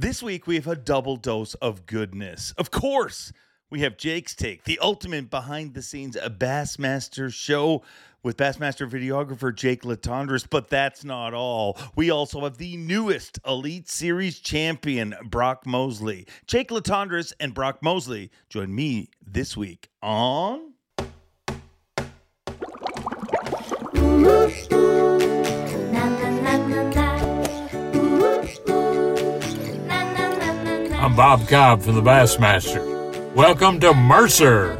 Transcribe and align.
This 0.00 0.22
week 0.22 0.46
we 0.46 0.54
have 0.54 0.68
a 0.68 0.76
double 0.76 1.16
dose 1.16 1.54
of 1.54 1.84
goodness. 1.84 2.54
Of 2.56 2.70
course, 2.70 3.32
we 3.68 3.80
have 3.80 3.96
Jake's 3.96 4.36
Take, 4.36 4.62
the 4.62 4.78
ultimate 4.78 5.28
behind 5.28 5.74
the 5.74 5.82
scenes 5.82 6.16
Bassmaster 6.16 7.34
show 7.34 7.82
with 8.22 8.36
Bassmaster 8.36 8.88
videographer 8.88 9.52
Jake 9.52 9.82
Latendresse. 9.82 10.46
But 10.48 10.70
that's 10.70 11.02
not 11.02 11.34
all. 11.34 11.76
We 11.96 12.12
also 12.12 12.44
have 12.44 12.58
the 12.58 12.76
newest 12.76 13.40
Elite 13.44 13.88
Series 13.88 14.38
champion, 14.38 15.16
Brock 15.24 15.66
Mosley. 15.66 16.28
Jake 16.46 16.68
Latendresse 16.68 17.32
and 17.40 17.52
Brock 17.52 17.82
Mosley 17.82 18.30
join 18.48 18.72
me 18.72 19.08
this 19.20 19.56
week 19.56 19.88
on. 20.00 20.74
I'm 31.00 31.14
Bob 31.14 31.46
Cobb 31.46 31.80
from 31.82 31.94
the 31.94 32.02
Bassmaster. 32.02 33.32
Welcome 33.32 33.78
to 33.80 33.94
Mercer. 33.94 34.76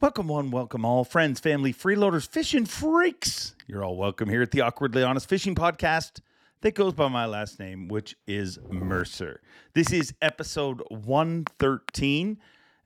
Welcome, 0.00 0.28
one, 0.28 0.52
welcome 0.52 0.84
all, 0.84 1.02
friends, 1.02 1.40
family, 1.40 1.72
freeloaders, 1.74 2.28
fishing 2.28 2.64
freaks. 2.64 3.56
You're 3.66 3.84
all 3.84 3.96
welcome 3.96 4.28
here 4.28 4.42
at 4.42 4.52
the 4.52 4.60
Awkwardly 4.60 5.02
Honest 5.02 5.28
Fishing 5.28 5.56
Podcast 5.56 6.20
that 6.60 6.76
goes 6.76 6.92
by 6.92 7.08
my 7.08 7.26
last 7.26 7.58
name, 7.58 7.88
which 7.88 8.14
is 8.28 8.60
Mercer. 8.70 9.40
This 9.74 9.92
is 9.92 10.14
episode 10.22 10.80
113, 10.90 12.38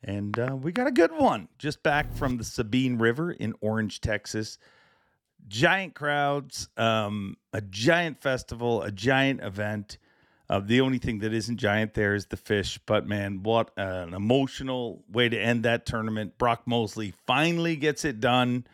and 0.02 0.38
uh, 0.38 0.56
we 0.56 0.72
got 0.72 0.86
a 0.86 0.92
good 0.92 1.12
one 1.12 1.48
just 1.58 1.82
back 1.82 2.10
from 2.14 2.38
the 2.38 2.44
Sabine 2.44 2.96
River 2.96 3.32
in 3.32 3.52
Orange, 3.60 4.00
Texas. 4.00 4.56
Giant 5.46 5.94
crowds, 5.94 6.70
um, 6.78 7.36
a 7.52 7.60
giant 7.60 8.18
festival, 8.22 8.80
a 8.80 8.90
giant 8.90 9.42
event. 9.42 9.98
Uh, 10.50 10.58
the 10.58 10.80
only 10.80 10.98
thing 10.98 11.20
that 11.20 11.32
isn't 11.32 11.58
giant 11.58 11.94
there 11.94 12.12
is 12.12 12.26
the 12.26 12.36
fish. 12.36 12.80
But 12.84 13.06
man, 13.06 13.44
what 13.44 13.70
an 13.76 14.14
emotional 14.14 15.04
way 15.08 15.28
to 15.28 15.38
end 15.38 15.62
that 15.62 15.86
tournament. 15.86 16.38
Brock 16.38 16.62
Mosley 16.66 17.14
finally 17.24 17.76
gets 17.76 18.04
it 18.04 18.18
done 18.18 18.66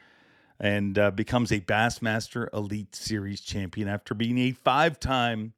and 0.58 0.98
uh, 0.98 1.10
becomes 1.10 1.52
a 1.52 1.60
Bassmaster 1.60 2.48
Elite 2.54 2.96
Series 2.96 3.42
champion 3.42 3.88
after 3.88 4.14
being 4.14 4.38
a 4.38 4.52
five 4.52 4.98
time 4.98 5.52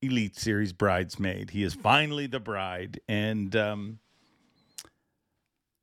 Elite 0.00 0.38
Series 0.38 0.72
bridesmaid. 0.72 1.50
He 1.50 1.64
is 1.64 1.74
finally 1.74 2.28
the 2.28 2.38
bride. 2.38 3.00
And 3.08 3.56
um, 3.56 3.98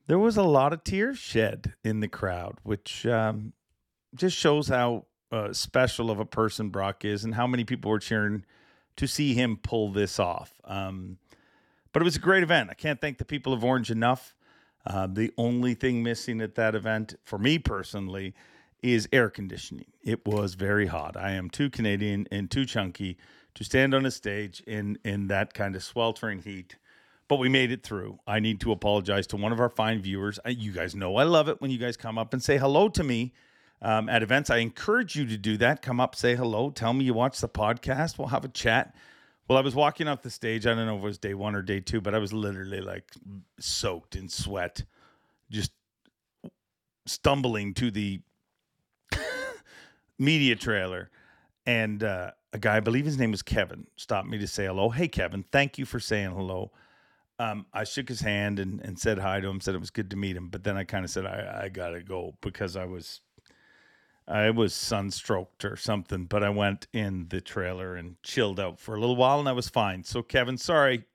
there 0.07 0.19
was 0.19 0.37
a 0.37 0.43
lot 0.43 0.71
of 0.71 0.85
tears 0.85 1.17
shed 1.17 1.73
in 1.83 1.99
the 1.99 2.07
crowd, 2.07 2.59
which 2.63 3.05
um, 3.05 3.51
just 4.15 4.37
shows 4.37 4.69
how 4.69 5.07
uh, 5.33 5.51
special 5.51 6.09
of 6.09 6.21
a 6.21 6.25
person 6.25 6.69
Brock 6.69 7.03
is 7.03 7.25
and 7.25 7.35
how 7.35 7.45
many 7.45 7.65
people 7.65 7.91
were 7.91 7.99
cheering 7.99 8.45
to 8.97 9.07
see 9.07 9.33
him 9.33 9.57
pull 9.57 9.91
this 9.91 10.19
off. 10.19 10.53
Um, 10.63 11.17
but 11.91 12.01
it 12.01 12.05
was 12.05 12.15
a 12.15 12.19
great 12.19 12.43
event. 12.43 12.69
I 12.69 12.73
can't 12.73 12.99
thank 12.99 13.17
the 13.17 13.25
people 13.25 13.53
of 13.53 13.63
Orange 13.63 13.91
enough. 13.91 14.35
Uh, 14.85 15.07
the 15.07 15.31
only 15.37 15.73
thing 15.73 16.03
missing 16.03 16.41
at 16.41 16.55
that 16.55 16.75
event, 16.75 17.15
for 17.23 17.39
me 17.39 17.57
personally, 17.57 18.33
is 18.83 19.09
air 19.11 19.29
conditioning. 19.29 19.87
It 20.03 20.25
was 20.27 20.53
very 20.53 20.87
hot. 20.87 21.17
I 21.17 21.31
am 21.31 21.49
too 21.49 21.69
Canadian 21.69 22.27
and 22.31 22.51
too 22.51 22.65
chunky 22.65 23.17
to 23.55 23.63
stand 23.63 23.93
on 23.93 24.05
a 24.05 24.11
stage 24.11 24.61
in 24.67 24.99
in 25.03 25.27
that 25.27 25.53
kind 25.53 25.75
of 25.75 25.83
sweltering 25.83 26.41
heat. 26.41 26.75
But 27.27 27.37
we 27.37 27.49
made 27.49 27.71
it 27.71 27.81
through. 27.81 28.19
I 28.27 28.39
need 28.39 28.59
to 28.59 28.71
apologize 28.71 29.25
to 29.27 29.37
one 29.37 29.51
of 29.51 29.59
our 29.59 29.69
fine 29.69 30.01
viewers. 30.01 30.39
You 30.45 30.71
guys 30.71 30.93
know 30.93 31.15
I 31.15 31.23
love 31.23 31.49
it 31.49 31.59
when 31.59 31.71
you 31.71 31.79
guys 31.79 31.97
come 31.97 32.19
up 32.19 32.33
and 32.33 32.43
say 32.43 32.57
hello 32.57 32.87
to 32.89 33.03
me 33.03 33.33
um, 33.81 34.09
at 34.09 34.23
events. 34.23 34.49
I 34.49 34.57
encourage 34.57 35.15
you 35.15 35.25
to 35.25 35.37
do 35.37 35.57
that. 35.57 35.81
Come 35.81 35.99
up, 35.99 36.15
say 36.15 36.35
hello, 36.35 36.69
tell 36.69 36.93
me 36.93 37.05
you 37.05 37.13
watch 37.13 37.39
the 37.39 37.49
podcast. 37.49 38.17
We'll 38.17 38.29
have 38.29 38.45
a 38.45 38.49
chat. 38.49 38.95
Well, 39.47 39.57
I 39.57 39.61
was 39.61 39.75
walking 39.75 40.07
off 40.07 40.23
the 40.23 40.31
stage. 40.31 40.65
I 40.65 40.73
don't 40.73 40.87
know 40.87 40.95
if 40.95 41.03
it 41.03 41.05
was 41.05 41.17
day 41.19 41.35
one 41.35 41.55
or 41.55 41.61
day 41.61 41.79
two, 41.79 42.01
but 42.01 42.15
I 42.15 42.17
was 42.17 42.33
literally 42.33 42.81
like 42.81 43.11
soaked 43.59 44.15
in 44.15 44.27
sweat, 44.27 44.83
just 45.51 45.71
stumbling 47.05 47.75
to 47.75 47.91
the 47.91 48.21
media 50.19 50.55
trailer. 50.55 51.11
And 51.67 52.03
uh, 52.03 52.31
a 52.53 52.57
guy, 52.57 52.77
I 52.77 52.79
believe 52.79 53.05
his 53.05 53.19
name 53.19 53.31
was 53.31 53.43
Kevin, 53.43 53.85
stopped 53.97 54.27
me 54.27 54.39
to 54.39 54.47
say 54.47 54.65
hello. 54.65 54.89
Hey, 54.89 55.07
Kevin, 55.07 55.43
thank 55.51 55.77
you 55.77 55.85
for 55.85 55.99
saying 55.99 56.31
hello. 56.31 56.71
Um, 57.37 57.65
I 57.73 57.83
shook 57.83 58.07
his 58.07 58.21
hand 58.21 58.59
and, 58.59 58.79
and 58.81 58.97
said 58.97 59.19
hi 59.19 59.41
to 59.41 59.47
him, 59.47 59.59
said 59.59 59.75
it 59.75 59.79
was 59.79 59.89
good 59.91 60.09
to 60.11 60.15
meet 60.15 60.37
him. 60.37 60.47
But 60.47 60.63
then 60.63 60.77
I 60.77 60.85
kind 60.85 61.03
of 61.03 61.11
said, 61.11 61.25
I, 61.25 61.65
I 61.65 61.69
got 61.69 61.89
to 61.89 62.01
go 62.01 62.35
because 62.41 62.75
I 62.75 62.85
was 62.85 63.21
I 64.27 64.49
was 64.49 64.73
sunstroked 64.73 65.63
or 65.63 65.75
something, 65.75 66.25
but 66.25 66.43
I 66.43 66.49
went 66.49 66.87
in 66.93 67.27
the 67.29 67.41
trailer 67.41 67.95
and 67.95 68.21
chilled 68.23 68.59
out 68.59 68.79
for 68.79 68.95
a 68.95 68.99
little 68.99 69.15
while 69.15 69.39
and 69.39 69.47
I 69.47 69.51
was 69.51 69.69
fine. 69.69 70.03
So, 70.03 70.23
Kevin, 70.23 70.57
sorry 70.57 71.05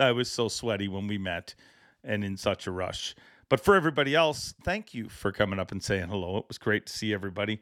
I 0.00 0.12
was 0.12 0.30
so 0.30 0.48
sweaty 0.48 0.88
when 0.88 1.06
we 1.06 1.18
met 1.18 1.54
and 2.02 2.24
in 2.24 2.36
such 2.36 2.66
a 2.66 2.70
rush. 2.70 3.14
But 3.48 3.60
for 3.60 3.76
everybody 3.76 4.14
else, 4.14 4.54
thank 4.64 4.94
you 4.94 5.08
for 5.08 5.30
coming 5.30 5.58
up 5.58 5.70
and 5.70 5.82
saying 5.82 6.08
hello. 6.08 6.38
It 6.38 6.46
was 6.48 6.58
great 6.58 6.86
to 6.86 6.92
see 6.92 7.14
everybody. 7.14 7.60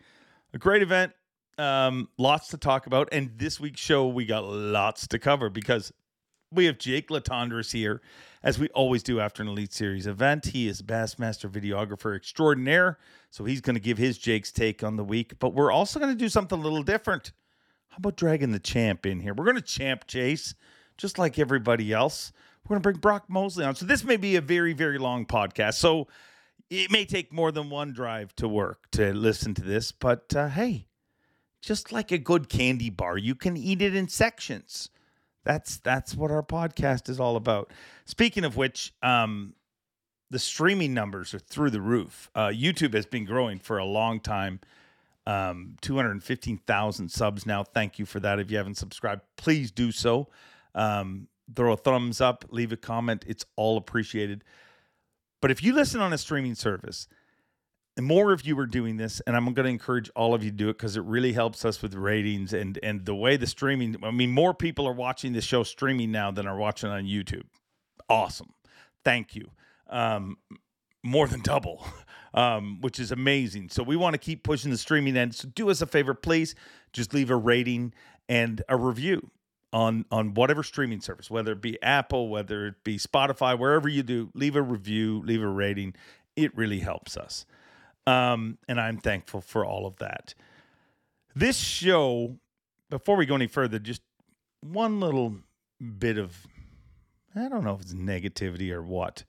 A 0.55 0.59
great 0.59 0.83
event, 0.83 1.13
um, 1.59 2.09
lots 2.19 2.49
to 2.49 2.57
talk 2.57 2.87
about. 2.87 3.09
And 3.13 3.33
this 3.37 3.61
week's 3.61 3.81
show, 3.81 4.07
we 4.07 4.25
got 4.25 4.45
lots 4.45 5.07
to 5.09 5.19
cover 5.19 5.51
because 5.51 5.93
we 6.53 6.67
have 6.67 6.79
Jake 6.79 7.09
Latendresse 7.09 7.73
here, 7.73 8.01
as 8.43 8.59
we 8.59 8.69
always 8.69 9.03
do 9.03 9.21
after 9.21 9.43
an 9.43 9.49
Elite 9.49 9.73
Series 9.73 10.07
event. 10.07 10.47
He 10.47 10.69
is 10.69 10.83
Bassmaster 10.83 11.51
videographer 11.51 12.15
extraordinaire, 12.15 12.99
so 13.31 13.45
he's 13.45 13.61
going 13.61 13.75
to 13.75 13.81
give 13.81 13.99
his 13.99 14.19
Jake's 14.19 14.53
take 14.53 14.83
on 14.83 14.97
the 14.97 15.05
week. 15.05 15.39
But 15.39 15.55
we're 15.55 15.73
also 15.73 15.99
going 15.99 16.13
to 16.13 16.19
do 16.19 16.29
something 16.29 16.59
a 16.59 16.63
little 16.63 16.83
different. 16.83 17.33
How 17.89 17.97
about 17.99 18.17
dragging 18.17 18.53
the 18.53 18.59
champ 18.59 19.07
in 19.07 19.21
here? 19.21 19.35
We're 19.35 19.45
going 19.45 19.57
to 19.57 19.63
champ 19.63 20.07
chase, 20.07 20.55
just 20.97 21.19
like 21.19 21.39
everybody 21.39 21.93
else. 21.93 22.33
We're 22.65 22.75
going 22.75 22.83
to 22.83 22.83
bring 22.85 23.01
Brock 23.01 23.25
Mosley 23.29 23.65
on. 23.65 23.75
So 23.75 23.87
this 23.87 24.05
may 24.05 24.17
be 24.17 24.37
a 24.37 24.41
very, 24.41 24.73
very 24.73 24.99
long 24.99 25.27
podcast. 25.27 25.75
So 25.75 26.09
it 26.71 26.91
may 26.91 27.05
take 27.05 27.33
more 27.33 27.53
than 27.53 27.71
one 27.71 27.93
drive 27.93 28.35
to 28.37 28.49
work 28.49 28.91
to 28.93 29.13
listen 29.13 29.53
to 29.55 29.63
this. 29.63 29.93
But 29.93 30.35
uh, 30.35 30.49
hey, 30.49 30.87
just 31.61 31.93
like 31.93 32.13
a 32.13 32.19
good 32.19 32.49
candy 32.49 32.89
bar, 32.89 33.19
you 33.19 33.35
can 33.35 33.57
eat 33.57 33.83
it 33.83 33.95
in 33.95 34.09
sections. 34.09 34.89
That's 35.45 35.79
that's 35.79 36.15
what 36.15 36.31
our 36.31 36.43
podcast 36.43 37.09
is 37.09 37.19
all 37.19 37.37
about. 37.37 37.73
Speaking 38.05 38.45
of 38.45 38.57
which, 38.57 38.93
um, 39.03 39.55
the 40.31 40.39
streaming 40.39 40.95
numbers 40.95 41.35
are 41.35 41.39
through 41.39 41.71
the 41.71 41.81
roof. 41.81 42.31
Uh, 42.35 42.49
YouTube 42.49 42.95
has 42.95 43.07
been 43.07 43.25
growing 43.25 43.59
for 43.59 43.79
a 43.79 43.85
long 43.85 44.21
time. 44.21 44.61
Um, 45.27 45.77
215,000 45.83 47.09
subs 47.09 47.47
now. 47.47 47.63
Thank 47.63 47.99
you 47.99 48.07
for 48.07 48.19
that. 48.21 48.41
If 48.41 48.51
you 48.51 48.57
haven't 48.57 48.77
subscribed, 48.77 49.23
please 49.37 49.71
do 49.71 49.93
so. 49.93 50.29
Um, 50.75 51.29
throw 51.55 51.73
a 51.73 51.77
thumbs 51.77 52.21
up, 52.21 52.45
leave 52.51 52.73
a 52.73 52.77
comment. 52.77 53.25
It's 53.29 53.45
all 53.57 53.77
appreciated. 53.77 54.43
But 55.41 55.51
if 55.51 55.63
you 55.63 55.75
listen 55.75 56.01
on 56.01 56.13
a 56.13 56.19
streaming 56.19 56.55
service, 56.55 57.09
more 58.01 58.33
of 58.33 58.47
you 58.47 58.59
are 58.59 58.67
doing 58.67 58.97
this, 58.97 59.21
and 59.27 59.37
I'm 59.37 59.45
going 59.53 59.65
to 59.65 59.71
encourage 59.71 60.11
all 60.17 60.35
of 60.35 60.43
you 60.43 60.51
to 60.51 60.57
do 60.57 60.69
it 60.71 60.79
because 60.79 60.97
it 60.97 61.05
really 61.05 61.33
helps 61.33 61.65
us 61.65 61.83
with 61.83 61.95
ratings 61.95 62.53
and 62.53 62.79
and 62.83 63.05
the 63.05 63.15
way 63.15 63.37
the 63.37 63.47
streaming. 63.47 63.97
I 64.03 64.11
mean, 64.11 64.31
more 64.31 64.55
people 64.55 64.89
are 64.89 64.95
watching 64.95 65.33
the 65.33 65.43
show 65.43 65.63
streaming 65.63 66.11
now 66.11 66.31
than 66.31 66.47
are 66.47 66.57
watching 66.57 66.91
on 66.91 67.05
YouTube. 67.05 67.45
Awesome, 68.09 68.55
thank 69.05 69.35
you. 69.35 69.51
Um, 69.91 70.39
more 71.03 71.29
than 71.29 71.41
double, 71.41 71.87
um, 72.35 72.81
which 72.81 72.99
is 72.99 73.13
amazing. 73.13 73.69
So 73.69 73.83
we 73.83 73.97
want 73.97 74.15
to 74.15 74.19
keep 74.19 74.43
pushing 74.43 74.71
the 74.71 74.79
streaming 74.79 75.17
end. 75.17 75.35
So 75.35 75.49
do 75.49 75.69
us 75.69 75.83
a 75.83 75.87
favor, 75.87 76.15
please. 76.15 76.55
Just 76.93 77.13
leave 77.13 77.31
a 77.31 77.37
rating 77.37 77.93
and 78.29 78.63
a 78.71 78.77
review 78.77 79.31
on 79.71 80.07
on 80.11 80.33
whatever 80.33 80.63
streaming 80.63 81.03
service, 81.03 81.31
whether 81.31 81.53
it 81.53 81.61
be 81.61 81.83
Apple, 81.83 82.31
whether 82.31 82.69
it 82.69 82.85
be 82.85 82.97
Spotify, 82.97 83.59
wherever 83.59 83.89
you 83.89 84.03
do. 84.03 84.31
Leave 84.35 84.57
a 84.57 84.63
review, 84.63 85.21
leave 85.27 85.43
a 85.43 85.49
rating. 85.49 85.95
It 86.37 86.57
really 86.57 86.81
helps 86.81 87.19
us. 87.19 87.45
Um, 88.07 88.59
and 88.69 88.81
I'm 88.81 88.99
thankful 88.99 89.41
for 89.41 89.65
all 89.65 89.87
of 89.87 89.97
that. 89.97 90.35
This 91.35 91.57
show, 91.57 92.37
before 92.91 93.17
we 93.17 93.27
go 93.27 93.37
any 93.37 93.47
further, 93.47 93.79
just 93.79 94.03
one 94.61 95.01
little 95.01 95.37
bit 95.99 96.19
of, 96.19 96.47
I 97.35 97.49
don't 97.49 97.65
know 97.65 97.75
if 97.75 97.81
it's 97.83 97.95
negativity 97.95 98.71
or 98.71 98.83
what. 98.83 99.25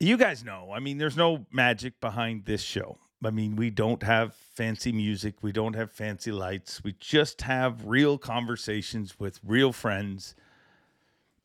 You 0.00 0.16
guys 0.16 0.44
know, 0.44 0.70
I 0.72 0.78
mean, 0.78 0.98
there's 0.98 1.16
no 1.16 1.46
magic 1.50 2.00
behind 2.00 2.44
this 2.44 2.62
show. 2.62 2.98
I 3.24 3.30
mean, 3.30 3.56
we 3.56 3.70
don't 3.70 4.02
have 4.04 4.34
fancy 4.34 4.92
music, 4.92 5.36
we 5.42 5.50
don't 5.50 5.74
have 5.74 5.90
fancy 5.90 6.30
lights. 6.30 6.84
We 6.84 6.94
just 7.00 7.42
have 7.42 7.84
real 7.84 8.16
conversations 8.16 9.18
with 9.18 9.40
real 9.44 9.72
friends 9.72 10.36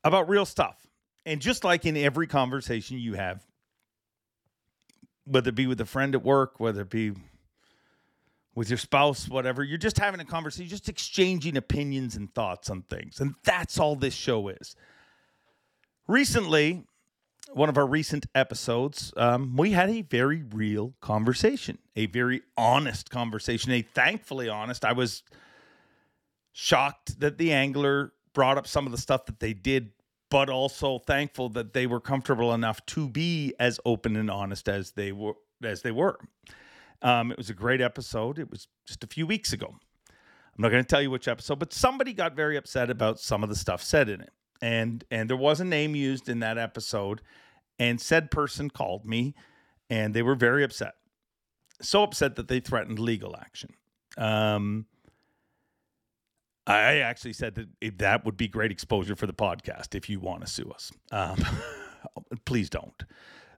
about 0.04 0.30
real 0.30 0.46
stuff. 0.46 0.86
And 1.26 1.42
just 1.42 1.64
like 1.64 1.86
in 1.86 1.98
every 1.98 2.28
conversation 2.28 3.00
you 3.00 3.14
have, 3.14 3.44
whether 5.26 5.50
it 5.50 5.56
be 5.56 5.68
with 5.68 5.80
a 5.82 5.86
friend 5.86 6.16
at 6.16 6.24
work, 6.24 6.60
whether 6.60 6.82
it 6.82 6.90
be 6.90 7.14
with 8.56 8.70
your 8.70 8.78
spouse, 8.78 9.28
whatever, 9.28 9.64
you're 9.64 9.78
just 9.78 9.98
having 9.98 10.20
a 10.20 10.26
conversation, 10.26 10.68
just 10.70 10.90
exchanging 10.90 11.58
opinions 11.58 12.16
and 12.16 12.34
thoughts 12.34 12.70
on 12.70 12.84
things. 12.84 13.20
And 13.20 13.36
that's 13.44 13.80
all 13.80 13.96
this 13.96 14.14
show 14.14 14.50
is. 14.50 14.76
Recently, 16.08 16.84
one 17.52 17.70
of 17.70 17.78
our 17.78 17.88
recent 17.88 18.26
episodes, 18.36 19.14
um, 19.18 19.56
we 19.56 19.72
had 19.72 19.90
a 19.90 20.02
very 20.02 20.44
real 20.44 20.94
conversation, 21.02 21.78
a 21.96 22.06
very 22.08 22.42
honest 22.58 23.10
conversation, 23.10 23.72
a 23.72 23.82
thankfully 23.82 24.50
honest. 24.50 24.86
I 24.86 24.94
was 24.94 25.24
shocked 26.52 27.20
that 27.20 27.38
the 27.38 27.52
angler 27.52 28.14
brought 28.34 28.58
up 28.58 28.68
some 28.68 28.86
of 28.86 28.92
the 28.92 28.98
stuff 28.98 29.26
that 29.26 29.40
they 29.40 29.54
did, 29.54 29.92
but 30.34 30.50
also 30.50 30.98
thankful 30.98 31.48
that 31.48 31.74
they 31.74 31.86
were 31.86 32.00
comfortable 32.00 32.56
enough 32.56 32.84
to 32.88 33.08
be 33.08 33.54
as 33.60 33.80
open 33.86 34.16
and 34.16 34.32
honest 34.32 34.68
as 34.68 34.94
they 34.94 35.12
were 35.12 35.36
as 35.64 35.84
they 35.84 35.92
were. 35.92 36.18
Um, 37.04 37.32
it 37.32 37.38
was 37.38 37.52
a 37.52 37.54
great 37.54 37.82
episode. 37.82 38.40
It 38.40 38.50
was 38.50 38.68
just 38.88 39.04
a 39.04 39.08
few 39.08 39.28
weeks 39.28 39.54
ago. 39.54 39.76
I'm 40.10 40.62
not 40.62 40.70
going 40.70 40.84
to 40.84 40.88
tell 40.88 41.04
you 41.04 41.12
which 41.12 41.28
episode, 41.28 41.60
but 41.60 41.72
somebody 41.72 42.14
got 42.14 42.36
very 42.36 42.58
upset 42.58 42.90
about 42.90 43.20
some 43.20 43.44
of 43.44 43.50
the 43.50 43.56
stuff 43.56 43.84
said 43.84 44.10
in 44.10 44.22
it. 44.22 44.32
And 44.60 45.04
and 45.12 45.30
there 45.30 45.38
was 45.38 45.60
a 45.60 45.66
name 45.66 45.96
used 45.96 46.28
in 46.28 46.40
that 46.40 46.58
episode 46.58 47.22
and 47.78 48.02
said 48.02 48.32
person 48.32 48.72
called 48.72 49.06
me 49.06 49.36
and 49.92 50.16
they 50.16 50.24
were 50.24 50.36
very 50.36 50.64
upset. 50.64 50.96
So 51.80 52.02
upset 52.02 52.38
that 52.38 52.48
they 52.48 52.60
threatened 52.60 52.98
legal 52.98 53.36
action. 53.38 53.70
Um, 54.18 54.88
I 56.66 57.00
actually 57.00 57.34
said 57.34 57.56
that 57.56 57.98
that 57.98 58.26
would 58.26 58.38
be 58.38 58.48
great 58.48 58.72
exposure 58.72 59.16
for 59.16 59.28
the 59.28 59.34
podcast 59.34 59.96
if 59.96 60.10
you 60.10 60.20
want 60.20 60.42
to 60.42 60.48
sue 60.48 60.72
us. 60.74 60.92
Um, 61.12 61.44
please 62.46 62.70
don't, 62.70 63.04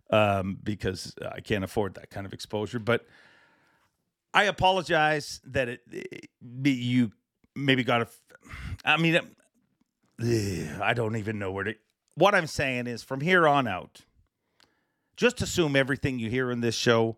um, 0.09 0.57
because 0.63 1.13
I 1.31 1.41
can't 1.41 1.63
afford 1.63 1.95
that 1.95 2.09
kind 2.09 2.25
of 2.25 2.33
exposure. 2.33 2.79
But 2.79 3.05
I 4.33 4.45
apologize 4.45 5.39
that 5.45 5.69
it, 5.69 5.81
it 5.91 6.29
you 6.63 7.11
maybe 7.55 7.83
got 7.83 8.01
a. 8.01 8.07
I 8.83 8.97
mean, 8.97 9.19
I 10.19 10.93
don't 10.95 11.15
even 11.15 11.37
know 11.37 11.51
where 11.51 11.65
to. 11.65 11.75
What 12.15 12.33
I'm 12.33 12.47
saying 12.47 12.87
is, 12.87 13.03
from 13.03 13.21
here 13.21 13.47
on 13.47 13.67
out, 13.67 14.01
just 15.15 15.41
assume 15.41 15.75
everything 15.75 16.17
you 16.17 16.29
hear 16.29 16.49
in 16.49 16.61
this 16.61 16.75
show 16.75 17.17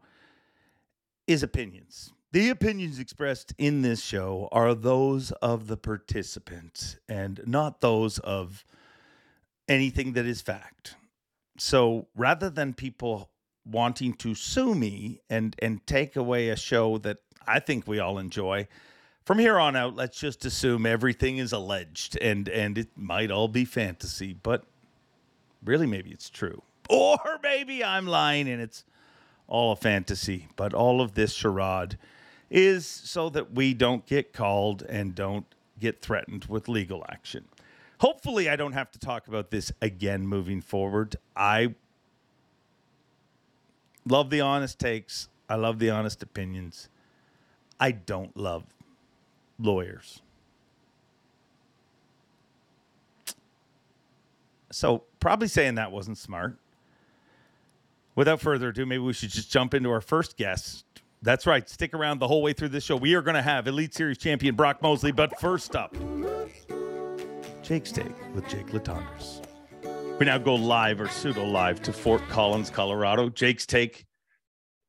is 1.28 1.44
opinions. 1.44 2.12
The 2.32 2.50
opinions 2.50 3.00
expressed 3.00 3.54
in 3.58 3.84
this 3.84 4.04
show 4.04 4.50
are 4.52 4.76
those 4.76 5.32
of 5.32 5.68
the 5.68 5.78
participants 5.78 6.98
and 7.08 7.40
not 7.46 7.80
those 7.80 8.20
of 8.20 8.66
anything 9.70 10.12
that 10.14 10.26
is 10.26 10.42
fact. 10.42 10.96
So 11.58 12.08
rather 12.16 12.50
than 12.50 12.74
people 12.74 13.30
wanting 13.66 14.14
to 14.14 14.36
sue 14.36 14.76
me 14.76 15.22
and 15.30 15.56
and 15.60 15.86
take 15.88 16.16
away 16.18 16.50
a 16.50 16.58
show 16.58 16.98
that 17.00 17.20
I 17.48 17.60
think 17.60 17.88
we 17.88 18.00
all 18.00 18.18
enjoy, 18.18 18.68
from 19.24 19.40
here 19.40 19.58
on 19.58 19.78
out, 19.78 19.96
let's 19.96 20.20
just 20.20 20.44
assume 20.44 20.86
everything 20.86 21.38
is 21.38 21.54
alleged 21.54 22.18
and 22.22 22.50
and 22.50 22.78
it 22.78 22.90
might 22.98 23.32
all 23.32 23.48
be 23.48 23.64
fantasy, 23.64 24.34
but 24.34 24.66
really 25.64 25.88
maybe 25.88 26.12
it's 26.12 26.30
true. 26.30 26.62
Or 26.90 27.20
maybe 27.44 27.84
I'm 27.84 28.08
lying 28.08 28.48
and 28.48 28.62
it's 28.62 28.86
all 29.48 29.72
a 29.74 29.76
fantasy. 29.76 30.48
But 30.56 30.74
all 30.74 31.02
of 31.02 31.16
this 31.16 31.34
charade 31.34 31.98
is 32.50 32.86
so 32.86 33.30
that 33.30 33.54
we 33.54 33.74
don't 33.74 34.06
get 34.06 34.34
called 34.34 34.84
and 34.84 35.14
don't 35.14 35.46
get 35.80 36.02
threatened 36.02 36.46
with 36.46 36.68
legal 36.68 37.06
action. 37.10 37.46
Hopefully, 38.00 38.50
I 38.50 38.56
don't 38.56 38.74
have 38.74 38.92
to 38.92 39.00
talk 39.00 39.28
about 39.28 39.50
this 39.52 39.72
again 39.82 40.28
moving 40.28 40.62
forward. 40.62 41.16
I 41.36 41.76
love 44.06 44.30
the 44.30 44.42
honest 44.42 44.80
takes, 44.80 45.30
I 45.50 45.56
love 45.56 45.80
the 45.80 45.90
honest 45.90 46.22
opinions. 46.22 46.90
I 47.80 47.92
don't 47.92 48.36
love 48.36 48.64
lawyers. 49.60 50.22
So, 54.72 55.04
probably 55.20 55.48
saying 55.48 55.76
that 55.76 55.92
wasn't 55.92 56.18
smart. 56.18 56.58
Without 58.16 58.42
further 58.42 58.70
ado, 58.70 58.86
maybe 58.86 59.04
we 59.04 59.14
should 59.14 59.30
just 59.30 59.52
jump 59.52 59.74
into 59.74 59.92
our 59.92 60.02
first 60.02 60.38
guest. 60.38 60.86
That's 61.22 61.48
right. 61.48 61.68
Stick 61.68 61.94
around 61.94 62.20
the 62.20 62.28
whole 62.28 62.42
way 62.42 62.54
through 62.54 62.70
this 62.70 62.84
show. 62.84 62.96
We 62.96 63.16
are 63.16 63.22
going 63.22 63.36
to 63.36 63.42
have 63.42 63.68
Elite 63.68 63.94
Series 63.94 64.18
champion 64.18 64.56
Brock 64.56 64.82
Mosley. 64.82 65.12
But 65.12 65.40
first 65.40 65.76
up, 65.76 65.96
Jake's 67.64 67.92
Take 67.92 68.14
with 68.34 68.48
Jake 68.48 68.68
Latendresse. 68.68 69.44
We 70.20 70.26
now 70.26 70.38
go 70.38 70.56
live 70.56 71.02
or 71.02 71.08
pseudo 71.08 71.46
live 71.46 71.82
to 71.84 71.94
Fort 71.94 72.22
Collins, 72.30 72.70
Colorado. 72.70 73.30
Jake's 73.30 73.66
Take. 73.66 74.06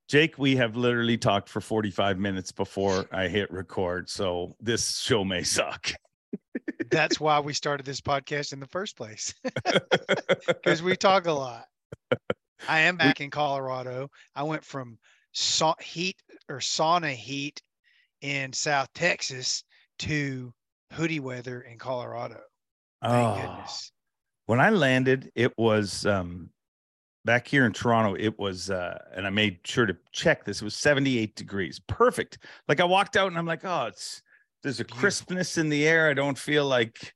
Jake, 0.09 0.39
we 0.39 0.57
have 0.57 0.75
literally 0.75 1.19
talked 1.19 1.51
for 1.51 1.61
45 1.61 2.19
minutes 2.19 2.51
before 2.51 3.07
I 3.13 3.29
hit 3.29 3.51
record. 3.51 4.09
So 4.09 4.57
this 4.61 4.99
show 4.99 5.25
may 5.25 5.43
suck. 5.43 5.93
That's 6.91 7.21
why 7.21 7.41
we 7.41 7.53
started 7.53 7.85
this 7.85 8.01
podcast 8.01 8.55
in 8.55 8.61
the 8.61 8.67
first 8.69 8.97
place 8.97 9.35
because 10.47 10.83
we 10.83 10.97
talk 10.97 11.27
a 11.27 11.33
lot. 11.33 11.67
I 12.67 12.81
am 12.81 12.97
back 12.97 13.21
in 13.21 13.31
Colorado. 13.31 14.11
I 14.35 14.45
went 14.45 14.65
from 14.65 14.99
sa- 15.33 15.75
heat 15.81 16.17
or 16.49 16.59
sauna 16.59 17.13
heat 17.15 17.61
in 18.23 18.53
South 18.53 18.89
Texas 18.95 19.63
to 20.01 20.53
hoodie 20.93 21.21
weather 21.21 21.63
in 21.63 21.79
Colorado. 21.79 22.41
Thank 23.03 23.15
Oh, 23.39 23.41
goodness. 23.41 23.93
when 24.47 24.61
I 24.61 24.71
landed, 24.71 25.31
it 25.35 25.53
was 25.57 26.05
um, 26.07 26.51
back 27.25 27.47
here 27.47 27.65
in 27.67 27.73
Toronto. 27.73 28.17
It 28.19 28.39
was, 28.39 28.71
uh, 28.71 28.99
and 29.15 29.27
I 29.27 29.31
made 29.31 29.61
sure 29.65 29.87
to 29.87 29.97
check 30.13 30.45
this. 30.45 30.61
It 30.61 30.65
was 30.65 30.75
78 30.75 31.37
degrees, 31.37 31.81
perfect. 31.87 32.39
Like 32.69 32.81
I 32.81 32.85
walked 32.85 33.17
out 33.17 33.29
and 33.29 33.39
I'm 33.39 33.47
like, 33.47 33.65
oh, 33.65 33.87
it's 33.87 34.23
there's 34.63 34.81
a 34.81 34.85
crispness 34.85 35.59
in 35.59 35.69
the 35.69 35.87
air. 35.87 36.09
I 36.11 36.15
don't 36.15 36.37
feel 36.39 36.67
like 36.67 37.15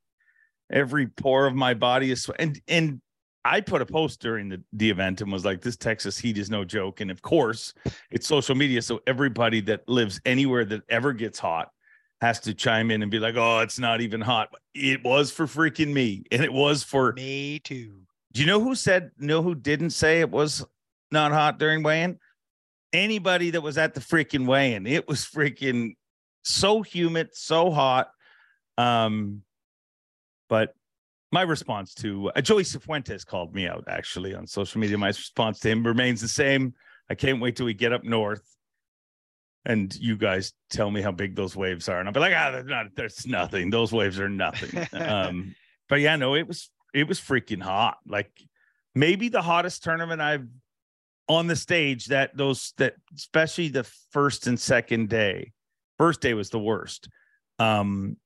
every 0.71 1.09
pore 1.09 1.47
of 1.47 1.55
my 1.55 1.75
body 1.75 2.11
is. 2.13 2.23
swe- 2.23 2.37
And 2.39 2.61
and 2.69 3.01
I 3.45 3.61
put 3.61 3.83
a 3.83 3.87
post 3.87 4.21
during 4.21 4.49
the 4.49 4.63
the 4.73 4.91
event 4.91 5.21
and 5.21 5.33
was 5.33 5.45
like, 5.45 5.61
this 5.61 5.77
Texas 5.77 6.19
heat 6.19 6.39
is 6.39 6.51
no 6.51 6.65
joke. 6.65 7.01
And 7.01 7.11
of 7.11 7.23
course, 7.23 7.75
it's 8.11 8.27
social 8.27 8.55
media, 8.55 8.83
so 8.83 9.01
everybody 9.07 9.61
that 9.63 9.89
lives 9.89 10.21
anywhere 10.25 10.65
that 10.67 10.83
ever 10.89 11.13
gets 11.13 11.39
hot 11.39 11.71
has 12.21 12.39
to 12.41 12.55
chime 12.55 12.93
in 12.93 13.03
and 13.03 13.11
be 13.11 13.19
like, 13.19 13.35
oh, 13.37 13.59
it's 13.59 13.81
not 13.81 14.01
even 14.01 14.21
hot. 14.21 14.55
It 14.75 15.03
was 15.03 15.33
for 15.33 15.47
freaking 15.47 15.93
me, 15.93 16.25
and 16.31 16.43
it 16.43 16.53
was 16.53 16.85
for 16.85 17.13
Me 17.15 17.59
too. 17.59 18.03
do 18.33 18.41
you 18.41 18.47
know 18.47 18.61
who 18.61 18.75
said 18.75 19.11
know 19.19 19.43
who 19.43 19.55
didn't 19.55 19.91
say 19.91 20.21
it 20.21 20.31
was 20.31 20.65
not 21.11 21.33
hot 21.33 21.59
during 21.59 21.83
weighing? 21.83 22.19
Anybody 22.93 23.51
that 23.51 23.63
was 23.63 23.79
at 23.79 23.95
the 23.95 24.01
freaking 24.01 24.47
weighing. 24.47 24.87
It 24.87 25.09
was 25.09 25.25
freaking 25.25 25.97
so 26.45 26.83
humid, 26.83 27.31
so 27.33 27.71
hot. 27.71 28.11
Um, 28.79 29.43
but 30.49 30.75
my 31.33 31.43
response 31.43 31.95
to 31.95 32.31
uh, 32.37 32.41
Joey 32.41 32.63
Cifuentes 32.63 33.27
called 33.27 33.55
me 33.55 33.67
out 33.67 33.85
actually 33.89 34.35
on 34.35 34.47
social 34.47 34.81
media. 34.81 34.99
My 34.99 35.09
response 35.09 35.59
to 35.61 35.71
him 35.71 35.85
remains 35.85 36.21
the 36.21 36.29
same. 36.29 36.75
I 37.11 37.15
can't 37.15 37.41
wait 37.41 37.57
till 37.57 37.67
we 37.67 37.75
get 37.75 37.93
up 37.93 38.05
north 38.05 38.43
and 39.65 39.95
you 39.95 40.17
guys 40.17 40.53
tell 40.71 40.91
me 40.91 41.01
how 41.01 41.13
big 41.13 41.37
those 41.37 41.55
waves 41.57 41.89
are. 41.89 41.99
And 41.99 42.09
I'll 42.09 42.13
be 42.13 42.21
like, 42.21 42.35
ah, 42.37 42.51
they're 42.51 42.65
not, 42.65 42.87
there's 42.95 43.27
nothing. 43.27 43.71
Those 43.71 43.93
waves 43.93 44.19
are 44.19 44.29
nothing. 44.29 44.87
um, 45.01 45.55
but 45.89 46.01
yeah, 46.01 46.17
no, 46.17 46.35
it 46.35 46.47
was 46.47 46.71
it 46.95 47.09
was 47.09 47.21
freaking 47.21 47.63
hot. 47.63 47.99
Like 48.07 48.31
maybe 48.95 49.29
the 49.29 49.43
hottest 49.43 49.83
tournament 49.83 50.21
I've 50.21 50.47
on 51.29 51.47
the 51.47 51.57
stage 51.57 52.07
that 52.07 52.37
those 52.37 52.75
that 52.79 52.95
especially 53.17 53.69
the 53.69 53.85
first 54.11 54.47
and 54.47 54.59
second 54.59 55.09
day. 55.09 55.53
First 55.99 56.21
day 56.21 56.35
was 56.35 56.51
the 56.51 56.59
worst. 56.59 57.09
Um 57.59 58.17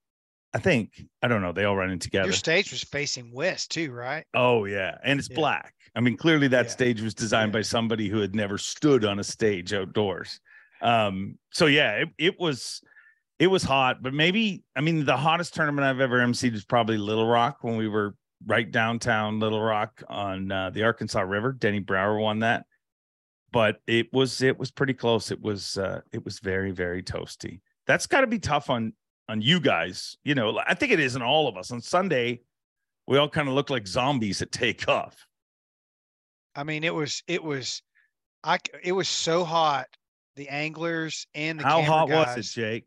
I 0.54 0.58
think 0.58 1.04
I 1.22 1.28
don't 1.28 1.42
know, 1.42 1.52
they 1.52 1.64
all 1.64 1.76
run 1.76 1.90
in 1.90 1.98
together. 1.98 2.26
Your 2.26 2.32
stage 2.32 2.70
was 2.70 2.82
facing 2.82 3.32
west 3.32 3.70
too, 3.70 3.92
right? 3.92 4.24
Oh 4.34 4.64
yeah, 4.64 4.96
and 5.04 5.18
it's 5.18 5.28
Yeah. 5.30 5.36
black. 5.36 5.74
I 5.94 6.00
mean, 6.00 6.16
clearly 6.16 6.48
that 6.48 6.66
Yeah. 6.66 6.70
stage 6.70 7.00
was 7.00 7.14
designed 7.14 7.50
Yeah. 7.50 7.58
by 7.58 7.62
somebody 7.62 8.08
who 8.08 8.20
had 8.20 8.34
never 8.34 8.58
stood 8.58 9.04
on 9.04 9.18
a 9.18 9.24
stage 9.24 9.72
outdoors. 9.74 10.40
Um, 10.82 11.38
so 11.52 11.66
yeah, 11.66 11.92
it, 12.02 12.08
it 12.18 12.40
was 12.40 12.80
it 13.38 13.48
was 13.48 13.62
hot, 13.62 14.02
but 14.02 14.14
maybe 14.14 14.62
I 14.74 14.80
mean 14.80 15.04
the 15.04 15.16
hottest 15.16 15.54
tournament 15.54 15.84
I've 15.86 16.00
ever 16.00 16.18
emceed 16.20 16.52
was 16.52 16.64
probably 16.64 16.96
Little 16.96 17.26
Rock 17.26 17.58
when 17.62 17.76
we 17.76 17.88
were 17.88 18.14
right 18.46 18.70
downtown 18.70 19.40
Little 19.40 19.60
Rock 19.62 20.02
on 20.08 20.50
uh, 20.52 20.70
the 20.70 20.84
Arkansas 20.84 21.20
River. 21.20 21.52
Denny 21.52 21.80
Brauer 21.80 22.18
won 22.18 22.38
that, 22.40 22.64
but 23.52 23.80
it 23.86 24.10
was 24.12 24.40
it 24.42 24.58
was 24.58 24.70
pretty 24.70 24.94
close. 24.94 25.30
It 25.30 25.40
was 25.40 25.76
uh, 25.76 26.00
it 26.12 26.24
was 26.24 26.38
very 26.38 26.70
very 26.70 27.02
toasty. 27.02 27.60
That's 27.86 28.06
got 28.06 28.22
to 28.22 28.26
be 28.26 28.38
tough 28.38 28.68
on 28.70 28.92
on 29.28 29.40
you 29.42 29.60
guys. 29.60 30.16
You 30.24 30.34
know, 30.34 30.58
I 30.66 30.74
think 30.74 30.92
it 30.92 31.00
is 31.00 31.16
on 31.16 31.22
all 31.22 31.48
of 31.48 31.56
us. 31.56 31.70
On 31.70 31.80
Sunday, 31.80 32.40
we 33.06 33.18
all 33.18 33.28
kind 33.28 33.48
of 33.48 33.54
look 33.54 33.70
like 33.70 33.86
zombies 33.86 34.42
at 34.42 34.52
takeoff. 34.52 35.26
I 36.54 36.64
mean, 36.64 36.84
it 36.84 36.94
was 36.94 37.22
it 37.26 37.42
was 37.42 37.82
I 38.44 38.58
it 38.82 38.92
was 38.92 39.08
so 39.08 39.44
hot. 39.44 39.86
The 40.36 40.48
anglers 40.50 41.26
and 41.34 41.58
the 41.58 41.64
How 41.64 41.80
hot 41.82 42.08
guys, 42.10 42.36
was 42.36 42.50
it, 42.50 42.52
Jake? 42.60 42.84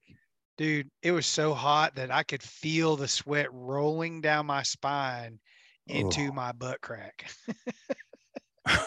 dude? 0.57 0.89
It 1.01 1.11
was 1.11 1.25
so 1.25 1.53
hot 1.55 1.95
that 1.95 2.11
I 2.11 2.21
could 2.23 2.43
feel 2.43 2.95
the 2.95 3.07
sweat 3.07 3.47
rolling 3.51 4.21
down 4.21 4.45
my 4.45 4.61
spine 4.63 5.39
into 5.87 6.27
Oh. 6.29 6.33
my 6.33 6.51
butt 6.51 6.79
crack. 6.81 7.31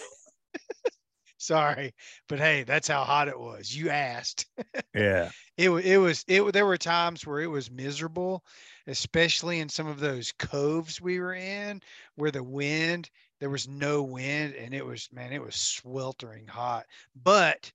Sorry, 1.43 1.95
but 2.29 2.39
hey, 2.39 2.63
that's 2.63 2.89
how 2.89 3.05
hot 3.05 3.29
it 3.29 3.39
was. 3.39 3.75
You 3.75 3.91
asked. 3.91 4.47
Yeah. 4.95 5.31
It 5.59 5.69
it 5.71 5.99
was 5.99 6.25
it. 6.29 6.51
There 6.53 6.65
were 6.65 6.79
times 6.79 7.27
where 7.27 7.41
it 7.41 7.47
was 7.47 7.71
miserable, 7.71 8.43
especially 8.87 9.61
in 9.61 9.69
some 9.69 9.87
of 9.87 10.01
those 10.01 10.33
coves 10.33 10.99
we 11.01 11.21
were 11.21 11.35
in, 11.35 11.83
where 12.15 12.31
the 12.31 12.43
wind 12.43 13.11
there 13.39 13.51
was 13.51 13.69
no 13.69 14.03
wind, 14.03 14.55
and 14.55 14.73
it 14.73 14.85
was 14.85 15.09
man, 15.13 15.33
it 15.33 15.43
was 15.43 15.57
sweltering 15.57 16.47
hot. 16.47 16.87
But 17.15 17.71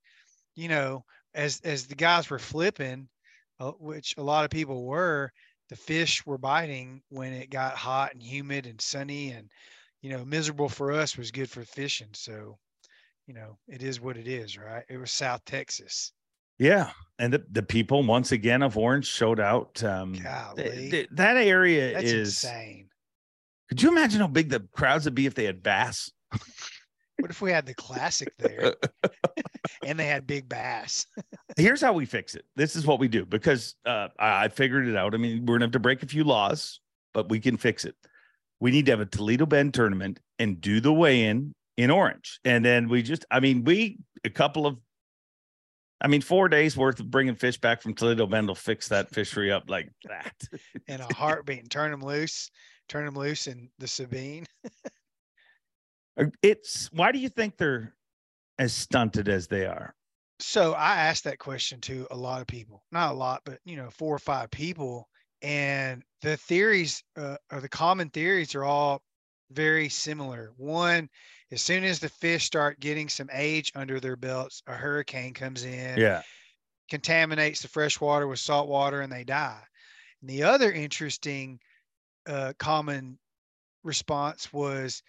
you 0.55 0.69
know, 0.69 1.05
as 1.33 1.61
as 1.63 1.87
the 1.87 1.95
guys 1.95 2.29
were 2.29 2.39
flipping, 2.39 3.09
uh, 3.59 3.71
which 3.73 4.15
a 4.17 4.23
lot 4.23 4.45
of 4.45 4.49
people 4.51 4.85
were, 4.85 5.31
the 5.69 5.75
fish 5.75 6.25
were 6.25 6.37
biting 6.37 7.01
when 7.09 7.33
it 7.33 7.49
got 7.49 7.75
hot 7.77 8.13
and 8.13 8.23
humid 8.23 8.65
and 8.65 8.81
sunny 8.81 9.31
and 9.31 9.51
you 10.01 10.09
know 10.09 10.25
miserable 10.25 10.69
for 10.69 10.91
us 10.91 11.17
was 11.17 11.31
good 11.31 11.49
for 11.49 11.63
fishing 11.63 12.09
so 12.13 12.57
you 13.27 13.33
know 13.33 13.57
it 13.67 13.83
is 13.83 14.01
what 14.01 14.17
it 14.17 14.27
is 14.27 14.57
right 14.57 14.83
it 14.89 14.97
was 14.97 15.11
south 15.11 15.43
texas 15.45 16.13
Yeah, 16.57 16.89
and 17.19 17.31
the, 17.33 17.43
the 17.51 17.61
people 17.61 18.01
once 18.03 18.31
again 18.31 18.63
of 18.63 18.77
Orange 18.77 19.05
showed 19.05 19.39
out. 19.39 19.83
Um, 19.83 20.13
th- 20.13 20.23
Golly. 20.23 20.89
th- 20.89 21.09
that 21.11 21.37
area 21.37 21.93
that's 21.93 22.11
is. 22.11 22.43
insane 22.43 22.89
Could 23.69 23.83
you 23.83 23.89
imagine 23.89 24.21
how 24.21 24.27
big 24.27 24.49
the 24.49 24.61
crowds 24.71 25.05
would 25.05 25.13
be 25.13 25.27
if 25.27 25.35
they 25.35 25.45
had 25.45 25.61
bass? 25.61 26.11
what 27.19 27.29
if 27.29 27.41
we 27.41 27.51
had 27.51 27.65
the 27.65 27.73
classic 27.73 28.31
there 28.37 28.75
and 29.85 29.99
they 29.99 30.05
had 30.07 30.25
big 30.25 30.47
bass 30.49 31.05
Here's 31.57 31.81
how 31.81 31.91
we 31.93 32.05
fix 32.05 32.35
it. 32.35 32.45
This 32.55 32.75
is 32.75 32.85
what 32.85 32.99
we 32.99 33.07
do 33.07 33.25
because 33.25 33.73
uh, 33.85 34.09
I, 34.19 34.45
I 34.45 34.47
figured 34.49 34.87
it 34.87 34.95
out. 34.95 35.15
I 35.15 35.17
mean, 35.17 35.45
we're 35.45 35.55
gonna 35.55 35.65
have 35.65 35.71
to 35.71 35.79
break 35.79 36.03
a 36.03 36.07
few 36.07 36.23
laws, 36.23 36.79
but 37.13 37.29
we 37.29 37.39
can 37.39 37.57
fix 37.57 37.83
it. 37.83 37.95
We 38.59 38.69
need 38.69 38.85
to 38.85 38.91
have 38.91 38.99
a 38.99 39.05
Toledo 39.07 39.47
Bend 39.47 39.73
tournament 39.73 40.19
and 40.37 40.61
do 40.61 40.79
the 40.79 40.93
weigh-in 40.93 41.27
in 41.29 41.55
Orange, 41.77 42.39
and 42.43 42.63
then 42.63 42.89
we 42.89 43.03
just. 43.03 43.25
I 43.29 43.39
mean, 43.39 43.63
we 43.63 43.99
a 44.23 44.29
couple 44.29 44.65
of. 44.65 44.77
I 45.99 46.07
mean, 46.07 46.21
four 46.21 46.47
days 46.47 46.77
worth 46.77 46.99
of 46.99 47.09
bringing 47.09 47.35
fish 47.35 47.57
back 47.57 47.81
from 47.81 47.95
Toledo 47.95 48.27
Bend 48.27 48.47
will 48.47 48.55
fix 48.55 48.87
that 48.89 49.09
fishery 49.09 49.51
up 49.51 49.63
like 49.67 49.89
that. 50.05 50.35
in 50.87 51.01
a 51.01 51.13
heartbeat 51.13 51.59
and 51.59 51.71
turn 51.71 51.91
them 51.91 52.01
loose 52.01 52.51
turn 52.89 53.05
them 53.05 53.15
loose 53.15 53.47
in 53.47 53.69
the 53.79 53.87
sabine 53.87 54.45
It's 56.41 56.91
why 56.91 57.11
do 57.11 57.19
you 57.19 57.29
think 57.29 57.57
they're 57.57 57.93
as 58.57 58.73
stunted 58.73 59.29
as 59.29 59.47
they 59.47 59.65
are? 59.65 59.93
So 60.39 60.73
I 60.73 60.95
asked 60.95 61.23
that 61.25 61.37
question 61.37 61.79
to 61.81 62.07
a 62.09 62.17
lot 62.17 62.41
of 62.41 62.47
people, 62.47 62.83
not 62.91 63.11
a 63.11 63.15
lot, 63.15 63.41
but 63.45 63.59
you 63.65 63.75
know, 63.75 63.89
four 63.91 64.15
or 64.15 64.19
five 64.19 64.49
people, 64.49 65.07
and 65.43 66.03
the 66.21 66.37
theories 66.37 67.03
uh, 67.15 67.37
or 67.51 67.61
the 67.61 67.69
common 67.69 68.09
theories 68.09 68.55
are 68.55 68.63
all 68.63 69.01
very 69.51 69.89
similar. 69.89 70.53
One, 70.57 71.09
as 71.51 71.61
soon 71.61 71.83
as 71.83 71.99
the 71.99 72.09
fish 72.09 72.45
start 72.45 72.79
getting 72.79 73.09
some 73.09 73.29
age 73.33 73.71
under 73.75 73.99
their 73.99 74.15
belts, 74.17 74.61
a 74.67 74.75
hurricane 74.75 75.33
comes 75.33 75.63
in, 75.63 76.03
Yeah. 76.03 76.23
contaminates 76.89 77.61
the 77.61 77.67
fresh 77.67 77.99
water 78.01 78.27
with 78.27 78.39
salt 78.39 78.69
water, 78.69 79.01
and 79.01 79.11
they 79.11 79.23
die. 79.23 79.63
And 80.21 80.29
the 80.29 80.43
other 80.43 80.71
interesting 80.71 81.59
uh, 82.27 82.53
common 82.59 83.19
response 83.83 84.53
was 84.53 85.03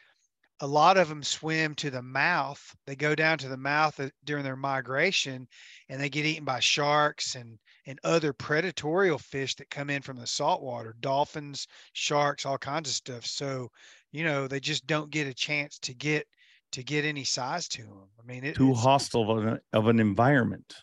a 0.61 0.67
lot 0.67 0.97
of 0.97 1.09
them 1.09 1.23
swim 1.23 1.75
to 1.77 1.91
the 1.91 2.03
mouth. 2.03 2.75
They 2.87 2.97
go 2.97 3.15
down 3.15 3.39
to 3.39 3.49
the 3.49 3.57
mouth 3.57 3.99
uh, 4.01 4.11
during 4.25 4.45
their 4.45 4.57
migration 4.57 5.49
and 5.89 6.01
they 6.01 6.09
get 6.11 6.27
eaten 6.27 6.45
by 6.45 6.61
sharks 6.61 7.35
and, 7.37 7.59
and 7.87 8.01
other 8.05 8.33
predatorial 8.33 9.21
fish 9.21 9.55
that 9.57 9.71
come 9.71 9.91
in 9.91 10.03
from 10.03 10.17
the 10.17 10.27
saltwater, 10.27 10.97
dolphins, 11.01 11.67
sharks, 11.93 12.45
all 12.47 12.59
kinds 12.59 12.89
of 12.89 12.95
stuff. 12.97 13.27
So, 13.27 13.69
you 14.13 14.25
know, 14.25 14.49
they 14.49 14.61
just 14.61 14.87
don't 14.87 15.11
get 15.11 15.27
a 15.27 15.35
chance 15.35 15.79
to 15.81 15.95
get 15.95 16.27
to 16.73 16.83
get 16.83 17.05
any 17.05 17.25
size 17.25 17.69
to 17.69 17.83
them. 17.83 18.09
I 18.19 18.23
mean, 18.27 18.45
it, 18.45 18.57
Too 18.57 18.75
hostile 18.75 19.31
of 19.31 19.47
an, 19.47 19.61
of 19.73 19.89
an 19.89 20.01
environment. 20.01 20.75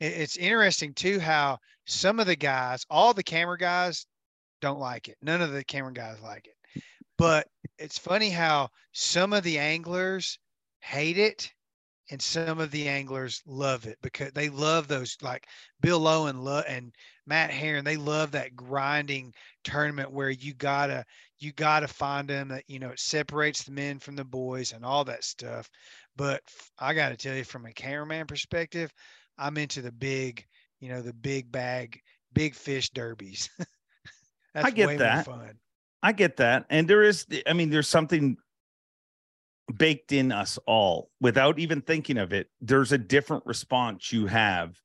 it- 0.00 0.12
it's 0.20 0.36
interesting 0.36 0.94
too 0.94 1.20
how 1.20 1.58
some 1.86 2.18
of 2.20 2.26
the 2.26 2.36
guys, 2.36 2.84
all 2.90 3.12
the 3.14 3.22
camera 3.22 3.58
guys, 3.58 4.06
don't 4.60 4.78
like 4.80 5.08
it. 5.08 5.18
None 5.22 5.42
of 5.42 5.52
the 5.52 5.64
camera 5.64 5.92
guys 5.92 6.20
like 6.20 6.46
it. 6.46 6.56
But 7.18 7.48
it's 7.78 7.98
funny 7.98 8.30
how 8.30 8.70
some 8.92 9.32
of 9.32 9.44
the 9.44 9.58
anglers 9.58 10.38
hate 10.80 11.18
it 11.18 11.52
and 12.10 12.20
some 12.20 12.58
of 12.60 12.70
the 12.70 12.88
anglers 12.88 13.42
love 13.46 13.86
it 13.86 13.98
because 14.02 14.32
they 14.32 14.48
love 14.50 14.88
those 14.88 15.16
like 15.22 15.46
Bill 15.80 16.00
Lowen 16.00 16.30
and, 16.30 16.66
and 16.68 16.94
Matt 17.26 17.50
Herren. 17.50 17.84
They 17.84 17.96
love 17.96 18.32
that 18.32 18.56
grinding 18.56 19.34
tournament 19.64 20.10
where 20.12 20.30
you 20.30 20.54
gotta 20.54 21.04
you 21.44 21.52
gotta 21.52 21.86
find 21.86 22.28
them 22.28 22.48
that 22.48 22.64
you 22.66 22.78
know 22.78 22.90
it 22.90 22.98
separates 22.98 23.64
the 23.64 23.72
men 23.72 23.98
from 23.98 24.16
the 24.16 24.24
boys 24.24 24.72
and 24.72 24.84
all 24.84 25.04
that 25.04 25.24
stuff. 25.24 25.68
But 26.16 26.42
i 26.78 26.94
got 26.94 27.10
to 27.10 27.16
tell 27.16 27.34
you, 27.34 27.44
from 27.44 27.66
a 27.66 27.72
cameraman 27.72 28.26
perspective, 28.26 28.92
I'm 29.38 29.56
into 29.58 29.82
the 29.82 29.92
big, 29.92 30.46
you 30.80 30.88
know, 30.88 31.02
the 31.02 31.12
big 31.12 31.50
bag, 31.50 32.00
big 32.32 32.54
fish 32.54 32.90
derbies. 32.90 33.50
That's 34.54 34.72
get 34.72 34.86
way 34.86 34.96
that. 34.98 35.26
more 35.26 35.38
fun. 35.38 35.54
I 36.02 36.12
get 36.12 36.36
that. 36.36 36.66
And 36.70 36.86
there 36.86 37.02
is, 37.02 37.26
I 37.46 37.52
mean, 37.54 37.70
there's 37.70 37.88
something 37.88 38.36
baked 39.76 40.12
in 40.12 40.30
us 40.30 40.58
all 40.66 41.10
without 41.20 41.58
even 41.58 41.80
thinking 41.80 42.18
of 42.18 42.32
it. 42.32 42.48
There's 42.60 42.92
a 42.92 42.98
different 42.98 43.44
response 43.46 44.12
you 44.12 44.26
have. 44.26 44.78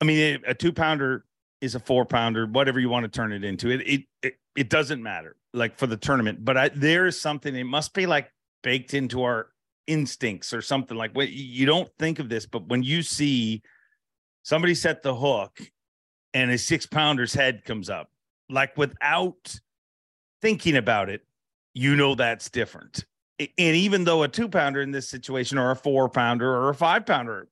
I 0.00 0.04
mean, 0.04 0.40
a 0.46 0.54
two 0.54 0.72
pounder 0.72 1.24
is 1.60 1.74
a 1.74 1.80
four 1.80 2.06
pounder, 2.06 2.46
whatever 2.46 2.78
you 2.78 2.88
want 2.88 3.04
to 3.04 3.08
turn 3.08 3.32
it 3.32 3.44
into. 3.44 3.70
It, 3.70 3.80
it, 3.80 4.04
it, 4.22 4.34
it 4.58 4.70
doesn't 4.70 5.00
matter 5.00 5.36
like 5.54 5.78
for 5.78 5.86
the 5.86 5.96
tournament, 5.96 6.44
but 6.44 6.56
I, 6.56 6.68
there 6.70 7.06
is 7.06 7.18
something, 7.18 7.54
it 7.54 7.62
must 7.62 7.94
be 7.94 8.06
like 8.06 8.32
baked 8.64 8.92
into 8.92 9.22
our 9.22 9.50
instincts 9.86 10.52
or 10.52 10.60
something 10.60 10.96
like 10.96 11.14
what 11.14 11.30
you 11.30 11.64
don't 11.64 11.88
think 11.96 12.18
of 12.18 12.28
this, 12.28 12.44
but 12.44 12.66
when 12.66 12.82
you 12.82 13.02
see 13.02 13.62
somebody 14.42 14.74
set 14.74 15.04
the 15.04 15.14
hook 15.14 15.60
and 16.34 16.50
a 16.50 16.58
six 16.58 16.86
pounder's 16.86 17.32
head 17.32 17.64
comes 17.64 17.88
up, 17.88 18.10
like 18.50 18.76
without 18.76 19.60
thinking 20.42 20.76
about 20.76 21.08
it, 21.08 21.22
you 21.72 21.94
know 21.94 22.16
that's 22.16 22.50
different. 22.50 23.04
And 23.38 23.76
even 23.76 24.02
though 24.02 24.24
a 24.24 24.28
two 24.28 24.48
pounder 24.48 24.80
in 24.80 24.90
this 24.90 25.08
situation, 25.08 25.56
or 25.56 25.70
a 25.70 25.76
four 25.76 26.08
pounder, 26.08 26.52
or 26.52 26.70
a 26.70 26.74
five 26.74 27.06
pounder 27.06 27.46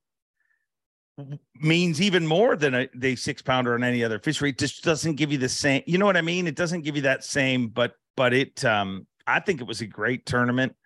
means 1.61 2.01
even 2.01 2.27
more 2.27 2.57
than 2.57 2.89
a 3.03 3.17
six 3.17 3.43
pounder 3.43 3.75
on 3.75 3.83
any 3.83 4.05
other 4.05 4.19
fishery, 4.19 4.51
it 4.51 4.59
just 4.59 4.85
doesn't 4.85 5.15
give 5.15 5.33
you 5.33 5.39
the 5.39 5.49
same. 5.49 5.83
You 5.87 5.99
know 5.99 6.07
what 6.07 6.17
I 6.17 6.23
mean? 6.23 6.47
It 6.47 6.57
doesn't 6.57 6.83
give 6.83 6.97
you 6.97 7.03
that 7.03 7.25
same, 7.25 7.69
but 7.69 7.95
but 8.17 8.33
it. 8.33 8.65
um 8.65 9.07
I 9.27 9.41
think 9.41 9.61
it 9.61 9.67
was 9.67 9.81
a 9.81 9.87
great 9.87 10.25
tournament. 10.25 10.77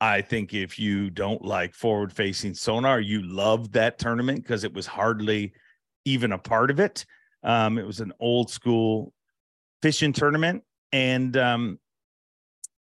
I 0.00 0.20
think 0.20 0.52
if 0.52 0.78
you 0.78 1.10
don't 1.10 1.44
like 1.44 1.74
forward 1.74 2.12
facing 2.12 2.54
sonar, 2.54 3.00
you 3.00 3.22
loved 3.22 3.72
that 3.74 3.98
tournament 3.98 4.42
because 4.42 4.64
it 4.64 4.74
was 4.74 4.86
hardly 4.86 5.52
even 6.04 6.32
a 6.32 6.38
part 6.38 6.70
of 6.70 6.80
it. 6.80 7.06
Um, 7.42 7.78
it 7.78 7.86
was 7.86 8.00
an 8.00 8.12
old 8.18 8.50
school 8.50 9.12
fishing 9.80 10.12
tournament, 10.12 10.64
and 10.92 11.36
um, 11.36 11.78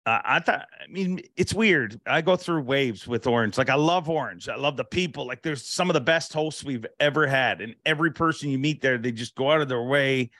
I, 0.06 0.20
I 0.24 0.40
thought, 0.40 0.66
I 0.82 0.90
mean, 0.90 1.20
it's 1.36 1.54
weird. 1.54 2.00
I 2.06 2.20
go 2.20 2.36
through 2.36 2.62
waves 2.62 3.06
with 3.06 3.26
Orange. 3.26 3.58
Like 3.58 3.70
I 3.70 3.74
love 3.74 4.08
Orange. 4.08 4.48
I 4.48 4.56
love 4.56 4.76
the 4.76 4.84
people. 4.84 5.26
Like 5.26 5.42
there's 5.42 5.66
some 5.66 5.90
of 5.90 5.94
the 5.94 6.00
best 6.00 6.32
hosts 6.32 6.64
we've 6.64 6.86
ever 6.98 7.26
had, 7.26 7.60
and 7.60 7.74
every 7.84 8.10
person 8.10 8.50
you 8.50 8.58
meet 8.58 8.80
there, 8.80 8.98
they 8.98 9.12
just 9.12 9.34
go 9.34 9.50
out 9.50 9.60
of 9.60 9.68
their 9.68 9.82
way. 9.82 10.30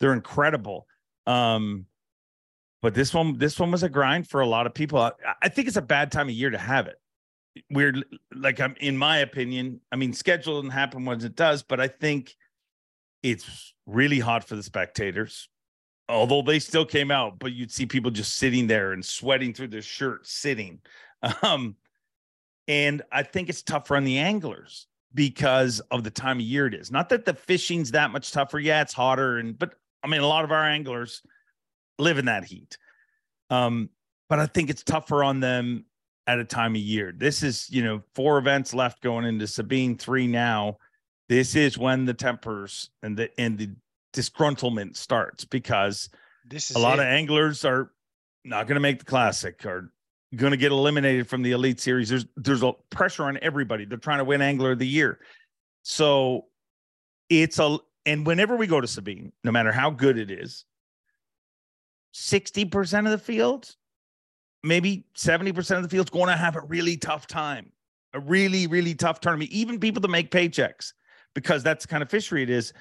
They're 0.00 0.12
incredible. 0.12 0.86
Um, 1.26 1.86
but 2.80 2.94
this 2.94 3.12
one, 3.12 3.38
this 3.38 3.58
one 3.58 3.70
was 3.70 3.82
a 3.82 3.88
grind 3.88 4.28
for 4.28 4.40
a 4.40 4.46
lot 4.46 4.66
of 4.66 4.74
people. 4.74 4.98
I, 5.00 5.12
I 5.42 5.48
think 5.48 5.68
it's 5.68 5.76
a 5.76 5.82
bad 5.82 6.12
time 6.12 6.28
of 6.28 6.34
year 6.34 6.50
to 6.50 6.58
have 6.58 6.86
it. 6.86 6.96
Weird, 7.70 8.04
like 8.34 8.60
I'm 8.60 8.76
in 8.80 8.96
my 8.96 9.18
opinion. 9.18 9.80
I 9.90 9.96
mean, 9.96 10.12
schedule 10.12 10.60
doesn't 10.60 10.70
happen 10.70 11.04
when 11.04 11.22
it 11.24 11.34
does, 11.34 11.64
but 11.64 11.80
I 11.80 11.88
think 11.88 12.36
it's 13.24 13.74
really 13.86 14.20
hot 14.20 14.44
for 14.44 14.54
the 14.54 14.62
spectators. 14.62 15.48
Although 16.08 16.42
they 16.42 16.58
still 16.58 16.86
came 16.86 17.10
out, 17.10 17.38
but 17.38 17.52
you'd 17.52 17.70
see 17.70 17.84
people 17.84 18.10
just 18.10 18.36
sitting 18.36 18.66
there 18.66 18.92
and 18.92 19.04
sweating 19.04 19.52
through 19.52 19.68
their 19.68 19.82
shirt, 19.82 20.26
sitting. 20.26 20.80
Um, 21.42 21.74
and 22.68 23.02
I 23.10 23.24
think 23.24 23.48
it's 23.48 23.62
tougher 23.62 23.96
on 23.96 24.04
the 24.04 24.18
anglers 24.18 24.86
because 25.14 25.80
of 25.90 26.04
the 26.04 26.10
time 26.10 26.36
of 26.36 26.42
year 26.42 26.68
it 26.68 26.74
is. 26.74 26.92
Not 26.92 27.08
that 27.08 27.24
the 27.24 27.34
fishing's 27.34 27.90
that 27.90 28.12
much 28.12 28.30
tougher. 28.30 28.60
Yeah, 28.60 28.82
it's 28.82 28.92
hotter, 28.92 29.38
and 29.38 29.58
but 29.58 29.74
I 30.04 30.06
mean, 30.06 30.20
a 30.20 30.26
lot 30.26 30.44
of 30.44 30.52
our 30.52 30.64
anglers 30.64 31.22
live 31.98 32.18
in 32.18 32.26
that 32.26 32.44
heat. 32.44 32.78
Um, 33.50 33.90
but 34.28 34.38
I 34.38 34.46
think 34.46 34.70
it's 34.70 34.84
tougher 34.84 35.24
on 35.24 35.40
them 35.40 35.86
at 36.26 36.38
a 36.38 36.44
time 36.44 36.74
of 36.74 36.80
year. 36.80 37.12
This 37.16 37.42
is, 37.42 37.68
you 37.70 37.82
know, 37.82 38.02
four 38.14 38.38
events 38.38 38.74
left 38.74 39.02
going 39.02 39.24
into 39.24 39.46
Sabine, 39.46 39.96
three 39.96 40.26
now. 40.26 40.76
This 41.28 41.56
is 41.56 41.78
when 41.78 42.04
the 42.04 42.14
tempers 42.14 42.90
and 43.02 43.16
the 43.16 43.30
and 43.40 43.58
the 43.58 43.70
disgruntlement 44.12 44.96
starts 44.96 45.44
because 45.44 46.08
This 46.46 46.70
is 46.70 46.76
a 46.76 46.80
lot 46.80 46.98
it. 46.98 47.02
of 47.02 47.08
anglers 47.08 47.64
are 47.64 47.92
not 48.44 48.66
going 48.66 48.76
to 48.76 48.80
make 48.80 49.00
the 49.00 49.04
classic 49.04 49.64
or 49.66 49.92
going 50.36 50.50
to 50.50 50.56
get 50.56 50.72
eliminated 50.72 51.26
from 51.26 51.42
the 51.42 51.52
elite 51.52 51.80
series. 51.80 52.08
There's 52.08 52.26
there's 52.36 52.62
a 52.62 52.72
pressure 52.90 53.24
on 53.24 53.38
everybody. 53.42 53.84
They're 53.84 53.98
trying 53.98 54.18
to 54.18 54.24
win 54.24 54.42
angler 54.42 54.72
of 54.72 54.78
the 54.78 54.86
year. 54.86 55.18
So 55.82 56.46
it's 57.28 57.58
a 57.58 57.78
and 58.06 58.26
whenever 58.26 58.56
we 58.56 58.66
go 58.66 58.80
to 58.80 58.86
sabine 58.86 59.32
no 59.44 59.52
matter 59.52 59.72
how 59.72 59.90
good 59.90 60.18
it 60.18 60.30
is 60.30 60.64
60% 62.14 63.04
of 63.04 63.10
the 63.10 63.18
field 63.18 63.74
maybe 64.64 65.06
70% 65.16 65.76
of 65.76 65.82
the 65.82 65.88
field's 65.88 66.10
going 66.10 66.28
to 66.28 66.36
have 66.36 66.56
a 66.56 66.62
really 66.62 66.96
tough 66.96 67.26
time 67.26 67.70
a 68.14 68.20
really 68.20 68.66
really 68.66 68.94
tough 68.94 69.20
tournament 69.20 69.50
even 69.50 69.78
people 69.78 70.00
that 70.00 70.08
make 70.08 70.30
paychecks 70.30 70.92
because 71.34 71.62
that's 71.62 71.84
the 71.84 71.88
kind 71.88 72.02
of 72.02 72.10
fishery 72.10 72.42
it 72.42 72.50
is 72.50 72.72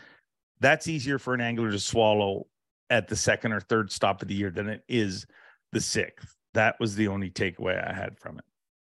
that's 0.60 0.88
easier 0.88 1.20
for 1.20 1.34
an 1.34 1.42
angler 1.42 1.72
to 1.72 1.80
swallow 1.80 2.48
at 2.90 3.08
the 3.08 3.16
second 3.16 3.52
or 3.52 3.60
third 3.60 3.92
stop 3.92 4.22
of 4.22 4.28
the 4.28 4.36
year 4.36 4.50
than 4.50 4.70
it 4.70 4.84
is 4.88 5.26
the 5.72 5.82
sixth. 5.82 6.36
That 6.54 6.80
was 6.80 6.96
the 6.96 7.08
only 7.08 7.30
takeaway 7.30 7.86
I 7.88 7.94
had 7.94 8.18
from 8.20 8.40
it. 8.40 8.46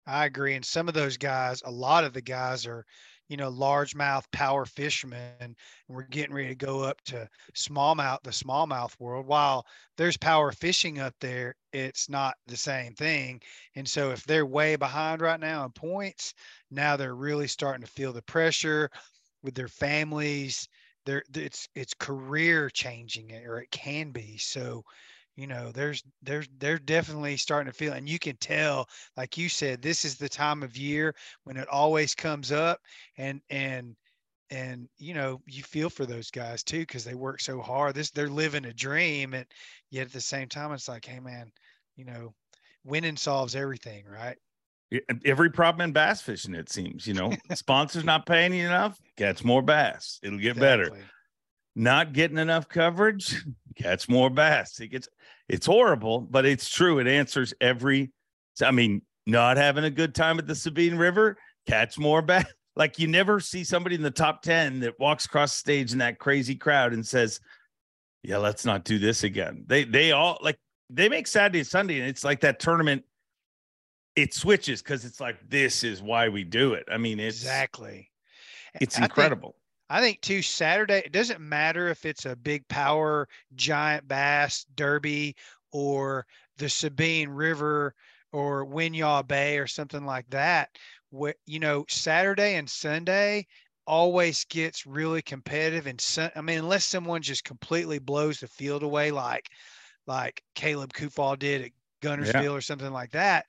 I 0.06 0.26
agree. 0.26 0.56
And 0.56 0.64
some 0.64 0.88
of 0.88 0.94
those 0.94 1.18
guys, 1.18 1.62
a 1.66 1.72
lot 1.72 2.06
of 2.06 2.14
the 2.14 2.22
guys 2.22 2.66
are, 2.66 2.86
you 3.28 3.36
know, 3.36 3.52
largemouth 3.52 4.24
power 4.32 4.66
fishermen, 4.66 5.34
and 5.42 5.56
we're 5.90 6.04
getting 6.04 6.34
ready 6.34 6.48
to 6.48 6.56
go 6.56 6.82
up 6.82 7.02
to 7.06 7.28
smallmouth, 7.54 8.20
the 8.24 8.30
smallmouth 8.30 8.98
world. 9.00 9.26
While 9.26 9.66
there's 9.98 10.16
power 10.16 10.54
fishing 10.54 11.00
up 11.00 11.14
there, 11.20 11.56
it's 11.74 12.08
not 12.08 12.36
the 12.48 12.56
same 12.56 12.94
thing. 12.94 13.42
And 13.76 13.86
so 13.86 14.12
if 14.12 14.24
they're 14.24 14.46
way 14.46 14.78
behind 14.78 15.20
right 15.20 15.40
now 15.40 15.66
in 15.66 15.72
points, 15.72 16.34
now 16.72 16.96
they're 16.96 17.16
really 17.16 17.48
starting 17.48 17.86
to 17.86 17.92
feel 17.92 18.14
the 18.14 18.22
pressure 18.22 18.90
with 19.44 19.56
their 19.56 19.68
families. 19.68 20.70
They're, 21.08 21.24
it's 21.34 21.68
it's 21.74 21.96
career 21.96 22.70
changing, 22.70 23.32
or 23.46 23.62
it 23.62 23.72
can 23.72 24.12
be. 24.12 24.38
So 24.38 24.84
you 25.38 25.48
know 25.48 25.72
there's 25.72 26.04
there's 26.22 26.50
they're 26.60 26.80
definitely 26.80 27.38
starting 27.38 27.72
to 27.72 27.78
feel 27.78 27.94
and 27.94 28.10
you 28.10 28.20
can 28.20 28.36
tell 28.38 28.90
like 29.16 29.38
you 29.38 29.48
said 29.48 29.82
this 29.82 30.04
is 30.04 30.18
the 30.18 30.28
time 30.28 30.64
of 30.64 30.76
year 30.76 31.16
when 31.44 31.58
it 31.58 31.68
always 31.70 32.16
comes 32.16 32.52
up 32.52 32.82
and 33.18 33.40
and 33.52 33.96
and 34.50 34.90
you 34.98 35.14
know 35.14 35.42
you 35.46 35.64
feel 35.64 35.90
for 35.90 36.06
those 36.06 36.32
guys 36.32 36.64
too 36.64 36.80
because 36.80 37.06
they 37.06 37.16
work 37.16 37.40
so 37.40 37.62
hard 37.62 37.96
this 37.96 38.12
they're 38.12 38.30
living 38.30 38.66
a 38.66 38.74
dream 38.74 39.34
and 39.34 39.46
yet 39.92 40.08
at 40.08 40.14
the 40.14 40.22
same 40.22 40.50
time 40.50 40.72
it's 40.74 40.88
like 40.88 41.06
hey 41.06 41.20
man 41.20 41.52
you 41.96 42.06
know 42.06 42.34
winning 42.84 43.18
solves 43.18 43.56
everything 43.56 44.06
right 44.06 44.38
every 45.26 45.50
problem 45.50 45.82
in 45.82 45.92
bass 45.92 46.22
fishing 46.22 46.56
it 46.56 46.70
seems 46.70 47.06
you 47.06 47.14
know 47.14 47.32
sponsors 47.54 48.06
not 48.06 48.26
paying 48.26 48.54
you 48.54 48.66
enough 48.66 48.98
catch 49.18 49.44
more 49.44 49.62
bass 49.62 50.20
it'll 50.24 50.40
get 50.40 50.56
exactly. 50.56 50.90
better 50.90 51.04
not 51.78 52.12
getting 52.12 52.40
enough 52.40 52.68
coverage, 52.68 53.46
catch 53.76 54.10
more 54.10 54.32
bass. 54.32 54.80
It 54.80 54.88
gets 54.88 55.08
it's 55.48 55.68
horrible, 55.68 56.22
but 56.22 56.46
it's 56.46 56.68
true. 56.68 57.00
It 57.00 57.08
answers 57.08 57.54
every 57.62 58.12
I 58.62 58.72
mean, 58.72 59.04
not 59.28 59.58
having 59.58 59.84
a 59.84 59.92
good 59.92 60.16
time 60.16 60.40
at 60.40 60.48
the 60.48 60.56
Sabine 60.56 60.98
River, 60.98 61.38
catch 61.68 61.98
more 61.98 62.22
bass. 62.22 62.46
Like 62.76 63.00
you 63.00 63.08
never 63.08 63.40
see 63.40 63.64
somebody 63.64 63.96
in 63.96 64.04
the 64.04 64.12
top 64.12 64.44
10 64.44 64.82
that 64.82 65.00
walks 65.00 65.26
across 65.26 65.52
the 65.52 65.58
stage 65.58 65.94
in 65.94 65.98
that 65.98 66.20
crazy 66.20 66.54
crowd 66.54 66.94
and 66.94 67.04
says, 67.04 67.40
Yeah, 68.22 68.38
let's 68.38 68.66
not 68.66 68.84
do 68.84 69.00
this 69.00 69.24
again. 69.24 69.64
They 69.66 69.84
they 69.84 70.12
all 70.12 70.38
like 70.44 70.60
they 70.92 71.10
make 71.10 71.26
Saturday 71.26 71.58
and 71.58 71.68
Sunday, 71.68 72.00
and 72.00 72.08
it's 72.08 72.24
like 72.24 72.42
that 72.42 72.60
tournament. 72.60 73.04
It 74.18 74.34
switches 74.34 74.82
because 74.82 75.06
it's 75.06 75.20
like 75.20 75.48
this 75.48 75.84
is 75.84 76.02
why 76.02 76.28
we 76.28 76.44
do 76.44 76.74
it. 76.74 76.86
I 76.92 76.98
mean, 76.98 77.20
it's 77.20 77.38
exactly. 77.38 78.10
It's 78.82 78.98
incredible. 78.98 79.56
I 79.92 80.02
think 80.02 80.22
too 80.22 80.42
Saturday, 80.42 81.04
it 81.06 81.12
doesn't 81.12 81.40
matter 81.40 81.88
if 81.88 82.04
it's 82.04 82.26
a 82.26 82.36
big 82.36 82.68
power 82.68 83.28
giant 83.54 84.08
bass 84.08 84.66
derby 84.76 85.36
or 85.72 86.26
the 86.58 86.68
Sabine 86.68 87.30
River 87.30 87.94
or 88.34 88.66
Winyah 88.66 89.28
Bay 89.28 89.60
or 89.60 89.68
something 89.68 90.04
like 90.04 90.28
that. 90.32 90.70
What 91.12 91.36
you 91.46 91.60
know, 91.60 91.86
Saturday 91.88 92.56
and 92.56 92.68
Sunday 92.68 93.46
always 93.86 94.46
gets 94.46 94.88
really 94.88 95.22
competitive 95.22 95.86
and 95.86 96.02
sun, 96.02 96.32
I 96.36 96.42
mean, 96.42 96.58
unless 96.58 96.86
someone 96.86 97.22
just 97.22 97.44
completely 97.44 98.00
blows 98.00 98.40
the 98.40 98.48
field 98.48 98.82
away 98.82 99.12
like 99.12 99.46
like 100.08 100.42
Caleb 100.56 100.92
Kuphall 100.94 101.38
did 101.38 101.62
at 101.62 101.72
Guntersville 102.02 102.44
yeah. 102.44 102.50
or 102.50 102.62
something 102.62 102.92
like 102.92 103.12
that 103.12 103.46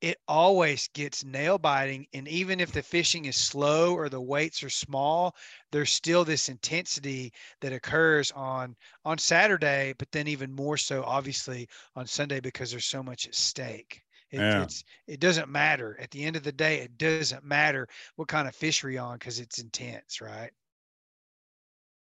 it 0.00 0.18
always 0.28 0.88
gets 0.88 1.24
nail 1.24 1.58
biting. 1.58 2.06
And 2.12 2.28
even 2.28 2.60
if 2.60 2.72
the 2.72 2.82
fishing 2.82 3.24
is 3.24 3.36
slow 3.36 3.94
or 3.94 4.08
the 4.08 4.20
weights 4.20 4.62
are 4.62 4.70
small, 4.70 5.34
there's 5.72 5.92
still 5.92 6.24
this 6.24 6.48
intensity 6.48 7.32
that 7.60 7.72
occurs 7.72 8.30
on 8.32 8.76
on 9.04 9.18
Saturday, 9.18 9.94
but 9.98 10.10
then 10.12 10.28
even 10.28 10.52
more 10.52 10.76
so, 10.76 11.02
obviously, 11.04 11.68
on 11.94 12.06
Sunday 12.06 12.40
because 12.40 12.70
there's 12.70 12.86
so 12.86 13.02
much 13.02 13.26
at 13.26 13.34
stake. 13.34 14.02
It, 14.30 14.40
yeah. 14.40 14.64
It's 14.64 14.84
it 15.06 15.20
doesn't 15.20 15.48
matter 15.48 15.96
at 16.00 16.10
the 16.10 16.24
end 16.24 16.36
of 16.36 16.42
the 16.42 16.52
day. 16.52 16.80
It 16.80 16.98
doesn't 16.98 17.44
matter 17.44 17.88
what 18.16 18.28
kind 18.28 18.46
of 18.46 18.54
fishery 18.54 18.98
on 18.98 19.18
because 19.18 19.40
it's 19.40 19.58
intense, 19.58 20.20
right? 20.20 20.50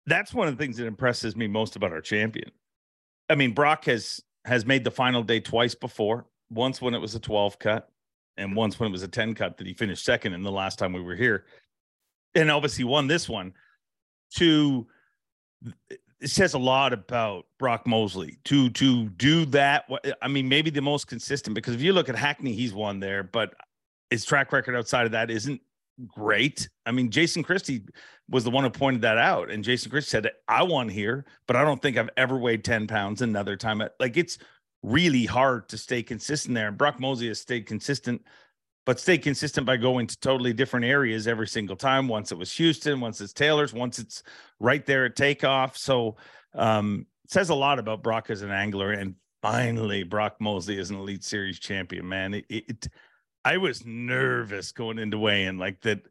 That's 0.06 0.34
one 0.34 0.48
of 0.48 0.56
the 0.56 0.62
things 0.62 0.76
that 0.78 0.86
impresses 0.86 1.36
me 1.36 1.48
most 1.48 1.76
about 1.76 1.92
our 1.92 2.00
champion. 2.00 2.50
I 3.30 3.34
mean, 3.34 3.52
Brock 3.52 3.84
has 3.86 4.20
has 4.44 4.66
made 4.66 4.84
the 4.84 4.90
final 4.90 5.22
day 5.22 5.40
twice 5.40 5.74
before 5.74 6.26
once 6.50 6.80
when 6.80 6.94
it 6.94 7.00
was 7.00 7.14
a 7.14 7.20
12 7.20 7.58
cut 7.58 7.90
and 8.36 8.54
once 8.54 8.78
when 8.78 8.88
it 8.88 8.92
was 8.92 9.02
a 9.02 9.08
10 9.08 9.34
cut 9.34 9.56
that 9.56 9.66
he 9.66 9.74
finished 9.74 10.04
second 10.04 10.32
in 10.32 10.42
the 10.42 10.52
last 10.52 10.78
time 10.78 10.92
we 10.92 11.02
were 11.02 11.16
here. 11.16 11.44
And 12.34 12.50
obviously 12.50 12.84
won 12.84 13.06
this 13.06 13.28
one. 13.28 13.54
To 14.36 14.86
it 16.20 16.30
says 16.30 16.54
a 16.54 16.58
lot 16.58 16.92
about 16.92 17.46
Brock 17.58 17.86
Mosley 17.86 18.38
to 18.44 18.70
to 18.70 19.08
do 19.10 19.44
that. 19.46 19.88
I 20.20 20.28
mean, 20.28 20.48
maybe 20.48 20.70
the 20.70 20.82
most 20.82 21.06
consistent 21.06 21.54
because 21.54 21.74
if 21.74 21.80
you 21.80 21.92
look 21.92 22.08
at 22.08 22.16
Hackney, 22.16 22.52
he's 22.52 22.74
won 22.74 23.00
there, 23.00 23.22
but 23.22 23.54
his 24.10 24.24
track 24.24 24.52
record 24.52 24.76
outside 24.76 25.06
of 25.06 25.12
that 25.12 25.30
isn't 25.30 25.60
great. 26.06 26.68
I 26.86 26.92
mean, 26.92 27.10
Jason 27.10 27.42
Christie 27.42 27.84
was 28.28 28.44
the 28.44 28.50
one 28.50 28.64
who 28.64 28.70
pointed 28.70 29.02
that 29.02 29.18
out, 29.18 29.50
and 29.50 29.64
Jason 29.64 29.90
Christie 29.90 30.10
said, 30.10 30.30
"I 30.48 30.62
won 30.62 30.88
here, 30.88 31.24
but 31.46 31.56
I 31.56 31.64
don't 31.64 31.80
think 31.80 31.96
I've 31.96 32.10
ever 32.16 32.36
weighed 32.36 32.64
ten 32.64 32.86
pounds 32.86 33.22
another 33.22 33.56
time." 33.56 33.82
Like 34.00 34.16
it's 34.16 34.38
really 34.82 35.24
hard 35.24 35.68
to 35.68 35.78
stay 35.78 36.02
consistent 36.02 36.54
there. 36.54 36.68
And 36.68 36.78
Brock 36.78 37.00
Mosley 37.00 37.28
has 37.28 37.40
stayed 37.40 37.66
consistent, 37.66 38.22
but 38.86 39.00
stayed 39.00 39.22
consistent 39.22 39.66
by 39.66 39.76
going 39.76 40.06
to 40.06 40.18
totally 40.20 40.52
different 40.52 40.86
areas 40.86 41.26
every 41.26 41.48
single 41.48 41.76
time. 41.76 42.08
Once 42.08 42.32
it 42.32 42.38
was 42.38 42.52
Houston, 42.52 43.00
once 43.00 43.20
it's 43.20 43.32
Taylor's, 43.32 43.72
once 43.72 43.98
it's 43.98 44.22
right 44.60 44.84
there 44.86 45.04
at 45.04 45.16
takeoff. 45.16 45.76
So 45.76 46.16
um, 46.54 47.06
it 47.24 47.30
says 47.30 47.50
a 47.50 47.54
lot 47.54 47.78
about 47.78 48.02
Brock 48.02 48.30
as 48.30 48.42
an 48.42 48.50
angler. 48.50 48.92
And 48.92 49.14
finally, 49.42 50.04
Brock 50.04 50.36
Mosley 50.40 50.78
is 50.78 50.90
an 50.90 50.96
Elite 50.96 51.24
Series 51.24 51.58
champion, 51.58 52.08
man. 52.08 52.34
It, 52.34 52.44
it 52.48 52.88
I 53.44 53.56
was 53.56 53.84
nervous 53.84 54.72
going 54.72 54.98
into 54.98 55.18
weigh-in 55.18 55.58
like 55.58 55.80
that. 55.82 56.02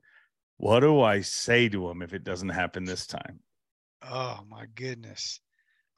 What 0.58 0.80
do 0.80 1.01
I 1.01 1.21
say 1.21 1.69
to 1.69 1.88
him 1.88 2.01
if 2.01 2.13
it 2.13 2.23
doesn't 2.23 2.49
happen 2.49 2.84
this 2.84 3.06
time? 3.06 3.39
Oh 4.01 4.39
my 4.49 4.65
goodness. 4.73 5.39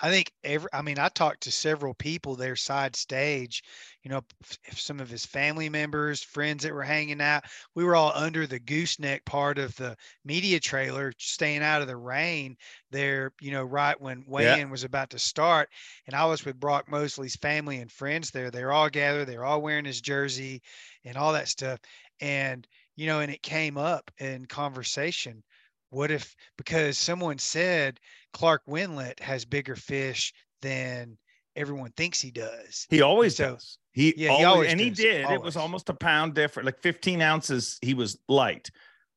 I 0.02 0.10
think 0.10 0.32
every, 0.44 0.70
I 0.72 0.82
mean, 0.82 0.98
I 0.98 1.10
talked 1.10 1.42
to 1.44 1.52
several 1.52 1.94
people 1.94 2.36
there 2.36 2.56
side 2.56 2.96
stage, 2.96 3.64
you 4.04 4.10
know, 4.10 4.22
some 4.72 5.02
of 5.02 5.10
his 5.10 5.26
family 5.26 5.68
members, 5.68 6.24
friends 6.24 6.64
that 6.64 6.74
were 6.74 6.84
hanging 6.84 7.20
out, 7.20 7.44
we 7.76 7.84
were 7.84 7.98
all 7.98 8.14
under 8.16 8.48
the 8.48 8.60
gooseneck 8.60 9.26
part 9.26 9.58
of 9.58 9.76
the 9.76 9.98
media 10.24 10.60
trailer, 10.60 11.12
staying 11.18 11.64
out 11.64 11.82
of 11.82 11.88
the 11.88 11.98
rain 11.98 12.56
there, 12.92 13.34
you 13.42 13.52
know, 13.52 13.64
right 13.64 14.00
when 14.00 14.24
weigh-in 14.26 14.60
yeah. 14.60 14.72
was 14.72 14.86
about 14.86 15.10
to 15.10 15.20
start. 15.20 15.70
And 16.08 16.16
I 16.16 16.26
was 16.26 16.46
with 16.46 16.60
Brock 16.60 16.90
Mosley's 16.90 17.36
family 17.36 17.80
and 17.80 17.92
friends 17.92 18.32
there. 18.32 18.52
They're 18.52 18.72
all 18.72 18.90
gathered. 18.90 19.26
They're 19.26 19.46
all 19.46 19.62
wearing 19.62 19.86
his 19.86 20.00
jersey 20.00 20.62
and 21.04 21.18
all 21.18 21.34
that 21.34 21.50
stuff. 21.50 21.80
And, 22.22 22.66
you 22.96 23.08
know, 23.08 23.20
and 23.20 23.32
it 23.32 23.44
came 23.44 23.78
up 23.78 24.12
in 24.18 24.46
conversation. 24.46 25.44
What 25.90 26.12
if, 26.12 26.36
because 26.58 26.98
someone 26.98 27.38
said, 27.38 28.00
Clark 28.34 28.62
Wendlandt 28.68 29.20
has 29.20 29.46
bigger 29.46 29.76
fish 29.76 30.34
than 30.62 31.18
everyone 31.56 31.92
thinks 31.92 32.22
he 32.22 32.32
does. 32.32 32.86
He 32.90 33.02
always 33.02 33.36
so, 33.36 33.54
does. 33.54 33.78
He, 33.92 34.14
yeah, 34.16 34.30
always, 34.30 34.40
he 34.40 34.46
always 34.46 34.72
and 34.72 34.80
does. 34.80 34.88
he 34.88 35.04
did. 35.04 35.26
Always. 35.26 35.40
It 35.40 35.44
was 35.44 35.58
almost 35.58 35.90
a 35.90 35.94
pound 35.94 36.36
different, 36.36 36.66
like 36.66 36.80
15 36.82 37.22
ounces. 37.22 37.80
He 37.82 37.94
was 37.94 38.18
light, 38.28 38.70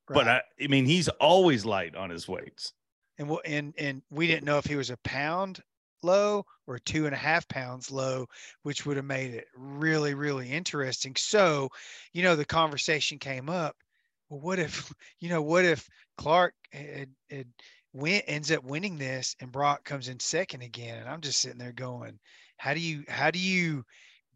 right. 0.09 0.15
but 0.15 0.29
I, 0.29 0.43
I, 0.63 0.67
mean, 0.69 0.87
he's 0.87 1.09
always 1.09 1.65
light 1.65 1.95
on 1.95 2.11
his 2.11 2.27
weights. 2.27 2.73
And 3.19 3.29
we 3.29 3.37
and 3.45 3.75
and 3.79 4.03
we 4.11 4.27
didn't 4.27 4.45
know 4.45 4.57
if 4.57 4.65
he 4.65 4.75
was 4.75 4.89
a 4.89 4.97
pound 5.05 5.61
low 6.03 6.45
or 6.67 6.79
two 6.79 7.07
and 7.07 7.15
a 7.15 7.19
half 7.19 7.47
pounds 7.49 7.91
low, 7.91 8.27
which 8.63 8.87
would 8.87 8.97
have 8.97 9.07
made 9.07 9.35
it 9.35 9.47
really, 9.55 10.15
really 10.15 10.51
interesting. 10.51 11.15
So, 11.17 11.69
you 12.13 12.23
know, 12.23 12.37
the 12.37 12.45
conversation 12.45 13.19
came 13.19 13.49
up. 13.49 13.77
Well, 14.33 14.41
what 14.41 14.59
if, 14.59 14.91
you 15.21 15.29
know, 15.29 15.43
what 15.43 15.67
if 15.67 15.87
Clark 16.17 16.55
had, 16.73 17.11
had 17.31 17.47
win 17.93 18.23
ends 18.27 18.51
up 18.51 18.65
winning 18.65 18.97
this 18.97 19.37
and 19.41 19.53
Brock 19.53 19.85
comes 19.85 20.09
in 20.09 20.19
second 20.19 20.63
again. 20.63 20.99
And 20.99 21.09
I'm 21.09 21.21
just 21.21 21.41
sitting 21.41 21.59
there 21.59 21.73
going, 21.73 22.19
how 22.57 22.73
do 22.73 22.81
you 22.81 23.05
how 23.09 23.31
do 23.31 23.39
you 23.39 23.85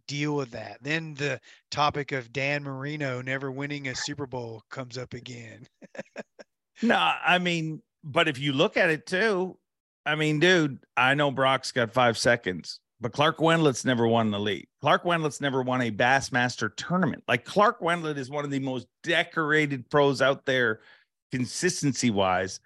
deal 0.06 0.36
with 0.36 0.50
that? 0.50 0.82
Then 0.82 1.14
the 1.14 1.40
topic 1.70 2.12
of 2.12 2.30
Dan 2.30 2.62
Marino 2.62 3.22
never 3.22 3.50
winning 3.50 3.88
a 3.88 3.94
Super 3.94 4.26
Bowl 4.26 4.62
comes 4.70 4.98
up 4.98 5.14
again. 5.14 5.66
no, 6.82 7.12
I 7.24 7.38
mean, 7.38 7.80
but 8.04 8.28
if 8.28 8.38
you 8.38 8.52
look 8.52 8.76
at 8.76 8.90
it 8.90 9.06
too, 9.06 9.56
I 10.04 10.14
mean, 10.14 10.40
dude, 10.40 10.78
I 10.94 11.14
know 11.14 11.30
Brock's 11.30 11.72
got 11.72 11.90
five 11.90 12.18
seconds, 12.18 12.80
but 13.00 13.12
Clark 13.12 13.38
Wendlandt's 13.38 13.84
never 13.84 14.06
won 14.06 14.30
the 14.30 14.40
league. 14.40 14.66
Clark 14.80 15.04
Wendlandt's 15.04 15.40
never 15.40 15.62
won 15.62 15.82
a 15.82 15.90
Bassmaster 15.90 16.74
tournament. 16.76 17.22
Like 17.28 17.44
Clark 17.44 17.80
Wendlandt 17.80 18.16
is 18.16 18.30
one 18.30 18.44
of 18.44 18.50
the 18.50 18.60
most 18.60 18.86
decorated 19.02 19.88
pros 19.90 20.22
out 20.22 20.46
there, 20.46 20.80
consistency 21.30 22.10
wise 22.10 22.60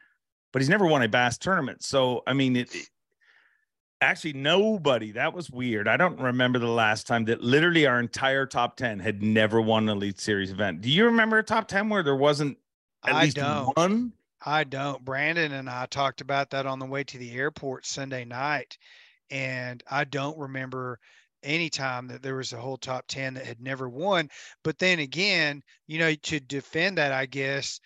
but 0.53 0.63
he's 0.63 0.69
never 0.69 0.87
won 0.87 1.03
a 1.03 1.09
bass 1.09 1.39
tournament. 1.39 1.83
So 1.83 2.23
I 2.27 2.33
mean, 2.33 2.57
it, 2.57 2.75
it, 2.75 2.89
actually 4.01 4.33
nobody. 4.35 5.13
That 5.13 5.33
was 5.33 5.51
weird. 5.51 5.89
I 5.89 5.97
don't 5.97 6.19
remember 6.21 6.59
the 6.59 6.69
last 6.69 7.07
time 7.07 7.25
that 7.27 7.43
literally 7.43 7.87
our 7.87 8.01
entire 8.01 8.47
top 8.47 8.77
ten 8.77 8.99
had 8.99 9.23
never 9.23 9.61
won 9.61 9.89
an 9.89 9.97
Elite 9.97 10.21
Series 10.21 10.51
event. 10.51 10.81
Do 10.81 10.91
you 10.91 11.05
remember 11.05 11.39
a 11.39 11.43
top 11.43 11.69
ten 11.69 11.89
where 11.89 12.03
there 12.03 12.17
wasn't 12.17 12.59
at 13.05 13.15
I 13.15 13.25
least 13.25 13.37
don't. 13.37 13.77
one? 13.77 14.13
I 14.45 14.65
don't. 14.65 15.05
Brandon 15.05 15.53
and 15.53 15.69
I 15.69 15.87
talked 15.87 16.21
about 16.21 16.51
that 16.51 16.67
on 16.67 16.79
the 16.79 16.87
way 16.87 17.05
to 17.05 17.19
the 17.19 17.33
airport 17.33 17.85
Sunday 17.85 18.25
night, 18.25 18.79
and 19.31 19.83
I 19.91 20.05
don't 20.05 20.39
remember 20.39 20.99
any 21.43 21.71
time 21.71 22.09
that 22.09 22.23
there 22.23 22.37
was 22.37 22.53
a 22.53 22.61
whole 22.61 22.77
top 22.77 23.07
10 23.09 23.35
that 23.35 23.47
had 23.47 23.61
never 23.61 23.89
won. 23.89 24.29
But 24.63 24.79
then 24.79 24.99
again, 24.99 25.63
you 25.87 25.99
know, 25.99 26.15
to 26.15 26.41
defend 26.41 26.99
that, 26.99 27.13
I 27.13 27.27
guess 27.27 27.81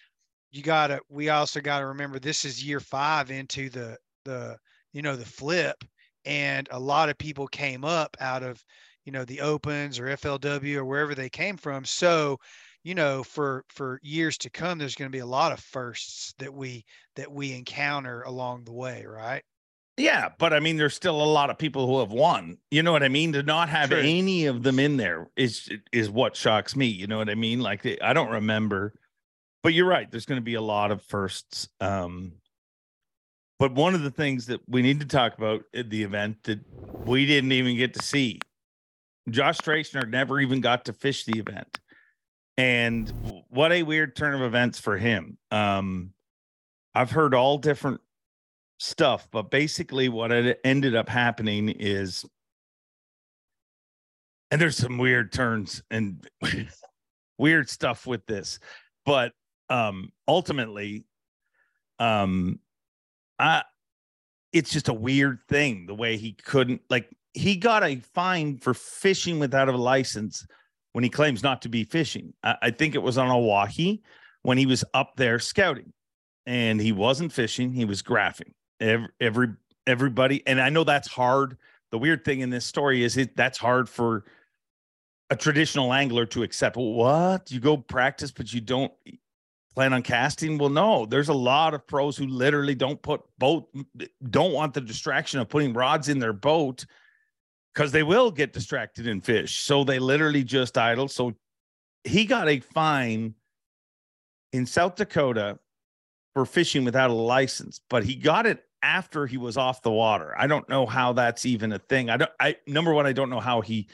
you 0.52 0.62
gotta 0.62 1.00
we 1.09 1.28
also 1.30 1.61
gotta 1.61 1.87
remember 1.87 2.18
this 2.18 2.44
is 2.44 2.64
year 2.64 2.80
five 2.80 3.30
into 3.30 3.70
the 3.70 3.98
the 4.24 4.59
you 4.92 5.02
know 5.02 5.16
the 5.16 5.24
flip. 5.24 5.85
And 6.24 6.68
a 6.70 6.78
lot 6.80 7.11
of 7.11 7.18
people 7.18 7.46
came 7.48 7.85
up 7.85 8.16
out 8.20 8.42
of 8.42 8.62
you 9.04 9.12
know 9.12 9.24
the 9.24 9.40
opens 9.40 9.98
or 9.98 10.07
flw 10.16 10.76
or 10.76 10.85
wherever 10.85 11.14
they 11.14 11.30
came 11.30 11.57
from. 11.57 11.85
So 11.85 12.38
you 12.85 12.94
know 12.94 13.22
for 13.24 13.64
for 13.68 13.98
years 14.02 14.38
to 14.38 14.50
come 14.50 14.78
there's 14.78 14.94
going 14.94 15.11
to 15.11 15.16
be 15.16 15.20
a 15.20 15.26
lot 15.26 15.52
of 15.52 15.61
firsts 15.61 16.35
that 16.38 16.52
we 16.52 16.85
that 17.16 17.30
we 17.30 17.52
encounter 17.54 18.22
along 18.22 18.64
the 18.64 18.72
way 18.72 19.04
right 19.07 19.42
Yeah, 19.96 20.30
but 20.38 20.52
I 20.52 20.59
mean, 20.61 20.76
there's 20.76 20.94
still 20.94 21.22
a 21.22 21.24
lot 21.24 21.50
of 21.50 21.59
people 21.59 21.87
who 21.87 22.00
have 22.00 22.11
won. 22.11 22.59
You 22.70 22.83
know 22.83 22.90
what 22.90 23.04
I 23.04 23.09
mean? 23.09 23.33
To 23.35 23.42
not 23.42 23.68
have 23.68 23.90
True. 23.90 24.00
any 24.00 24.46
of 24.46 24.62
them 24.64 24.78
in 24.80 24.96
there 24.96 25.28
is 25.37 25.70
is 25.92 26.11
what 26.11 26.35
shocks 26.35 26.74
me. 26.74 26.87
You 26.87 27.07
know 27.07 27.18
what 27.18 27.30
I 27.30 27.37
mean? 27.37 27.61
Like 27.61 27.83
they- 27.83 28.00
I 28.00 28.12
don't 28.12 28.30
remember, 28.33 28.94
but 29.62 29.72
you're 29.72 29.87
right. 29.87 30.11
There's 30.11 30.26
going 30.26 30.40
to 30.40 30.44
be 30.44 30.54
a 30.54 30.61
lot 30.61 30.90
of 30.90 31.00
firsts. 31.02 31.68
Um, 31.80 32.33
but 33.61 33.72
one 33.72 33.94
of 33.94 34.02
the 34.02 34.11
things 34.11 34.46
that 34.46 34.61
we 34.68 34.83
need 34.83 34.98
to 34.98 35.07
talk 35.07 35.38
about 35.38 35.62
at 35.72 35.90
the 35.90 36.02
event 36.02 36.42
that 36.42 36.59
we 37.07 37.24
didn't 37.24 37.52
even 37.52 37.76
get 37.76 37.94
to 37.94 38.02
see, 38.02 38.40
Josh 39.30 39.59
Stracner 39.59 40.09
never 40.11 40.40
even 40.40 40.61
got 40.61 40.87
to 40.87 40.92
fish 40.92 41.24
the 41.24 41.38
event, 41.38 41.78
and 42.59 43.11
what 43.48 43.70
a 43.70 43.85
weird 43.85 44.16
turn 44.16 44.35
of 44.35 44.42
events 44.42 44.80
for 44.80 44.98
him. 44.98 45.38
Um, 45.52 46.11
I've 46.96 47.12
heard 47.12 47.33
all 47.33 47.59
different 47.59 48.00
stuff, 48.85 49.29
but 49.33 49.51
basically 49.51 50.09
what 50.09 50.31
it 50.31 50.61
ended 50.64 50.94
up 50.94 51.09
happening 51.09 51.70
is 51.70 52.25
and 54.51 54.61
there's 54.61 54.77
some 54.77 54.99
weird 54.99 55.33
turns 55.33 55.83
and 55.90 56.29
weird 57.38 57.68
stuff 57.68 58.07
with 58.07 58.25
this, 58.27 58.59
but 59.05 59.33
um 59.70 60.12
ultimately 60.29 61.07
um 61.99 62.61
I 63.38 63.62
it's 64.53 64.70
just 64.70 64.88
a 64.88 64.94
weird 64.94 65.40
thing 65.49 65.87
the 65.87 65.94
way 65.94 66.16
he 66.16 66.33
couldn't 66.33 66.83
like 66.90 67.09
he 67.33 67.57
got 67.57 67.83
a 67.83 67.97
fine 67.97 68.59
for 68.59 68.75
fishing 68.75 69.38
without 69.38 69.68
a 69.68 69.77
license 69.77 70.47
when 70.92 71.03
he 71.03 71.11
claims 71.11 71.42
not 71.42 71.62
to 71.62 71.68
be 71.68 71.83
fishing. 71.83 72.33
I, 72.44 72.57
I 72.62 72.70
think 72.70 72.94
it 72.94 73.03
was 73.03 73.18
on 73.18 73.29
Oahe 73.29 74.01
when 74.42 74.59
he 74.59 74.66
was 74.66 74.85
up 74.92 75.16
there 75.16 75.38
scouting 75.38 75.92
and 76.47 76.81
he 76.81 76.92
wasn't 76.92 77.33
fishing, 77.33 77.73
he 77.73 77.87
was 77.87 78.03
graphing 78.03 78.53
every, 78.81 79.09
every 79.21 79.49
everybody 79.87 80.43
and 80.47 80.61
i 80.61 80.69
know 80.71 80.85
that's 80.85 81.09
hard. 81.09 81.59
The 81.91 81.99
weird 81.99 82.25
thing 82.25 82.41
in 82.41 82.51
this 82.51 82.65
story 82.65 83.05
is 83.05 83.17
it 83.17 83.37
that's 83.37 83.59
hard 83.59 83.89
for 83.89 84.25
a 85.31 85.37
traditional 85.37 85.93
angler 85.93 86.27
to 86.27 86.43
accept. 86.43 86.77
What? 86.77 87.53
You 87.53 87.61
go 87.61 87.77
practice 87.77 88.33
but 88.33 88.53
you 88.53 88.61
don't 88.61 88.93
plan 89.75 89.93
on 89.93 90.03
casting? 90.03 90.59
Well 90.59 90.71
no 90.71 91.07
there's 91.07 91.29
a 91.29 91.35
lot 91.35 91.75
of 91.75 91.87
pros 91.87 92.17
who 92.17 92.27
literally 92.27 92.75
don't 92.75 93.01
put 93.01 93.23
boat 93.39 93.69
don't 94.29 94.53
want 94.53 94.75
the 94.75 94.81
distraction 94.81 95.39
of 95.39 95.49
putting 95.49 95.73
rods 95.73 96.09
in 96.09 96.19
their 96.19 96.33
boat 96.33 96.85
because 97.73 97.93
they 97.93 98.03
will 98.03 98.31
get 98.31 98.53
distracted 98.53 99.07
and 99.07 99.25
fish. 99.25 99.61
So 99.61 99.85
they 99.85 99.99
literally 99.99 100.43
just 100.43 100.77
idle 100.77 101.09
so 101.09 101.35
he 102.03 102.25
got 102.25 102.49
a 102.49 102.61
fine 102.61 103.35
in 104.53 104.67
south 104.67 104.97
dakota 104.97 105.59
for 106.35 106.45
fishing 106.45 106.85
without 106.85 107.11
a 107.11 107.15
license, 107.15 107.81
but 107.89 108.05
he 108.05 108.17
got 108.17 108.47
it 108.47 108.63
after 108.85 109.27
he 109.27 109.38
was 109.38 109.57
off 109.57 109.81
the 109.81 109.90
water. 109.90 110.35
I 110.38 110.47
don't 110.47 110.68
know 110.68 110.85
how 110.85 111.14
that's 111.14 111.47
even 111.47 111.73
a 111.73 111.79
thing. 111.79 112.11
I 112.11 112.18
don't 112.18 112.31
I 112.38 112.57
number 112.66 112.92
one, 112.92 113.07
I 113.07 113.12
don't 113.12 113.31
know 113.31 113.40
how 113.40 113.62
he 113.62 113.88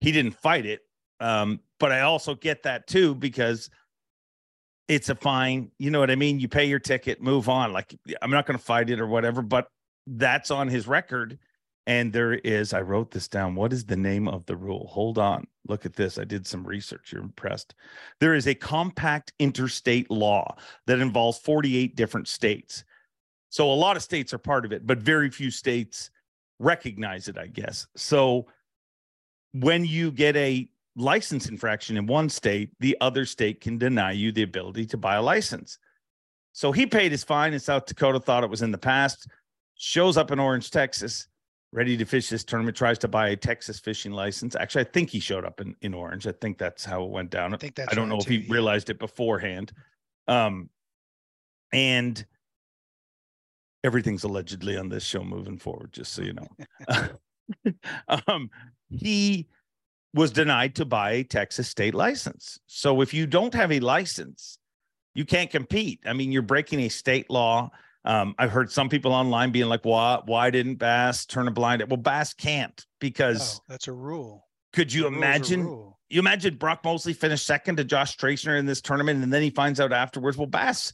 he 0.00 0.12
didn't 0.12 0.32
fight 0.32 0.66
it. 0.66 0.82
Um, 1.18 1.60
but 1.80 1.90
I 1.90 2.02
also 2.02 2.34
get 2.34 2.62
that 2.64 2.86
too 2.86 3.14
because 3.14 3.70
it's 4.86 5.08
a 5.08 5.14
fine. 5.14 5.70
You 5.78 5.90
know 5.90 5.98
what 5.98 6.10
I 6.10 6.16
mean? 6.16 6.38
You 6.38 6.48
pay 6.48 6.66
your 6.66 6.78
ticket, 6.78 7.22
move 7.22 7.48
on. 7.48 7.72
Like 7.72 7.98
I'm 8.20 8.30
not 8.30 8.44
gonna 8.44 8.58
fight 8.58 8.90
it 8.90 9.00
or 9.00 9.06
whatever, 9.06 9.40
but 9.40 9.68
that's 10.06 10.50
on 10.50 10.68
his 10.68 10.86
record. 10.86 11.38
And 11.86 12.12
there 12.12 12.34
is, 12.34 12.72
I 12.72 12.80
wrote 12.80 13.10
this 13.10 13.28
down. 13.28 13.54
What 13.54 13.72
is 13.72 13.84
the 13.84 13.96
name 13.96 14.26
of 14.26 14.46
the 14.46 14.56
rule? 14.56 14.88
Hold 14.88 15.18
on. 15.18 15.46
Look 15.68 15.84
at 15.84 15.96
this. 15.96 16.18
I 16.18 16.24
did 16.24 16.46
some 16.46 16.66
research. 16.66 17.12
You're 17.12 17.22
impressed. 17.22 17.74
There 18.20 18.34
is 18.34 18.46
a 18.46 18.54
compact 18.54 19.34
interstate 19.38 20.10
law 20.10 20.56
that 20.86 21.00
involves 21.00 21.38
48 21.38 21.94
different 21.94 22.28
states. 22.28 22.84
So 23.54 23.70
a 23.70 23.72
lot 23.72 23.96
of 23.96 24.02
states 24.02 24.34
are 24.34 24.38
part 24.38 24.64
of 24.64 24.72
it, 24.72 24.84
but 24.84 24.98
very 24.98 25.30
few 25.30 25.48
states 25.48 26.10
recognize 26.58 27.28
it, 27.28 27.38
I 27.38 27.46
guess. 27.46 27.86
So 27.94 28.46
when 29.52 29.84
you 29.84 30.10
get 30.10 30.34
a 30.34 30.68
license 30.96 31.48
infraction 31.48 31.96
in 31.96 32.04
one 32.04 32.28
state, 32.28 32.70
the 32.80 32.96
other 33.00 33.24
state 33.24 33.60
can 33.60 33.78
deny 33.78 34.10
you 34.10 34.32
the 34.32 34.42
ability 34.42 34.86
to 34.86 34.96
buy 34.96 35.14
a 35.14 35.22
license. 35.22 35.78
So 36.50 36.72
he 36.72 36.84
paid 36.84 37.12
his 37.12 37.22
fine 37.22 37.52
in 37.52 37.60
South 37.60 37.86
Dakota, 37.86 38.18
thought 38.18 38.42
it 38.42 38.50
was 38.50 38.62
in 38.62 38.72
the 38.72 38.76
past, 38.76 39.28
shows 39.76 40.16
up 40.16 40.32
in 40.32 40.40
Orange, 40.40 40.72
Texas, 40.72 41.28
ready 41.70 41.96
to 41.96 42.04
fish 42.04 42.28
this 42.28 42.42
tournament, 42.42 42.76
tries 42.76 42.98
to 42.98 43.08
buy 43.08 43.28
a 43.28 43.36
Texas 43.36 43.78
fishing 43.78 44.10
license. 44.10 44.56
Actually, 44.56 44.80
I 44.80 44.90
think 44.90 45.10
he 45.10 45.20
showed 45.20 45.44
up 45.44 45.60
in, 45.60 45.76
in 45.80 45.94
Orange. 45.94 46.26
I 46.26 46.32
think 46.32 46.58
that's 46.58 46.84
how 46.84 47.04
it 47.04 47.10
went 47.10 47.30
down. 47.30 47.54
i 47.54 47.56
think 47.56 47.76
that's 47.76 47.92
I 47.92 47.94
don't 47.94 48.08
know 48.08 48.18
if 48.18 48.26
he 48.26 48.48
realized 48.48 48.90
it 48.90 48.98
beforehand. 48.98 49.70
Um, 50.26 50.70
and 51.72 52.26
everything's 53.84 54.24
allegedly 54.24 54.76
on 54.76 54.88
this 54.88 55.04
show 55.04 55.22
moving 55.22 55.58
forward, 55.58 55.92
just 55.92 56.12
so 56.12 56.22
you 56.22 56.32
know. 56.32 56.48
um, 58.26 58.50
he 58.90 59.46
was 60.14 60.32
denied 60.32 60.74
to 60.76 60.84
buy 60.84 61.12
a 61.12 61.24
Texas 61.24 61.68
state 61.68 61.94
license. 61.94 62.58
So 62.66 63.00
if 63.00 63.14
you 63.14 63.26
don't 63.26 63.54
have 63.54 63.70
a 63.70 63.80
license, 63.80 64.58
you 65.14 65.24
can't 65.24 65.50
compete. 65.50 66.00
I 66.06 66.14
mean, 66.14 66.32
you're 66.32 66.42
breaking 66.42 66.80
a 66.80 66.88
state 66.88 67.30
law. 67.30 67.70
Um, 68.04 68.34
I've 68.38 68.50
heard 68.50 68.72
some 68.72 68.88
people 68.88 69.12
online 69.12 69.52
being 69.52 69.68
like, 69.68 69.84
"Why? 69.84 70.20
Why 70.24 70.50
didn't 70.50 70.76
Bass 70.76 71.24
turn 71.26 71.48
a 71.48 71.50
blind 71.50 71.82
eye?" 71.82 71.86
Well, 71.86 71.96
Bass 71.96 72.34
can't 72.34 72.84
because 72.98 73.60
Oh, 73.60 73.64
that's 73.68 73.88
a 73.88 73.92
rule 73.92 74.44
could 74.74 74.92
you 74.92 75.02
The 75.02 75.08
imagine? 75.08 75.92
You 76.10 76.20
imagine 76.20 76.56
Brock 76.56 76.84
Mosley 76.84 77.12
finished 77.12 77.46
second 77.46 77.76
to 77.76 77.84
Josh 77.84 78.16
Stracner 78.16 78.58
in 78.58 78.66
this 78.66 78.80
tournament, 78.80 79.22
and 79.22 79.32
then 79.32 79.42
he 79.42 79.50
finds 79.50 79.80
out 79.80 79.92
afterwards, 79.92 80.36
well, 80.36 80.46
Bass 80.46 80.92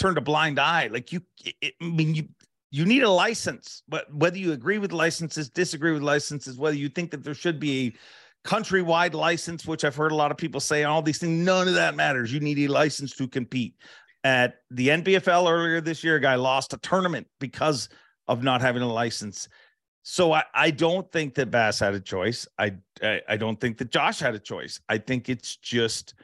turned 0.00 0.18
a 0.18 0.22
blind 0.22 0.58
eye. 0.58 0.88
Like 0.88 1.12
you, 1.12 1.22
it, 1.44 1.74
I 1.80 1.84
mean, 1.84 2.14
you 2.14 2.28
you 2.72 2.84
need 2.84 3.02
a 3.02 3.10
license, 3.10 3.82
but 3.88 4.12
whether 4.14 4.38
you 4.38 4.52
agree 4.52 4.78
with 4.78 4.92
licenses, 4.92 5.48
disagree 5.48 5.92
with 5.92 6.02
licenses, 6.02 6.56
whether 6.56 6.76
you 6.76 6.88
think 6.88 7.10
that 7.10 7.24
there 7.24 7.34
should 7.34 7.58
be 7.58 7.88
a 7.88 8.48
countrywide 8.48 9.12
license, 9.12 9.66
which 9.66 9.84
I've 9.84 9.96
heard 9.96 10.12
a 10.12 10.16
lot 10.16 10.30
of 10.30 10.36
people 10.36 10.60
say, 10.60 10.84
all 10.84 11.02
these 11.02 11.18
things, 11.18 11.44
none 11.44 11.66
of 11.66 11.74
that 11.74 11.96
matters. 11.96 12.32
You 12.32 12.38
need 12.38 12.58
a 12.60 12.68
license 12.68 13.14
to 13.16 13.26
compete. 13.26 13.74
At 14.22 14.56
the 14.70 14.88
NPFL 14.88 15.50
earlier 15.50 15.80
this 15.80 16.04
year, 16.04 16.16
a 16.16 16.20
guy 16.20 16.36
lost 16.36 16.72
a 16.72 16.76
tournament 16.78 17.26
because 17.40 17.88
of 18.28 18.42
not 18.42 18.60
having 18.60 18.82
a 18.82 18.92
license. 18.92 19.48
So 20.02 20.32
I, 20.32 20.44
I 20.54 20.70
don't 20.70 21.10
think 21.10 21.34
that 21.34 21.50
Bass 21.50 21.80
had 21.80 21.94
a 21.94 22.00
choice. 22.00 22.46
I, 22.58 22.74
I 23.02 23.20
I 23.28 23.36
don't 23.36 23.60
think 23.60 23.78
that 23.78 23.90
Josh 23.90 24.20
had 24.20 24.34
a 24.34 24.38
choice. 24.38 24.80
I 24.88 24.98
think 24.98 25.28
it's 25.28 25.56
just 25.56 26.14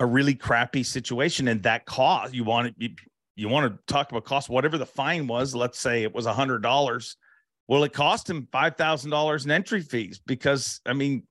a 0.00 0.06
really 0.06 0.34
crappy 0.34 0.82
situation, 0.82 1.48
and 1.48 1.62
that 1.64 1.86
cost 1.86 2.34
you 2.34 2.44
want 2.44 2.68
to 2.68 2.84
you, 2.84 2.94
you 3.36 3.48
want 3.48 3.72
to 3.72 3.92
talk 3.92 4.10
about 4.10 4.24
cost. 4.24 4.48
Whatever 4.48 4.78
the 4.78 4.86
fine 4.86 5.26
was, 5.26 5.54
let's 5.54 5.78
say 5.78 6.02
it 6.02 6.14
was 6.14 6.26
a 6.26 6.32
hundred 6.32 6.62
dollars. 6.62 7.16
Well, 7.66 7.84
it 7.84 7.92
cost 7.92 8.28
him 8.28 8.48
five 8.50 8.76
thousand 8.76 9.10
dollars 9.10 9.44
in 9.44 9.50
entry 9.50 9.82
fees 9.82 10.20
because 10.24 10.80
I 10.86 10.92
mean, 10.92 11.24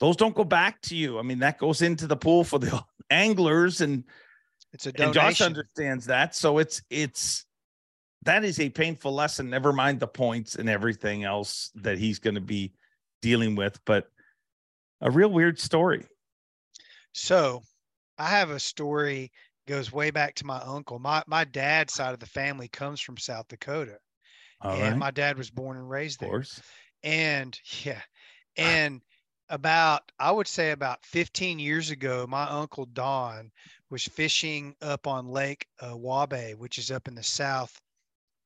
those 0.00 0.16
don't 0.16 0.34
go 0.34 0.44
back 0.44 0.80
to 0.82 0.96
you. 0.96 1.18
I 1.18 1.22
mean, 1.22 1.40
that 1.40 1.58
goes 1.58 1.82
into 1.82 2.06
the 2.06 2.16
pool 2.16 2.44
for 2.44 2.58
the 2.58 2.82
anglers, 3.10 3.80
and 3.80 4.04
it's 4.72 4.86
a 4.86 5.02
and 5.02 5.12
Josh 5.12 5.40
understands 5.40 6.06
that. 6.06 6.34
So 6.34 6.58
it's 6.58 6.82
it's 6.90 7.44
that 8.22 8.44
is 8.44 8.60
a 8.60 8.68
painful 8.68 9.12
lesson. 9.12 9.50
Never 9.50 9.72
mind 9.72 10.00
the 10.00 10.06
points 10.06 10.56
and 10.56 10.68
everything 10.68 11.24
else 11.24 11.70
that 11.76 11.98
he's 11.98 12.18
going 12.18 12.34
to 12.34 12.40
be 12.40 12.72
dealing 13.22 13.56
with, 13.56 13.78
but 13.84 14.10
a 15.00 15.10
real 15.10 15.30
weird 15.30 15.58
story. 15.58 16.06
So 17.12 17.62
I 18.20 18.28
have 18.28 18.50
a 18.50 18.60
story 18.60 19.32
goes 19.66 19.90
way 19.90 20.10
back 20.10 20.34
to 20.36 20.46
my 20.46 20.58
uncle. 20.58 20.98
My 20.98 21.22
my 21.26 21.44
dad's 21.44 21.94
side 21.94 22.12
of 22.12 22.20
the 22.20 22.26
family 22.26 22.68
comes 22.68 23.00
from 23.00 23.16
South 23.16 23.48
Dakota. 23.48 23.98
All 24.60 24.72
and 24.72 24.82
right, 24.82 24.96
my 24.98 25.10
dad 25.10 25.38
was 25.38 25.50
born 25.50 25.78
and 25.78 25.88
raised 25.88 26.22
of 26.22 26.28
there. 26.28 26.44
And 27.02 27.58
yeah. 27.82 28.02
And 28.58 29.00
about 29.48 30.12
I 30.18 30.32
would 30.32 30.48
say 30.48 30.72
about 30.72 31.02
15 31.06 31.58
years 31.58 31.88
ago, 31.88 32.26
my 32.28 32.44
uncle 32.44 32.84
Don 32.84 33.50
was 33.88 34.04
fishing 34.04 34.76
up 34.82 35.06
on 35.06 35.28
Lake 35.28 35.66
uh, 35.80 35.94
Waubay, 35.94 36.54
which 36.54 36.76
is 36.76 36.90
up 36.90 37.08
in 37.08 37.14
the 37.14 37.22
south 37.22 37.80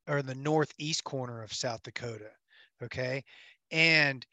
or 0.06 0.22
the 0.22 0.36
northeast 0.36 1.02
corner 1.02 1.42
of 1.42 1.52
South 1.52 1.82
Dakota. 1.82 2.30
Okay. 2.80 3.24
And 3.72 4.24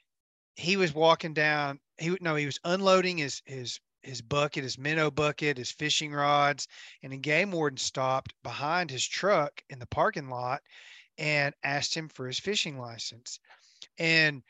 he 0.56 0.78
was 0.78 0.94
walking 0.94 1.34
down, 1.34 1.80
he 1.98 2.12
would 2.12 2.22
no, 2.22 2.36
he 2.36 2.46
was 2.46 2.60
unloading 2.64 3.18
his 3.18 3.42
his 3.46 3.80
his 4.02 4.22
bucket, 4.22 4.64
his 4.64 4.78
minnow 4.78 5.12
bucket, 5.12 5.58
his 5.58 5.72
fishing 5.72 6.12
rods, 6.14 6.68
and 7.04 7.14
a 7.14 7.18
game 7.18 7.52
warden 7.52 7.78
stopped 7.78 8.34
behind 8.44 8.90
his 8.90 9.06
truck 9.08 9.64
in 9.70 9.80
the 9.80 9.86
parking 9.88 10.30
lot 10.30 10.62
and 11.18 11.54
asked 11.64 11.96
him 11.96 12.10
for 12.10 12.28
his 12.28 12.40
fishing 12.40 12.80
license. 12.80 13.40
And 13.98 14.44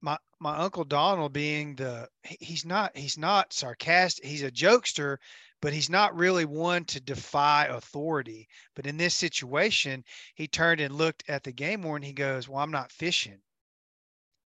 my 0.00 0.18
my 0.38 0.56
uncle 0.56 0.84
Donald 0.84 1.32
being 1.32 1.74
the 1.76 2.08
he's 2.22 2.64
not 2.64 2.96
he's 2.96 3.16
not 3.18 3.52
sarcastic, 3.52 4.24
he's 4.24 4.42
a 4.42 4.50
jokester, 4.50 5.18
but 5.62 5.72
he's 5.72 5.90
not 5.90 6.14
really 6.14 6.44
one 6.44 6.84
to 6.84 7.00
defy 7.00 7.64
authority. 7.66 8.48
But 8.74 8.86
in 8.86 8.96
this 8.96 9.14
situation, 9.14 10.04
he 10.34 10.46
turned 10.46 10.80
and 10.80 10.94
looked 10.94 11.24
at 11.28 11.44
the 11.44 11.52
game 11.52 11.82
warden. 11.82 12.06
He 12.06 12.12
goes, 12.12 12.48
Well, 12.48 12.62
I'm 12.62 12.70
not 12.70 12.92
fishing. 12.92 13.40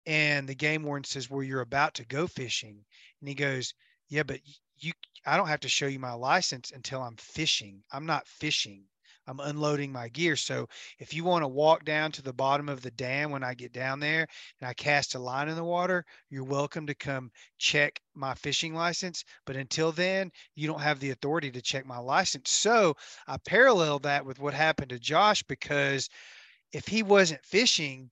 And 0.07 0.49
the 0.49 0.55
game 0.55 0.83
warden 0.83 1.05
says, 1.05 1.29
Well, 1.29 1.43
you're 1.43 1.61
about 1.61 1.95
to 1.95 2.07
go 2.07 2.27
fishing. 2.27 2.85
And 3.21 3.29
he 3.29 3.35
goes, 3.35 3.75
Yeah, 4.11 4.25
but 4.25 4.40
you, 4.79 4.92
I 5.25 5.38
don't 5.38 5.49
have 5.49 5.61
to 5.61 5.68
show 5.68 5.87
you 5.87 5.99
my 5.99 6.12
license 6.12 6.70
until 6.70 7.01
I'm 7.01 7.16
fishing. 7.16 7.83
I'm 7.92 8.05
not 8.05 8.27
fishing. 8.27 8.85
I'm 9.27 9.40
unloading 9.40 9.92
my 9.92 10.09
gear. 10.09 10.35
So 10.37 10.68
if 10.99 11.14
you 11.14 11.25
want 11.25 11.44
to 11.44 11.49
walk 11.49 11.85
down 11.85 12.11
to 12.12 12.23
the 12.23 12.33
bottom 12.33 12.68
of 12.68 12.83
the 12.83 12.90
dam 12.90 13.31
when 13.31 13.44
I 13.44 13.55
get 13.55 13.73
down 13.73 14.01
there 14.01 14.27
and 14.61 14.68
I 14.68 14.75
cast 14.75 15.14
a 15.14 15.18
line 15.18 15.49
in 15.49 15.55
the 15.55 15.64
water, 15.64 16.05
you're 16.29 16.44
welcome 16.44 16.87
to 16.88 16.94
come 16.94 17.31
check 17.57 18.01
my 18.14 18.35
fishing 18.35 18.75
license. 18.75 19.25
But 19.46 19.57
until 19.57 19.92
then, 19.92 20.33
you 20.57 20.66
don't 20.66 20.81
have 20.83 20.99
the 21.01 21.11
authority 21.11 21.51
to 21.53 21.62
check 21.62 21.87
my 21.87 21.99
license. 21.99 22.51
So 22.51 22.96
I 23.29 23.37
parallel 23.38 24.01
that 24.01 24.27
with 24.27 24.40
what 24.40 24.53
happened 24.55 24.90
to 24.90 24.99
Josh 24.99 25.42
because 25.44 26.11
if 26.73 26.88
he 26.88 27.03
wasn't 27.03 27.44
fishing, 27.44 28.11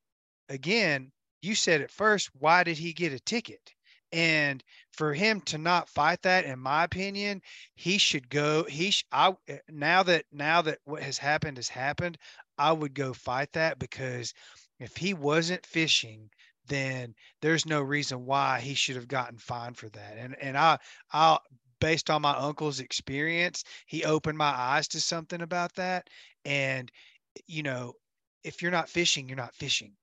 again, 0.49 1.13
you 1.43 1.55
said 1.55 1.81
at 1.83 1.91
first, 1.91 2.31
why 2.35 2.65
did 2.65 2.79
he 2.79 2.93
get 2.93 3.13
a 3.13 3.21
ticket? 3.21 3.75
And 4.13 4.65
for 4.93 5.13
him 5.15 5.41
to 5.43 5.59
not 5.59 5.89
fight 5.89 6.23
that, 6.23 6.45
in 6.45 6.59
my 6.59 6.85
opinion, 6.85 7.43
he 7.75 7.99
should 7.99 8.29
go. 8.31 8.65
He, 8.65 8.91
sh- 8.91 9.05
I 9.13 9.37
eh, 9.49 9.59
now 9.69 10.03
that 10.05 10.25
now 10.33 10.63
that 10.63 10.79
what 10.85 11.03
has 11.03 11.19
happened 11.19 11.59
has 11.59 11.69
happened, 11.69 12.19
I 12.59 12.73
would 12.73 12.95
go 12.95 13.13
fight 13.13 13.53
that 13.53 13.79
because 13.79 14.33
if 14.81 14.97
he 14.97 15.15
wasn't 15.15 15.67
fishing, 15.67 16.31
then 16.67 17.15
there's 17.43 17.67
no 17.67 17.81
reason 17.83 18.25
why 18.27 18.61
he 18.61 18.75
should 18.75 18.97
have 18.97 19.09
gotten 19.09 19.39
fined 19.39 19.77
for 19.77 19.89
that. 19.91 20.17
And 20.19 20.37
and 20.41 20.57
I 20.57 20.79
I 21.13 21.39
based 21.81 22.11
on 22.11 22.23
my 22.23 22.35
uncle's 22.37 22.81
experience, 22.81 23.65
he 23.87 24.05
opened 24.05 24.39
my 24.39 24.47
eyes 24.51 24.89
to 24.89 25.01
something 25.01 25.43
about 25.43 25.75
that. 25.75 26.09
And 26.45 26.91
you 27.47 27.63
know, 27.63 27.95
if 28.45 28.63
you're 28.63 28.71
not 28.71 28.89
fishing, 28.89 29.29
you're 29.29 29.37
not 29.37 29.55
fishing. 29.55 29.95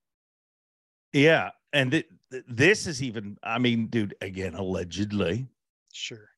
Yeah, 1.15 1.51
and 1.71 1.91
th- 1.91 2.07
th- 2.29 2.43
this 2.45 2.87
is 2.87 3.01
even. 3.01 3.37
I 3.41 3.57
mean, 3.57 3.87
dude, 3.87 4.15
again, 4.19 4.53
allegedly. 4.53 5.47
Sure. 5.93 6.29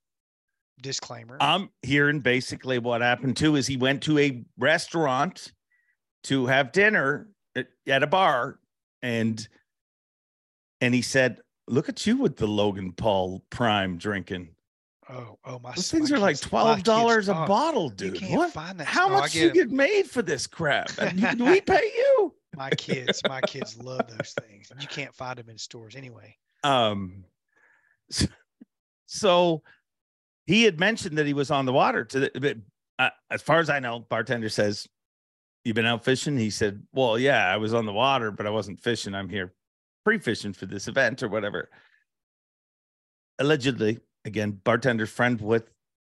Disclaimer. 0.79 1.37
I'm 1.41 1.71
hearing 1.81 2.19
basically 2.19 2.77
what 2.77 3.01
happened 3.01 3.37
too 3.37 3.55
is 3.55 3.65
he 3.65 3.75
went 3.75 4.03
to 4.03 4.19
a 4.19 4.45
restaurant 4.59 5.51
to 6.25 6.45
have 6.45 6.71
dinner 6.71 7.27
at, 7.55 7.69
at 7.87 8.03
a 8.03 8.07
bar, 8.07 8.59
and 9.01 9.47
and 10.79 10.93
he 10.93 11.01
said, 11.01 11.41
"Look 11.67 11.89
at 11.89 12.05
you 12.05 12.17
with 12.17 12.37
the 12.37 12.45
Logan 12.47 12.91
Paul 12.91 13.43
Prime 13.49 13.97
drinking." 13.97 14.49
oh, 15.09 15.39
oh 15.43 15.57
my. 15.57 15.71
Those 15.71 15.91
my 15.91 15.97
things 15.97 16.11
are 16.11 16.19
like 16.19 16.39
twelve 16.39 16.83
dollars 16.83 17.29
a 17.29 17.35
oh, 17.35 17.47
bottle, 17.47 17.89
dude. 17.89 18.21
What? 18.29 18.53
How 18.81 19.09
much 19.09 19.33
get 19.33 19.41
you 19.41 19.51
get 19.53 19.71
made 19.71 20.03
for 20.03 20.21
this 20.21 20.45
crap? 20.45 20.91
You- 21.15 21.45
we 21.45 21.61
pay 21.61 21.91
you. 21.95 22.35
My 22.57 22.69
kids 22.71 23.21
my 23.27 23.39
kids 23.41 23.77
love 23.77 24.01
those 24.09 24.33
things 24.41 24.71
you 24.79 24.87
can't 24.87 25.15
find 25.15 25.37
them 25.37 25.49
in 25.49 25.57
stores 25.57 25.95
anyway 25.95 26.35
Um, 26.63 27.23
so, 28.09 28.25
so 29.05 29.63
he 30.47 30.63
had 30.63 30.79
mentioned 30.79 31.17
that 31.17 31.27
he 31.27 31.33
was 31.33 31.51
on 31.51 31.65
the 31.65 31.73
water. 31.73 32.05
To 32.05 32.19
the, 32.21 32.31
but 32.39 32.57
uh, 32.97 33.09
as 33.29 33.41
far 33.41 33.59
as 33.59 33.69
I 33.69 33.79
know, 33.79 33.99
bartender 33.99 34.49
says, 34.49 34.87
"You've 35.63 35.75
been 35.75 35.85
out 35.85 36.03
fishing." 36.03 36.37
He 36.37 36.49
said, 36.49 36.81
"Well, 36.93 37.19
yeah, 37.19 37.53
I 37.53 37.57
was 37.57 37.73
on 37.73 37.85
the 37.85 37.93
water, 37.93 38.31
but 38.31 38.47
I 38.47 38.49
wasn't 38.49 38.81
fishing. 38.81 39.13
I'm 39.13 39.29
here 39.29 39.53
pre-fishing 40.05 40.53
for 40.53 40.65
this 40.65 40.87
event 40.87 41.21
or 41.21 41.27
whatever." 41.27 41.69
Allegedly, 43.39 43.99
again, 44.25 44.59
bartender's 44.63 45.11
friend 45.11 45.39
with 45.39 45.69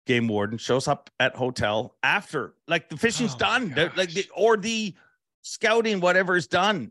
game 0.06 0.28
warden 0.28 0.58
shows 0.58 0.88
up 0.88 1.10
at 1.20 1.36
hotel 1.36 1.96
after, 2.02 2.54
like 2.66 2.88
the 2.88 2.96
fishing's 2.96 3.34
Oh 3.34 3.38
done, 3.38 3.74
like 3.96 4.12
the, 4.12 4.26
or 4.34 4.56
the 4.56 4.94
scouting, 5.42 6.00
whatever 6.00 6.36
is 6.36 6.46
done, 6.46 6.90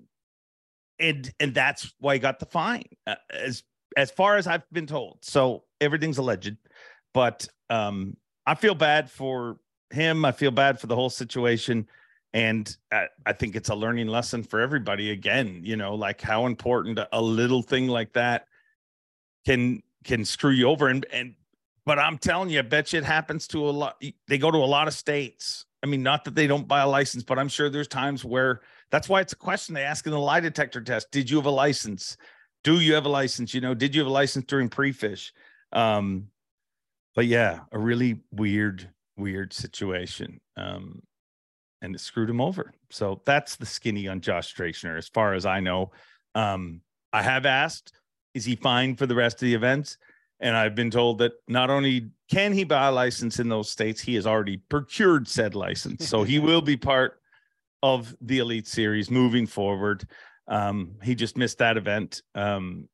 and 1.00 1.32
and 1.40 1.54
that's 1.54 1.94
why 2.00 2.16
he 2.16 2.20
got 2.20 2.40
the 2.40 2.46
fine. 2.46 2.86
Uh, 3.08 3.16
as 3.32 3.64
as 3.98 4.12
far 4.12 4.38
as 4.38 4.48
I've 4.48 4.70
been 4.72 4.88
told. 4.88 5.20
So 5.22 5.64
everything's 5.82 6.18
alleged, 6.18 6.58
but 7.14 7.48
um, 7.70 8.18
I 8.46 8.56
feel 8.56 8.76
bad 8.76 9.10
for 9.10 9.58
him. 9.92 10.26
I 10.26 10.32
feel 10.32 10.52
bad 10.52 10.80
for 10.80 10.88
the 10.88 10.96
whole 10.96 11.10
situation. 11.10 11.88
And 12.34 12.76
I, 12.92 13.08
I 13.26 13.34
think 13.34 13.56
it's 13.56 13.70
a 13.70 13.76
learning 13.76 14.08
lesson 14.08 14.44
for 14.44 14.60
everybody. 14.60 15.12
Again, 15.12 15.62
you 15.64 15.76
know, 15.76 15.96
like 15.96 16.22
how 16.22 16.46
important 16.46 17.00
a, 17.00 17.08
a 17.12 17.22
little 17.22 17.64
thing 17.64 17.88
like 17.88 18.14
that 18.14 18.46
can 19.46 19.82
can 20.04 20.26
screw 20.26 20.52
you 20.52 20.68
over. 20.68 20.88
And 20.90 21.06
and 21.12 21.34
but 21.86 21.98
I'm 21.98 22.18
telling 22.20 22.50
you, 22.50 22.60
I 22.60 22.64
bet 22.64 22.94
you 22.94 23.00
it 23.00 23.06
happens 23.06 23.48
to 23.48 23.68
a 23.68 23.72
lot. 23.72 24.04
They 24.28 24.38
go 24.38 24.52
to 24.52 24.58
a 24.58 24.60
lot 24.60 24.88
of 24.88 24.94
states. 24.94 25.66
I 25.82 25.88
mean, 25.88 26.04
not 26.04 26.26
that 26.26 26.36
they 26.36 26.48
don't 26.48 26.68
buy 26.68 26.82
a 26.82 26.88
license, 26.88 27.24
but 27.24 27.40
I'm 27.40 27.48
sure 27.48 27.70
there's 27.70 27.88
times 27.88 28.26
where 28.26 28.62
that's 28.92 29.08
why 29.08 29.22
it's 29.22 29.34
a 29.34 29.38
question 29.38 29.74
they 29.74 29.84
ask 29.84 30.06
in 30.06 30.12
the 30.12 30.20
lie 30.20 30.40
detector 30.42 30.82
test. 30.82 31.12
Did 31.12 31.30
you 31.30 31.38
have 31.38 31.46
a 31.46 31.52
license? 31.52 32.18
Do 32.64 32.80
you 32.80 32.94
have 32.96 33.06
a 33.06 33.10
license? 33.10 33.54
You 33.54 33.62
know, 33.62 33.74
did 33.74 33.96
you 33.96 34.02
have 34.02 34.08
a 34.08 34.14
license 34.14 34.46
during 34.46 34.68
pre-fish? 34.70 35.34
Um, 35.72 36.28
but 37.16 37.26
yeah, 37.28 37.62
a 37.72 37.80
really 37.80 38.22
weird, 38.32 38.90
weird 39.18 39.54
situation. 39.54 40.42
Um, 40.58 41.02
and 41.82 41.96
it 41.96 42.02
screwed 42.02 42.30
him 42.30 42.42
over. 42.42 42.74
So 42.90 43.22
that's 43.26 43.56
the 43.56 43.66
skinny 43.66 44.08
on 44.10 44.20
Josh 44.20 44.54
Stracner, 44.54 44.98
as 44.98 45.08
far 45.08 45.34
as 45.34 45.46
I 45.46 45.62
know. 45.62 45.92
Um, 46.36 46.82
I 47.14 47.22
have 47.22 47.46
asked, 47.46 47.94
is 48.34 48.44
he 48.44 48.56
fine 48.56 48.96
for 48.96 49.06
the 49.06 49.16
rest 49.16 49.38
of 49.38 49.46
the 49.46 49.56
events? 49.56 49.98
And 50.42 50.56
I've 50.56 50.76
been 50.76 50.92
told 50.92 51.20
that 51.20 51.34
not 51.48 51.70
only 51.70 52.12
can 52.30 52.54
he 52.54 52.64
buy 52.64 52.88
a 52.88 52.92
license 52.92 53.40
in 53.40 53.50
those 53.50 53.70
states, 53.70 54.00
he 54.00 54.16
has 54.16 54.28
already 54.28 54.58
procured 54.58 55.28
said 55.28 55.56
license. 55.56 56.08
So 56.08 56.24
he 56.24 56.40
will 56.40 56.62
be 56.62 56.78
part 56.78 57.22
of 57.82 58.16
the 58.22 58.40
Elite 58.40 58.68
Series 58.68 59.10
moving 59.10 59.48
forward. 59.48 60.08
Um, 60.48 60.98
he 61.04 61.16
just 61.16 61.38
missed 61.38 61.58
that 61.58 61.78
event, 61.78 62.22
um, 62.36 62.88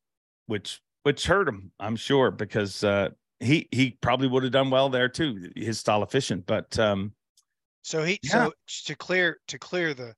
which 0.48 0.82
which 1.04 1.28
hurt 1.28 1.48
him, 1.48 1.72
I'm 1.80 1.96
sure, 1.96 2.32
because 2.32 2.84
uh, 2.84 3.10
he 3.40 3.68
he 3.72 3.92
probably 4.02 4.28
would 4.28 4.44
have 4.44 4.52
done 4.52 4.70
well 4.70 4.90
there 4.90 5.10
too. 5.10 5.52
His 5.56 5.80
style 5.80 6.04
of 6.04 6.12
fishing, 6.12 6.42
but 6.46 6.78
um, 6.80 7.14
so 7.82 8.04
he 8.04 8.20
Yeah. 8.24 8.30
so 8.30 8.54
to 8.86 8.96
clear 8.96 9.40
to 9.48 9.60
clear 9.60 9.94
the 9.94 10.16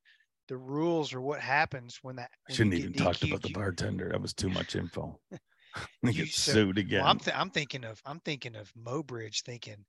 the 0.47 0.57
rules 0.57 1.13
or 1.13 1.21
what 1.21 1.41
happens 1.41 1.99
when 2.01 2.15
that 2.15 2.31
when 2.47 2.55
shouldn't 2.55 2.75
even 2.75 2.93
talked 2.93 3.23
about 3.23 3.41
the 3.41 3.49
bartender. 3.49 4.09
That 4.09 4.21
was 4.21 4.33
too 4.33 4.49
much 4.49 4.75
info. 4.75 5.19
Get 6.05 6.29
so- 6.29 6.51
sued 6.53 6.77
again. 6.77 7.01
Well, 7.01 7.09
I'm 7.09 7.19
th- 7.19 7.35
I'm 7.35 7.49
thinking 7.49 7.83
of 7.83 8.01
I'm 8.05 8.19
thinking 8.19 8.55
of 8.55 8.71
Mobridge, 8.73 9.43
thinking 9.43 9.85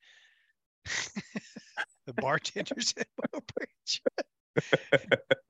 the 2.07 2.13
bartenders 2.15 2.95
at 2.99 3.07
Mobridge. 3.35 4.01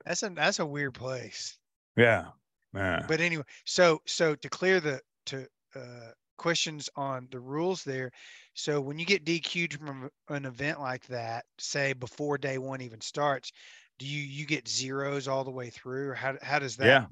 that's 0.05 0.23
a 0.23 0.31
that's 0.31 0.59
a 0.59 0.67
weird 0.67 0.95
place. 0.95 1.59
yeah, 1.97 2.27
yeah. 2.75 3.05
But 3.09 3.21
anyway, 3.21 3.45
so 3.65 4.01
so 4.07 4.35
to 4.35 4.49
clear 4.49 4.81
the 4.81 5.01
to 5.27 5.47
uh, 5.75 6.11
questions 6.37 6.89
on 6.97 7.29
the 7.31 7.41
rules 7.41 7.85
there. 7.85 8.11
So 8.55 8.81
when 8.81 8.99
you 8.99 9.07
get 9.07 9.25
DQ'd 9.25 9.75
from 9.75 10.11
an 10.29 10.45
event 10.45 10.81
like 10.81 11.07
that, 11.09 11.45
say 11.59 11.93
before 11.93 12.39
day 12.39 12.59
one 12.59 12.81
even 12.81 13.01
starts, 13.01 13.53
do 13.99 14.07
you 14.07 14.23
you 14.23 14.47
get 14.47 14.69
zeros 14.69 15.29
all 15.29 15.45
the 15.45 15.51
way 15.51 15.71
through, 15.71 16.11
or 16.11 16.15
how 16.15 16.37
how 16.43 16.59
does 16.59 16.77
that 16.77 16.87
yeah, 16.87 17.07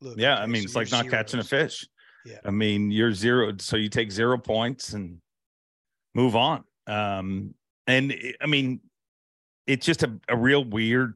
look? 0.00 0.18
yeah. 0.18 0.36
I 0.36 0.46
mean, 0.46 0.62
so 0.68 0.80
it's 0.80 0.92
like 0.92 1.04
not 1.04 1.10
catching 1.10 1.40
a 1.40 1.44
fish. 1.44 1.86
Yeah. 2.24 2.38
I 2.44 2.50
mean, 2.50 2.90
you're 2.90 3.12
zero, 3.12 3.52
so 3.58 3.76
you 3.76 3.88
take 3.88 4.12
zero 4.12 4.38
points 4.38 4.92
and 4.92 5.18
move 6.14 6.36
on. 6.36 6.64
Um, 6.86 7.54
and 7.86 8.14
I 8.40 8.46
mean, 8.46 8.80
it's 9.66 9.86
just 9.86 10.02
a, 10.02 10.18
a 10.28 10.36
real 10.36 10.64
weird, 10.64 11.14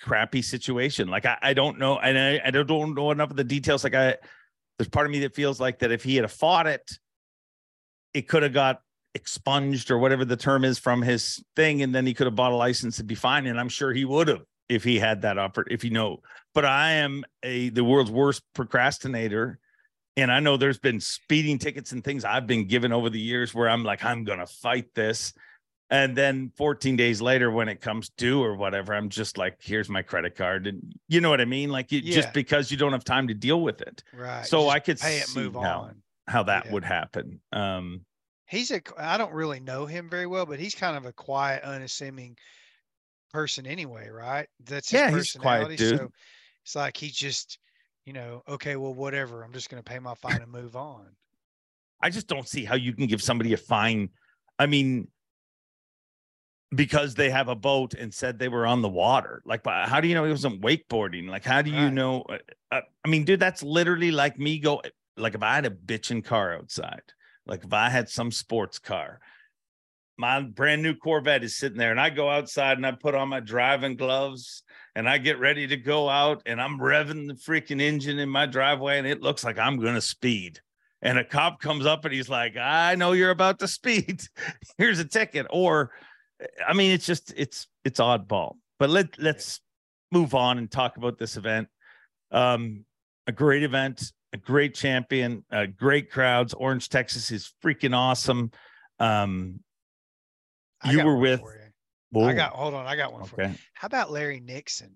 crappy 0.00 0.42
situation. 0.42 1.08
Like 1.08 1.26
I, 1.26 1.38
I 1.42 1.54
don't 1.54 1.78
know, 1.78 1.98
and 1.98 2.18
I, 2.18 2.40
I 2.46 2.50
don't, 2.50 2.94
know 2.94 3.10
enough 3.10 3.30
of 3.30 3.36
the 3.36 3.44
details. 3.44 3.84
Like 3.84 3.94
I, 3.94 4.16
there's 4.78 4.88
part 4.88 5.06
of 5.06 5.12
me 5.12 5.20
that 5.20 5.34
feels 5.34 5.60
like 5.60 5.80
that 5.80 5.90
if 5.90 6.02
he 6.02 6.16
had 6.16 6.30
fought 6.30 6.66
it, 6.66 6.98
it 8.14 8.28
could 8.28 8.42
have 8.42 8.52
got 8.52 8.82
expunged 9.14 9.90
or 9.90 9.98
whatever 9.98 10.24
the 10.24 10.36
term 10.36 10.64
is 10.64 10.78
from 10.78 11.02
his 11.02 11.42
thing, 11.56 11.82
and 11.82 11.94
then 11.94 12.06
he 12.06 12.14
could 12.14 12.26
have 12.26 12.36
bought 12.36 12.52
a 12.52 12.56
license 12.56 12.98
and 12.98 13.08
be 13.08 13.14
fine. 13.14 13.46
And 13.46 13.58
I'm 13.58 13.68
sure 13.68 13.92
he 13.92 14.04
would 14.04 14.28
have 14.28 14.42
if 14.68 14.84
he 14.84 14.98
had 14.98 15.22
that 15.22 15.38
offer, 15.38 15.64
if 15.70 15.84
you 15.84 15.90
know. 15.90 16.20
But 16.54 16.64
I 16.64 16.92
am 16.92 17.24
a 17.42 17.68
the 17.70 17.84
world's 17.84 18.10
worst 18.10 18.42
procrastinator. 18.54 19.58
And 20.18 20.32
I 20.32 20.40
know 20.40 20.56
there's 20.56 20.78
been 20.78 20.98
speeding 20.98 21.58
tickets 21.58 21.92
and 21.92 22.02
things 22.02 22.24
I've 22.24 22.46
been 22.46 22.66
given 22.66 22.90
over 22.90 23.10
the 23.10 23.20
years 23.20 23.54
where 23.54 23.68
I'm 23.68 23.84
like, 23.84 24.02
I'm 24.02 24.24
gonna 24.24 24.46
fight 24.46 24.86
this. 24.94 25.34
And 25.90 26.16
then 26.16 26.50
14 26.56 26.96
days 26.96 27.20
later, 27.20 27.50
when 27.50 27.68
it 27.68 27.80
comes 27.82 28.08
due 28.16 28.42
or 28.42 28.56
whatever, 28.56 28.94
I'm 28.94 29.08
just 29.10 29.36
like, 29.38 29.58
here's 29.60 29.88
my 29.90 30.00
credit 30.02 30.34
card. 30.34 30.66
And 30.66 30.80
you 31.06 31.20
know 31.20 31.28
what 31.30 31.40
I 31.42 31.44
mean? 31.44 31.68
Like 31.70 31.92
you, 31.92 32.00
Yeah. 32.02 32.14
just 32.14 32.32
because 32.32 32.70
you 32.70 32.76
don't 32.78 32.92
have 32.92 33.04
time 33.04 33.28
to 33.28 33.34
deal 33.34 33.60
with 33.60 33.82
it. 33.82 34.02
Right. 34.14 34.44
So 34.46 34.62
just 34.64 34.74
I 34.74 34.78
could 34.80 34.98
pay 34.98 35.18
it, 35.18 35.28
move 35.36 35.54
how- 35.54 35.80
on. 35.82 36.02
How 36.28 36.42
that 36.44 36.64
Yeah. 36.66 36.72
would 36.72 36.84
happen. 36.84 37.40
Um, 37.52 38.00
he's 38.46 38.70
a 38.72 38.80
I 38.98 39.16
don't 39.18 39.32
really 39.34 39.60
know 39.60 39.84
him 39.86 40.08
very 40.08 40.26
well, 40.26 40.46
but 40.46 40.58
he's 40.58 40.74
kind 40.74 40.96
of 40.96 41.04
a 41.04 41.12
quiet, 41.12 41.62
unassuming 41.62 42.36
person 43.32 43.66
anyway, 43.66 44.08
right? 44.08 44.48
That's 44.64 44.90
his 44.90 45.00
Yeah, 45.00 45.10
he's 45.10 45.32
quiet 45.32 45.64
personality. 45.64 45.76
dude. 45.76 45.98
So 45.98 46.10
it's 46.64 46.76
like 46.76 46.96
he 46.96 47.08
just, 47.08 47.58
you 48.04 48.12
know, 48.12 48.42
okay, 48.48 48.76
well, 48.76 48.94
whatever. 48.94 49.42
I'm 49.42 49.52
just 49.52 49.70
gonna 49.70 49.82
pay 49.82 49.98
my 49.98 50.14
fine 50.14 50.42
and 50.42 50.50
move 50.50 50.76
on. 50.76 51.06
I 52.02 52.10
just 52.10 52.26
don't 52.26 52.48
see 52.48 52.64
how 52.64 52.74
you 52.76 52.92
can 52.92 53.06
give 53.06 53.22
somebody 53.22 53.52
a 53.52 53.56
fine 53.56 54.10
I 54.58 54.66
mean, 54.66 55.08
because 56.74 57.14
they 57.14 57.30
have 57.30 57.48
a 57.48 57.54
boat 57.54 57.94
and 57.94 58.12
said 58.12 58.38
they 58.38 58.48
were 58.48 58.66
on 58.66 58.82
the 58.82 58.88
water. 58.88 59.42
Like, 59.44 59.64
how 59.66 60.00
do 60.00 60.08
you 60.08 60.14
know 60.14 60.24
he 60.24 60.30
wasn't 60.30 60.62
wakeboarding? 60.62 61.28
Like, 61.28 61.44
how 61.44 61.62
do 61.62 61.70
you 61.70 61.76
Right. 61.76 61.92
know? 61.92 62.22
uh, 62.22 62.38
uh, 62.72 62.80
I 63.04 63.08
mean, 63.08 63.24
dude, 63.24 63.40
that's 63.40 63.62
literally 63.62 64.10
like 64.10 64.38
me 64.38 64.58
go. 64.58 64.82
Like, 65.16 65.34
if 65.34 65.42
I 65.42 65.54
had 65.54 65.66
a 65.66 65.70
bitching 65.70 66.24
car 66.24 66.54
outside, 66.54 67.02
like 67.46 67.64
if 67.64 67.72
I 67.72 67.88
had 67.88 68.08
some 68.08 68.30
sports 68.30 68.78
car, 68.78 69.20
my 70.18 70.40
brand 70.40 70.82
new 70.82 70.94
Corvette 70.94 71.44
is 71.44 71.56
sitting 71.56 71.78
there, 71.78 71.90
and 71.90 72.00
I 72.00 72.10
go 72.10 72.28
outside 72.30 72.76
and 72.76 72.86
I 72.86 72.92
put 72.92 73.14
on 73.14 73.28
my 73.28 73.40
driving 73.40 73.96
gloves 73.96 74.62
and 74.94 75.08
I 75.08 75.18
get 75.18 75.38
ready 75.38 75.66
to 75.66 75.76
go 75.76 76.08
out, 76.08 76.42
and 76.46 76.60
I'm 76.60 76.78
revving 76.78 77.28
the 77.28 77.34
freaking 77.34 77.82
engine 77.82 78.18
in 78.18 78.30
my 78.30 78.46
driveway, 78.46 78.96
and 78.96 79.06
it 79.06 79.20
looks 79.20 79.44
like 79.44 79.58
I'm 79.58 79.78
gonna 79.78 80.00
speed. 80.00 80.60
And 81.02 81.18
a 81.18 81.24
cop 81.24 81.60
comes 81.60 81.84
up 81.84 82.06
and 82.06 82.14
he's 82.14 82.30
like, 82.30 82.56
"I 82.56 82.94
know 82.94 83.12
you're 83.12 83.30
about 83.30 83.58
to 83.58 83.68
speed. 83.78 84.22
Here's 84.78 84.98
a 84.98 85.04
ticket." 85.04 85.46
Or 85.50 85.92
I 86.66 86.72
mean, 86.72 86.92
it's 86.92 87.04
just 87.06 87.34
it's 87.36 87.68
it's 87.84 88.00
oddball. 88.00 88.56
But 88.78 88.88
let 88.88 89.18
let's 89.18 89.60
move 90.12 90.34
on 90.34 90.56
and 90.56 90.70
talk 90.70 90.96
about 90.96 91.18
this 91.18 91.36
event. 91.36 91.68
Um, 92.30 92.86
a 93.26 93.32
great 93.32 93.62
event, 93.62 94.12
a 94.32 94.38
great 94.38 94.74
champion, 94.74 95.44
uh, 95.50 95.66
great 95.66 96.10
crowds. 96.10 96.54
Orange, 96.54 96.88
Texas 96.88 97.30
is 97.30 97.52
freaking 97.62 97.94
awesome. 97.94 98.50
Um, 98.98 99.60
I 100.86 100.92
you 100.92 101.04
were 101.04 101.16
with. 101.16 101.40
you. 102.14 102.20
I 102.22 102.32
got 102.32 102.52
hold 102.52 102.74
on. 102.74 102.86
I 102.86 102.96
got 102.96 103.12
one 103.12 103.24
for 103.24 103.42
you. 103.42 103.54
How 103.74 103.86
about 103.86 104.10
Larry 104.10 104.40
Nixon? 104.40 104.94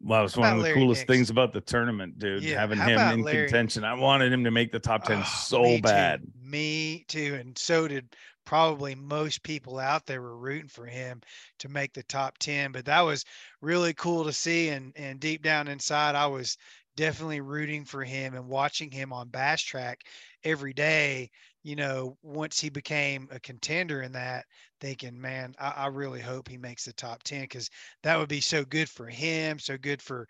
Well, 0.00 0.24
it's 0.26 0.34
how 0.34 0.42
one 0.42 0.50
of 0.52 0.56
the 0.58 0.62
Larry 0.64 0.74
coolest 0.76 1.00
Nixon? 1.02 1.14
things 1.14 1.30
about 1.30 1.52
the 1.52 1.60
tournament, 1.60 2.18
dude. 2.18 2.44
Yeah, 2.44 2.60
having 2.60 2.78
him 2.78 3.00
in 3.00 3.22
Larry- 3.22 3.46
contention. 3.48 3.84
I 3.84 3.94
wanted 3.94 4.32
him 4.32 4.44
to 4.44 4.50
make 4.52 4.70
the 4.70 4.78
top 4.78 5.04
ten 5.04 5.18
Oh, 5.20 5.24
so 5.24 5.62
me 5.62 5.76
too. 5.78 5.82
bad. 5.82 6.22
Me 6.40 7.04
too. 7.08 7.34
And 7.40 7.58
so 7.58 7.88
did 7.88 8.14
probably 8.46 8.94
most 8.94 9.42
people 9.42 9.78
out 9.78 10.06
there 10.06 10.22
were 10.22 10.36
rooting 10.38 10.68
for 10.68 10.86
him 10.86 11.20
to 11.58 11.68
make 11.68 11.92
the 11.92 12.02
top 12.04 12.38
10. 12.38 12.72
But 12.72 12.84
that 12.86 13.00
was 13.02 13.24
really 13.60 13.92
cool 13.94 14.24
to 14.24 14.32
see. 14.32 14.68
And 14.68 14.92
and 14.96 15.18
deep 15.18 15.42
down 15.42 15.66
inside, 15.68 16.14
I 16.14 16.26
was 16.26 16.56
definitely 16.96 17.40
rooting 17.40 17.84
for 17.84 18.04
him 18.04 18.34
and 18.34 18.46
watching 18.46 18.90
him 18.92 19.12
on 19.12 19.28
Bass 19.28 19.62
Track 19.62 20.02
every 20.44 20.72
day. 20.74 21.30
You 21.68 21.76
know, 21.76 22.16
once 22.22 22.58
he 22.58 22.70
became 22.70 23.28
a 23.30 23.38
contender 23.38 24.00
in 24.00 24.12
that, 24.12 24.46
thinking, 24.80 25.20
man, 25.20 25.54
I, 25.58 25.74
I 25.76 25.86
really 25.88 26.22
hope 26.22 26.48
he 26.48 26.56
makes 26.56 26.86
the 26.86 26.94
top 26.94 27.22
10 27.24 27.42
because 27.42 27.68
that 28.04 28.18
would 28.18 28.30
be 28.30 28.40
so 28.40 28.64
good 28.64 28.88
for 28.88 29.04
him, 29.04 29.58
so 29.58 29.76
good 29.76 30.00
for 30.00 30.26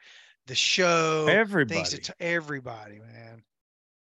the 0.48 0.56
show. 0.56 1.28
Everybody. 1.30 1.98
T- 1.98 2.12
everybody, 2.18 2.98
man. 2.98 3.44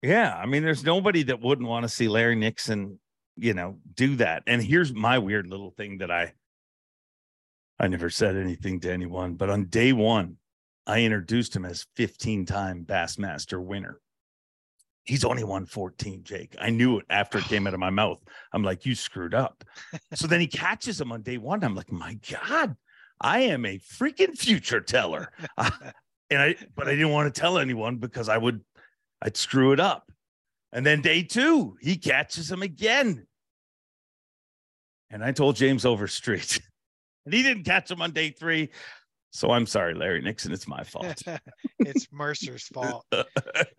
Yeah, 0.01 0.33
I 0.33 0.47
mean, 0.47 0.63
there's 0.63 0.85
nobody 0.85 1.25
that 1.25 1.41
wouldn't 1.41 1.67
want 1.67 1.83
to 1.83 1.89
see 1.89 2.07
Larry 2.07 2.37
Nixon, 2.37 3.01
you 3.37 3.53
know, 3.53 3.79
do 3.95 4.15
that. 4.15 4.45
And 4.47 4.63
here's 4.63 4.95
my 4.95 5.19
weird 5.19 5.49
little 5.49 5.73
thing 5.73 5.99
that 5.99 6.13
I 6.13 6.35
I 7.81 7.89
never 7.89 8.11
said 8.11 8.37
anything 8.37 8.79
to 8.83 8.93
anyone, 8.93 9.35
but 9.35 9.51
on 9.51 9.65
day 9.65 9.93
one, 9.93 10.37
I 10.87 11.01
introduced 11.01 11.57
him 11.57 11.65
as 11.65 11.85
15-time 11.99 12.85
Bassmaster 12.85 13.61
winner. 13.61 13.99
He's 15.05 15.25
only 15.25 15.45
won 15.45 15.67
14, 15.67 16.23
Jake. 16.25 16.57
I 16.59 16.71
knew 16.71 16.99
it 16.99 17.05
after 17.11 17.39
it 17.39 17.45
came 17.45 17.67
out 17.67 17.75
of 17.75 17.81
my 17.81 17.91
mouth. 17.91 18.19
I'm 18.53 18.63
like, 18.63 18.87
you 18.87 18.95
screwed 18.95 19.35
up. 19.35 19.63
so 20.15 20.27
then 20.27 20.41
he 20.41 20.47
catches 20.47 21.01
him 21.01 21.13
on 21.13 21.23
day 21.23 21.37
one. 21.37 21.63
I'm 21.63 21.75
like, 21.75 21.93
my 21.93 22.19
God, 22.31 22.75
I 23.21 23.41
am 23.41 23.67
a 23.67 23.79
freaking 23.79 24.37
future 24.37 24.81
teller. 24.81 25.31
Uh, 25.59 25.71
and 26.31 26.41
I, 26.41 26.57
but 26.75 26.89
I 26.89 26.93
didn't 26.93 27.11
want 27.11 27.33
to 27.33 27.41
tell 27.41 27.59
anyone 27.59 27.97
because 27.97 28.31
I 28.31 28.39
would, 28.39 28.63
I'd 29.21 29.37
screw 29.37 29.73
it 29.73 29.81
up. 29.81 30.11
And 30.73 30.85
then 30.85 31.03
day 31.03 31.23
two, 31.23 31.77
he 31.81 31.97
catches 31.97 32.51
him 32.51 32.63
again. 32.63 33.27
And 35.11 35.23
I 35.23 35.33
told 35.33 35.57
James 35.57 35.85
Overstreet, 35.85 36.61
and 37.27 37.35
he 37.35 37.43
didn't 37.43 37.65
catch 37.65 37.91
him 37.91 38.03
on 38.03 38.11
day 38.13 38.31
three. 38.31 38.71
So 39.35 39.51
I'm 39.51 39.67
sorry, 39.67 39.95
Larry 39.95 40.23
Nixon. 40.23 40.53
It's 40.53 40.69
my 40.69 40.85
fault. 40.85 41.21
it's 41.81 42.07
Mercer's 42.13 42.69
fault. 42.69 43.05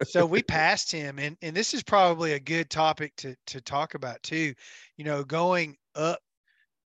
so 0.04 0.26
we 0.26 0.44
passed 0.48 0.92
him 0.92 1.18
and 1.18 1.38
and 1.42 1.56
this 1.56 1.74
is 1.74 1.82
probably 1.82 2.34
a 2.34 2.40
good 2.40 2.70
topic 2.70 3.16
to 3.16 3.38
to 3.48 3.62
talk 3.62 3.94
about 3.94 4.22
too 4.22 4.54
you 4.98 5.06
know 5.06 5.24
going 5.24 5.78
up 5.96 6.20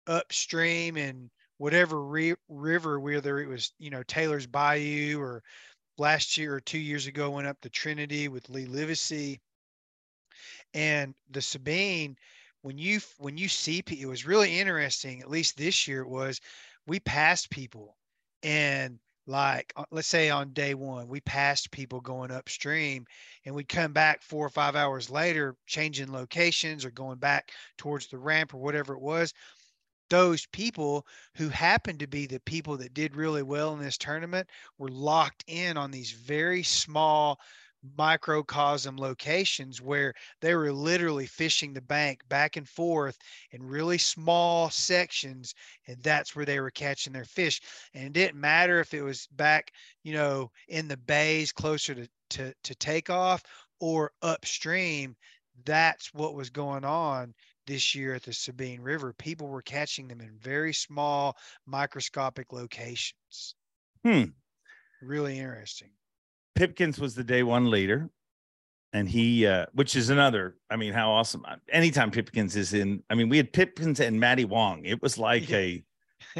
upstream 0.08 0.98
and 0.98 1.30
whatever 1.60 2.04
re- 2.04 2.34
river 2.50 3.00
whether 3.00 3.40
it 3.40 3.48
was 3.48 3.72
you 3.78 3.92
know 3.92 4.02
taylor's 4.04 4.48
bayou 4.48 5.20
or 5.20 5.44
last 6.00 6.36
year 6.36 6.56
or 6.56 6.60
two 6.60 6.80
years 6.80 7.06
ago 7.06 7.30
went 7.30 7.48
up 7.48 7.58
the 7.62 7.70
trinity 7.70 8.28
with 8.28 8.50
lee 8.50 8.66
livesey 8.66 9.40
and 10.74 11.14
the 11.30 11.42
sabine 11.42 12.16
when 12.64 12.78
you 12.78 13.00
when 13.20 13.38
you 13.38 13.48
see 13.48 13.84
it 13.88 14.08
was 14.08 14.26
really 14.26 14.60
interesting 14.60 15.22
at 15.22 15.30
least 15.30 15.56
this 15.56 15.88
year 15.88 16.02
it 16.02 16.10
was 16.10 16.42
we 16.88 17.00
passed 17.00 17.50
people 17.50 17.96
and 18.46 19.00
like 19.26 19.74
let's 19.90 20.08
say 20.08 20.30
on 20.30 20.54
day 20.54 20.76
one 20.76 21.08
we 21.08 21.20
passed 21.22 21.72
people 21.72 22.00
going 22.00 22.30
upstream 22.30 23.04
and 23.44 23.56
we'd 23.56 23.68
come 23.68 23.92
back 23.92 24.22
four 24.22 24.46
or 24.46 24.50
five 24.52 24.76
hours 24.76 25.10
later 25.10 25.56
changing 25.66 26.12
locations 26.12 26.86
or 26.86 26.92
going 26.92 27.18
back 27.18 27.52
towards 27.76 28.08
the 28.08 28.18
ramp 28.18 28.54
or 28.54 28.58
whatever 28.58 28.94
it 28.94 29.02
was 29.02 29.34
those 30.12 30.46
people 30.52 31.08
who 31.36 31.50
happened 31.50 32.00
to 32.00 32.06
be 32.06 32.28
the 32.28 32.40
people 32.42 32.78
that 32.78 32.94
did 32.94 33.16
really 33.16 33.42
well 33.42 33.74
in 33.74 33.80
this 33.80 33.98
tournament 33.98 34.48
were 34.78 34.90
locked 34.90 35.44
in 35.48 35.76
on 35.76 35.90
these 35.90 36.12
very 36.12 36.62
small 36.62 37.40
microcosm 37.98 38.98
locations 38.98 39.82
where 39.82 40.14
they 40.42 40.56
were 40.56 40.72
literally 40.72 41.26
fishing 41.26 41.74
the 41.74 41.82
bank 41.82 42.28
back 42.30 42.58
and 42.58 42.68
forth 42.68 43.18
in 43.52 43.64
really 43.64 43.98
small 43.98 44.70
sections 44.70 45.54
and 45.88 46.02
that's 46.04 46.36
where 46.36 46.46
they 46.46 46.60
were 46.60 46.72
catching 46.72 47.14
their 47.14 47.26
fish. 47.26 47.62
And 47.94 48.06
it 48.06 48.14
didn't 48.14 48.40
matter 48.40 48.80
if 48.80 48.94
it 48.94 49.02
was 49.02 49.28
back 49.28 49.72
you 50.04 50.14
know 50.14 50.52
in 50.68 50.88
the 50.88 50.98
bays 50.98 51.52
closer 51.52 51.96
to 51.96 52.08
to, 52.32 52.54
to 52.64 52.76
takeoff 52.76 53.44
or 53.80 54.12
upstream 54.22 55.16
that's 55.64 56.14
what 56.14 56.36
was 56.36 56.50
going 56.50 56.84
on 56.84 57.34
this 57.66 57.96
year 57.96 58.14
at 58.14 58.24
the 58.24 58.34
sabine 58.34 58.82
river. 58.82 59.14
People 59.14 59.48
were 59.48 59.62
catching 59.62 60.08
them 60.08 60.22
in 60.22 60.38
very 60.38 60.74
small 60.74 61.36
microscopic 61.66 62.52
locations. 62.52 63.56
Hmm. 64.04 64.26
really 65.02 65.40
interesting 65.40 65.92
Pipkins 66.56 67.00
was 67.00 67.16
the 67.16 67.24
day 67.24 67.44
one 67.44 67.70
leader. 67.70 68.10
And 68.94 69.10
he, 69.10 69.46
uh, 69.46 69.66
which 69.74 69.98
is 69.98 70.10
another, 70.10 70.56
I 70.70 70.78
mean, 70.78 70.94
how 70.94 71.12
awesome. 71.12 71.46
Anytime 71.70 72.12
Pipkins 72.12 72.56
is 72.56 72.74
in, 72.74 73.04
I 73.10 73.16
mean, 73.16 73.28
we 73.28 73.36
had 73.36 73.52
Pipkins 73.52 74.00
and 74.00 74.18
Matty 74.18 74.46
Wong. 74.46 74.86
It 74.86 75.02
was 75.02 75.18
like 75.18 75.52
a, 75.52 75.84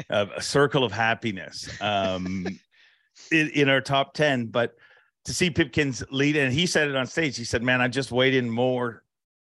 a, 0.08 0.26
a 0.36 0.40
circle 0.40 0.82
of 0.82 0.90
happiness 0.90 1.68
um, 1.82 2.46
in, 3.30 3.50
in 3.50 3.68
our 3.68 3.82
top 3.82 4.14
10. 4.14 4.46
But 4.46 4.74
to 5.26 5.34
see 5.34 5.50
Pipkins 5.50 6.02
lead, 6.10 6.36
and 6.36 6.50
he 6.50 6.64
said 6.64 6.88
it 6.88 6.96
on 6.96 7.06
stage, 7.06 7.36
he 7.36 7.44
said, 7.44 7.62
Man, 7.62 7.82
I 7.82 7.88
just 7.88 8.10
weighed 8.10 8.34
in 8.34 8.48
more 8.48 9.02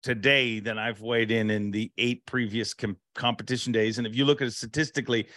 today 0.01 0.61
than 0.61 0.77
I've 0.77 1.01
weighed 1.01 1.31
in 1.31 1.49
in 1.49 1.71
the 1.71 1.91
eight 1.97 2.25
previous 2.25 2.73
com- 2.73 2.97
competition 3.15 3.73
days. 3.73 3.97
And 3.97 4.07
if 4.07 4.15
you 4.15 4.23
look 4.23 4.41
at 4.41 4.47
it 4.47 4.53
statistically, 4.53 5.27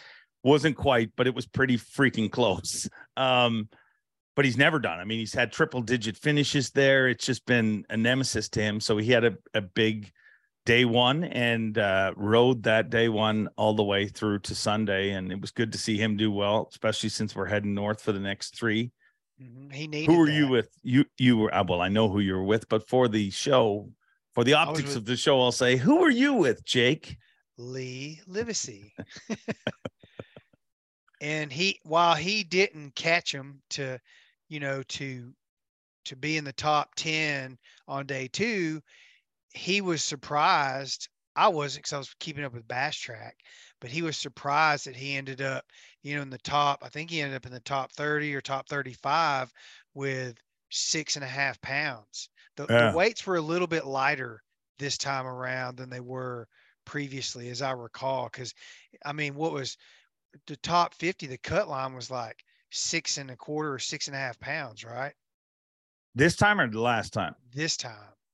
wasn't 0.45 0.77
quite, 0.77 1.11
but 1.17 1.27
it 1.27 1.35
was 1.35 1.47
pretty 1.47 1.79
freaking 1.79 2.31
close. 2.31 2.89
Um, 3.19 3.71
but 4.37 4.45
he's 4.45 4.57
never 4.57 4.79
done. 4.79 5.01
I 5.01 5.05
mean, 5.05 5.19
he's 5.19 5.35
had 5.35 5.51
triple 5.51 5.81
digit 5.81 6.17
finishes 6.17 6.71
there. 6.71 7.09
It's 7.09 7.25
just 7.27 7.45
been 7.47 7.85
a 7.91 7.97
nemesis 7.97 8.49
to 8.51 8.61
him. 8.63 8.79
So 8.81 8.99
he 8.99 9.11
had 9.11 9.25
a, 9.25 9.37
a 9.55 9.63
big 9.63 10.13
day 10.67 10.85
one 10.85 11.25
and 11.25 11.79
uh, 11.79 12.13
rode 12.17 12.63
that 12.65 12.91
day 12.91 13.09
one 13.09 13.49
all 13.57 13.75
the 13.75 13.83
way 13.83 14.07
through 14.07 14.41
to 14.41 14.55
Sunday. 14.55 15.11
And 15.13 15.33
it 15.33 15.41
was 15.41 15.51
good 15.51 15.73
to 15.73 15.79
see 15.79 15.97
him 15.97 16.17
do 16.17 16.31
well, 16.31 16.69
especially 16.71 17.09
since 17.09 17.35
we're 17.35 17.47
heading 17.47 17.75
north 17.75 18.01
for 18.03 18.13
the 18.13 18.21
next 18.21 18.57
three. 18.57 18.93
Mhm. 19.43 19.73
he 19.73 19.87
needed 19.87 20.11
who 20.11 20.19
were 20.19 20.31
you 20.31 20.49
with? 20.49 20.71
You 20.83 21.05
you 21.19 21.37
were 21.37 21.55
uh, 21.55 21.63
well, 21.69 21.83
I 21.83 21.89
know 21.89 22.09
who 22.09 22.21
you 22.21 22.35
were 22.35 22.45
with, 22.45 22.69
but 22.71 22.89
for 22.89 23.07
the 23.07 23.29
show, 23.31 23.91
for 24.35 24.45
the 24.45 24.55
optics 24.55 24.89
with- 24.89 24.97
of 24.97 25.05
the 25.05 25.17
show, 25.17 25.41
I'll 25.43 25.53
say, 25.53 25.77
who 25.77 26.01
were 26.01 26.09
you 26.11 26.33
with, 26.33 26.65
Jake? 26.65 27.17
Lee 27.59 28.21
Livesey. 28.27 28.95
and 31.21 31.53
he 31.53 31.81
while 31.83 32.15
he 32.15 32.45
didn't 32.45 32.95
catch 32.95 33.33
him 33.33 33.61
to, 33.71 33.99
you 34.49 34.61
know, 34.61 34.83
to 34.85 35.35
to 36.07 36.17
be 36.17 36.37
in 36.37 36.45
the 36.45 36.53
top 36.53 36.95
10 36.95 37.59
on 37.89 38.07
day 38.07 38.29
2, 38.29 38.83
he 39.55 39.81
was 39.81 40.03
surprised. 40.05 41.09
I 41.37 41.49
wasn't 41.49 41.85
cuz 41.85 41.93
I 41.93 41.99
was 41.99 42.15
keeping 42.21 42.45
up 42.45 42.53
with 42.55 42.69
Bass 42.69 42.97
Track, 42.97 43.37
but 43.81 43.91
he 43.91 44.03
was 44.03 44.17
surprised 44.19 44.87
that 44.87 44.97
he 44.97 45.17
ended 45.17 45.43
up, 45.43 45.67
you 46.03 46.17
know, 46.17 46.23
in 46.23 46.31
the 46.31 46.39
top. 46.39 46.83
I 46.85 46.89
think 46.89 47.11
he 47.11 47.21
ended 47.21 47.37
up 47.37 47.47
in 47.47 47.53
the 47.53 47.61
top 47.61 47.93
30 47.93 48.35
or 48.35 48.41
top 48.41 48.69
35 48.69 49.53
with 49.95 50.39
six 50.71 51.17
and 51.17 51.25
a 51.25 51.29
half 51.29 51.61
pounds. 51.61 52.31
The, 52.57 52.69
Yeah. 52.69 52.77
the 52.77 52.87
weights 52.87 53.27
were 53.27 53.37
a 53.37 53.41
little 53.43 53.67
bit 53.69 53.87
lighter 53.87 54.43
this 54.79 54.99
time 54.99 55.27
around 55.27 55.77
than 55.77 55.91
they 55.91 56.01
were 56.01 56.49
previously, 56.87 57.49
as 57.51 57.63
I 57.63 57.73
recall. 57.73 58.25
Because, 58.27 58.55
I 59.05 59.13
mean, 59.13 59.35
what 59.35 59.53
was 59.53 59.77
the 60.47 60.57
top 60.59 60.95
50? 60.95 61.27
The 61.27 61.39
cut 61.39 61.69
line 61.69 61.95
was 61.95 62.11
like 62.11 62.45
six 62.71 63.19
and 63.19 63.31
a 63.31 63.37
quarter 63.37 63.73
or 63.73 63.79
six 63.79 64.07
and 64.09 64.17
a 64.17 64.19
half 64.19 64.39
pounds, 64.41 64.85
right? 64.85 65.13
This 66.15 66.37
time 66.37 66.61
or 66.61 66.69
the 66.69 66.81
last 66.81 67.13
time? 67.13 67.35
This 67.53 67.77
time. 67.77 67.93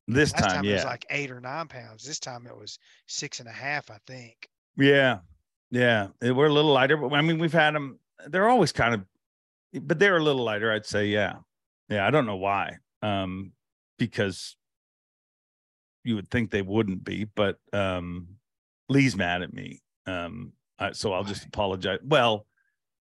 This 0.09 0.33
Last 0.33 0.43
time, 0.43 0.51
time, 0.51 0.65
it 0.65 0.69
yeah, 0.69 0.75
was 0.75 0.85
like 0.85 1.07
eight 1.11 1.31
or 1.31 1.41
nine 1.41 1.69
pounds. 1.69 2.05
This 2.05 2.19
time 2.19 2.47
it 2.47 2.57
was 2.57 2.79
six 3.07 3.39
and 3.39 3.49
a 3.49 3.53
half, 3.53 3.89
I 3.89 3.99
think. 4.07 4.49
yeah, 4.77 5.19
yeah. 5.71 6.09
They 6.21 6.33
were 6.33 6.47
a 6.47 6.53
little 6.53 6.73
lighter, 6.73 6.97
but 6.97 7.13
I 7.13 7.23
mean, 7.23 7.39
we've 7.39 7.53
had 7.53 7.75
them. 7.75 8.01
They're 8.27 8.49
always 8.49 8.73
kind 8.73 8.95
of, 8.95 9.05
but 9.87 10.01
they're 10.01 10.17
a 10.17 10.23
little 10.23 10.43
lighter. 10.43 10.73
I'd 10.73 10.87
say, 10.87 11.07
yeah, 11.07 11.37
yeah. 11.89 12.05
I 12.05 12.11
don't 12.11 12.27
know 12.27 12.37
why, 12.37 12.79
um, 13.01 13.53
because 13.97 14.57
you 16.03 16.17
would 16.17 16.31
think 16.31 16.51
they 16.51 16.63
wouldn't 16.63 17.05
be, 17.05 17.25
but 17.25 17.59
um, 17.73 18.27
Lee's 18.89 19.17
mad 19.17 19.43
at 19.43 19.53
me, 19.55 19.83
um, 20.07 20.53
I, 20.81 20.93
so 20.93 21.13
I'll 21.13 21.25
just 21.25 21.47
apologize. 21.47 22.01
Well, 22.05 22.45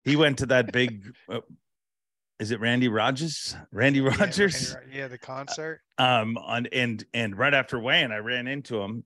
he 0.03 0.15
went 0.15 0.39
to 0.39 0.45
that 0.47 0.71
big. 0.71 1.03
Uh, 1.29 1.41
is 2.39 2.51
it 2.51 2.59
Randy 2.59 2.87
Rogers? 2.87 3.55
Randy 3.71 3.99
Yeah, 3.99 4.07
right, 4.09 4.19
Rogers. 4.19 4.75
Yeah, 4.91 5.07
the 5.07 5.17
concert. 5.17 5.81
um 5.97 6.37
on 6.37 6.67
and 6.67 7.03
and 7.13 7.37
right 7.37 7.53
after 7.53 7.79
Wayne, 7.79 8.11
i 8.11 8.17
ran 8.17 8.47
into 8.47 8.81
him 8.81 9.03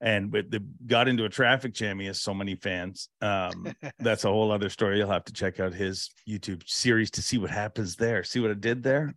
and 0.00 0.30
with 0.30 0.50
the 0.50 0.62
got 0.86 1.08
into 1.08 1.24
a 1.24 1.28
traffic 1.28 1.72
jam 1.72 1.98
he 1.98 2.06
has 2.06 2.20
so 2.20 2.34
many 2.34 2.54
fans 2.54 3.08
um 3.22 3.72
that's 3.98 4.24
a 4.24 4.28
whole 4.28 4.52
other 4.52 4.68
story 4.68 4.98
you'll 4.98 5.10
have 5.10 5.24
to 5.24 5.32
check 5.32 5.58
out 5.58 5.72
his 5.72 6.10
youtube 6.28 6.62
series 6.68 7.10
to 7.10 7.22
see 7.22 7.38
what 7.38 7.48
happens 7.50 7.96
there 7.96 8.22
see 8.22 8.38
what 8.38 8.50
i 8.50 8.54
did 8.54 8.82
there 8.82 9.14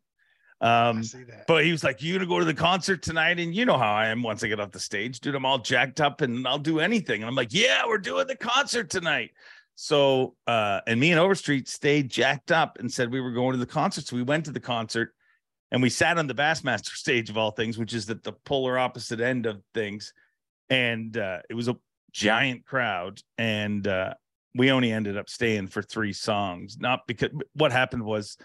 um 0.62 1.04
see 1.04 1.24
that. 1.24 1.46
but 1.48 1.66
he 1.66 1.72
was 1.74 1.84
like 1.84 2.02
you 2.02 2.14
gonna 2.14 2.26
go 2.26 2.40
to 2.40 2.46
the 2.46 2.54
concert 2.54 3.02
tonight 3.02 3.40
and 3.40 3.54
you 3.54 3.66
know 3.66 3.78
how 3.78 3.92
i 3.92 4.08
am 4.08 4.24
once 4.24 4.42
i 4.42 4.48
get 4.48 4.60
off 4.60 4.72
the 4.72 4.80
stage 4.80 5.20
dude 5.20 5.36
i'm 5.36 5.46
all 5.46 5.60
jacked 5.60 6.00
up 6.00 6.22
and 6.22 6.48
i'll 6.48 6.58
do 6.58 6.80
anything 6.80 7.22
and 7.22 7.28
i'm 7.30 7.36
like 7.36 7.54
yeah 7.54 7.84
we're 7.86 7.98
doing 7.98 8.26
the 8.28 8.36
concert 8.38 8.90
tonight 8.90 9.32
so 9.82 10.36
uh 10.46 10.82
and 10.88 11.00
me 11.00 11.12
and 11.12 11.20
overstreet 11.20 11.68
stayed 11.68 12.10
jacked 12.10 12.52
up 12.52 12.78
and 12.80 12.92
said 12.92 13.10
we 13.10 13.22
were 13.22 13.32
going 13.32 13.54
to 13.54 13.58
the 13.58 13.66
concert 13.66 14.06
so 14.06 14.16
we 14.16 14.24
went 14.24 14.44
to 14.44 14.52
the 14.52 14.60
concert 14.60 15.14
and 15.72 15.82
we 15.82 15.90
sat 15.90 16.18
on 16.18 16.28
the 16.28 16.34
Bassmaster 16.34 16.90
stage 16.96 17.30
of 17.30 17.38
all 17.38 17.52
things, 17.52 17.78
which 17.78 17.94
is 17.94 18.10
at 18.10 18.24
the 18.24 18.34
polar 18.34 18.78
opposite 18.78 19.20
end 19.20 19.46
of 19.46 19.62
things. 19.74 20.14
And 20.70 21.16
uh, 21.18 21.40
it 21.50 21.54
was 21.54 21.68
a 21.68 21.78
giant 22.12 22.66
crowd, 22.66 23.22
and 23.38 23.88
uh, 23.88 24.14
we 24.56 24.72
only 24.72 24.92
ended 24.92 25.18
up 25.18 25.30
staying 25.30 25.68
for 25.68 25.82
three 25.82 26.14
songs. 26.14 26.78
Not 26.80 27.02
because 27.08 27.30
what 27.54 27.72
happened 27.72 28.04
was 28.04 28.38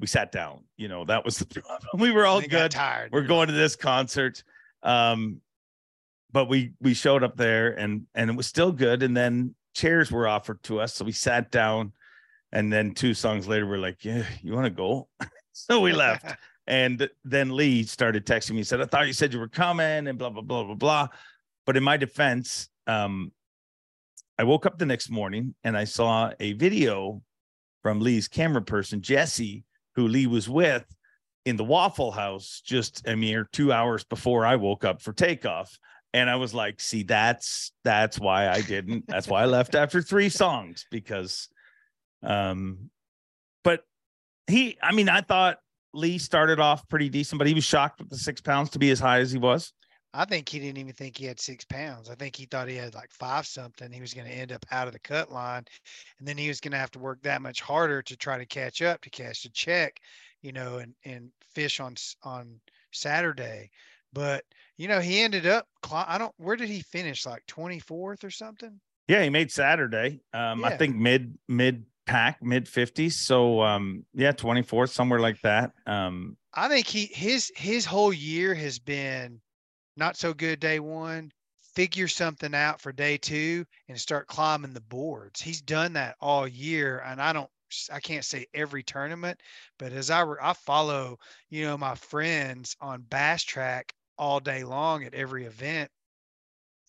we 0.00 0.08
sat 0.08 0.32
down. 0.32 0.64
You 0.76 0.88
know 0.88 1.04
that 1.04 1.24
was 1.24 1.38
the 1.38 1.46
problem. 1.46 1.88
We 1.98 2.10
were 2.10 2.26
all 2.26 2.40
They 2.40 2.48
good. 2.48 2.72
tired. 2.72 3.12
We're 3.12 3.22
going 3.22 3.48
to 3.48 3.54
this 3.54 3.76
concert, 3.76 4.42
um, 4.82 5.40
but 6.32 6.48
we 6.48 6.72
we 6.80 6.92
showed 6.94 7.22
up 7.22 7.36
there, 7.36 7.68
and 7.78 8.06
and 8.16 8.28
it 8.30 8.36
was 8.36 8.48
still 8.48 8.72
good. 8.72 9.04
And 9.04 9.16
then 9.16 9.54
chairs 9.74 10.10
were 10.10 10.28
offered 10.28 10.62
to 10.64 10.80
us, 10.80 10.94
so 10.94 11.04
we 11.04 11.12
sat 11.12 11.50
down. 11.50 11.92
And 12.52 12.72
then 12.72 12.94
two 12.94 13.14
songs 13.14 13.46
later, 13.46 13.66
we're 13.66 13.78
like, 13.78 14.04
"Yeah, 14.04 14.24
you 14.42 14.52
want 14.52 14.66
to 14.66 14.70
go?" 14.70 15.08
so 15.52 15.80
we 15.80 15.92
left. 15.92 16.26
And 16.70 17.10
then 17.24 17.56
Lee 17.56 17.82
started 17.82 18.24
texting 18.24 18.52
me 18.52 18.58
he 18.58 18.62
said, 18.62 18.80
I 18.80 18.84
thought 18.84 19.08
you 19.08 19.12
said 19.12 19.32
you 19.32 19.40
were 19.40 19.48
coming 19.48 20.06
and 20.06 20.16
blah, 20.16 20.30
blah, 20.30 20.42
blah, 20.42 20.62
blah, 20.62 20.74
blah. 20.76 21.08
But 21.66 21.76
in 21.76 21.82
my 21.82 21.96
defense, 21.96 22.68
um, 22.86 23.32
I 24.38 24.44
woke 24.44 24.66
up 24.66 24.78
the 24.78 24.86
next 24.86 25.10
morning 25.10 25.56
and 25.64 25.76
I 25.76 25.82
saw 25.82 26.30
a 26.38 26.52
video 26.52 27.22
from 27.82 27.98
Lee's 27.98 28.28
camera 28.28 28.62
person, 28.62 29.02
Jesse, 29.02 29.64
who 29.96 30.06
Lee 30.06 30.28
was 30.28 30.48
with 30.48 30.84
in 31.44 31.56
the 31.56 31.64
Waffle 31.64 32.12
House 32.12 32.62
just 32.64 33.06
a 33.08 33.16
mere 33.16 33.48
two 33.52 33.72
hours 33.72 34.04
before 34.04 34.46
I 34.46 34.54
woke 34.54 34.84
up 34.84 35.02
for 35.02 35.12
takeoff. 35.12 35.76
And 36.12 36.28
I 36.28 36.36
was 36.36 36.52
like, 36.52 36.80
see, 36.80 37.02
that's 37.02 37.72
that's 37.84 38.18
why 38.18 38.48
I 38.48 38.62
didn't. 38.62 39.04
That's 39.06 39.28
why 39.28 39.42
I 39.42 39.46
left 39.46 39.74
after 39.74 40.02
three 40.02 40.28
songs 40.28 40.86
because 40.90 41.48
um 42.22 42.90
but 43.64 43.84
he 44.46 44.76
I 44.82 44.92
mean, 44.92 45.08
I 45.08 45.20
thought 45.20 45.58
Lee 45.92 46.18
started 46.18 46.60
off 46.60 46.88
pretty 46.88 47.08
decent, 47.08 47.38
but 47.38 47.46
he 47.46 47.54
was 47.54 47.64
shocked 47.64 48.00
with 48.00 48.10
the 48.10 48.18
six 48.18 48.40
pounds 48.40 48.70
to 48.70 48.78
be 48.78 48.90
as 48.90 49.00
high 49.00 49.20
as 49.20 49.30
he 49.30 49.38
was. 49.38 49.72
I 50.12 50.24
think 50.24 50.48
he 50.48 50.58
didn't 50.58 50.78
even 50.78 50.92
think 50.92 51.16
he 51.16 51.26
had 51.26 51.38
six 51.38 51.64
pounds. 51.64 52.10
I 52.10 52.16
think 52.16 52.34
he 52.34 52.44
thought 52.44 52.68
he 52.68 52.74
had 52.74 52.94
like 52.94 53.12
five 53.12 53.46
something. 53.46 53.92
He 53.92 54.00
was 54.00 54.12
going 54.12 54.26
to 54.26 54.32
end 54.32 54.50
up 54.50 54.66
out 54.72 54.88
of 54.88 54.92
the 54.92 54.98
cut 54.98 55.30
line. 55.30 55.64
And 56.18 56.26
then 56.26 56.36
he 56.36 56.48
was 56.48 56.60
going 56.60 56.72
to 56.72 56.78
have 56.78 56.90
to 56.92 56.98
work 56.98 57.22
that 57.22 57.42
much 57.42 57.60
harder 57.60 58.02
to 58.02 58.16
try 58.16 58.36
to 58.36 58.46
catch 58.46 58.82
up 58.82 59.00
to 59.02 59.10
cash 59.10 59.42
the 59.42 59.50
check, 59.50 60.00
you 60.42 60.52
know, 60.52 60.78
and, 60.78 60.94
and 61.04 61.30
fish 61.54 61.78
on, 61.78 61.94
on 62.24 62.60
Saturday. 62.92 63.70
But, 64.12 64.44
you 64.76 64.88
know, 64.88 65.00
he 65.00 65.20
ended 65.20 65.46
up, 65.46 65.66
I 65.90 66.18
don't, 66.18 66.34
where 66.36 66.56
did 66.56 66.68
he 66.68 66.80
finish? 66.80 67.26
Like 67.26 67.44
24th 67.46 68.24
or 68.24 68.30
something? 68.30 68.80
Yeah, 69.08 69.24
he 69.24 69.30
made 69.30 69.50
Saturday. 69.50 70.20
Um, 70.32 70.64
I 70.64 70.76
think 70.76 70.94
mid 70.94 71.36
mid 71.48 71.84
pack, 72.06 72.40
mid 72.40 72.68
fifties. 72.68 73.26
So 73.26 73.60
um, 73.60 74.04
yeah, 74.14 74.30
twenty 74.30 74.62
fourth, 74.62 74.92
somewhere 74.92 75.18
like 75.18 75.40
that. 75.40 75.72
Um, 75.84 76.36
I 76.54 76.68
think 76.68 76.86
he, 76.86 77.06
his, 77.06 77.50
his 77.56 77.84
whole 77.84 78.12
year 78.12 78.54
has 78.54 78.78
been 78.78 79.40
not 79.96 80.16
so 80.16 80.32
good 80.32 80.60
day 80.60 80.78
one, 80.78 81.32
figure 81.74 82.06
something 82.06 82.54
out 82.54 82.80
for 82.80 82.92
day 82.92 83.16
two 83.16 83.64
and 83.88 83.98
start 84.00 84.28
climbing 84.28 84.74
the 84.74 84.80
boards. 84.80 85.40
He's 85.40 85.60
done 85.60 85.92
that 85.94 86.14
all 86.20 86.46
year. 86.46 87.02
And 87.04 87.20
I 87.20 87.32
don't, 87.32 87.50
I 87.92 88.00
can't 88.00 88.24
say 88.24 88.46
every 88.54 88.82
tournament, 88.82 89.40
but 89.78 89.92
as 89.92 90.10
I, 90.10 90.24
I 90.42 90.52
follow, 90.52 91.18
you 91.48 91.64
know, 91.64 91.78
my 91.78 91.94
friends 91.94 92.76
on 92.80 93.02
Bass 93.02 93.42
Track 93.42 93.92
all 94.20 94.38
day 94.38 94.62
long 94.62 95.04
at 95.04 95.14
every 95.14 95.44
event 95.44 95.90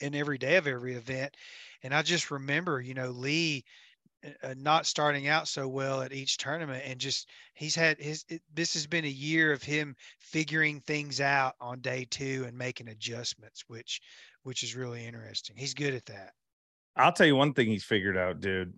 and 0.02 0.16
every 0.16 0.38
day 0.38 0.58
of 0.58 0.68
every 0.68 0.96
event. 0.96 1.36
And 1.82 1.94
I 1.94 2.02
just 2.02 2.30
remember, 2.30 2.82
you 2.82 2.94
know, 2.94 3.10
Lee 3.10 3.64
uh, 4.26 4.48
uh, 4.48 4.54
not 4.58 4.86
starting 4.86 5.28
out 5.28 5.48
so 5.48 5.68
well 5.68 6.02
at 6.02 6.14
each 6.14 6.38
tournament 6.38 6.84
and 6.86 7.00
just 7.00 7.30
he's 7.54 7.74
had 7.74 7.98
his 8.00 8.26
it, 8.28 8.42
this 8.54 8.74
has 8.74 8.86
been 8.86 9.06
a 9.06 9.08
year 9.08 9.52
of 9.52 9.64
him 9.64 9.96
figuring 10.20 10.82
things 10.82 11.22
out 11.22 11.56
on 11.60 11.80
day 11.80 12.06
two 12.10 12.44
and 12.48 12.56
making 12.56 12.90
adjustments 12.90 13.64
which 13.68 14.00
which 14.44 14.62
is 14.62 14.76
really 14.76 15.04
interesting 15.06 15.56
he's 15.56 15.74
good 15.74 15.96
at 15.96 16.06
that 16.06 16.34
I'll 16.96 17.14
tell 17.14 17.28
you 17.28 17.36
one 17.36 17.54
thing 17.54 17.68
he's 17.68 17.84
figured 17.84 18.18
out, 18.18 18.40
dude. 18.40 18.74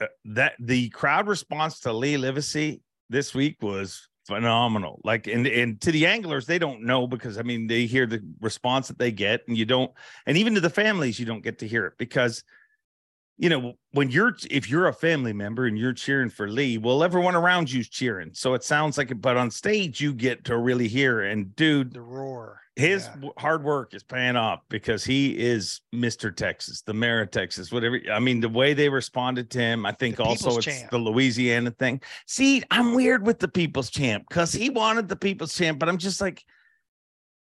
Uh, 0.00 0.06
that 0.26 0.54
the 0.60 0.88
crowd 0.90 1.26
response 1.26 1.80
to 1.80 1.92
Lee 1.92 2.16
Livesey 2.16 2.82
this 3.08 3.34
week 3.34 3.56
was 3.62 4.07
phenomenal. 4.28 5.00
Like, 5.02 5.26
and 5.26 5.46
and 5.46 5.80
to 5.80 5.90
the 5.90 6.06
anglers, 6.06 6.46
they 6.46 6.58
don't 6.58 6.82
know 6.82 7.06
because 7.06 7.38
I 7.38 7.42
mean 7.42 7.66
they 7.66 7.86
hear 7.86 8.06
the 8.06 8.22
response 8.40 8.88
that 8.88 8.98
they 8.98 9.10
get, 9.10 9.40
and 9.48 9.56
you 9.56 9.64
don't, 9.64 9.90
and 10.26 10.36
even 10.36 10.54
to 10.54 10.60
the 10.60 10.70
families, 10.70 11.18
you 11.18 11.26
don't 11.26 11.42
get 11.42 11.58
to 11.60 11.66
hear 11.66 11.86
it 11.86 11.94
because 11.98 12.44
you 13.38 13.48
know 13.48 13.72
when 13.92 14.10
you're 14.10 14.36
if 14.50 14.68
you're 14.68 14.88
a 14.88 14.92
family 14.92 15.32
member 15.32 15.66
and 15.66 15.78
you're 15.78 15.94
cheering 15.94 16.28
for 16.28 16.48
Lee, 16.48 16.76
well, 16.78 17.02
everyone 17.02 17.34
around 17.34 17.72
you's 17.72 17.88
cheering, 17.88 18.30
so 18.34 18.54
it 18.54 18.62
sounds 18.62 18.98
like 18.98 19.10
it. 19.10 19.20
But 19.20 19.38
on 19.38 19.50
stage, 19.50 20.00
you 20.00 20.12
get 20.12 20.44
to 20.44 20.58
really 20.58 20.88
hear. 20.88 21.22
And 21.22 21.56
dude, 21.56 21.94
the 21.94 22.02
roar 22.02 22.60
his 22.78 23.06
Yeah. 23.22 23.30
hard 23.38 23.64
work 23.64 23.92
is 23.92 24.02
paying 24.02 24.36
off 24.36 24.60
because 24.68 25.04
he 25.04 25.36
is 25.36 25.80
Mr. 25.94 26.34
Texas, 26.34 26.80
the 26.82 26.94
mayor 26.94 27.20
of 27.22 27.30
Texas, 27.30 27.72
whatever. 27.72 28.00
I 28.12 28.20
mean, 28.20 28.40
the 28.40 28.48
way 28.48 28.72
they 28.72 28.88
responded 28.88 29.50
to 29.50 29.58
him, 29.58 29.84
I 29.84 29.92
think 29.92 30.16
The 30.16 30.22
also 30.22 30.56
it's 30.56 30.64
champ. 30.64 30.90
the 30.90 30.98
Louisiana 30.98 31.72
thing. 31.72 32.00
See, 32.26 32.62
I'm 32.70 32.94
weird 32.94 33.26
with 33.26 33.40
the 33.40 33.48
people's 33.48 33.90
champ 33.90 34.24
because 34.28 34.52
he 34.52 34.70
wanted 34.70 35.08
the 35.08 35.16
people's 35.16 35.54
champ, 35.54 35.78
but 35.80 35.88
I'm 35.88 35.98
just 35.98 36.20
like, 36.20 36.44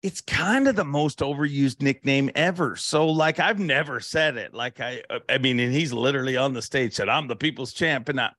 it's 0.02 0.20
kind 0.20 0.68
of 0.68 0.76
the 0.76 0.84
most 0.84 1.20
overused 1.20 1.82
nickname 1.82 2.30
ever. 2.36 2.76
So, 2.76 3.08
like, 3.08 3.40
I've 3.40 3.60
never 3.60 4.02
said 4.02 4.36
it. 4.36 4.54
Like, 4.54 4.82
I, 4.82 5.02
uh, 5.10 5.20
I 5.30 5.38
mean, 5.38 5.58
and 5.62 5.74
he's 5.74 5.94
literally 5.94 6.36
on 6.36 6.52
the 6.52 6.62
stage 6.62 6.94
said, 6.96 7.08
"I'm 7.08 7.28
the 7.30 7.38
people's 7.38 7.72
champ," 7.72 8.10
and 8.10 8.20
I, 8.20 8.32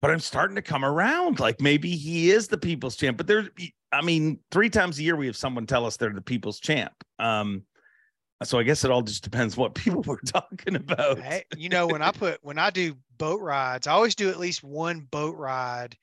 but 0.00 0.12
I'm 0.12 0.20
starting 0.20 0.54
to 0.54 0.62
come 0.62 0.84
around. 0.84 1.40
Like 1.40 1.60
maybe 1.60 1.96
he 1.96 2.30
is 2.30 2.46
the 2.46 2.58
people's 2.58 2.94
champ. 2.94 3.16
But 3.16 3.26
there's, 3.26 3.48
I 3.92 4.02
mean, 4.02 4.40
three 4.50 4.70
times 4.70 4.98
a 4.98 5.02
year 5.02 5.16
we 5.16 5.26
have 5.26 5.36
someone 5.36 5.66
tell 5.66 5.86
us 5.86 5.96
they're 5.96 6.10
the 6.10 6.20
people's 6.20 6.60
champ. 6.60 6.92
Um, 7.18 7.64
so 8.44 8.58
I 8.58 8.62
guess 8.62 8.84
it 8.84 8.90
all 8.90 9.02
just 9.02 9.24
depends 9.24 9.56
what 9.56 9.74
people 9.74 10.02
we're 10.02 10.20
talking 10.20 10.76
about. 10.76 11.18
Hey, 11.18 11.44
you 11.56 11.68
know 11.68 11.86
when 11.86 12.02
i 12.02 12.12
put 12.12 12.38
when 12.42 12.58
i 12.58 12.70
do 12.70 12.94
boat 13.18 13.40
rides 13.40 13.86
i 13.86 13.92
always 13.92 14.14
do 14.14 14.30
at 14.30 14.38
least 14.38 14.62
one 14.62 15.00
boat 15.00 15.36
ride 15.36 15.96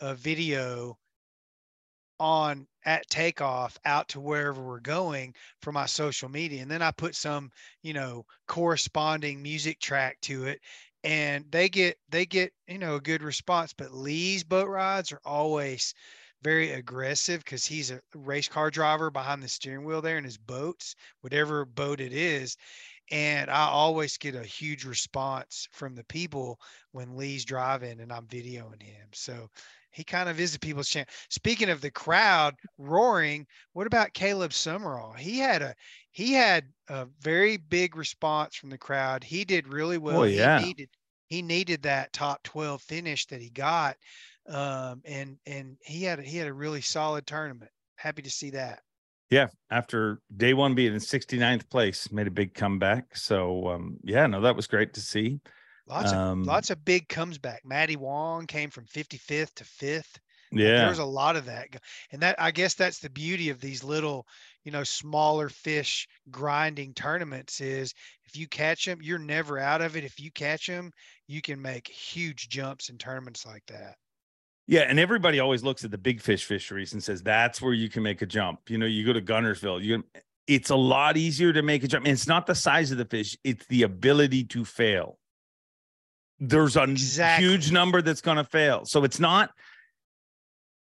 a 0.00 0.14
video 0.14 0.98
on 2.20 2.66
at 2.84 3.08
takeoff 3.08 3.78
out 3.84 4.08
to 4.08 4.20
wherever 4.20 4.62
we're 4.62 4.80
going 4.80 5.32
for 5.62 5.72
my 5.72 5.86
social 5.86 6.28
media 6.28 6.62
and 6.62 6.70
then 6.70 6.82
i 6.82 6.90
put 6.90 7.14
some 7.14 7.50
you 7.82 7.92
know 7.92 8.24
corresponding 8.48 9.40
music 9.40 9.78
track 9.78 10.18
to 10.20 10.44
it 10.44 10.60
and 11.04 11.44
they 11.50 11.68
get 11.68 11.96
they 12.08 12.26
get 12.26 12.52
you 12.66 12.78
know 12.78 12.96
a 12.96 13.00
good 13.00 13.22
response 13.22 13.72
but 13.72 13.94
lee's 13.94 14.42
boat 14.42 14.68
rides 14.68 15.12
are 15.12 15.20
always 15.24 15.94
very 16.42 16.72
aggressive 16.72 17.40
because 17.44 17.64
he's 17.64 17.90
a 17.90 18.00
race 18.14 18.48
car 18.48 18.70
driver 18.70 19.10
behind 19.10 19.42
the 19.42 19.48
steering 19.48 19.84
wheel 19.84 20.00
there 20.00 20.18
in 20.18 20.24
his 20.24 20.38
boats 20.38 20.94
whatever 21.20 21.64
boat 21.64 22.00
it 22.00 22.12
is 22.12 22.56
and 23.10 23.50
I 23.50 23.66
always 23.66 24.18
get 24.18 24.34
a 24.34 24.42
huge 24.42 24.84
response 24.84 25.68
from 25.72 25.94
the 25.94 26.04
people 26.04 26.60
when 26.92 27.16
Lee's 27.16 27.44
driving 27.44 28.00
and 28.00 28.12
I'm 28.12 28.26
videoing 28.26 28.82
him. 28.82 29.08
So 29.12 29.48
he 29.90 30.04
kind 30.04 30.28
of 30.28 30.38
is 30.38 30.52
the 30.52 30.58
people's 30.58 30.88
champ. 30.88 31.08
Speaking 31.30 31.70
of 31.70 31.80
the 31.80 31.90
crowd 31.90 32.54
roaring, 32.76 33.46
what 33.72 33.86
about 33.86 34.12
Caleb 34.12 34.50
Sumrall? 34.50 35.16
He 35.16 35.38
had 35.38 35.62
a 35.62 35.74
he 36.10 36.34
had 36.34 36.64
a 36.88 37.06
very 37.20 37.56
big 37.56 37.96
response 37.96 38.56
from 38.56 38.70
the 38.70 38.78
crowd. 38.78 39.24
He 39.24 39.44
did 39.44 39.68
really 39.68 39.96
oh, 39.96 40.00
well. 40.00 40.20
Oh, 40.20 40.24
yeah. 40.24 40.60
He 40.60 40.66
needed 40.66 40.88
he 41.28 41.42
needed 41.42 41.82
that 41.82 42.12
top 42.12 42.42
12 42.42 42.82
finish 42.82 43.26
that 43.26 43.40
he 43.40 43.50
got. 43.50 43.96
Um, 44.48 45.02
and 45.04 45.38
and 45.46 45.76
he 45.82 46.04
had 46.04 46.20
he 46.20 46.38
had 46.38 46.48
a 46.48 46.52
really 46.54 46.80
solid 46.80 47.26
tournament. 47.26 47.70
Happy 47.96 48.22
to 48.22 48.30
see 48.30 48.50
that. 48.50 48.82
Yeah, 49.30 49.48
after 49.70 50.22
day 50.34 50.54
one 50.54 50.74
being 50.74 50.94
in 50.94 51.00
69th 51.00 51.68
place, 51.68 52.10
made 52.10 52.26
a 52.26 52.30
big 52.30 52.54
comeback. 52.54 53.14
So 53.16 53.68
um, 53.68 53.98
yeah, 54.02 54.26
no, 54.26 54.40
that 54.40 54.56
was 54.56 54.66
great 54.66 54.94
to 54.94 55.00
see. 55.00 55.40
Lots 55.86 56.12
Um, 56.12 56.42
of 56.42 56.46
lots 56.46 56.70
of 56.70 56.84
big 56.84 57.08
comes 57.08 57.38
back. 57.38 57.64
Matty 57.64 57.96
Wong 57.96 58.46
came 58.46 58.70
from 58.70 58.86
55th 58.86 59.54
to 59.56 59.64
5th. 59.64 60.20
Yeah, 60.50 60.76
There 60.76 60.86
was 60.86 60.98
a 60.98 61.04
lot 61.04 61.34
of 61.36 61.46
that. 61.46 61.68
And 62.12 62.22
that 62.22 62.40
I 62.40 62.50
guess 62.52 62.74
that's 62.74 63.00
the 63.00 63.10
beauty 63.10 63.48
of 63.50 63.60
these 63.60 63.82
little, 63.82 64.26
you 64.64 64.70
know, 64.72 64.84
smaller 64.84 65.48
fish 65.48 66.06
grinding 66.30 66.94
tournaments 66.94 67.60
is 67.60 67.92
if 68.24 68.36
you 68.36 68.46
catch 68.48 68.84
them, 68.84 69.02
you're 69.02 69.18
never 69.18 69.58
out 69.58 69.80
of 69.82 69.96
it. 69.96 70.04
If 70.04 70.20
you 70.20 70.30
catch 70.30 70.66
them, 70.66 70.92
you 71.26 71.42
can 71.42 71.60
make 71.60 71.88
huge 71.88 72.48
jumps 72.48 72.88
in 72.88 72.98
tournaments 72.98 73.44
like 73.44 73.64
that. 73.66 73.96
Yeah, 74.70 74.80
and 74.82 75.00
everybody 75.00 75.40
always 75.40 75.64
looks 75.64 75.82
at 75.84 75.90
the 75.90 75.96
big 75.98 76.20
fish 76.20 76.44
fisheries 76.44 76.92
and 76.92 77.02
says 77.02 77.22
that's 77.22 77.62
where 77.62 77.72
you 77.72 77.88
can 77.88 78.02
make 78.02 78.20
a 78.20 78.26
jump. 78.26 78.68
You 78.68 78.76
know, 78.76 78.84
you 78.84 79.04
go 79.04 79.14
to 79.14 79.22
Guntersville, 79.22 79.82
you 79.82 80.04
it's 80.46 80.68
a 80.70 80.76
lot 80.76 81.16
easier 81.16 81.52
to 81.54 81.62
make 81.62 81.84
a 81.84 81.88
jump. 81.88 82.04
And 82.04 82.12
it's 82.12 82.26
not 82.28 82.46
the 82.46 82.54
size 82.54 82.90
of 82.92 82.98
the 82.98 83.06
fish; 83.06 83.36
it's 83.44 83.66
the 83.66 83.82
ability 83.84 84.44
to 84.44 84.64
fail. 84.66 85.18
There's 86.38 86.76
a 86.76 86.82
Exactly. 86.84 87.48
huge 87.48 87.72
number 87.72 88.02
that's 88.02 88.20
going 88.20 88.36
to 88.36 88.44
fail, 88.44 88.84
so 88.84 89.04
it's 89.04 89.18
not. 89.18 89.50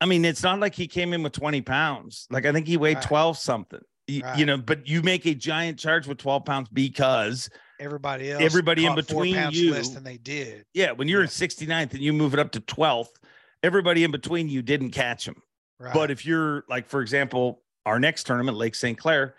I 0.01 0.05
mean, 0.07 0.25
it's 0.25 0.43
not 0.43 0.59
like 0.59 0.73
he 0.75 0.87
came 0.87 1.13
in 1.13 1.23
with 1.23 1.33
20 1.33 1.61
pounds. 1.61 2.27
Like 2.31 2.45
I 2.47 2.51
think 2.51 2.67
he 2.67 2.77
weighed 2.77 2.97
Right. 2.97 3.03
12 3.05 3.37
something. 3.37 3.79
Y- 4.09 4.21
You 4.37 4.45
know, 4.47 4.57
but 4.57 4.87
you 4.87 5.01
make 5.03 5.25
a 5.25 5.35
giant 5.35 5.77
charge 5.79 6.07
with 6.07 6.17
12 6.17 6.45
pounds 6.45 6.67
because 6.69 7.47
Everybody 7.79 8.31
else, 8.31 8.41
Everybody 8.43 8.85
in 8.87 8.95
between 8.95 9.35
pounds 9.35 9.61
less 9.63 9.89
than 9.89 10.03
they 10.03 10.17
did. 10.17 10.65
Yeah, 10.73 10.91
when 10.93 11.07
you're 11.07 11.21
Yeah. 11.21 11.25
in 11.25 11.29
69th 11.29 11.93
and 11.93 12.01
you 12.01 12.11
move 12.11 12.33
it 12.33 12.39
up 12.39 12.51
to 12.53 12.59
12th, 12.59 13.09
everybody 13.63 14.03
in 14.03 14.11
between 14.11 14.49
you 14.49 14.61
didn't 14.61 14.91
catch 14.91 15.25
them. 15.25 15.41
Right. 15.79 15.93
But 15.93 16.11
if 16.11 16.25
you're 16.25 16.63
like, 16.69 16.87
for 16.87 17.01
example, 17.01 17.61
our 17.85 17.99
next 17.99 18.25
tournament, 18.25 18.57
Lake 18.57 18.75
St. 18.75 18.97
Clair, 18.97 19.35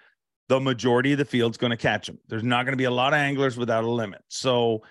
the 0.49 0.61
majority 0.61 1.13
of 1.13 1.19
the 1.19 1.25
field's 1.25 1.59
going 1.59 1.71
to 1.71 1.77
catch 1.77 2.07
them. 2.07 2.19
There's 2.29 2.43
not 2.43 2.65
going 2.65 2.73
to 2.73 2.79
be 2.79 2.85
a 2.85 2.91
lot 2.91 3.13
of 3.13 3.19
anglers 3.19 3.57
without 3.57 3.85
a 3.85 3.91
limit. 3.91 4.23
So 4.29 4.83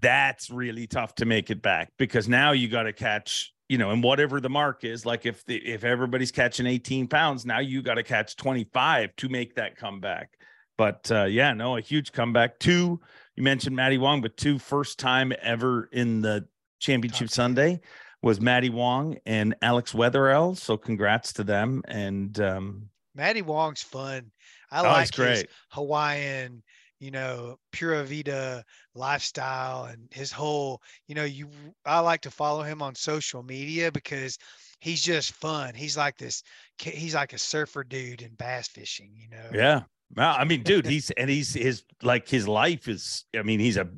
that's 0.00 0.50
really 0.50 0.86
tough 0.86 1.14
to 1.16 1.26
make 1.26 1.50
it 1.50 1.62
back 1.62 1.92
because 1.98 2.28
now 2.28 2.52
you 2.52 2.68
got 2.68 2.84
to 2.84 2.92
catch, 2.92 3.52
you 3.68 3.78
know, 3.78 3.90
and 3.90 4.02
whatever 4.02 4.40
the 4.40 4.48
mark 4.48 4.84
is, 4.84 5.04
like 5.04 5.26
if 5.26 5.44
the 5.44 5.56
if 5.56 5.84
everybody's 5.84 6.32
catching 6.32 6.66
18 6.66 7.06
pounds, 7.08 7.44
now 7.44 7.58
you 7.58 7.82
got 7.82 7.94
to 7.94 8.02
catch 8.02 8.36
25 8.36 9.14
to 9.16 9.28
make 9.28 9.54
that 9.56 9.76
comeback. 9.76 10.30
But 10.78 11.10
uh, 11.12 11.24
yeah, 11.24 11.52
no, 11.52 11.76
a 11.76 11.80
huge 11.80 12.12
comeback. 12.12 12.58
Two, 12.58 13.00
you 13.36 13.42
mentioned 13.42 13.76
Matty 13.76 13.98
Wong, 13.98 14.22
but 14.22 14.36
two 14.36 14.58
first 14.58 14.98
time 14.98 15.32
ever 15.42 15.88
in 15.92 16.22
the 16.22 16.46
championship 16.80 17.28
Top 17.28 17.34
Sunday 17.34 17.80
was 18.22 18.40
Matty 18.40 18.70
Wong 18.70 19.16
and 19.26 19.54
Alex 19.62 19.92
Wetherell. 19.92 20.56
So 20.56 20.76
congrats 20.76 21.32
to 21.34 21.44
them. 21.44 21.82
And 21.88 22.38
um, 22.40 22.88
Matty 23.14 23.42
Wong's 23.42 23.82
fun. 23.82 24.30
I 24.70 24.80
oh, 24.80 24.84
like 24.84 25.14
his. 25.14 25.44
Hawaiian, 25.70 26.62
you 27.00 27.10
know, 27.10 27.56
Pura 27.72 28.04
Vida 28.04 28.64
lifestyle 28.94 29.84
and 29.84 30.08
his 30.12 30.32
whole, 30.32 30.80
you 31.08 31.14
know, 31.14 31.24
you 31.24 31.48
I 31.84 31.98
like 32.00 32.22
to 32.22 32.30
follow 32.30 32.62
him 32.62 32.80
on 32.80 32.94
social 32.94 33.42
media 33.42 33.90
because 33.92 34.38
he's 34.80 35.02
just 35.02 35.32
fun. 35.32 35.74
He's 35.74 35.96
like 35.96 36.16
this 36.16 36.42
he's 36.78 37.14
like 37.14 37.32
a 37.32 37.38
surfer 37.38 37.84
dude 37.84 38.22
in 38.22 38.34
bass 38.34 38.68
fishing, 38.68 39.10
you 39.14 39.28
know. 39.28 39.50
Yeah. 39.52 39.82
Well, 40.14 40.34
I 40.38 40.44
mean, 40.44 40.62
dude, 40.62 40.86
he's 40.86 41.10
and 41.12 41.28
he's 41.28 41.54
his 41.54 41.84
like 42.02 42.28
his 42.28 42.46
life 42.46 42.86
is. 42.88 43.24
I 43.36 43.42
mean, 43.42 43.60
he's 43.60 43.78
a 43.78 43.88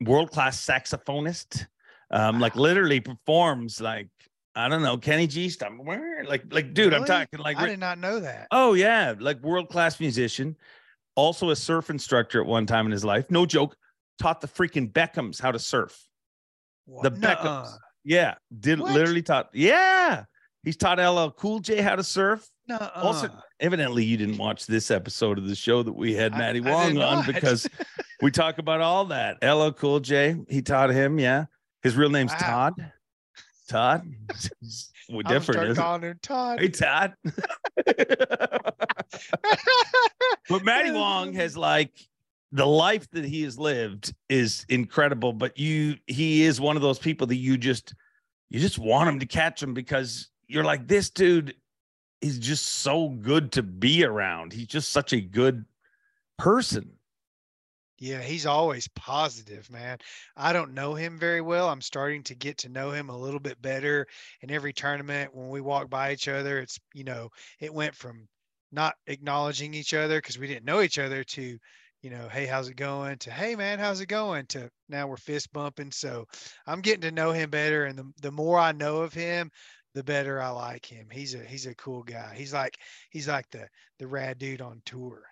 world 0.00 0.30
class 0.30 0.64
saxophonist. 0.64 1.66
Um, 2.12 2.40
like 2.40 2.56
literally 2.56 3.00
performs 3.00 3.80
like 3.80 4.08
I 4.54 4.68
don't 4.68 4.82
know 4.82 4.98
Kenny 4.98 5.26
G 5.26 5.48
stuff. 5.48 5.72
Where 5.82 6.24
like 6.24 6.44
like 6.50 6.74
dude, 6.74 6.92
I'm 6.94 7.04
talking 7.04 7.40
like 7.40 7.56
I 7.58 7.66
did 7.66 7.80
not 7.80 7.98
know 7.98 8.20
that. 8.20 8.48
oh 8.50 8.74
yeah, 8.74 9.14
like 9.18 9.40
world 9.42 9.68
class 9.68 9.98
musician. 10.00 10.56
Also 11.14 11.50
a 11.50 11.56
surf 11.56 11.90
instructor 11.90 12.40
at 12.40 12.46
one 12.46 12.66
time 12.66 12.86
in 12.86 12.92
his 12.92 13.04
life. 13.04 13.30
No 13.30 13.44
joke. 13.46 13.76
Taught 14.20 14.40
the 14.42 14.48
freaking 14.48 14.90
Beckhams 14.92 15.40
how 15.40 15.52
to 15.52 15.58
surf. 15.58 15.98
Wha- 16.86 17.02
The 17.02 17.10
nuh-uh. 17.10 17.36
Beckhams. 17.64 17.76
Yeah, 18.04 18.34
did 18.60 18.80
What? 18.80 18.92
literally 18.92 19.22
taught. 19.22 19.48
Yeah, 19.54 20.24
he's 20.64 20.76
taught 20.76 20.98
LL 20.98 21.30
Cool 21.30 21.60
J 21.60 21.80
how 21.80 21.96
to 21.96 22.04
surf. 22.04 22.46
Nuh-uh. 22.68 22.90
Also, 22.96 23.28
evidently, 23.60 24.04
you 24.04 24.16
didn't 24.16 24.38
watch 24.38 24.66
this 24.66 24.90
episode 24.90 25.38
of 25.38 25.46
the 25.48 25.54
show 25.54 25.82
that 25.82 25.92
we 25.92 26.14
had 26.14 26.32
Matty 26.32 26.62
I 26.64 26.70
Wong 26.70 26.98
on 26.98 27.24
because 27.26 27.68
we 28.22 28.30
talk 28.30 28.58
about 28.58 28.80
all 28.80 29.04
that. 29.06 29.38
LL 29.42 29.70
Cool 29.70 30.00
J, 30.00 30.36
he 30.48 30.62
taught 30.62 30.90
him. 30.90 31.18
Yeah, 31.18 31.44
his 31.82 31.96
real 31.96 32.10
name's 32.10 32.32
Wow. 32.32 32.38
Todd. 32.38 32.92
Todd, 33.68 34.06
we 35.08 35.22
I'm 35.24 35.32
different, 35.32 35.76
calling 35.76 36.02
him 36.02 36.18
Todd. 36.20 36.60
Hey, 36.60 36.68
Todd. 36.68 37.14
but 40.48 40.62
Matty 40.62 40.90
Wong 40.90 41.32
has 41.32 41.56
like 41.56 41.92
the 42.50 42.66
life 42.66 43.08
that 43.12 43.24
he 43.24 43.42
has 43.42 43.58
lived 43.58 44.14
is 44.28 44.66
incredible. 44.68 45.32
But 45.32 45.58
you, 45.58 45.96
he 46.06 46.42
is 46.42 46.60
one 46.60 46.76
of 46.76 46.82
those 46.82 46.98
people 46.98 47.26
that 47.28 47.36
you 47.36 47.56
just, 47.56 47.94
you 48.50 48.60
just 48.60 48.78
want 48.78 49.08
him 49.08 49.20
to 49.20 49.26
catch 49.26 49.62
him 49.62 49.72
because 49.72 50.28
you're 50.48 50.64
like, 50.64 50.86
this 50.86 51.08
dude 51.08 51.54
is 52.20 52.38
just 52.38 52.66
so 52.66 53.08
good 53.08 53.52
to 53.52 53.62
be 53.62 54.04
around. 54.04 54.52
He's 54.52 54.66
just 54.66 54.92
such 54.92 55.14
a 55.14 55.20
good 55.20 55.64
person. 56.38 56.92
Yeah, 58.02 58.20
he's 58.20 58.46
always 58.46 58.88
positive, 58.96 59.70
man. 59.70 59.98
I 60.36 60.52
don't 60.52 60.74
know 60.74 60.94
him 60.94 61.20
very 61.20 61.40
well. 61.40 61.68
I'm 61.68 61.80
starting 61.80 62.24
to 62.24 62.34
get 62.34 62.58
to 62.58 62.68
know 62.68 62.90
him 62.90 63.10
a 63.10 63.16
little 63.16 63.38
bit 63.38 63.62
better. 63.62 64.08
In 64.40 64.50
every 64.50 64.72
tournament, 64.72 65.32
when 65.32 65.50
we 65.50 65.60
walk 65.60 65.88
by 65.88 66.12
each 66.12 66.26
other, 66.26 66.58
it's, 66.58 66.80
you 66.94 67.04
know, 67.04 67.28
it 67.60 67.72
went 67.72 67.94
from 67.94 68.26
not 68.72 68.96
acknowledging 69.06 69.72
each 69.72 69.94
other 69.94 70.18
because 70.18 70.36
we 70.36 70.48
didn't 70.48 70.64
know 70.64 70.80
each 70.80 70.98
other 70.98 71.22
to, 71.22 71.56
you 72.02 72.10
know, 72.10 72.28
hey, 72.28 72.44
how's 72.44 72.68
it 72.68 72.74
going? 72.74 73.18
To, 73.18 73.30
hey, 73.30 73.54
man, 73.54 73.78
how's 73.78 74.00
it 74.00 74.06
going? 74.06 74.46
To 74.46 74.68
now 74.88 75.06
we're 75.06 75.16
fist 75.16 75.52
bumping. 75.52 75.92
So 75.92 76.24
I'm 76.66 76.80
getting 76.80 77.02
to 77.02 77.12
know 77.12 77.30
him 77.30 77.50
better. 77.50 77.84
And 77.84 77.96
the, 77.96 78.10
the 78.20 78.32
more 78.32 78.58
I 78.58 78.72
know 78.72 79.02
of 79.02 79.14
him, 79.14 79.48
the 79.94 80.02
better 80.02 80.40
I 80.40 80.48
like 80.50 80.86
him. 80.86 81.08
He's 81.10 81.34
a 81.34 81.38
he's 81.44 81.66
a 81.66 81.74
cool 81.74 82.02
guy. 82.02 82.34
He's 82.36 82.52
like 82.52 82.78
he's 83.10 83.28
like 83.28 83.50
the 83.50 83.68
the 83.98 84.06
rad 84.06 84.38
dude 84.38 84.60
on 84.62 84.80
tour. 84.84 85.22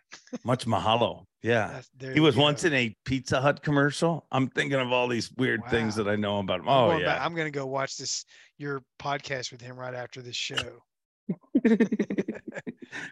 Much 0.44 0.66
mahalo. 0.66 1.24
Yeah. 1.42 1.80
He 2.12 2.20
was 2.20 2.34
go. 2.36 2.42
once 2.42 2.64
in 2.64 2.74
a 2.74 2.94
Pizza 3.04 3.40
Hut 3.40 3.62
commercial. 3.62 4.26
I'm 4.30 4.48
thinking 4.48 4.78
of 4.78 4.92
all 4.92 5.08
these 5.08 5.30
weird 5.38 5.62
things 5.70 5.94
that 5.96 6.08
I 6.08 6.16
know 6.16 6.38
about 6.40 6.60
him. 6.60 6.68
I'm 6.68 6.74
Oh, 6.76 6.90
back- 6.90 7.00
yeah. 7.00 7.24
I'm 7.24 7.34
gonna 7.34 7.50
go 7.50 7.66
watch 7.66 7.96
this 7.96 8.24
your 8.58 8.82
podcast 9.00 9.50
with 9.52 9.60
him 9.62 9.76
right 9.76 9.94
after 9.94 10.20
this 10.20 10.36
show. 10.36 10.82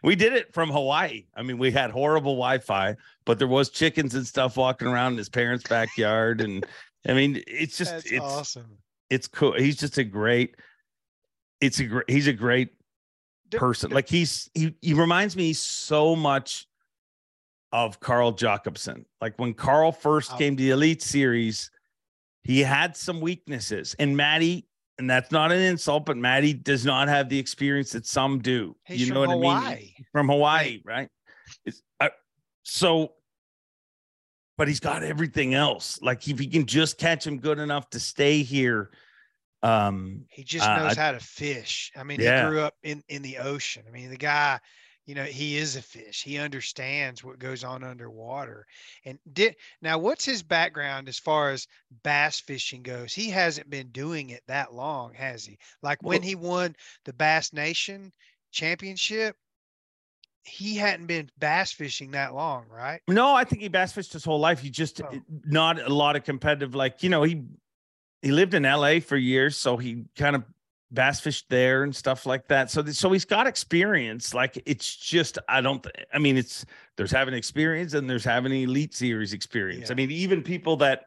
we 0.02 0.14
did 0.16 0.32
it 0.32 0.52
from 0.52 0.70
Hawaii. 0.70 1.26
I 1.34 1.42
mean, 1.42 1.58
we 1.58 1.70
had 1.70 1.90
horrible 1.90 2.32
Wi-Fi, 2.34 2.96
but 3.24 3.38
there 3.38 3.48
was 3.48 3.70
chickens 3.70 4.14
and 4.14 4.26
stuff 4.26 4.56
walking 4.56 4.88
around 4.88 5.12
in 5.12 5.18
his 5.18 5.28
parents' 5.28 5.64
backyard, 5.68 6.40
and 6.40 6.66
I 7.06 7.14
mean, 7.14 7.42
it's 7.46 7.76
just 7.78 7.92
That's 7.92 8.10
it's 8.12 8.20
awesome. 8.24 8.78
it's 9.10 9.28
cool. 9.28 9.52
He's 9.54 9.76
just 9.76 9.98
a 9.98 10.04
great. 10.04 10.56
It's 11.60 11.80
a 11.80 11.84
great. 11.84 12.08
He's 12.08 12.26
a 12.26 12.32
great 12.32 12.70
person. 13.50 13.90
Like 13.90 14.08
he's 14.08 14.50
he 14.54 14.74
he 14.80 14.94
reminds 14.94 15.36
me 15.36 15.52
so 15.52 16.14
much 16.14 16.66
of 17.72 18.00
Carl 18.00 18.32
Jocumsen. 18.32 19.04
Like 19.20 19.38
when 19.38 19.54
Carl 19.54 19.92
first 19.92 20.36
came 20.38 20.56
to 20.56 20.62
the 20.62 20.70
Elite 20.70 21.02
Series, 21.02 21.70
he 22.44 22.60
had 22.60 22.96
some 22.96 23.20
weaknesses, 23.20 23.94
and 23.98 24.16
Matty. 24.16 24.64
And 25.00 25.08
that's 25.08 25.30
not 25.30 25.52
an 25.52 25.60
insult, 25.60 26.06
but 26.06 26.16
Matty 26.16 26.52
does 26.52 26.84
not 26.84 27.06
have 27.06 27.28
the 27.28 27.38
experience 27.38 27.92
that 27.92 28.04
some 28.04 28.40
do. 28.40 28.74
He's 28.82 29.06
you 29.06 29.14
know 29.14 29.20
what 29.20 29.30
I 29.30 29.76
mean? 29.76 29.92
From 30.10 30.28
Hawaii, 30.28 30.80
right? 30.84 31.08
It's, 31.64 31.84
I, 32.00 32.10
so, 32.64 33.12
but 34.56 34.66
he's 34.66 34.80
got 34.80 35.04
everything 35.04 35.54
else. 35.54 36.02
Like 36.02 36.26
if 36.26 36.40
he 36.40 36.48
can 36.48 36.66
just 36.66 36.98
catch 36.98 37.24
him 37.24 37.38
good 37.38 37.60
enough 37.60 37.88
to 37.90 38.00
stay 38.00 38.42
here, 38.42 38.90
um, 39.62 40.24
He 40.30 40.44
just 40.44 40.66
knows 40.66 40.96
I- 40.96 41.00
how 41.00 41.12
to 41.12 41.20
fish. 41.20 41.92
I 41.96 42.02
mean, 42.04 42.20
Yeah. 42.20 42.44
he 42.44 42.50
grew 42.50 42.60
up 42.60 42.74
in 42.82 43.02
in 43.08 43.22
the 43.22 43.38
ocean. 43.38 43.84
I 43.86 43.90
mean, 43.90 44.10
the 44.10 44.16
guy, 44.16 44.60
you 45.06 45.14
know, 45.14 45.24
he 45.24 45.56
is 45.56 45.74
a 45.76 45.82
fish. 45.82 46.22
He 46.22 46.38
understands 46.38 47.24
what 47.24 47.38
goes 47.38 47.64
on 47.64 47.82
underwater. 47.82 48.66
And 49.04 49.18
did 49.32 49.56
now, 49.80 49.98
what's 49.98 50.24
his 50.24 50.42
background 50.42 51.08
as 51.08 51.18
far 51.18 51.50
as 51.50 51.66
bass 52.02 52.40
fishing 52.40 52.82
goes? 52.82 53.12
He 53.14 53.30
hasn't 53.30 53.70
been 53.70 53.88
doing 53.88 54.30
it 54.30 54.42
that 54.48 54.74
long, 54.74 55.14
has 55.14 55.44
he? 55.44 55.58
Like 55.82 56.02
when 56.02 56.22
he 56.22 56.34
won 56.34 56.76
the 57.04 57.12
Bass 57.14 57.52
Nation 57.52 58.12
Championship, 58.52 59.36
he 60.44 60.76
hadn't 60.76 61.06
been 61.06 61.30
bass 61.38 61.72
fishing 61.72 62.12
that 62.12 62.34
long, 62.34 62.66
right? 62.70 63.00
no, 63.08 63.34
I 63.34 63.44
think 63.44 63.60
he 63.62 63.68
bass 63.68 63.92
fished 63.92 64.12
his 64.12 64.24
whole 64.24 64.40
life. 64.40 64.60
He 64.60 64.70
just 64.70 65.02
Oh. 65.02 65.20
not 65.44 65.80
a 65.80 65.92
lot 65.92 66.16
of 66.16 66.24
competitive. 66.24 66.74
Like 66.74 67.02
you 67.02 67.08
know, 67.10 67.22
he 67.22 67.42
he 68.22 68.32
lived 68.32 68.54
in 68.54 68.64
L.A. 68.64 69.00
for 69.00 69.16
years, 69.16 69.56
so 69.56 69.76
he 69.76 70.04
kind 70.16 70.36
of 70.36 70.44
bass 70.90 71.20
fished 71.20 71.46
there 71.50 71.82
and 71.82 71.94
stuff 71.94 72.26
like 72.26 72.48
that. 72.48 72.70
So 72.70 72.82
th- 72.82 72.96
so 72.96 73.12
he's 73.12 73.24
got 73.24 73.46
experience. 73.46 74.34
Like 74.34 74.60
it's 74.66 74.96
just 74.96 75.38
I 75.48 75.60
don't. 75.60 75.82
th- 75.82 75.94
I 76.12 76.18
mean, 76.18 76.36
it's 76.36 76.64
there's 76.96 77.10
having 77.10 77.34
experience 77.34 77.94
and 77.94 78.08
there's 78.08 78.24
having 78.24 78.52
elite 78.52 78.94
series 78.94 79.32
experience. 79.32 79.90
I 79.90 79.94
mean, 79.94 80.10
even 80.10 80.42
people 80.42 80.76
that 80.78 81.06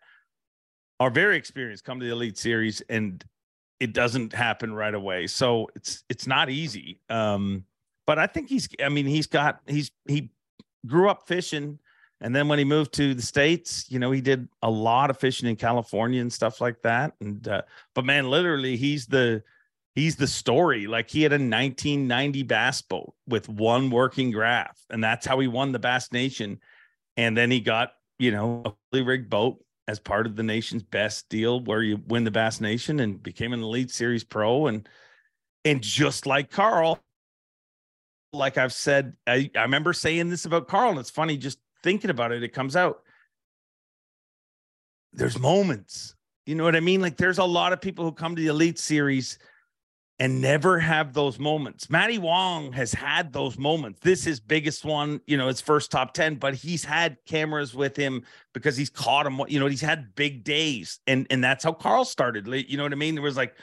are 0.99 1.09
very 1.09 1.35
experienced 1.35 1.83
come 1.83 1.99
to 1.99 2.05
the 2.05 2.11
elite 2.11 2.37
series 2.37 2.81
and 2.81 3.23
it 3.79 3.93
doesn't 3.93 4.31
happen 4.31 4.73
right 4.73 4.93
away. 4.93 5.25
So 5.27 5.67
it's 5.75 6.03
it's 6.07 6.27
not 6.27 6.49
easy. 6.49 6.99
Um, 7.09 7.65
but 8.05 8.19
I 8.19 8.27
think 8.27 8.49
he's. 8.49 8.69
I 8.83 8.89
mean, 8.89 9.05
he's 9.07 9.27
got. 9.27 9.61
He's 9.67 9.91
he 10.07 10.29
grew 10.85 11.09
up 11.09 11.27
fishing, 11.27 11.79
and 12.21 12.35
then 12.35 12.47
when 12.47 12.59
he 12.59 12.65
moved 12.65 12.93
to 12.93 13.15
the 13.15 13.21
states, 13.21 13.85
you 13.89 13.97
know, 13.97 14.11
he 14.11 14.21
did 14.21 14.47
a 14.61 14.69
lot 14.69 15.09
of 15.09 15.17
fishing 15.17 15.49
in 15.49 15.55
California 15.55 16.21
and 16.21 16.31
stuff 16.31 16.61
like 16.61 16.79
that. 16.83 17.13
And 17.19 17.45
uh, 17.47 17.63
but 17.95 18.05
man, 18.05 18.29
literally, 18.29 18.77
he's 18.77 19.07
the 19.07 19.43
he's 19.95 20.15
the 20.15 20.27
story. 20.27 20.85
Like 20.85 21.09
he 21.09 21.23
had 21.23 21.31
a 21.31 21.35
1990 21.35 22.43
bass 22.43 22.81
boat 22.83 23.15
with 23.27 23.49
one 23.49 23.89
working 23.89 24.29
graph, 24.29 24.79
and 24.91 25.03
that's 25.03 25.25
how 25.25 25.39
he 25.39 25.47
won 25.47 25.71
the 25.71 25.79
Bass 25.79 26.11
Nation. 26.11 26.59
And 27.17 27.35
then 27.35 27.49
he 27.49 27.59
got 27.59 27.93
you 28.19 28.31
know 28.31 28.61
a 28.65 28.73
fully 28.91 29.03
rigged 29.03 29.31
boat 29.31 29.63
as 29.87 29.99
part 29.99 30.27
of 30.27 30.35
the 30.35 30.43
nation's 30.43 30.83
best 30.83 31.27
deal, 31.27 31.59
where 31.59 31.81
you 31.81 31.99
win 32.07 32.23
the 32.23 32.31
Bass 32.31 32.61
Nation 32.61 32.99
and 32.99 33.21
became 33.21 33.51
an 33.51 33.63
Elite 33.63 33.89
Series 33.89 34.23
pro. 34.23 34.67
And 34.67 34.87
and 35.65 35.81
just 35.81 36.27
like 36.27 36.51
Carl, 36.51 36.99
like 38.31 38.59
I've 38.59 38.73
said, 38.73 39.15
I, 39.25 39.49
I 39.55 39.63
remember 39.63 39.91
saying 39.91 40.29
this 40.29 40.45
about 40.45 40.67
Carl, 40.67 40.91
and 40.91 40.99
it's 40.99 41.09
funny 41.09 41.35
just 41.35 41.57
thinking 41.83 42.09
about 42.09 42.31
it. 42.31 42.43
It 42.43 42.53
comes 42.53 42.75
out. 42.75 43.01
There's 45.13 45.37
moments, 45.37 46.15
you 46.45 46.55
know 46.55 46.63
what 46.63 46.75
I 46.75 46.79
mean? 46.79 47.01
Like 47.01 47.17
there's 47.17 47.37
a 47.37 47.43
lot 47.43 47.73
of 47.73 47.81
people 47.81 48.05
who 48.05 48.11
come 48.13 48.35
to 48.35 48.41
the 48.41 48.47
Elite 48.47 48.79
Series 48.79 49.37
and 50.19 50.39
never 50.39 50.79
have 50.79 51.13
those 51.13 51.39
moments. 51.39 51.89
Matty 51.89 52.19
Wong 52.19 52.71
has 52.73 52.93
had 52.93 53.33
those 53.33 53.57
moments. 53.57 53.99
This 54.01 54.27
is 54.27 54.39
biggest 54.39 54.85
one, 54.85 55.19
you 55.25 55.35
know, 55.35 55.47
his 55.47 55.59
first 55.59 55.89
top 55.89 56.13
10, 56.13 56.35
but 56.35 56.53
he's 56.53 56.85
had 56.85 57.17
cameras 57.25 57.73
with 57.73 57.95
him 57.95 58.23
because 58.53 58.77
he's 58.77 58.89
caught 58.89 59.25
him, 59.25 59.41
you 59.47 59.59
know, 59.59 59.65
he's 59.65 59.81
had 59.81 60.13
big 60.13 60.43
days. 60.43 60.99
And 61.07 61.25
and 61.31 61.43
that's 61.43 61.63
how 61.63 61.73
Carl 61.73 62.05
started. 62.05 62.47
You 62.47 62.77
know 62.77 62.83
what 62.83 62.91
I 62.91 62.97
mean? 62.97 63.15
There 63.15 63.23
was 63.23 63.35
like 63.35 63.55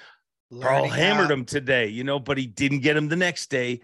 Carl 0.61 0.89
hammered 0.89 1.31
him 1.31 1.45
today, 1.45 1.87
you 1.89 2.05
know, 2.05 2.19
but 2.19 2.39
he 2.39 2.47
didn't 2.47 2.81
get 2.81 2.97
him 2.97 3.09
the 3.09 3.17
next 3.17 3.51
day. 3.51 3.81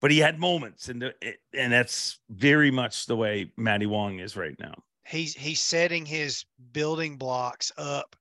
But 0.00 0.10
he 0.10 0.18
had 0.18 0.38
moments, 0.38 0.88
and 0.88 1.12
and 1.54 1.72
that's 1.72 2.18
very 2.28 2.70
much 2.70 3.06
the 3.06 3.16
way 3.16 3.52
Matty 3.56 3.86
Wong 3.86 4.18
is 4.20 4.36
right 4.36 4.58
now. 4.58 4.74
He's 5.06 5.34
he's 5.34 5.60
setting 5.60 6.04
his 6.04 6.44
building 6.72 7.16
blocks 7.16 7.72
up 7.78 8.16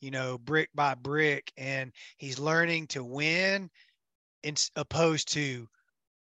you 0.00 0.10
know, 0.10 0.38
brick 0.38 0.70
by 0.74 0.94
brick, 0.94 1.52
and 1.56 1.92
he's 2.18 2.38
learning 2.38 2.86
to 2.88 3.02
win, 3.02 3.70
in 4.42 4.54
opposed 4.76 5.32
to, 5.32 5.68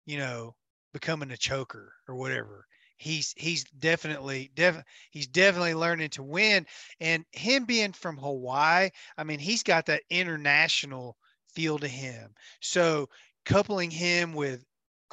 you 0.06 0.18
know, 0.18 0.56
becoming 0.94 1.32
a 1.32 1.38
choker 1.38 1.94
or 2.08 2.16
whatever. 2.16 2.66
He's 2.98 3.34
he's 3.36 3.64
definitely 3.66 4.52
def, 4.56 4.82
he's 5.12 5.28
definitely 5.28 5.74
learning 5.74 6.12
to 6.12 6.24
win, 6.24 6.66
and 7.00 7.26
him 7.32 7.66
being 7.66 7.92
from 7.92 8.18
Hawaii, 8.18 8.90
I 9.18 9.24
mean, 9.24 9.40
he's 9.40 9.64
got 9.64 9.88
that 9.88 10.04
international 10.10 11.18
feel 11.50 11.80
to 11.80 11.88
him. 11.88 12.34
So 12.62 13.10
coupling 13.46 13.92
him 13.92 14.34
with 14.34 14.64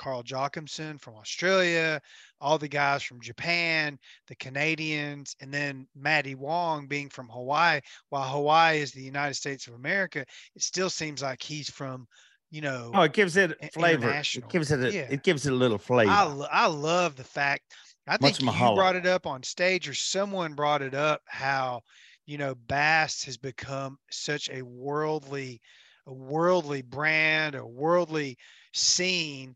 Carl 0.01 0.23
Jocumsen 0.23 0.99
from 0.99 1.17
Australia, 1.17 2.01
all 2.41 2.57
the 2.57 2.69
guys 2.69 3.03
from 3.03 3.21
Japan, 3.21 3.99
the 4.29 4.35
Canadians, 4.37 5.37
and 5.41 5.53
then 5.53 5.87
Matty 5.95 6.35
Wong 6.35 6.87
being 6.87 7.11
from 7.11 7.29
Hawaii. 7.29 7.81
While 8.09 8.27
Hawaii 8.27 8.79
is 8.79 8.93
the 8.93 9.03
United 9.03 9.35
States 9.35 9.67
of 9.67 9.75
America, 9.75 10.25
it 10.57 10.63
still 10.63 10.89
seems 10.89 11.21
like 11.21 11.43
he's 11.43 11.69
from, 11.69 12.09
you 12.51 12.63
know. 12.63 12.91
Oh, 12.95 13.03
it 13.03 13.13
gives 13.13 13.37
it 13.37 13.53
flavor. 13.75 14.09
It 14.11 14.49
gives 14.49 14.73
it 14.73 14.81
a, 14.83 14.91
yeah. 14.91 15.07
it 15.11 15.23
gives 15.23 15.45
it 15.45 15.53
a 15.53 15.57
little 15.57 15.77
flavor. 15.77 16.11
I, 16.11 16.47
I 16.51 16.67
love 16.67 17.17
the 17.17 17.25
fact. 17.25 17.65
I 18.09 18.17
think 18.17 18.41
you 18.41 18.51
brought 18.51 18.97
it 18.97 19.07
up 19.07 19.27
on 19.27 19.43
stage, 19.43 19.87
or 19.87 19.93
someone 19.93 20.55
brought 20.55 20.81
it 20.81 20.95
up 20.95 21.21
how, 21.27 21.83
you 22.25 22.39
know, 22.39 22.55
Bass 22.55 23.23
has 23.25 23.37
become 23.37 23.99
such 24.11 24.49
a 24.49 24.63
worldly, 24.63 25.61
a 26.07 26.15
worldly 26.15 26.81
brand, 26.81 27.55
a 27.55 27.67
worldly 27.67 28.39
scene 28.73 29.55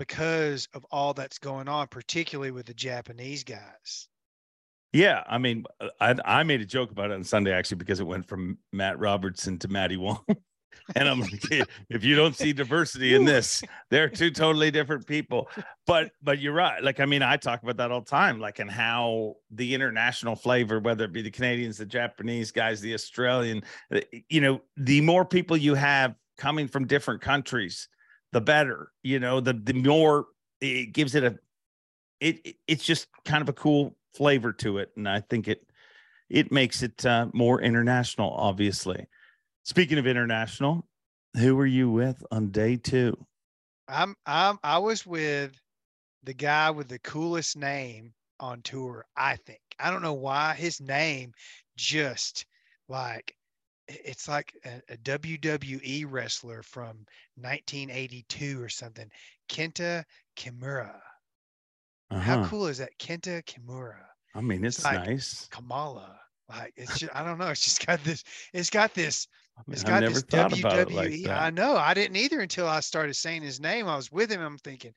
because 0.00 0.66
of 0.72 0.86
all 0.90 1.12
that's 1.12 1.38
going 1.38 1.68
on, 1.68 1.86
particularly 1.86 2.50
with 2.50 2.64
the 2.64 2.72
Japanese 2.72 3.44
guys. 3.44 4.08
Yeah, 4.94 5.22
I 5.28 5.36
mean, 5.36 5.64
uh, 5.78 5.88
I 6.00 6.14
I 6.24 6.42
made 6.42 6.62
a 6.62 6.66
joke 6.66 6.90
about 6.90 7.10
it 7.10 7.14
on 7.14 7.22
Sunday 7.22 7.52
actually 7.52 7.76
because 7.76 8.00
it 8.00 8.06
went 8.06 8.26
from 8.26 8.56
Matt 8.72 8.98
Robertson 8.98 9.58
to 9.58 9.68
Matty 9.68 9.98
Wong. 9.98 10.24
and 10.96 11.06
I'm 11.06 11.20
like, 11.20 11.44
if 11.90 12.02
you 12.02 12.16
don't 12.16 12.34
see 12.34 12.54
diversity 12.54 13.14
in 13.14 13.26
this, 13.26 13.62
they're 13.90 14.08
two 14.08 14.30
totally 14.30 14.70
different 14.70 15.06
people. 15.06 15.50
But 15.86 16.12
but 16.22 16.38
you're 16.38 16.54
right. 16.54 16.82
Like, 16.82 16.98
I 16.98 17.04
mean, 17.04 17.22
I 17.22 17.36
talk 17.36 17.62
about 17.62 17.76
that 17.76 17.92
all 17.92 18.00
the 18.00 18.10
time, 18.10 18.40
like, 18.40 18.58
and 18.58 18.70
how 18.70 19.36
the 19.50 19.74
international 19.74 20.34
flavor, 20.34 20.80
whether 20.80 21.04
it 21.04 21.12
be 21.12 21.20
the 21.20 21.30
Canadians, 21.30 21.76
the 21.76 21.84
Japanese 21.84 22.50
guys, 22.52 22.80
the 22.80 22.94
Australian, 22.94 23.62
uh, 23.94 24.00
you 24.30 24.40
know, 24.40 24.62
the 24.78 25.02
more 25.02 25.26
people 25.26 25.58
you 25.58 25.74
have 25.74 26.14
coming 26.38 26.66
from 26.66 26.86
different 26.86 27.20
countries, 27.20 27.86
the 28.32 28.40
better. 28.40 28.92
You 29.02 29.20
know, 29.20 29.40
the 29.40 29.52
the 29.52 29.74
more 29.74 30.26
it 30.60 30.92
gives 30.92 31.14
it 31.14 31.24
a 31.24 31.38
it 32.20 32.56
it's 32.66 32.84
just 32.84 33.08
kind 33.24 33.42
of 33.42 33.48
a 33.48 33.54
cool 33.54 33.96
flavor 34.14 34.52
to 34.54 34.78
it, 34.78 34.90
and 34.96 35.08
I 35.08 35.20
think 35.20 35.48
it 35.48 35.66
it 36.28 36.52
makes 36.52 36.82
it 36.82 37.04
uh, 37.04 37.26
more 37.32 37.60
international. 37.60 38.30
Obviously, 38.30 39.06
speaking 39.64 39.98
of 39.98 40.06
international, 40.06 40.86
who 41.36 41.56
were 41.56 41.66
you 41.66 41.90
with 41.90 42.22
on 42.30 42.50
day 42.50 42.76
two? 42.76 43.16
I'm 43.88 44.14
I'm 44.26 44.58
I 44.62 44.78
was 44.78 45.06
with 45.06 45.52
the 46.22 46.34
guy 46.34 46.70
with 46.70 46.88
the 46.88 46.98
coolest 47.00 47.56
name 47.56 48.12
on 48.38 48.62
tour. 48.62 49.04
I 49.16 49.36
think 49.36 49.60
I 49.78 49.90
don't 49.90 50.02
know 50.02 50.14
why 50.14 50.54
his 50.54 50.80
name 50.80 51.32
just 51.76 52.46
like 52.88 53.34
it's 54.04 54.28
like 54.28 54.52
a, 54.64 54.92
a, 54.92 54.96
WWE 54.98 56.04
wrestler 56.08 56.62
from 56.62 57.06
1982 57.36 58.62
or 58.62 58.68
something. 58.68 59.10
Kenta 59.48 60.04
Kimura. 60.36 60.96
Uh-huh. 62.10 62.20
How 62.20 62.44
cool 62.46 62.66
is 62.66 62.78
that? 62.78 62.98
Kenta 62.98 63.42
Kimura. 63.44 64.02
I 64.34 64.40
mean, 64.40 64.64
it's, 64.64 64.78
it's 64.78 64.84
like 64.84 65.06
nice. 65.06 65.48
Kamala. 65.50 66.18
Like 66.48 66.72
it's 66.76 66.98
just, 66.98 67.14
I 67.14 67.24
don't 67.24 67.38
know. 67.38 67.48
It's 67.48 67.64
just 67.64 67.86
got 67.86 68.02
this, 68.02 68.24
it's 68.52 68.70
got 68.70 68.94
this, 68.94 69.28
it's 69.68 69.84
got 69.84 70.00
this 70.00 70.22
WWE. 70.24 71.26
Like 71.26 71.28
I 71.28 71.50
know. 71.50 71.76
I 71.76 71.94
didn't 71.94 72.16
either 72.16 72.40
until 72.40 72.66
I 72.66 72.80
started 72.80 73.14
saying 73.14 73.42
his 73.42 73.60
name. 73.60 73.88
I 73.88 73.96
was 73.96 74.10
with 74.10 74.30
him. 74.30 74.40
I'm 74.40 74.58
thinking, 74.58 74.92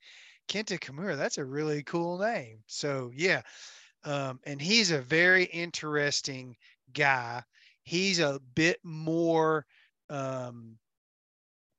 Kenta 0.50 0.80
Kimura, 0.80 1.16
that's 1.18 1.38
a 1.38 1.46
really 1.46 1.84
cool 1.84 2.18
name. 2.18 2.60
So 2.68 3.12
yeah. 3.14 3.42
Um, 4.06 4.40
and 4.46 4.62
he's 4.62 4.92
a 4.92 5.00
very 5.00 5.46
interesting 5.46 6.56
guy 6.94 7.44
he's 7.84 8.20
a 8.20 8.40
bit 8.56 8.80
more 8.84 9.66
um, 10.10 10.78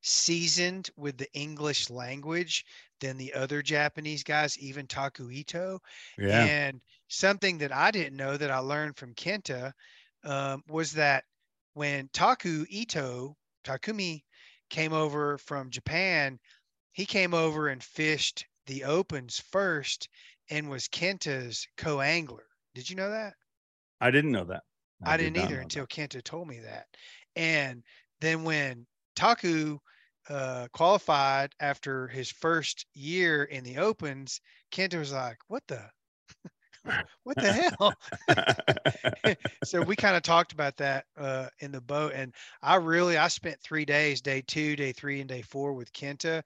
seasoned 0.03 0.91
with 0.97 1.17
the 1.17 1.33
English 1.33 1.91
language 1.91 2.65
than 3.01 3.17
the 3.17 3.33
other 3.35 3.63
Japanese 3.63 4.23
guys, 4.23 4.59
even 4.59 4.87
Taku 4.87 5.31
Ito. 5.31 5.81
Yeah. 6.19 6.45
And 6.45 6.81
something 7.09 7.59
that 7.59 7.73
I 7.73 7.91
didn't 7.91 8.17
know 8.17 8.37
that 8.37 8.51
I 8.51 8.59
learned 8.59 8.97
from 8.97 9.15
Kenta 9.15 9.73
um, 10.25 10.63
was 10.69 10.93
that 10.93 11.25
when 11.75 12.09
Taku 12.13 12.65
Ito, 12.69 13.37
Takumi, 13.65 14.23
came 14.71 14.93
over 14.93 15.39
from 15.39 15.71
Japan, 15.71 16.39
he 16.93 17.07
came 17.07 17.35
over 17.35 17.69
and 17.69 17.83
fished 17.83 18.47
the 18.67 18.85
opens 18.85 19.39
first 19.39 20.09
and 20.51 20.71
was 20.71 20.89
Kenta's 20.89 21.67
co 21.77 22.01
angler. 22.01 22.47
Did 22.75 22.89
you 22.89 22.97
know 22.97 23.11
that? 23.11 23.35
I 24.01 24.11
didn't 24.11 24.33
know 24.33 24.45
that. 24.45 24.63
I, 25.05 25.15
I 25.15 25.17
didn't 25.17 25.37
either 25.37 25.61
until 25.61 25.87
Kenta 25.87 26.23
told 26.23 26.49
me 26.49 26.61
that. 26.61 26.87
And 27.37 27.83
then 28.21 28.45
when 28.45 28.87
Taku 29.17 29.79
uh, 30.29 30.69
qualified 30.73 31.53
after 31.61 32.09
his 32.09 32.31
first 32.31 32.87
year 32.95 33.45
in 33.45 33.65
the 33.65 33.79
opens, 33.79 34.41
Kenta 34.73 34.99
was 34.99 35.13
like, 35.13 35.39
"What 35.49 35.63
the, 35.67 35.83
what 37.25 37.37
the 37.37 37.53
hell?" 37.53 39.37
so 39.65 39.83
we 39.83 39.97
kind 39.97 40.17
of 40.17 40.23
talked 40.23 40.53
about 40.53 40.77
that 40.79 41.05
uh, 41.17 41.49
in 41.61 41.73
the 41.73 41.81
boat, 41.81 42.13
and 42.15 42.35
I 42.63 42.77
really 42.77 43.19
I 43.19 43.29
spent 43.29 43.61
three 43.61 43.85
days, 43.85 44.21
day 44.23 44.43
two, 44.47 44.77
day 44.77 44.93
three, 44.93 45.21
and 45.21 45.29
day 45.29 45.43
four 45.43 45.75
with 45.75 45.93
Kenta. 45.93 46.43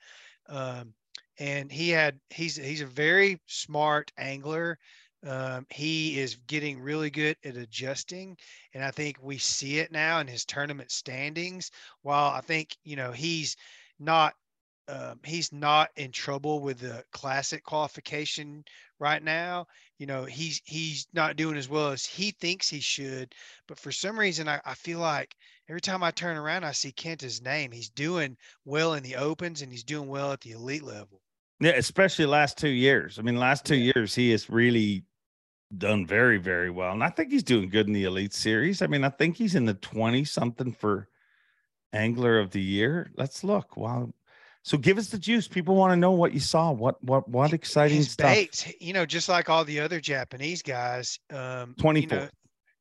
Um, 0.48 0.94
and 1.38 1.70
he 1.70 1.90
had 1.90 2.18
he's 2.30 2.56
he's 2.56 2.80
a 2.80 2.86
very 2.86 3.40
smart 3.46 4.10
angler 4.18 4.78
um, 5.26 5.66
he 5.70 6.18
is 6.18 6.36
getting 6.46 6.80
really 6.80 7.10
good 7.10 7.36
at 7.44 7.56
adjusting, 7.56 8.36
and 8.74 8.84
I 8.84 8.90
think 8.90 9.18
we 9.20 9.38
see 9.38 9.78
it 9.78 9.90
now 9.90 10.20
in 10.20 10.26
his 10.26 10.44
tournament 10.44 10.90
standings. 10.92 11.70
While 12.02 12.30
I 12.30 12.40
think 12.40 12.76
you 12.84 12.96
know 12.96 13.12
he's 13.12 13.56
not 13.98 14.34
um, 14.88 15.20
he's 15.24 15.52
not 15.52 15.90
in 15.96 16.12
trouble 16.12 16.60
with 16.60 16.80
the 16.80 17.04
classic 17.12 17.62
qualification 17.62 18.64
right 18.98 19.22
now. 19.22 19.66
You 19.98 20.06
know, 20.06 20.24
he's 20.24 20.62
he's 20.64 21.06
not 21.12 21.36
doing 21.36 21.56
as 21.56 21.68
well 21.68 21.90
as 21.90 22.06
he 22.06 22.30
thinks 22.30 22.68
he 22.68 22.80
should. 22.80 23.34
But 23.66 23.78
for 23.78 23.92
some 23.92 24.18
reason, 24.18 24.48
I, 24.48 24.60
I 24.64 24.74
feel 24.74 24.98
like 24.98 25.34
every 25.68 25.80
time 25.80 26.02
I 26.02 26.10
turn 26.10 26.36
around, 26.36 26.64
I 26.64 26.72
see 26.72 26.92
Kenta's 26.92 27.42
name. 27.42 27.70
He's 27.70 27.90
doing 27.90 28.36
well 28.64 28.94
in 28.94 29.02
the 29.02 29.16
opens 29.16 29.62
and 29.62 29.70
he's 29.70 29.84
doing 29.84 30.08
well 30.08 30.32
at 30.32 30.40
the 30.40 30.52
elite 30.52 30.84
level. 30.84 31.20
Yeah, 31.60 31.72
especially 31.72 32.26
last 32.26 32.56
two 32.56 32.68
years. 32.68 33.18
I 33.18 33.22
mean, 33.22 33.36
last 33.36 33.64
two 33.64 33.76
yeah. 33.76 33.92
years 33.94 34.14
he 34.14 34.30
has 34.30 34.48
really 34.48 35.04
done 35.76 36.06
very, 36.06 36.38
very 36.38 36.70
well. 36.70 36.92
And 36.92 37.02
I 37.02 37.10
think 37.10 37.30
he's 37.30 37.42
doing 37.42 37.68
good 37.68 37.86
in 37.86 37.92
the 37.92 38.04
Elite 38.04 38.32
Series. 38.32 38.80
I 38.80 38.86
mean, 38.86 39.04
I 39.04 39.10
think 39.10 39.36
he's 39.36 39.54
in 39.54 39.64
the 39.64 39.74
20 39.74 40.24
something 40.24 40.72
for 40.72 41.08
Angler 41.92 42.38
of 42.38 42.50
the 42.50 42.60
Year. 42.60 43.10
Let's 43.16 43.42
look. 43.42 43.76
Wow. 43.76 44.12
So 44.62 44.76
give 44.76 44.98
us 44.98 45.08
the 45.08 45.18
juice. 45.18 45.48
People 45.48 45.76
want 45.76 45.92
to 45.92 45.96
know 45.96 46.10
what 46.10 46.34
you 46.34 46.40
saw. 46.40 46.70
What 46.72 47.02
what 47.02 47.28
what 47.28 47.52
exciting 47.52 48.02
stuff. 48.02 48.26
baits, 48.26 48.70
you 48.80 48.92
know, 48.92 49.06
just 49.06 49.28
like 49.28 49.48
all 49.48 49.64
the 49.64 49.80
other 49.80 50.00
Japanese 50.00 50.62
guys. 50.62 51.18
Um, 51.30 51.74
you 51.78 51.84
24th. 51.84 52.10
know, 52.10 52.28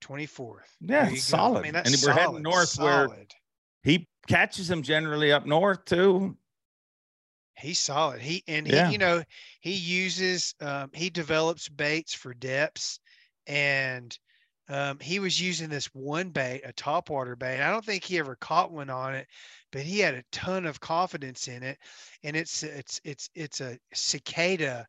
24th. 0.02 0.56
Yeah, 0.82 1.08
you. 1.08 1.16
I 1.16 1.18
solid. 1.18 1.64
mean, 1.64 1.76
and 1.76 1.86
that's 1.86 2.06
we're 2.06 2.12
heading 2.12 2.26
solid, 2.26 2.44
north 2.44 2.78
where 2.80 3.10
he 3.84 4.08
catches 4.28 4.68
them 4.68 4.82
generally 4.82 5.32
up 5.32 5.46
north 5.46 5.86
too. 5.86 6.36
He's 7.58 7.80
solid. 7.80 8.22
He 8.22 8.44
and 8.48 8.66
Yeah. 8.66 8.68
he, 8.68 8.80
you 8.94 8.98
know, 8.98 9.24
he 9.62 9.74
uses 9.74 10.54
um, 10.62 10.92
he 10.94 11.10
develops 11.10 11.70
baits 11.70 12.14
for 12.14 12.34
Deps, 12.34 13.00
and 13.48 14.18
um, 14.70 15.00
he 15.00 15.20
was 15.20 15.42
using 15.42 15.70
this 15.70 15.88
one 15.94 16.30
bait, 16.32 16.62
a 16.66 16.74
topwater 16.74 17.38
bait. 17.38 17.62
I 17.62 17.72
don't 17.72 17.86
think 17.86 18.04
he 18.04 18.20
ever 18.20 18.36
caught 18.36 18.72
one 18.72 18.90
on 18.90 19.16
it, 19.16 19.28
but 19.72 19.82
he 19.82 20.00
had 20.00 20.14
a 20.16 20.24
ton 20.32 20.66
of 20.66 20.80
confidence 20.80 21.48
in 21.48 21.64
it, 21.64 21.80
and 22.24 22.36
it's 22.36 22.62
it's 22.64 23.00
it's 23.04 23.30
it's 23.36 23.62
a 23.62 23.80
cicada 23.94 24.88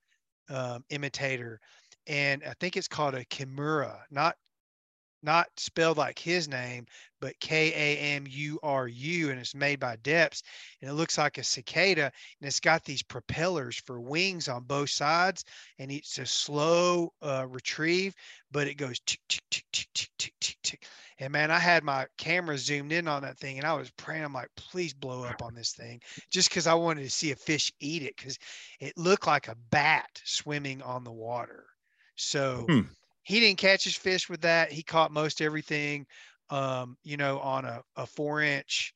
um, 0.50 0.84
imitator, 0.90 1.60
and 2.06 2.44
I 2.44 2.54
think 2.60 2.76
it's 2.76 2.88
called 2.88 3.14
a 3.14 3.24
kimura, 3.26 4.02
not 4.10 4.36
not 5.22 5.48
spelled 5.56 5.98
like 5.98 6.18
his 6.18 6.48
name, 6.48 6.86
but 7.20 7.38
K 7.40 7.72
A 7.74 7.98
M 8.16 8.26
U 8.28 8.60
R 8.62 8.86
U, 8.86 9.30
and 9.30 9.40
it's 9.40 9.54
made 9.54 9.80
by 9.80 9.96
Deps, 9.96 10.42
and 10.80 10.90
it 10.90 10.94
looks 10.94 11.18
like 11.18 11.38
a 11.38 11.44
cicada, 11.44 12.04
and 12.04 12.46
it's 12.46 12.60
got 12.60 12.84
these 12.84 13.02
propellers 13.02 13.76
for 13.76 14.00
wings 14.00 14.48
on 14.48 14.62
both 14.62 14.90
sides, 14.90 15.44
and 15.78 15.90
it's 15.90 16.18
a 16.18 16.26
slow 16.26 17.12
uh, 17.22 17.46
retrieve, 17.48 18.14
but 18.52 18.68
it 18.68 18.74
goes 18.74 19.00
tick 19.00 19.20
tick 19.28 19.42
tick 19.50 19.64
tick 19.72 19.88
tick 19.92 20.10
tick 20.18 20.34
tick 20.40 20.56
tick. 20.62 20.86
And 21.18 21.32
man, 21.32 21.50
I 21.50 21.58
had 21.58 21.82
my 21.82 22.06
camera 22.16 22.56
zoomed 22.56 22.92
in 22.92 23.08
on 23.08 23.22
that 23.22 23.38
thing, 23.38 23.58
and 23.58 23.66
I 23.66 23.74
was 23.74 23.90
praying, 23.92 24.24
I'm 24.24 24.32
like, 24.32 24.50
please 24.56 24.94
blow 24.94 25.24
up 25.24 25.42
on 25.42 25.54
this 25.54 25.72
thing, 25.72 26.00
just 26.30 26.48
because 26.48 26.68
I 26.68 26.74
wanted 26.74 27.02
to 27.02 27.10
see 27.10 27.32
a 27.32 27.36
fish 27.36 27.72
eat 27.80 28.02
it, 28.04 28.16
because 28.16 28.38
it 28.78 28.96
looked 28.96 29.26
like 29.26 29.48
a 29.48 29.56
bat 29.70 30.20
swimming 30.24 30.82
on 30.82 31.02
the 31.02 31.12
water. 31.12 31.66
So 32.14 32.64
Hmm. 32.68 32.80
He 33.28 33.40
didn't 33.40 33.58
catch 33.58 33.84
his 33.84 33.94
fish 33.94 34.30
with 34.30 34.40
that. 34.40 34.72
He 34.72 34.82
caught 34.82 35.12
most 35.12 35.42
everything, 35.42 36.06
um, 36.48 36.96
you 37.04 37.18
know, 37.18 37.38
on 37.40 37.66
a, 37.66 37.82
a 37.94 38.06
four 38.06 38.40
inch 38.40 38.94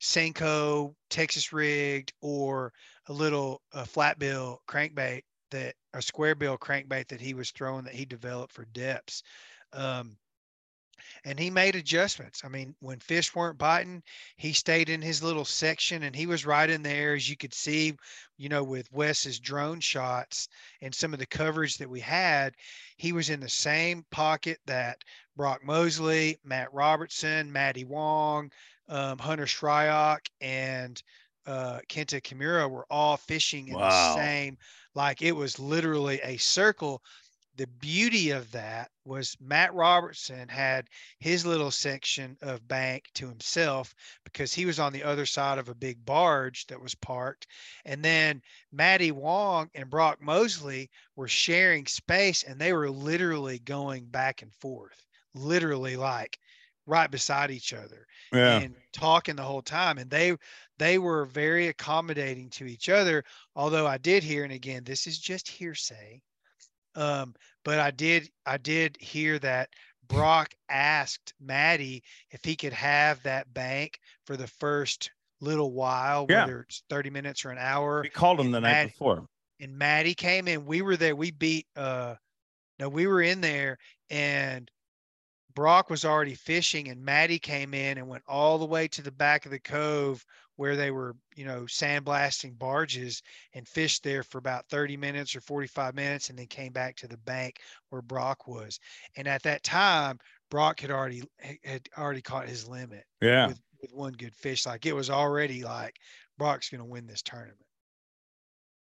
Senko 0.00 0.94
Texas 1.10 1.52
rigged 1.52 2.12
or 2.22 2.72
a 3.08 3.12
little 3.12 3.60
uh, 3.74 3.84
flat 3.84 4.16
bill 4.16 4.62
crankbait 4.68 5.22
that 5.50 5.74
a 5.92 6.00
square 6.00 6.36
bill 6.36 6.56
crankbait 6.56 7.08
that 7.08 7.20
he 7.20 7.34
was 7.34 7.50
throwing 7.50 7.84
that 7.86 7.94
he 7.96 8.04
developed 8.04 8.52
for 8.52 8.64
Deps. 8.66 9.22
Um, 9.72 10.16
and 11.24 11.38
he 11.38 11.50
made 11.50 11.76
adjustments. 11.76 12.42
I 12.44 12.48
mean, 12.48 12.74
when 12.80 12.98
fish 13.00 13.34
weren't 13.34 13.58
biting, 13.58 14.02
he 14.36 14.52
stayed 14.52 14.88
in 14.88 15.02
his 15.02 15.22
little 15.22 15.44
section 15.44 16.02
and 16.04 16.14
he 16.14 16.26
was 16.26 16.46
right 16.46 16.68
in 16.68 16.82
there, 16.82 17.14
as 17.14 17.28
you 17.28 17.36
could 17.36 17.54
see, 17.54 17.94
you 18.36 18.48
know, 18.48 18.62
with 18.64 18.90
Wes's 18.92 19.38
drone 19.40 19.80
shots 19.80 20.48
and 20.80 20.94
some 20.94 21.12
of 21.12 21.18
the 21.18 21.26
coverage 21.26 21.76
that 21.78 21.90
we 21.90 22.00
had. 22.00 22.54
He 22.96 23.12
was 23.12 23.30
in 23.30 23.40
the 23.40 23.48
same 23.48 24.04
pocket 24.10 24.58
that 24.66 25.02
Brock 25.36 25.64
Mosley, 25.64 26.38
Matt 26.44 26.72
Robertson, 26.72 27.50
Matty 27.52 27.84
Wong, 27.84 28.50
um, 28.88 29.18
Hunter 29.18 29.46
Shryock, 29.46 30.20
and 30.40 31.00
uh, 31.46 31.80
Kenta 31.88 32.20
Kimura 32.20 32.68
were 32.68 32.86
all 32.90 33.16
fishing 33.16 33.68
in 33.68 33.74
Wow. 33.74 33.82
the 33.82 33.90
same, 33.90 34.58
like 34.94 35.22
it 35.22 35.32
was 35.32 35.58
literally 35.58 36.20
a 36.22 36.36
circle. 36.36 37.02
The 37.58 37.66
beauty 37.66 38.30
of 38.30 38.52
that 38.52 38.90
was 39.04 39.36
Matt 39.40 39.74
Robertson 39.74 40.48
had 40.48 40.88
his 41.18 41.44
little 41.44 41.70
section 41.70 42.38
of 42.40 42.66
bank 42.68 43.10
to 43.14 43.28
himself 43.28 43.94
because 44.24 44.54
he 44.54 44.64
was 44.64 44.78
on 44.78 44.92
the 44.92 45.02
other 45.02 45.26
side 45.26 45.58
of 45.58 45.68
a 45.68 45.74
big 45.74 46.04
barge 46.04 46.66
that 46.68 46.80
was 46.80 46.94
parked. 46.94 47.46
And 47.84 48.02
then 48.04 48.42
Matty 48.72 49.10
Wong 49.10 49.70
and 49.74 49.90
Brock 49.90 50.20
Mosley 50.22 50.90
were 51.16 51.28
sharing 51.28 51.86
space 51.86 52.44
and 52.44 52.60
they 52.60 52.72
were 52.72 52.90
literally 52.90 53.58
going 53.58 54.06
back 54.06 54.40
and 54.42 54.54
forth, 54.54 55.02
literally 55.34 55.96
like 55.96 56.38
right 56.86 57.10
beside 57.10 57.50
each 57.50 57.72
other 57.72 58.06
Yeah. 58.32 58.62
and 58.62 58.76
talking 58.92 59.36
the 59.36 59.42
whole 59.42 59.62
time. 59.62 59.98
And 59.98 60.10
they 60.10 60.36
they 60.78 60.98
were 60.98 61.24
very 61.26 61.68
accommodating 61.68 62.50
to 62.50 62.66
each 62.66 62.88
other. 62.88 63.24
Although 63.56 63.86
I 63.86 63.98
did 63.98 64.22
hear, 64.22 64.44
and 64.44 64.52
again, 64.52 64.84
this 64.84 65.06
is 65.06 65.18
just 65.18 65.48
hearsay. 65.48 66.22
Um, 66.94 67.34
but 67.64 67.78
I 67.78 67.90
did 67.90 68.30
I 68.46 68.56
did 68.56 68.96
hear 69.00 69.38
that 69.40 69.70
Brock 70.06 70.54
asked 70.68 71.34
Matty 71.40 72.02
if 72.30 72.44
he 72.44 72.56
could 72.56 72.72
have 72.72 73.22
that 73.24 73.52
bank 73.52 74.00
for 74.26 74.36
the 74.36 74.46
first 74.46 75.10
little 75.40 75.72
while, 75.72 76.26
Yeah. 76.28 76.40
whether 76.44 76.60
it's 76.62 76.82
30 76.88 77.10
minutes 77.10 77.44
or 77.44 77.50
an 77.50 77.58
hour. 77.58 78.02
we 78.02 78.08
called 78.08 78.40
him 78.40 78.50
the 78.50 78.60
night 78.60 78.86
before. 78.88 79.26
And 79.60 79.76
Matty 79.76 80.14
came 80.14 80.48
in. 80.48 80.66
We 80.66 80.82
were 80.82 80.96
there. 80.96 81.14
We 81.16 81.30
beat 81.30 81.66
uh 81.76 82.16
no, 82.78 82.88
we 82.88 83.06
were 83.06 83.22
in 83.22 83.40
there 83.40 83.78
and 84.08 84.70
Brock 85.54 85.90
was 85.90 86.04
already 86.04 86.34
fishing 86.34 86.88
and 86.88 87.04
Matty 87.04 87.38
came 87.40 87.74
in 87.74 87.98
and 87.98 88.08
went 88.08 88.22
all 88.28 88.58
the 88.58 88.64
way 88.66 88.86
to 88.88 89.02
the 89.02 89.10
back 89.10 89.44
of 89.44 89.50
the 89.50 89.58
cove 89.58 90.24
where 90.58 90.76
they 90.76 90.90
were, 90.90 91.14
you 91.36 91.44
know, 91.44 91.62
sandblasting 91.62 92.58
barges 92.58 93.22
and 93.54 93.66
fished 93.68 94.02
there 94.02 94.22
for 94.22 94.38
about 94.38 94.68
30 94.68 94.96
minutes 94.96 95.34
or 95.36 95.40
45 95.40 95.94
minutes 95.94 96.30
and 96.30 96.38
then 96.38 96.46
came 96.48 96.72
back 96.72 96.96
to 96.96 97.08
the 97.08 97.16
bank 97.18 97.60
where 97.90 98.02
Brock 98.02 98.46
was. 98.48 98.78
And 99.16 99.28
at 99.28 99.42
that 99.44 99.62
time, 99.62 100.18
Brock 100.50 100.80
had 100.80 100.90
already 100.90 101.22
had 101.64 101.88
already 101.96 102.22
caught 102.22 102.48
his 102.48 102.68
limit 102.68 103.04
Yeah. 103.20 103.46
with, 103.46 103.60
with 103.80 103.92
one 103.92 104.12
good 104.14 104.34
fish. 104.34 104.66
Like 104.66 104.86
it 104.86 104.94
was 104.94 105.10
already 105.10 105.62
like 105.64 105.96
Brock's 106.38 106.70
going 106.70 106.80
to 106.80 106.84
win 106.84 107.06
this 107.06 107.22
tournament. 107.22 107.64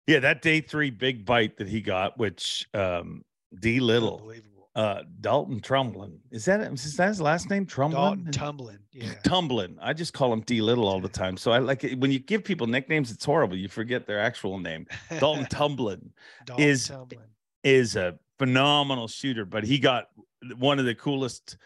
Yeah, 0.07 0.21
that 0.21 0.43
day 0.43 0.61
three 0.61 0.91
big 0.91 1.25
bite 1.27 1.59
that 1.59 1.69
he 1.69 1.81
got, 1.81 2.17
which 2.19 2.69
um 2.75 3.25
D 3.59 3.81
Little, 3.81 4.19
Unbelievable. 4.19 4.58
Uh 4.79 5.03
Dalton 5.21 5.59
Trumblin. 5.61 6.19
Is 6.31 6.45
that 6.45 6.61
is 6.73 6.97
that 6.97 7.09
his 7.09 7.21
last 7.21 7.51
name? 7.51 7.67
Trumblin? 7.67 8.01
Dalton 8.01 8.33
tumbling. 8.33 8.79
Yeah. 8.93 9.13
Tumblin. 9.25 9.77
I 9.83 9.93
just 9.93 10.13
call 10.15 10.33
him 10.33 10.41
D 10.43 10.61
Little 10.63 10.87
all 10.87 11.01
the 11.01 11.09
time. 11.09 11.37
So 11.37 11.51
I 11.51 11.59
like 11.59 11.83
it 11.83 11.99
when 11.99 12.13
you 12.13 12.21
give 12.21 12.45
people 12.45 12.67
nicknames, 12.69 13.11
it's 13.11 13.25
horrible. 13.25 13.57
You 13.57 13.69
forget 13.69 14.07
their 14.07 14.21
actual 14.21 14.59
name. 14.59 14.87
Dalton 15.19 15.47
Tumblin 15.51 16.11
Dalton 16.47 16.65
is- 16.65 16.87
tumbling. 16.89 17.27
is 17.65 17.97
a 17.97 18.17
phenomenal 18.39 19.09
shooter, 19.09 19.45
but 19.45 19.65
he 19.65 19.79
got 19.81 20.11
one 20.57 20.79
of 20.79 20.85
the 20.85 20.95
coolest. 20.95 21.57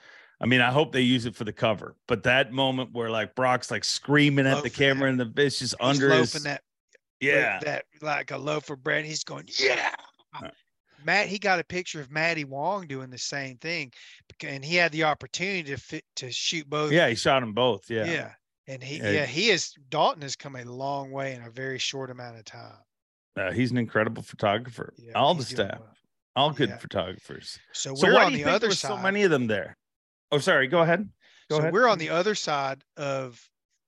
I 0.41 0.47
mean, 0.47 0.63
I 0.63 0.71
hope 0.73 0.91
they 0.93 1.03
use 1.03 1.27
it 1.27 1.37
for 1.37 1.45
the 1.45 1.53
cover, 1.53 1.95
but 2.09 2.23
that 2.23 2.51
moment 2.51 2.93
where 2.95 3.11
like 3.11 3.35
Brock's 3.35 3.71
like 3.71 3.85
screaming 3.85 4.47
at 4.47 4.63
the 4.63 4.71
camera 4.71 5.09
at- 5.09 5.11
and 5.11 5.21
the 5.21 5.27
bitch 5.27 5.61
He's 5.61 5.75
under 5.81 6.09
his 6.15 6.33
that 6.45 6.63
yeah. 7.21 7.61
that 7.63 7.85
like 8.01 8.31
a 8.31 8.39
loaf 8.39 8.71
of 8.71 8.83
bread. 8.83 9.05
He's 9.05 9.23
going, 9.23 9.45
yeah. 9.61 9.91
Matt, 11.05 11.27
he 11.29 11.39
got 11.39 11.59
a 11.59 11.65
picture 11.65 12.01
of 12.01 12.11
Matty 12.11 12.45
Wong 12.45 12.87
doing 12.87 13.11
the 13.11 13.19
same 13.19 13.57
thing, 13.59 13.93
and 14.45 14.65
he 14.65 14.77
had 14.77 14.93
the 14.93 15.05
opportunity 15.05 15.63
to 15.65 15.77
fit 15.77 16.05
to 16.17 16.31
shoot 16.31 16.69
both. 16.69 16.93
Yeah, 16.93 17.09
he 17.09 17.15
shot 17.15 17.41
them 17.41 17.53
both. 17.53 17.91
yeah, 17.91 18.05
Yeah. 18.05 18.33
And 18.69 18.83
he, 18.83 18.99
Yeah. 18.99 19.11
yeah, 19.11 19.27
he 19.27 19.51
is. 19.51 19.75
Dalton 19.89 20.23
has 20.23 20.37
come 20.37 20.55
a 20.57 20.65
long 20.65 21.11
way 21.11 21.35
in 21.35 21.43
a 21.43 21.51
very 21.51 21.79
short 21.79 22.11
amount 22.11 22.39
of 22.39 22.45
time. 22.45 22.77
Uh, 23.37 23.51
he's 23.51 23.71
an 23.73 23.77
incredible 23.79 24.23
photographer. 24.23 24.93
Yeah, 24.97 25.13
all 25.15 25.35
the 25.35 25.45
staff, 25.45 25.81
well. 25.81 25.95
all 26.37 26.51
good 26.53 26.69
Yeah. 26.69 26.77
photographers. 26.79 27.59
So, 27.73 27.95
So 27.97 28.07
we're 28.07 28.15
why 28.15 28.25
on 28.27 28.33
do 28.33 28.39
you 28.39 28.45
the 28.45 28.51
think 28.51 28.55
other 28.63 28.71
side. 28.71 28.89
so 28.89 28.97
many 28.97 29.23
of 29.25 29.31
them 29.31 29.47
there? 29.49 29.77
Oh, 30.31 30.39
sorry. 30.39 30.69
Go 30.69 30.81
ahead. 30.81 31.09
Go 31.51 31.57
so 31.57 31.61
ahead. 31.63 31.73
we're 31.73 31.89
on 31.89 31.99
the 31.99 32.11
other 32.11 32.35
side 32.35 32.85
of 32.97 33.45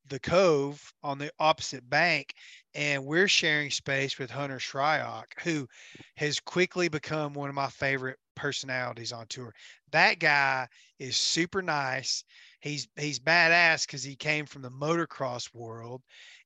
the 0.08 0.18
cove 0.18 0.92
on 1.02 1.18
the 1.18 1.30
opposite 1.38 1.88
bank, 1.88 2.34
and 2.74 3.04
we're 3.04 3.28
sharing 3.28 3.70
space 3.70 4.18
with 4.18 4.30
Hunter 4.30 4.58
Shryock, 4.58 5.26
who 5.42 5.68
has 6.16 6.40
quickly 6.40 6.88
become 6.88 7.32
one 7.32 7.48
of 7.48 7.54
my 7.54 7.68
favorite 7.68 8.18
personalities 8.34 9.12
on 9.12 9.26
tour. 9.28 9.54
That 9.92 10.18
guy 10.18 10.66
is 10.98 11.16
super 11.16 11.62
nice. 11.62 12.24
He's 12.60 12.88
he's 12.96 13.20
badass 13.20 13.86
because 13.86 14.02
he 14.02 14.16
came 14.16 14.46
from 14.46 14.62
the 14.62 14.70
motocross 14.70 15.52
world, 15.54 16.02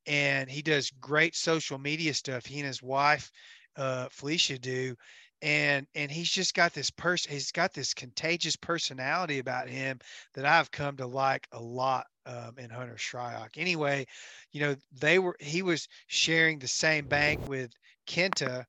and 0.06 0.50
he 0.50 0.62
does 0.62 0.90
great 1.00 1.34
social 1.34 1.78
media 1.78 2.12
stuff. 2.14 2.44
He 2.44 2.58
and 2.58 2.66
his 2.66 2.82
wife, 2.82 3.30
uh, 3.76 4.08
Felicia, 4.10 4.58
do, 4.58 4.96
and 5.42 5.86
and 5.94 6.10
he's 6.10 6.30
just 6.30 6.54
got 6.54 6.72
this 6.74 6.90
person. 6.90 7.32
He's 7.32 7.52
got 7.52 7.72
this 7.74 7.94
contagious 7.94 8.56
personality 8.56 9.38
about 9.38 9.68
him 9.68 9.98
that 10.34 10.44
I've 10.46 10.70
come 10.70 10.96
to 10.98 11.06
like 11.06 11.46
a 11.52 11.60
lot 11.60 12.06
um, 12.26 12.58
in 12.58 12.70
Hunter 12.70 12.96
Shryock. 12.96 13.50
Anyway, 13.56 14.06
you 14.52 14.60
know, 14.60 14.76
they 14.92 15.18
were 15.18 15.36
he 15.40 15.62
was 15.62 15.88
sharing 16.08 16.58
the 16.58 16.68
same 16.68 17.06
bank 17.06 17.46
with 17.46 17.72
Kenta, 18.06 18.64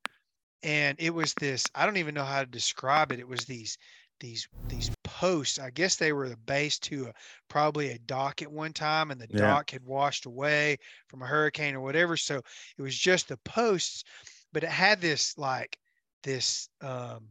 and 0.63 0.97
it 0.99 1.11
was 1.11 1.35
this. 1.35 1.69
I 1.75 1.85
don't 1.85 1.97
even 1.97 2.15
know 2.15 2.25
how 2.25 2.41
to 2.41 2.45
describe 2.47 3.11
it. 3.11 3.19
It 3.19 3.27
was 3.27 3.45
these 3.45 3.77
these 4.19 4.47
these 4.67 4.91
posts. 5.03 5.57
I 5.59 5.69
guess 5.71 5.95
they 5.95 6.13
were 6.13 6.29
the 6.29 6.37
base 6.37 6.77
to 6.79 7.07
a, 7.07 7.13
probably 7.47 7.91
a 7.91 7.99
dock 7.99 8.41
at 8.41 8.51
one 8.51 8.73
time, 8.73 9.11
and 9.11 9.19
the 9.21 9.27
Yeah. 9.29 9.57
dock 9.57 9.71
had 9.71 9.83
washed 9.83 10.25
away 10.25 10.77
from 11.07 11.21
a 11.21 11.27
hurricane 11.27 11.75
or 11.75 11.81
whatever. 11.81 12.17
So 12.17 12.41
it 12.77 12.81
was 12.81 12.97
just 12.97 13.29
the 13.29 13.37
posts, 13.37 14.03
but 14.51 14.63
it 14.63 14.69
had 14.69 15.01
this 15.01 15.37
like 15.37 15.77
this 16.23 16.69
um 16.81 17.27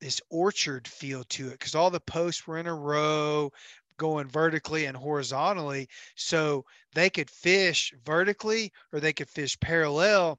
this 0.00 0.20
orchard 0.30 0.88
feel 0.88 1.24
to 1.24 1.48
it 1.48 1.52
because 1.52 1.74
all 1.74 1.90
the 1.90 2.00
posts 2.00 2.46
were 2.46 2.58
in 2.58 2.66
a 2.66 2.74
row 2.74 3.50
going 3.98 4.26
vertically 4.28 4.86
and 4.86 4.96
horizontally. 4.96 5.86
So 6.16 6.64
they 6.94 7.10
could 7.10 7.30
fish 7.30 7.92
vertically 8.04 8.72
or 8.92 9.00
they 9.00 9.12
could 9.12 9.28
fish 9.28 9.60
parallel. 9.60 10.38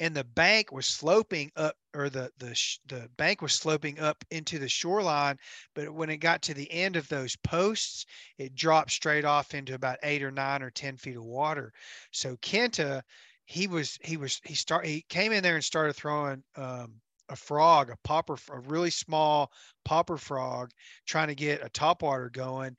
And 0.00 0.16
the 0.16 0.24
bank 0.24 0.72
was 0.72 0.86
sloping 0.86 1.52
up, 1.54 1.76
or 1.94 2.10
the 2.10 2.28
the 2.38 2.60
the 2.86 3.08
bank 3.16 3.40
was 3.40 3.52
sloping 3.52 4.00
up 4.00 4.24
into 4.32 4.58
the 4.58 4.68
shoreline. 4.68 5.38
But 5.74 5.94
when 5.94 6.10
it 6.10 6.16
got 6.16 6.42
to 6.42 6.54
the 6.54 6.70
end 6.72 6.96
of 6.96 7.08
those 7.08 7.36
posts, 7.36 8.04
it 8.36 8.56
dropped 8.56 8.90
straight 8.90 9.24
off 9.24 9.54
into 9.54 9.74
about 9.74 9.98
eight 10.02 10.24
or 10.24 10.32
nine 10.32 10.62
or 10.62 10.70
ten 10.70 10.96
feet 10.96 11.16
of 11.16 11.24
water. 11.24 11.72
So 12.10 12.36
Kenta, 12.38 13.02
he 13.50 13.66
was 13.66 13.98
he 14.04 14.16
was 14.16 14.40
he 14.44 14.54
start 14.54 14.86
he 14.86 15.04
came 15.08 15.32
in 15.32 15.42
there 15.42 15.56
and 15.56 15.64
started 15.64 15.94
throwing 15.94 16.40
um, 16.54 17.00
a 17.28 17.34
frog, 17.34 17.90
a 17.90 17.96
popper, 18.04 18.36
a 18.48 18.60
really 18.60 18.90
small 18.90 19.50
popper 19.84 20.16
frog, 20.16 20.70
trying 21.04 21.26
to 21.26 21.34
get 21.34 21.64
a 21.64 21.68
topwater 21.68 22.32
going. 22.32 22.76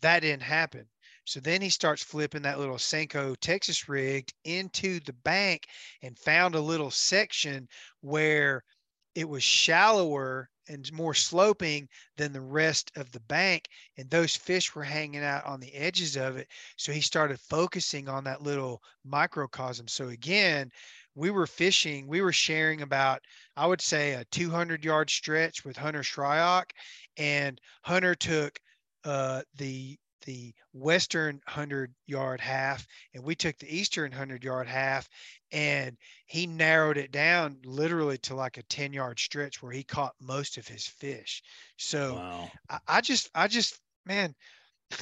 That 0.00 0.20
didn't 0.20 0.42
happen. 0.42 0.86
So 1.24 1.40
then 1.40 1.60
he 1.60 1.70
starts 1.70 2.04
flipping 2.04 2.42
that 2.42 2.60
little 2.60 2.76
Senko 2.76 3.34
Texas 3.40 3.88
rigged 3.88 4.32
into 4.44 5.00
the 5.00 5.12
bank 5.12 5.66
and 6.02 6.16
found 6.16 6.54
a 6.54 6.60
little 6.60 6.92
section 6.92 7.66
where 8.00 8.62
it 9.16 9.28
was 9.28 9.42
shallower 9.42 10.48
and 10.68 10.92
more 10.92 11.14
sloping 11.14 11.88
than 12.16 12.32
the 12.32 12.40
rest 12.40 12.90
of 12.96 13.10
the 13.12 13.20
bank. 13.20 13.68
And 13.98 14.08
those 14.08 14.36
fish 14.36 14.74
were 14.74 14.82
hanging 14.82 15.22
out 15.22 15.44
on 15.44 15.60
the 15.60 15.74
edges 15.74 16.16
of 16.16 16.36
it. 16.36 16.48
So 16.76 16.92
he 16.92 17.00
started 17.00 17.40
focusing 17.40 18.08
on 18.08 18.24
that 18.24 18.42
little 18.42 18.82
microcosm. 19.04 19.88
So 19.88 20.08
again, 20.08 20.70
we 21.14 21.30
were 21.30 21.46
fishing, 21.46 22.06
we 22.06 22.22
were 22.22 22.32
sharing 22.32 22.82
about, 22.82 23.20
I 23.56 23.66
would 23.66 23.82
say, 23.82 24.12
a 24.14 24.24
200 24.26 24.84
yard 24.84 25.10
stretch 25.10 25.64
with 25.64 25.76
Hunter 25.76 26.02
Shryock. 26.02 26.70
And 27.16 27.60
Hunter 27.82 28.14
took 28.14 28.58
uh, 29.04 29.42
the 29.56 29.98
the 30.22 30.54
western 30.72 31.36
100 31.46 31.94
yard 32.06 32.40
half 32.40 32.86
and 33.14 33.22
we 33.22 33.34
took 33.34 33.56
the 33.58 33.76
eastern 33.76 34.10
100 34.10 34.42
yard 34.44 34.66
half 34.66 35.08
and 35.50 35.96
he 36.26 36.46
narrowed 36.46 36.96
it 36.96 37.12
down 37.12 37.58
literally 37.64 38.18
to 38.18 38.34
like 38.34 38.56
a 38.56 38.62
10 38.64 38.92
yard 38.92 39.18
stretch 39.18 39.62
where 39.62 39.72
he 39.72 39.82
caught 39.84 40.14
most 40.20 40.56
of 40.56 40.66
his 40.66 40.86
fish 40.86 41.42
so 41.76 42.14
Wow. 42.14 42.50
I, 42.68 42.78
I 42.88 43.00
just 43.00 43.30
i 43.34 43.48
just 43.48 43.78
man 44.06 44.34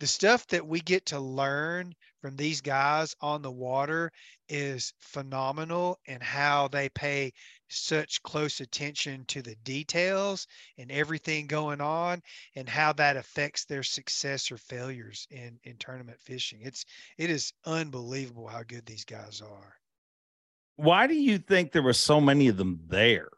the 0.00 0.06
stuff 0.06 0.46
that 0.48 0.66
we 0.66 0.80
get 0.80 1.06
to 1.06 1.18
learn 1.18 1.94
from 2.20 2.36
these 2.36 2.60
guys 2.60 3.14
on 3.20 3.42
the 3.42 3.50
water 3.50 4.10
is 4.48 4.92
phenomenal 5.00 5.98
and 6.06 6.22
how 6.22 6.68
they 6.68 6.88
pay 6.88 7.32
such 7.68 8.22
close 8.22 8.60
attention 8.60 9.24
to 9.26 9.42
the 9.42 9.56
details 9.64 10.46
and 10.78 10.90
everything 10.90 11.46
going 11.46 11.80
on 11.80 12.22
and 12.54 12.68
how 12.68 12.92
that 12.92 13.16
affects 13.16 13.64
their 13.64 13.82
success 13.82 14.50
or 14.50 14.56
failures 14.58 15.26
in 15.30 15.58
in 15.64 15.76
tournament 15.78 16.20
fishing 16.20 16.60
it's 16.62 16.84
it 17.18 17.30
is 17.30 17.52
unbelievable 17.64 18.46
how 18.48 18.62
good 18.62 18.86
these 18.86 19.04
guys 19.04 19.40
are 19.40 19.76
Why 20.76 21.06
do 21.06 21.14
you 21.14 21.38
think 21.38 21.72
there 21.72 21.82
were 21.82 21.92
so 21.92 22.20
many 22.20 22.48
of 22.48 22.56
them 22.56 22.80
there? 22.88 23.28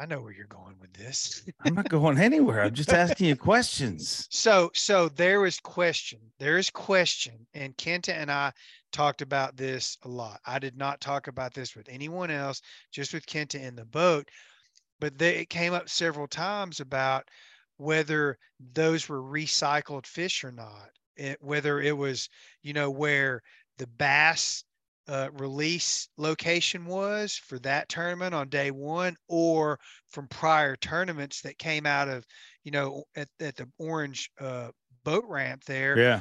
I 0.00 0.06
know 0.06 0.20
where 0.20 0.32
you're 0.32 0.46
going 0.46 0.74
with 0.80 0.92
this 0.94 1.44
I'm 1.64 1.74
not 1.74 1.88
going 1.88 2.18
anywhere. 2.18 2.62
I'm 2.62 2.74
just 2.74 2.92
asking 2.92 3.28
you 3.28 3.36
questions. 3.36 4.26
So 4.30 4.70
so 4.74 5.08
there 5.08 5.46
is 5.46 5.60
question. 5.60 6.20
There 6.38 6.58
is 6.58 6.70
question, 6.70 7.46
and 7.54 7.76
Kenta 7.76 8.12
and 8.12 8.30
I 8.30 8.52
talked 8.92 9.22
about 9.22 9.56
this 9.56 9.98
a 10.04 10.08
lot. 10.08 10.40
I 10.46 10.58
did 10.58 10.76
not 10.76 11.00
talk 11.00 11.28
about 11.28 11.54
this 11.54 11.76
with 11.76 11.88
anyone 11.88 12.30
else, 12.30 12.62
just 12.92 13.12
with 13.12 13.26
Kenta 13.26 13.60
in 13.60 13.76
the 13.76 13.84
boat. 13.84 14.28
But 15.00 15.18
they, 15.18 15.36
it 15.36 15.50
came 15.50 15.72
up 15.72 15.88
several 15.88 16.26
times 16.26 16.80
about 16.80 17.28
whether 17.76 18.38
those 18.72 19.08
were 19.08 19.22
recycled 19.22 20.06
fish 20.06 20.44
or 20.44 20.52
not. 20.52 20.90
It, 21.16 21.38
whether 21.40 21.80
it 21.80 21.96
was, 21.96 22.28
you 22.62 22.72
know, 22.72 22.90
where 22.90 23.42
the 23.78 23.86
bass 23.86 24.64
uh, 25.10 25.28
release 25.32 26.08
location 26.16 26.86
was 26.86 27.34
for 27.34 27.58
that 27.58 27.88
tournament 27.88 28.34
on 28.34 28.48
day 28.48 28.70
one, 28.70 29.16
or 29.28 29.78
from 30.10 30.28
prior 30.28 30.76
tournaments 30.76 31.42
that 31.42 31.58
came 31.58 31.84
out 31.84 32.08
of, 32.08 32.24
you 32.62 32.70
know, 32.70 33.02
at, 33.16 33.28
at 33.40 33.56
the 33.56 33.68
orange 33.78 34.30
uh, 34.40 34.68
boat 35.04 35.24
ramp 35.28 35.64
there. 35.64 35.98
Yeah. 35.98 36.20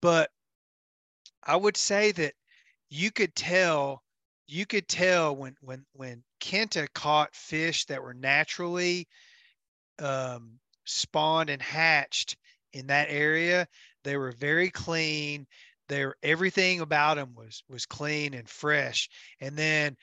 But 0.00 0.30
I 1.44 1.56
would 1.56 1.76
say 1.76 2.12
that 2.12 2.32
you 2.88 3.10
could 3.10 3.34
tell, 3.34 4.02
you 4.46 4.64
could 4.66 4.88
tell 4.88 5.36
when 5.36 5.54
when 5.60 5.84
when 5.92 6.22
Kenta 6.40 6.86
caught 6.94 7.34
fish 7.34 7.84
that 7.86 8.02
were 8.02 8.14
naturally 8.14 9.06
um, 9.98 10.58
spawned 10.84 11.50
and 11.50 11.62
hatched 11.62 12.36
in 12.72 12.86
that 12.86 13.08
area. 13.10 13.66
They 14.04 14.16
were 14.16 14.32
very 14.32 14.70
clean. 14.70 15.46
There, 15.88 16.14
everything 16.22 16.80
about 16.80 17.16
them 17.16 17.34
was 17.34 17.62
was 17.68 17.86
clean 17.86 18.34
and 18.34 18.48
fresh. 18.48 19.08
And 19.40 19.56
then 19.56 19.96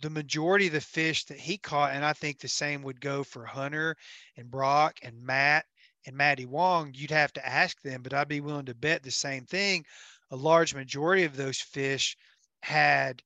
the 0.00 0.10
majority 0.10 0.68
of 0.68 0.72
the 0.72 0.80
fish 0.80 1.24
that 1.24 1.38
he 1.40 1.58
caught, 1.58 1.92
and 1.92 2.04
I 2.04 2.12
think 2.12 2.38
the 2.38 2.48
same 2.48 2.82
would 2.82 3.00
go 3.00 3.24
for 3.24 3.44
Hunter 3.44 3.96
and 4.36 4.50
Brock 4.50 4.98
and 5.02 5.20
Matt 5.20 5.66
and 6.06 6.16
Matty 6.16 6.46
Wong. 6.46 6.92
You'd 6.94 7.10
have 7.10 7.32
to 7.34 7.46
ask 7.46 7.80
them, 7.82 8.02
but 8.02 8.14
I'd 8.14 8.28
be 8.28 8.40
willing 8.40 8.66
to 8.66 8.74
bet 8.74 9.02
the 9.02 9.10
same 9.10 9.44
thing. 9.44 9.84
A 10.30 10.36
large 10.36 10.74
majority 10.74 11.24
of 11.24 11.36
those 11.36 11.60
fish 11.60 12.16
had, 12.62 13.22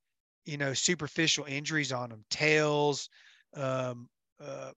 you 0.46 0.56
know, 0.56 0.72
superficial 0.72 1.44
injuries 1.44 1.92
on 1.92 2.08
them, 2.10 2.24
tails. 2.30 3.08
Um, 3.54 4.08
uh, 4.40 4.72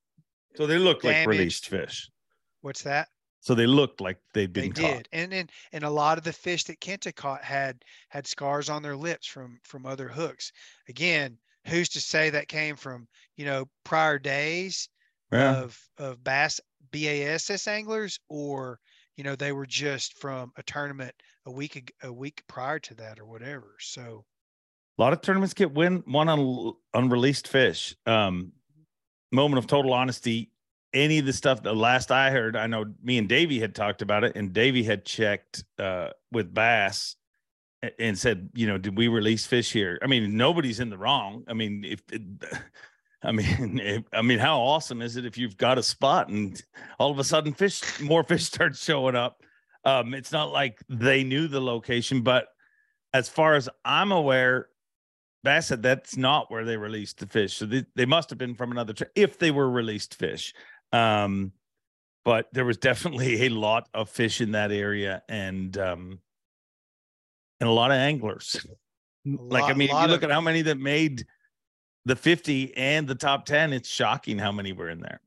So 0.56 0.68
they 0.68 0.78
look 0.78 1.04
like 1.04 1.26
released 1.26 1.68
fish. 1.68 2.10
what's 2.62 2.84
that? 2.84 3.08
So 3.46 3.54
they 3.54 3.68
looked 3.68 4.02
like 4.02 4.18
they'd 4.34 4.52
They 4.56 4.70
been 4.70 4.74
did, 4.74 4.96
caught. 4.96 5.08
and 5.12 5.32
and 5.32 5.52
and 5.72 5.84
a 5.84 5.90
lot 5.90 6.18
of 6.18 6.24
the 6.24 6.34
fish 6.34 6.64
that 6.64 6.80
Kenta 6.80 7.16
caught 7.16 7.44
had 7.44 7.86
had 8.10 8.26
scars 8.26 8.70
on 8.70 8.82
their 8.82 8.96
lips 8.96 9.28
from 9.28 9.60
from 9.64 9.86
other 9.86 10.08
hooks. 10.08 10.52
Again, 10.90 11.38
who's 11.68 11.88
to 11.90 12.02
say 12.02 12.32
that 12.32 12.48
came 12.48 12.76
from 12.76 13.08
you 13.38 13.46
know 13.46 13.70
prior 13.84 14.18
days 14.18 14.90
Yeah. 15.32 15.58
of 15.58 15.80
of 16.00 16.24
bass 16.24 16.60
BASS 16.92 17.68
anglers, 17.68 18.20
or 18.30 18.80
you 19.16 19.24
know 19.24 19.36
they 19.36 19.52
were 19.52 19.68
just 19.68 20.18
from 20.18 20.52
a 20.58 20.64
tournament 20.64 21.14
a 21.46 21.52
week 21.52 21.94
a 22.02 22.12
week 22.12 22.42
prior 22.48 22.80
to 22.80 22.96
that 22.96 23.20
or 23.20 23.26
whatever. 23.28 23.76
So 23.80 24.26
A 24.98 25.02
lot 25.04 25.14
of 25.14 25.22
tournaments 25.22 25.54
get 25.54 25.72
win 25.72 26.02
one 26.08 26.30
on 26.30 26.74
unreleased 26.96 27.48
fish. 27.48 27.96
Um, 28.08 28.54
moment 29.32 29.60
of 29.60 29.68
total 29.68 29.94
honesty. 29.94 30.50
Any 30.96 31.20
of 31.20 31.26
the 31.26 31.34
stuff 31.34 31.62
the 31.62 31.74
last 31.74 32.12
I 32.12 32.32
heard, 32.32 32.56
I 32.56 32.68
know 32.68 32.86
me 33.04 33.18
and 33.18 33.30
Davey 33.30 33.60
had 33.60 33.76
talked 33.76 34.02
about 34.02 34.24
it, 34.24 34.36
and 34.36 34.54
Davey 34.54 34.82
had 34.82 35.06
checked 35.06 35.64
uh, 35.78 36.10
with 36.32 36.54
Bass 36.54 37.18
and 38.00 38.18
said, 38.18 38.50
you 38.54 38.66
know, 38.66 38.78
did 38.78 38.98
we 38.98 39.08
release 39.08 39.46
fish 39.46 39.72
here? 39.72 40.00
I 40.02 40.08
mean, 40.08 40.36
nobody's 40.38 40.80
in 40.80 40.90
the 40.90 40.98
wrong. 40.98 41.44
I 41.48 41.54
mean, 41.54 41.84
if 41.86 42.02
I 43.24 43.32
mean, 43.32 43.80
if, 43.84 44.04
I 44.14 44.22
mean, 44.22 44.40
how 44.40 44.60
awesome 44.60 45.02
is 45.02 45.18
it 45.18 45.26
if 45.26 45.38
you've 45.38 45.58
got 45.58 45.78
a 45.78 45.84
spot 45.84 46.30
and 46.30 46.62
all 47.00 47.12
of 47.12 47.20
a 47.20 47.24
sudden 47.24 47.54
fish, 47.54 48.00
more 48.00 48.24
fish 48.24 48.44
start 48.46 48.76
showing 48.76 49.16
up? 49.16 49.42
Um, 49.84 50.14
it's 50.14 50.32
not 50.32 50.52
like 50.52 50.82
they 50.90 51.24
knew 51.24 51.48
the 51.48 51.62
location, 51.62 52.22
but 52.22 52.48
as 53.14 53.30
far 53.30 53.56
as 53.56 53.70
I'm 53.84 54.12
aware, 54.12 54.70
Bass 55.44 55.68
said 55.68 55.84
that's 55.84 56.18
not 56.18 56.50
where 56.50 56.66
they 56.66 56.76
released 56.76 57.20
the 57.20 57.28
fish. 57.28 57.54
So 57.54 57.68
they, 57.68 57.86
they 57.96 58.06
must 58.06 58.32
have 58.32 58.40
been 58.40 58.56
from 58.56 58.72
another 58.72 58.94
tra- 58.94 59.08
if 59.16 59.38
they 59.38 59.52
were 59.52 59.70
released 59.70 60.16
fish. 60.16 60.56
Um, 60.96 61.52
but 62.24 62.48
there 62.54 62.66
was 62.66 62.78
definitely 62.78 63.46
a 63.46 63.50
lot 63.50 63.88
of 63.94 64.10
fish 64.10 64.42
in 64.42 64.52
that 64.54 64.72
area 64.72 65.22
and 65.30 65.78
um 65.78 66.20
and 67.60 67.70
a 67.70 67.72
lot 67.72 67.92
of 67.92 67.98
anglers. 67.98 68.66
like 69.26 69.64
I 69.66 69.74
mean, 69.74 69.90
if 69.90 70.02
you 70.02 70.08
look 70.08 70.24
of- 70.24 70.30
at 70.30 70.32
how 70.32 70.42
many 70.42 70.62
that 70.64 70.78
made 70.78 71.26
the 72.06 72.16
50 72.16 72.76
and 72.78 73.08
the 73.08 73.16
top 73.16 73.46
10, 73.46 73.74
it's 73.74 73.90
shocking 73.90 74.38
how 74.38 74.52
many 74.52 74.74
were 74.74 74.90
in 74.90 75.00
there. 75.00 75.20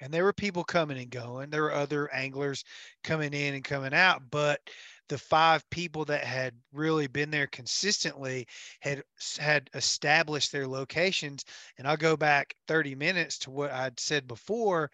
and 0.00 0.12
there 0.12 0.24
were 0.24 0.32
people 0.32 0.62
coming 0.64 0.98
and 0.98 1.10
going. 1.10 1.48
There 1.50 1.62
were 1.62 1.72
other 1.72 2.12
anglers 2.12 2.64
coming 3.02 3.32
in 3.32 3.54
and 3.54 3.64
coming 3.64 3.94
out, 3.94 4.22
but 4.30 4.60
the 5.08 5.18
five 5.18 5.68
people 5.70 6.04
that 6.06 6.24
had 6.24 6.54
really 6.72 7.06
been 7.06 7.30
there 7.30 7.46
consistently 7.46 8.46
had 8.80 9.02
had 9.38 9.70
established 9.74 10.52
their 10.52 10.66
locations. 10.66 11.44
And 11.78 11.86
I'll 11.86 11.96
go 11.96 12.16
back 12.16 12.54
30 12.68 12.94
minutes 12.94 13.38
to 13.40 13.50
what 13.50 13.70
I'd 13.70 13.98
said 13.98 14.26
before. 14.26 14.90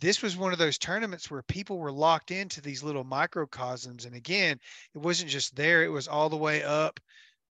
This 0.00 0.22
was 0.22 0.36
one 0.36 0.52
of 0.52 0.58
those 0.58 0.78
tournaments 0.78 1.30
where 1.30 1.42
people 1.42 1.78
were 1.78 1.92
locked 1.92 2.30
into 2.30 2.60
these 2.60 2.82
little 2.82 3.04
microcosms. 3.04 4.04
And 4.04 4.14
again, 4.16 4.58
it 4.94 4.98
wasn't 4.98 5.30
just 5.30 5.54
there, 5.54 5.84
it 5.84 5.90
was 5.90 6.08
all 6.08 6.28
the 6.28 6.36
way 6.36 6.62
up 6.62 6.98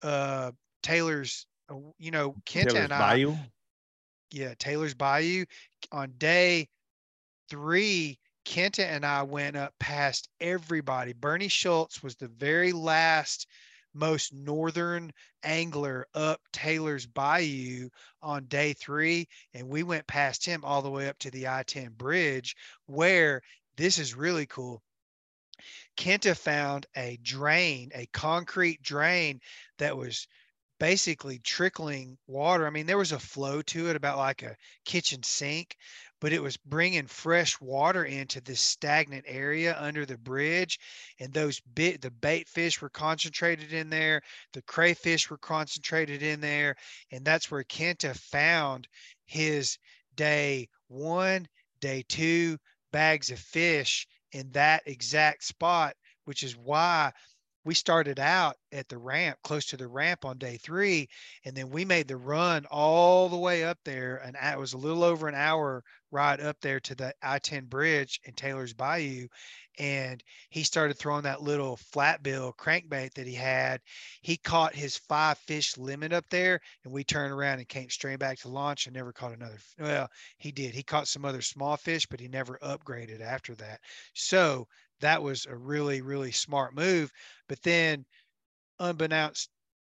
uh 0.02 0.50
Taylor's, 0.82 1.46
uh, 1.70 1.74
you 1.98 2.10
know, 2.10 2.32
Kenta 2.46 2.68
Taylor's 2.70 2.74
and 2.74 2.92
I 2.92 2.98
Bayou. 2.98 3.34
yeah, 4.30 4.54
Taylor's 4.58 4.94
Bayou. 4.94 5.44
On 5.92 6.12
day 6.16 6.68
three, 7.50 8.18
Kenta 8.50 8.84
and 8.84 9.06
I 9.06 9.22
went 9.22 9.56
up 9.56 9.74
past 9.78 10.28
everybody. 10.40 11.12
Bernie 11.12 11.46
Schultz 11.46 12.02
was 12.02 12.16
the 12.16 12.26
very 12.26 12.72
last 12.72 13.46
most 13.94 14.32
northern 14.32 15.12
angler 15.44 16.08
up 16.14 16.40
Taylor's 16.52 17.06
Bayou 17.06 17.90
on 18.20 18.46
day 18.46 18.72
three. 18.72 19.28
And 19.54 19.68
we 19.68 19.84
went 19.84 20.08
past 20.08 20.44
him 20.44 20.64
all 20.64 20.82
the 20.82 20.90
way 20.90 21.08
up 21.08 21.16
to 21.20 21.30
the 21.30 21.46
I 21.46 21.62
10 21.62 21.92
bridge, 21.92 22.56
where 22.86 23.40
this 23.76 23.98
is 23.98 24.16
really 24.16 24.46
cool. 24.46 24.82
Kenta 25.96 26.36
found 26.36 26.86
a 26.96 27.20
drain, 27.22 27.92
a 27.94 28.06
concrete 28.06 28.82
drain 28.82 29.40
that 29.78 29.96
was 29.96 30.26
basically 30.80 31.38
trickling 31.38 32.18
water. 32.26 32.66
I 32.66 32.70
mean, 32.70 32.86
there 32.86 32.98
was 32.98 33.12
a 33.12 33.18
flow 33.20 33.62
to 33.62 33.90
it 33.90 33.96
about 33.96 34.18
like 34.18 34.42
a 34.42 34.56
kitchen 34.84 35.22
sink, 35.22 35.76
but 36.20 36.32
it 36.32 36.42
was 36.42 36.56
bringing 36.58 37.06
fresh 37.06 37.60
water 37.60 38.04
into 38.04 38.40
this 38.40 38.60
stagnant 38.60 39.24
area 39.26 39.76
under 39.80 40.04
the 40.04 40.18
bridge. 40.18 40.78
And 41.18 41.32
those 41.32 41.60
bit, 41.74 42.02
the 42.02 42.10
bait 42.10 42.48
fish 42.48 42.80
were 42.80 42.90
concentrated 42.90 43.72
in 43.72 43.90
there, 43.90 44.20
the 44.52 44.62
crayfish 44.62 45.30
were 45.30 45.38
concentrated 45.38 46.22
in 46.22 46.40
there. 46.40 46.74
And 47.10 47.24
that's 47.24 47.50
where 47.50 47.64
Kenta 47.64 48.14
found 48.14 48.86
his 49.24 49.78
day 50.14 50.68
one, 50.88 51.48
day 51.80 52.04
two 52.08 52.58
bags 52.92 53.30
of 53.30 53.38
fish 53.38 54.06
in 54.32 54.50
that 54.52 54.82
exact 54.86 55.44
spot, 55.44 55.94
which 56.24 56.42
is 56.42 56.56
why 56.56 57.12
we 57.64 57.74
started 57.74 58.18
out 58.18 58.56
at 58.72 58.88
the 58.88 58.98
ramp 58.98 59.38
close 59.44 59.66
to 59.66 59.76
the 59.76 59.86
ramp 59.86 60.24
on 60.24 60.38
day 60.38 60.56
three 60.56 61.08
and 61.44 61.54
then 61.54 61.68
we 61.68 61.84
made 61.84 62.08
the 62.08 62.16
run 62.16 62.64
all 62.70 63.28
the 63.28 63.36
way 63.36 63.64
up 63.64 63.78
there 63.84 64.16
and 64.24 64.36
it 64.42 64.58
was 64.58 64.72
a 64.72 64.78
little 64.78 65.04
over 65.04 65.28
an 65.28 65.34
hour 65.34 65.84
ride 66.10 66.40
up 66.40 66.60
there 66.60 66.80
to 66.80 66.94
the 66.94 67.14
i-10 67.22 67.68
bridge 67.68 68.20
in 68.24 68.34
taylor's 68.34 68.72
bayou 68.72 69.26
and 69.80 70.22
he 70.50 70.62
started 70.62 70.98
throwing 70.98 71.22
that 71.22 71.42
little 71.42 71.76
flat 71.76 72.22
bill 72.22 72.52
crankbait 72.52 73.14
that 73.14 73.26
he 73.26 73.34
had. 73.34 73.80
He 74.20 74.36
caught 74.36 74.74
his 74.74 74.98
five 74.98 75.38
fish 75.38 75.78
limit 75.78 76.12
up 76.12 76.28
there 76.28 76.60
and 76.84 76.92
we 76.92 77.02
turned 77.02 77.32
around 77.32 77.60
and 77.60 77.68
came 77.68 77.88
straight 77.88 78.18
back 78.18 78.38
to 78.40 78.48
launch 78.48 78.86
and 78.86 78.94
never 78.94 79.12
caught 79.12 79.32
another 79.32 79.58
well 79.78 80.10
he 80.36 80.52
did. 80.52 80.74
He 80.74 80.82
caught 80.82 81.08
some 81.08 81.24
other 81.24 81.40
small 81.40 81.78
fish 81.78 82.06
but 82.06 82.20
he 82.20 82.28
never 82.28 82.58
upgraded 82.62 83.22
after 83.22 83.54
that. 83.56 83.80
So 84.12 84.68
that 85.00 85.22
was 85.22 85.46
a 85.46 85.56
really 85.56 86.02
really 86.02 86.32
smart 86.32 86.74
move 86.74 87.10
but 87.48 87.62
then 87.62 88.04
unbeknownst 88.80 89.48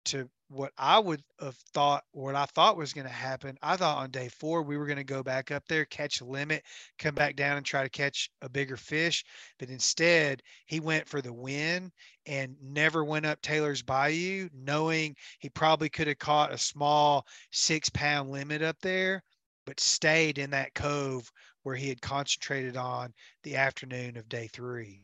to 0.07 0.29
what 0.49 0.73
i 0.79 0.99
would 0.99 1.23
have 1.41 1.57
thought 1.75 2.05
what 2.13 2.35
i 2.35 2.45
thought 2.47 2.77
was 2.77 2.93
going 2.93 3.07
to 3.07 3.13
happen 3.13 3.59
i 3.63 3.77
thought 3.77 3.99
on 3.99 4.11
day 4.11 4.29
four 4.29 4.63
we 4.63 4.77
were 4.77 4.87
going 4.87 4.97
to 4.97 5.05
go 5.05 5.23
back 5.23 5.51
up 5.51 5.65
there 5.69 5.85
catch 5.87 6.21
a 6.21 6.25
limit 6.25 6.63
come 6.99 7.15
back 7.15 7.35
down 7.35 7.57
and 7.57 7.67
try 7.67 7.83
to 7.83 7.89
catch 7.89 8.31
a 8.43 8.49
bigger 8.49 8.77
fish 8.77 9.25
but 9.59 9.71
instead 9.71 10.43
he 10.67 10.79
went 10.79 11.09
for 11.09 11.21
the 11.21 11.33
win 11.33 11.91
and 12.27 12.57
never 12.63 13.05
went 13.05 13.27
up 13.27 13.41
taylor's 13.43 13.83
bayou 13.83 14.49
knowing 14.55 15.17
he 15.41 15.49
probably 15.49 15.89
could 15.89 16.07
have 16.07 16.19
caught 16.19 16.53
a 16.53 16.59
small 16.59 17.27
six 17.51 17.89
pound 17.91 18.31
limit 18.31 18.63
up 18.63 18.77
there 18.81 19.23
but 19.67 19.81
stayed 19.81 20.39
in 20.39 20.51
that 20.51 20.75
cove 20.75 21.31
where 21.65 21.75
he 21.75 21.89
had 21.89 22.01
concentrated 22.01 22.77
on 22.77 23.13
the 23.43 23.57
afternoon 23.57 24.17
of 24.17 24.29
day 24.29 24.49
three. 24.53 25.03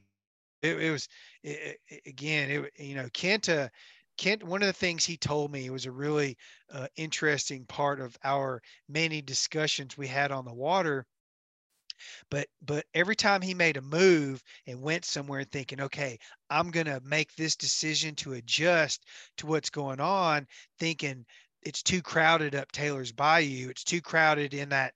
It, 0.62 0.80
it 0.80 0.90
was 0.92 1.08
it, 1.42 1.80
it, 1.88 2.02
again, 2.06 2.50
it 2.50 2.72
you 2.78 2.94
know 2.94 3.08
Kenta. 3.08 3.68
Kent, 4.16 4.42
one 4.42 4.62
of 4.62 4.66
the 4.66 4.72
things 4.72 5.04
he 5.04 5.16
told 5.16 5.50
me 5.52 5.70
was 5.70 5.86
a 5.86 5.92
really 5.92 6.36
uh, 6.70 6.88
interesting 6.96 7.66
part 7.66 8.00
of 8.00 8.16
our 8.24 8.62
many 8.88 9.20
discussions 9.22 9.96
we 9.96 10.06
had 10.06 10.30
on 10.32 10.44
the 10.44 10.54
water. 10.54 11.06
But 12.30 12.48
but 12.60 12.86
every 12.94 13.14
time 13.16 13.42
he 13.42 13.54
made 13.54 13.76
a 13.76 13.82
move 13.82 14.42
and 14.66 14.82
went 14.82 15.04
somewhere 15.04 15.44
thinking, 15.44 15.80
okay, 15.80 16.18
I'm 16.50 16.70
gonna 16.70 17.00
make 17.04 17.34
this 17.36 17.54
decision 17.56 18.14
to 18.16 18.32
adjust 18.34 19.04
to 19.38 19.46
what's 19.46 19.70
going 19.70 20.00
on, 20.00 20.46
thinking 20.78 21.24
it's 21.62 21.82
too 21.82 22.02
crowded 22.02 22.54
up 22.54 22.72
Taylor's 22.72 23.12
Bayou, 23.12 23.68
it's 23.70 23.84
too 23.84 24.00
crowded 24.00 24.54
in 24.54 24.70
that 24.70 24.94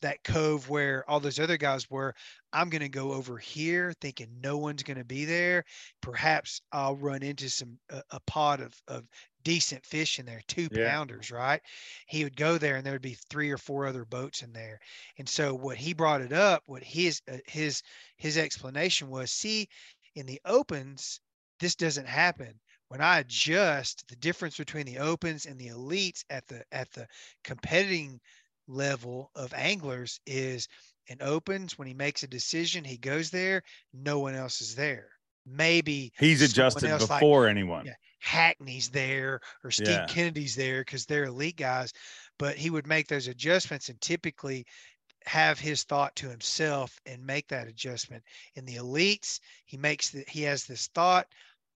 that 0.00 0.22
cove 0.24 0.68
where 0.68 1.08
all 1.10 1.20
those 1.20 1.40
other 1.40 1.56
guys 1.56 1.90
were. 1.90 2.14
I'm 2.52 2.70
going 2.70 2.82
to 2.82 2.88
go 2.88 3.12
over 3.12 3.38
here 3.38 3.92
thinking 4.00 4.40
no 4.42 4.58
one's 4.58 4.82
going 4.82 4.98
to 4.98 5.04
be 5.04 5.24
there. 5.24 5.64
Perhaps 6.00 6.60
I'll 6.72 6.96
run 6.96 7.22
into 7.22 7.48
some 7.50 7.78
a, 7.90 8.02
a 8.10 8.20
pot 8.20 8.60
of, 8.60 8.74
of 8.88 9.04
decent 9.42 9.84
fish 9.84 10.18
in 10.18 10.26
there, 10.26 10.42
two 10.46 10.68
yeah. 10.72 10.88
pounders, 10.90 11.30
right? 11.30 11.60
He 12.06 12.24
would 12.24 12.36
go 12.36 12.58
there 12.58 12.76
and 12.76 12.84
there 12.84 12.94
would 12.94 13.02
be 13.02 13.16
three 13.30 13.50
or 13.50 13.58
four 13.58 13.86
other 13.86 14.04
boats 14.04 14.42
in 14.42 14.52
there. 14.52 14.80
And 15.18 15.28
so 15.28 15.54
what 15.54 15.76
he 15.76 15.94
brought 15.94 16.22
it 16.22 16.32
up, 16.32 16.62
what 16.66 16.82
his 16.82 17.20
uh, 17.30 17.38
his 17.46 17.82
his 18.16 18.38
explanation 18.38 19.08
was, 19.08 19.30
see, 19.30 19.68
in 20.14 20.26
the 20.26 20.40
opens, 20.44 21.20
this 21.60 21.74
doesn't 21.74 22.08
happen 22.08 22.60
when 22.88 23.00
I 23.00 23.18
adjust 23.20 24.04
the 24.08 24.16
difference 24.16 24.56
between 24.56 24.86
the 24.86 24.98
opens 24.98 25.46
and 25.46 25.58
the 25.58 25.68
elites 25.68 26.24
at 26.30 26.46
the 26.46 26.64
at 26.72 26.90
the 26.92 27.06
competing 27.44 28.20
level 28.66 29.30
of 29.34 29.54
anglers 29.54 30.20
is 30.26 30.68
in 31.08 31.18
opens 31.20 31.78
when 31.78 31.88
he 31.88 31.94
makes 31.94 32.22
a 32.22 32.28
decision, 32.28 32.84
he 32.84 32.96
goes 32.96 33.30
there, 33.30 33.62
no 33.92 34.20
one 34.20 34.34
else 34.34 34.60
is 34.60 34.74
there. 34.74 35.08
Maybe 35.46 36.12
he's 36.18 36.42
adjusted 36.42 36.98
before 36.98 37.44
like, 37.44 37.50
anyone. 37.50 37.86
Yeah, 37.86 37.94
Hackney's 38.20 38.90
there 38.90 39.40
or 39.64 39.70
Steve 39.70 39.88
yeah. 39.88 40.06
Kennedy's 40.06 40.54
there 40.54 40.82
because 40.82 41.06
they're 41.06 41.24
elite 41.24 41.56
guys, 41.56 41.92
but 42.38 42.56
he 42.56 42.70
would 42.70 42.86
make 42.86 43.08
those 43.08 43.28
adjustments 43.28 43.88
and 43.88 44.00
typically 44.00 44.66
have 45.24 45.58
his 45.58 45.84
thought 45.84 46.14
to 46.16 46.28
himself 46.28 46.98
and 47.06 47.24
make 47.24 47.48
that 47.48 47.68
adjustment. 47.68 48.22
In 48.54 48.64
the 48.64 48.76
elites, 48.76 49.40
he 49.64 49.76
makes 49.76 50.10
that 50.10 50.28
he 50.28 50.42
has 50.42 50.64
this 50.64 50.88
thought. 50.88 51.26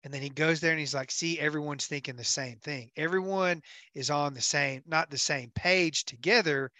And 0.03 0.13
then 0.13 0.21
he 0.21 0.29
goes 0.29 0.61
there 0.61 0.71
and 0.71 0.79
he's 0.79 0.93
like, 0.93 1.11
see, 1.11 1.37
everyone's 1.39 1.85
thinking 1.85 2.15
the 2.15 2.23
same 2.23 2.57
thing. 2.59 2.89
Everyone 2.95 3.61
is 3.93 4.09
on 4.09 4.33
the 4.33 4.41
same, 4.41 4.81
not 4.87 5.09
the 5.09 5.17
same 5.17 5.51
page 5.55 6.05
together, 6.05 6.71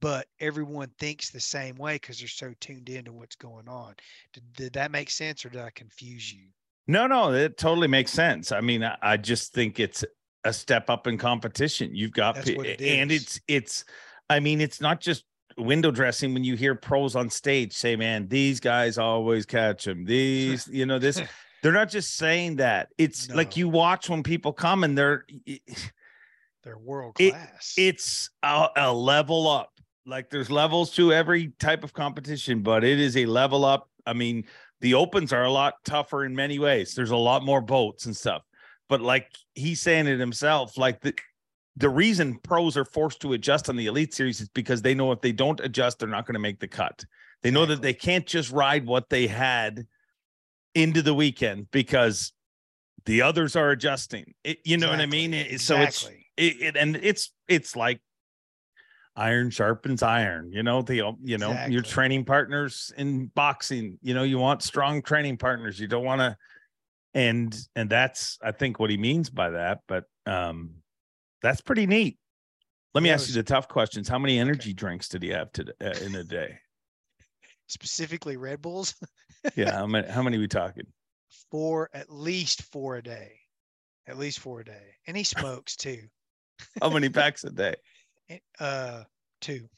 but 0.00 0.26
everyone 0.40 0.90
thinks 0.98 1.30
the 1.30 1.40
same 1.40 1.76
way 1.76 1.94
because 1.94 2.18
they're 2.18 2.28
so 2.28 2.54
tuned 2.60 2.88
into 2.88 3.12
what's 3.12 3.36
going 3.36 3.68
on. 3.68 3.94
Did, 4.32 4.52
did, 4.54 4.72
that 4.74 4.90
make 4.90 5.10
sense 5.10 5.44
or 5.44 5.48
did 5.48 5.60
I 5.60 5.70
confuse 5.70 6.32
you? 6.32 6.46
No, 6.86 7.06
no, 7.06 7.32
it 7.32 7.58
totally 7.58 7.88
makes 7.88 8.12
sense. 8.12 8.52
I 8.52 8.60
mean, 8.60 8.82
I, 8.82 8.96
I 9.02 9.16
just 9.16 9.52
think 9.52 9.78
it's 9.78 10.04
a 10.44 10.52
step 10.52 10.88
up 10.88 11.06
in 11.06 11.18
competition. 11.18 11.94
You've 11.94 12.12
got, 12.12 12.48
it 12.48 12.80
and 12.80 13.12
it's, 13.12 13.40
it's, 13.46 13.84
I 14.30 14.40
mean, 14.40 14.60
it's 14.60 14.80
not 14.80 15.00
just 15.00 15.24
window 15.58 15.90
dressing 15.90 16.32
when 16.32 16.44
you 16.44 16.54
hear 16.54 16.74
pros 16.74 17.16
on 17.16 17.28
stage 17.28 17.72
say, 17.72 17.96
man, 17.96 18.28
these 18.28 18.60
guys 18.60 18.96
always 18.98 19.44
catch 19.44 19.84
them. 19.84 20.04
These, 20.04 20.68
you 20.68 20.86
know, 20.86 20.98
this. 20.98 21.20
They're 21.62 21.72
not 21.72 21.88
just 21.88 22.16
saying 22.16 22.56
that. 22.56 22.90
It's 22.98 23.28
no. 23.28 23.34
like 23.34 23.56
you 23.56 23.68
watch 23.68 24.08
when 24.08 24.22
people 24.22 24.52
come 24.52 24.84
and 24.84 24.96
they're 24.96 25.24
they're 26.62 26.78
world 26.78 27.16
class. 27.16 27.74
It, 27.76 27.82
it's 27.82 28.30
a, 28.42 28.68
a 28.76 28.92
level 28.92 29.48
up. 29.48 29.72
Like 30.08 30.30
there's 30.30 30.50
levels 30.50 30.90
to 30.96 31.12
every 31.12 31.48
type 31.58 31.84
of 31.84 31.92
competition, 31.92 32.62
but 32.62 32.82
it 32.82 32.98
is 32.98 33.16
a 33.16 33.26
level 33.26 33.64
up. 33.64 33.90
I 34.06 34.14
mean, 34.14 34.44
the 34.80 34.94
opens 34.94 35.32
are 35.32 35.44
a 35.44 35.50
lot 35.50 35.74
tougher 35.84 36.24
in 36.24 36.34
many 36.34 36.58
ways. 36.58 36.94
There's 36.94 37.10
a 37.10 37.16
lot 37.16 37.44
more 37.44 37.60
boats 37.60 38.06
and 38.06 38.16
stuff. 38.16 38.42
But 38.88 39.02
like 39.02 39.30
he's 39.54 39.82
saying 39.82 40.06
it 40.06 40.18
himself, 40.18 40.78
like 40.78 41.00
the 41.00 41.14
the 41.76 41.88
reason 41.88 42.38
pros 42.42 42.76
are 42.76 42.84
forced 42.84 43.20
to 43.20 43.34
adjust 43.34 43.68
on 43.68 43.76
the 43.76 43.86
elite 43.86 44.14
series 44.14 44.40
is 44.40 44.48
because 44.48 44.82
they 44.82 44.94
know 44.94 45.12
if 45.12 45.20
they 45.20 45.30
don't 45.30 45.60
adjust, 45.60 45.98
they're 45.98 46.08
not 46.08 46.26
going 46.26 46.34
to 46.34 46.40
make 46.40 46.58
the 46.58 46.66
cut. 46.66 47.04
They 47.42 47.50
know 47.50 47.66
that 47.66 47.82
they 47.82 47.94
can't 47.94 48.26
just 48.26 48.50
ride 48.50 48.84
what 48.86 49.10
they 49.10 49.28
had 49.28 49.86
into 50.74 51.02
the 51.02 51.14
weekend 51.14 51.70
because 51.70 52.32
the 53.04 53.22
others 53.22 53.54
are 53.54 53.70
adjusting. 53.70 54.34
It, 54.42 54.58
you 54.64 54.76
know 54.76 54.92
exactly. 54.92 54.96
what 54.96 55.02
I 55.02 55.06
mean? 55.06 55.34
It, 55.34 55.60
so 55.60 55.76
it's 55.76 56.04
it, 56.36 56.62
it, 56.62 56.76
and 56.76 56.96
it's 56.96 57.32
it's 57.46 57.76
like 57.76 58.00
iron 59.18 59.50
sharpens 59.50 60.02
iron. 60.02 60.52
You 60.52 60.62
know 60.62 60.80
the 60.80 61.14
you 61.22 61.36
know 61.36 61.50
exactly. 61.50 61.74
your 61.74 61.82
training 61.82 62.24
partners 62.24 62.92
in 62.96 63.26
boxing. 63.26 63.98
You 64.00 64.14
know 64.14 64.22
you 64.22 64.38
want 64.38 64.62
strong 64.62 65.02
training 65.02 65.36
partners. 65.36 65.78
You 65.78 65.88
don't 65.88 66.04
want 66.04 66.20
to, 66.20 66.36
and 67.12 67.54
and 67.74 67.90
that's 67.90 68.38
I 68.42 68.52
think 68.52 68.78
what 68.78 68.90
he 68.90 68.96
means 68.96 69.28
by 69.28 69.50
that. 69.50 69.80
But 69.88 70.04
um, 70.24 70.70
that's 71.42 71.60
pretty 71.60 71.86
neat. 71.86 72.16
Let 72.94 73.02
me 73.02 73.08
yeah, 73.08 73.14
ask 73.14 73.26
was, 73.26 73.36
you 73.36 73.42
the 73.42 73.46
tough 73.46 73.68
questions. 73.68 74.08
How 74.08 74.18
many 74.18 74.38
energy 74.38 74.70
okay. 74.70 74.74
drinks 74.74 75.08
did 75.08 75.22
he 75.22 75.30
have 75.30 75.52
today 75.52 75.72
uh, 75.82 75.98
in 76.04 76.14
a 76.14 76.24
day? 76.24 76.58
Specifically, 77.66 78.36
Red 78.36 78.62
Bulls. 78.62 78.94
yeah, 79.56 79.72
how 79.72 79.86
many? 79.86 80.08
How 80.08 80.22
many 80.22 80.38
are 80.38 80.40
we 80.40 80.48
talking? 80.48 80.86
Four, 81.50 81.90
at 81.92 82.10
least 82.10 82.62
four 82.62 82.96
a 82.96 83.02
day, 83.02 83.32
at 84.06 84.16
least 84.16 84.38
four 84.38 84.60
a 84.60 84.64
day, 84.64 84.94
and 85.06 85.16
he 85.16 85.24
smokes 85.24 85.76
too. 85.76 86.02
how 86.80 86.88
many 86.88 87.08
packs 87.10 87.44
a 87.44 87.50
day? 87.50 87.74
Uh, 88.58 89.04
two. 89.40 89.68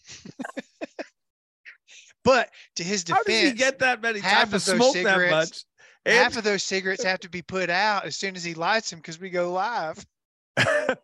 but 2.25 2.51
to 2.77 2.83
his 2.83 3.05
defense, 3.05 3.27
how 3.27 3.33
does 3.33 3.51
he 3.51 3.57
get 3.57 3.79
that 3.81 4.01
many 4.03 4.21
half 4.21 4.53
of 4.53 4.65
those 4.65 4.93
cigarettes, 4.93 5.65
and- 6.05 6.15
half 6.15 6.37
of 6.37 6.45
those 6.45 6.63
cigarettes 6.63 7.05
have 7.05 7.21
to 7.21 7.29
be 7.29 7.43
put 7.43 7.71
out 7.71 8.05
as 8.05 8.17
soon 8.17 8.37
as 8.37 8.45
he 8.45 8.55
lights 8.55 8.91
them 8.91 8.99
because 8.99 9.21
we 9.21 9.31
go 9.31 9.53
live. 9.53 10.05
it 10.57 10.99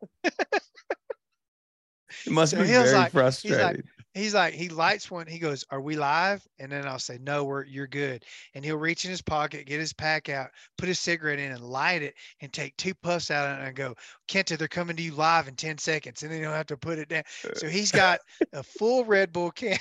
must 2.29 2.53
so 2.53 2.59
be 2.59 2.65
very 2.65 2.93
like, 2.93 3.13
frustrating. 3.13 3.61
Like, 3.61 3.85
he's 4.17 4.35
like 4.35 4.55
he 4.55 4.69
lights 4.69 5.11
one. 5.11 5.27
He 5.27 5.39
goes, 5.39 5.65
"Are 5.71 5.81
we 5.81 5.97
live?" 5.97 6.47
And 6.59 6.73
then 6.73 6.87
I'll 6.87 6.99
say, 6.99 7.19
"No, 7.21 7.45
we're 7.45 7.65
you're 7.65 7.87
good." 7.87 8.25
And 8.55 8.65
he'll 8.65 8.77
reach 8.77 9.05
in 9.05 9.11
his 9.11 9.23
pocket, 9.23 9.67
get 9.67 9.79
his 9.79 9.93
pack 9.93 10.29
out, 10.29 10.51
put 10.79 10.89
his 10.89 10.99
cigarette 10.99 11.39
in, 11.39 11.53
and 11.53 11.61
light 11.61 12.03
it, 12.03 12.15
and 12.41 12.53
take 12.53 12.77
two 12.77 12.95
puffs 12.95 13.31
out 13.31 13.47
of 13.47 13.59
it, 13.59 13.69
and 13.69 13.77
go, 13.77 13.95
"Kenta, 14.29 14.57
they're 14.57 14.69
coming 14.69 14.97
to 14.97 15.03
you 15.03 15.13
live 15.13 15.49
in 15.49 15.55
ten 15.55 15.79
seconds," 15.79 16.23
and 16.23 16.33
then 16.33 16.41
he'll 16.41 16.51
have 16.51 16.67
to 16.67 16.77
put 16.77 16.99
it 16.99 17.09
down. 17.09 17.25
So 17.55 17.69
he's 17.69 17.93
uh, 17.95 17.97
got 17.97 18.21
a 18.53 18.63
full 18.63 19.05
Red 19.05 19.33
Bull 19.33 19.51
can. 19.51 19.79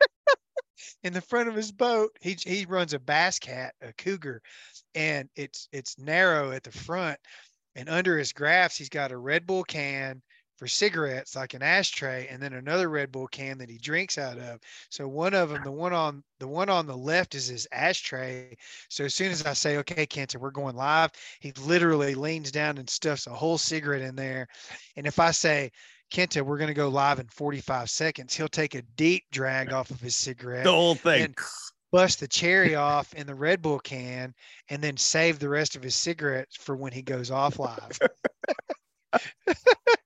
in 1.02 1.12
the 1.12 1.22
front 1.22 1.48
of 1.48 1.54
his 1.54 1.72
boat, 1.72 2.10
he 2.20 2.36
he 2.40 2.66
runs 2.66 2.92
a 2.92 2.98
bass 2.98 3.38
cat, 3.38 3.74
a 3.80 3.92
cougar, 3.92 4.42
and 4.94 5.28
it's 5.36 5.68
it's 5.72 5.98
narrow 5.98 6.50
at 6.50 6.64
the 6.64 6.72
front, 6.72 7.18
and 7.76 7.88
under 7.88 8.18
his 8.18 8.32
graphs, 8.32 8.76
he's 8.76 8.88
got 8.88 9.12
a 9.12 9.16
Red 9.16 9.46
Bull 9.46 9.64
can 9.64 10.22
for 10.60 10.68
cigarettes, 10.68 11.34
like 11.34 11.54
an 11.54 11.62
ashtray, 11.62 12.28
and 12.30 12.40
then 12.40 12.52
another 12.52 12.90
Red 12.90 13.10
Bull 13.10 13.26
can 13.26 13.56
that 13.56 13.70
he 13.70 13.78
drinks 13.78 14.18
out 14.18 14.36
of. 14.36 14.60
So 14.90 15.08
one 15.08 15.32
of 15.32 15.48
them, 15.48 15.62
the 15.64 15.72
one 15.72 15.94
on 15.94 16.22
the 16.38 16.46
one 16.46 16.68
on 16.68 16.86
the 16.86 16.96
left 16.96 17.34
is 17.34 17.46
his 17.46 17.66
ashtray. 17.72 18.54
So 18.90 19.04
as 19.04 19.14
soon 19.14 19.32
as 19.32 19.46
I 19.46 19.54
say, 19.54 19.78
"Okay, 19.78 20.06
Kenta, 20.06 20.36
we're 20.36 20.50
going 20.50 20.76
live," 20.76 21.12
he 21.40 21.52
literally 21.52 22.14
leans 22.14 22.52
down 22.52 22.76
and 22.76 22.90
stuffs 22.90 23.26
a 23.26 23.30
whole 23.30 23.56
cigarette 23.56 24.02
in 24.02 24.14
there. 24.14 24.48
And 24.96 25.06
if 25.06 25.18
I 25.18 25.30
say, 25.30 25.72
Kenta, 26.12 26.42
we're 26.42 26.58
going 26.58 26.68
to 26.68 26.74
go 26.74 26.90
live 26.90 27.20
in 27.20 27.28
45 27.28 27.88
seconds. 27.88 28.34
He'll 28.34 28.46
take 28.46 28.74
a 28.74 28.82
deep 28.82 29.24
drag 29.32 29.72
off 29.72 29.90
of 29.90 30.02
his 30.02 30.14
cigarette. 30.14 30.64
The 30.64 30.72
whole 30.72 30.94
thing. 30.94 31.22
And 31.22 31.34
bust 31.90 32.20
the 32.20 32.28
cherry 32.28 32.74
off 32.74 33.14
in 33.14 33.26
the 33.26 33.34
Red 33.34 33.62
Bull 33.62 33.78
can 33.78 34.34
and 34.68 34.82
then 34.82 34.98
save 34.98 35.38
the 35.38 35.48
rest 35.48 35.74
of 35.74 35.82
his 35.82 35.94
cigarettes 35.94 36.54
for 36.54 36.76
when 36.76 36.92
he 36.92 37.00
goes 37.00 37.30
off 37.30 37.58
live. 37.58 37.98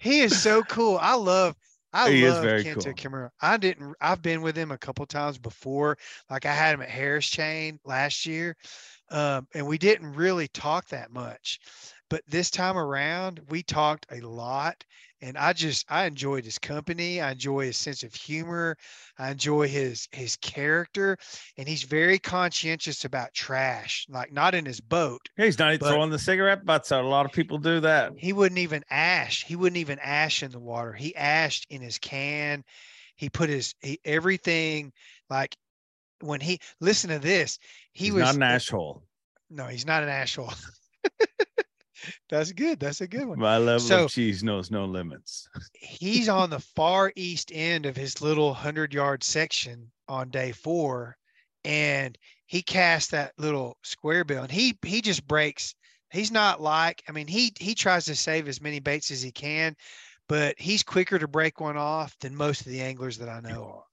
he 0.00 0.20
is 0.20 0.40
so 0.40 0.62
cool. 0.64 0.98
I 1.00 1.14
love 1.14 1.54
I 1.92 2.10
He 2.10 2.28
love 2.28 2.44
Kenta 2.44 2.74
cool. 2.74 2.94
Kimura. 2.94 3.30
I 3.40 3.56
didn't 3.56 3.94
I've 4.00 4.22
been 4.22 4.42
with 4.42 4.56
him 4.56 4.70
a 4.70 4.78
couple 4.78 5.06
times 5.06 5.38
before. 5.38 5.98
Like 6.28 6.46
I 6.46 6.54
had 6.54 6.74
him 6.74 6.82
at 6.82 6.88
Harris 6.90 7.26
Chain 7.26 7.78
last 7.84 8.26
year. 8.26 8.56
Um, 9.10 9.48
and 9.54 9.66
we 9.66 9.76
didn't 9.76 10.12
really 10.12 10.48
talk 10.48 10.86
that 10.88 11.12
much. 11.12 11.60
But 12.10 12.22
this 12.28 12.50
time 12.50 12.76
around, 12.76 13.40
we 13.48 13.62
talked 13.62 14.06
a 14.10 14.20
lot 14.20 14.84
and 15.22 15.36
I 15.36 15.52
just 15.52 15.84
I 15.90 16.06
enjoyed 16.06 16.44
his 16.44 16.58
company. 16.58 17.20
I 17.20 17.32
enjoy 17.32 17.66
his 17.66 17.76
sense 17.76 18.02
of 18.02 18.14
humor. 18.14 18.76
I 19.18 19.30
enjoy 19.30 19.68
his 19.68 20.08
his 20.12 20.36
character, 20.36 21.18
and 21.56 21.68
he's 21.68 21.82
very 21.82 22.18
conscientious 22.18 23.04
about 23.04 23.34
trash. 23.34 24.06
Like 24.08 24.32
not 24.32 24.54
in 24.54 24.64
his 24.64 24.80
boat. 24.80 25.20
Yeah, 25.36 25.44
he's 25.44 25.58
not 25.58 25.78
throwing 25.78 26.10
the 26.10 26.18
cigarette 26.18 26.64
butts 26.64 26.90
out. 26.92 27.04
A 27.04 27.08
lot 27.08 27.26
of 27.26 27.32
people 27.32 27.58
do 27.58 27.80
that. 27.80 28.12
He 28.16 28.32
wouldn't 28.32 28.58
even 28.58 28.82
ash. 28.90 29.44
He 29.44 29.56
wouldn't 29.56 29.78
even 29.78 29.98
ash 29.98 30.42
in 30.42 30.50
the 30.50 30.60
water. 30.60 30.92
He 30.92 31.14
ashed 31.16 31.66
in 31.70 31.82
his 31.82 31.98
can. 31.98 32.64
He 33.16 33.28
put 33.28 33.50
his 33.50 33.74
he, 33.80 34.00
everything 34.04 34.92
like 35.28 35.54
when 36.20 36.40
he 36.40 36.60
listen 36.80 37.10
to 37.10 37.18
this. 37.18 37.58
He 37.92 38.06
He's 38.06 38.14
was 38.14 38.22
not 38.22 38.34
an 38.36 38.42
asshole. 38.42 39.02
no, 39.50 39.66
he's 39.66 39.86
not 39.86 40.02
an 40.02 40.08
asshole. 40.08 40.52
That's 42.28 42.52
good. 42.52 42.80
That's 42.80 43.00
a 43.00 43.06
good 43.08 43.26
one. 43.26 43.38
My 43.38 43.58
level 43.58 43.80
So- 43.80 44.04
of 44.04 44.10
cheese 44.10 44.42
knows 44.42 44.70
no 44.70 44.84
limits. 44.84 45.48
he's 45.74 46.28
on 46.28 46.50
the 46.50 46.60
far 46.60 47.12
east 47.16 47.50
end 47.54 47.86
of 47.86 47.96
his 47.96 48.20
little 48.20 48.54
hundred 48.54 48.94
yard 48.94 49.22
section 49.22 49.90
on 50.08 50.30
day 50.30 50.52
four, 50.52 51.16
and 51.64 52.16
he 52.46 52.62
cast 52.62 53.10
that 53.12 53.32
little 53.38 53.76
square 53.82 54.24
bill, 54.24 54.42
and 54.42 54.52
he 54.52 54.76
he 54.84 55.00
just 55.00 55.26
breaks. 55.26 55.74
He's 56.12 56.32
not 56.32 56.60
like 56.60 57.02
I 57.08 57.12
mean 57.12 57.26
he 57.28 57.52
he 57.60 57.74
tries 57.74 58.04
to 58.06 58.16
save 58.16 58.48
as 58.48 58.60
many 58.60 58.80
baits 58.80 59.10
as 59.10 59.22
he 59.22 59.30
can, 59.30 59.76
but 60.28 60.54
he's 60.58 60.82
quicker 60.82 61.18
to 61.18 61.28
break 61.28 61.60
one 61.60 61.76
off 61.76 62.16
than 62.20 62.34
most 62.34 62.62
of 62.62 62.66
the 62.72 62.80
anglers 62.80 63.18
that 63.18 63.28
I 63.28 63.40
know 63.40 63.64
are. 63.64 63.84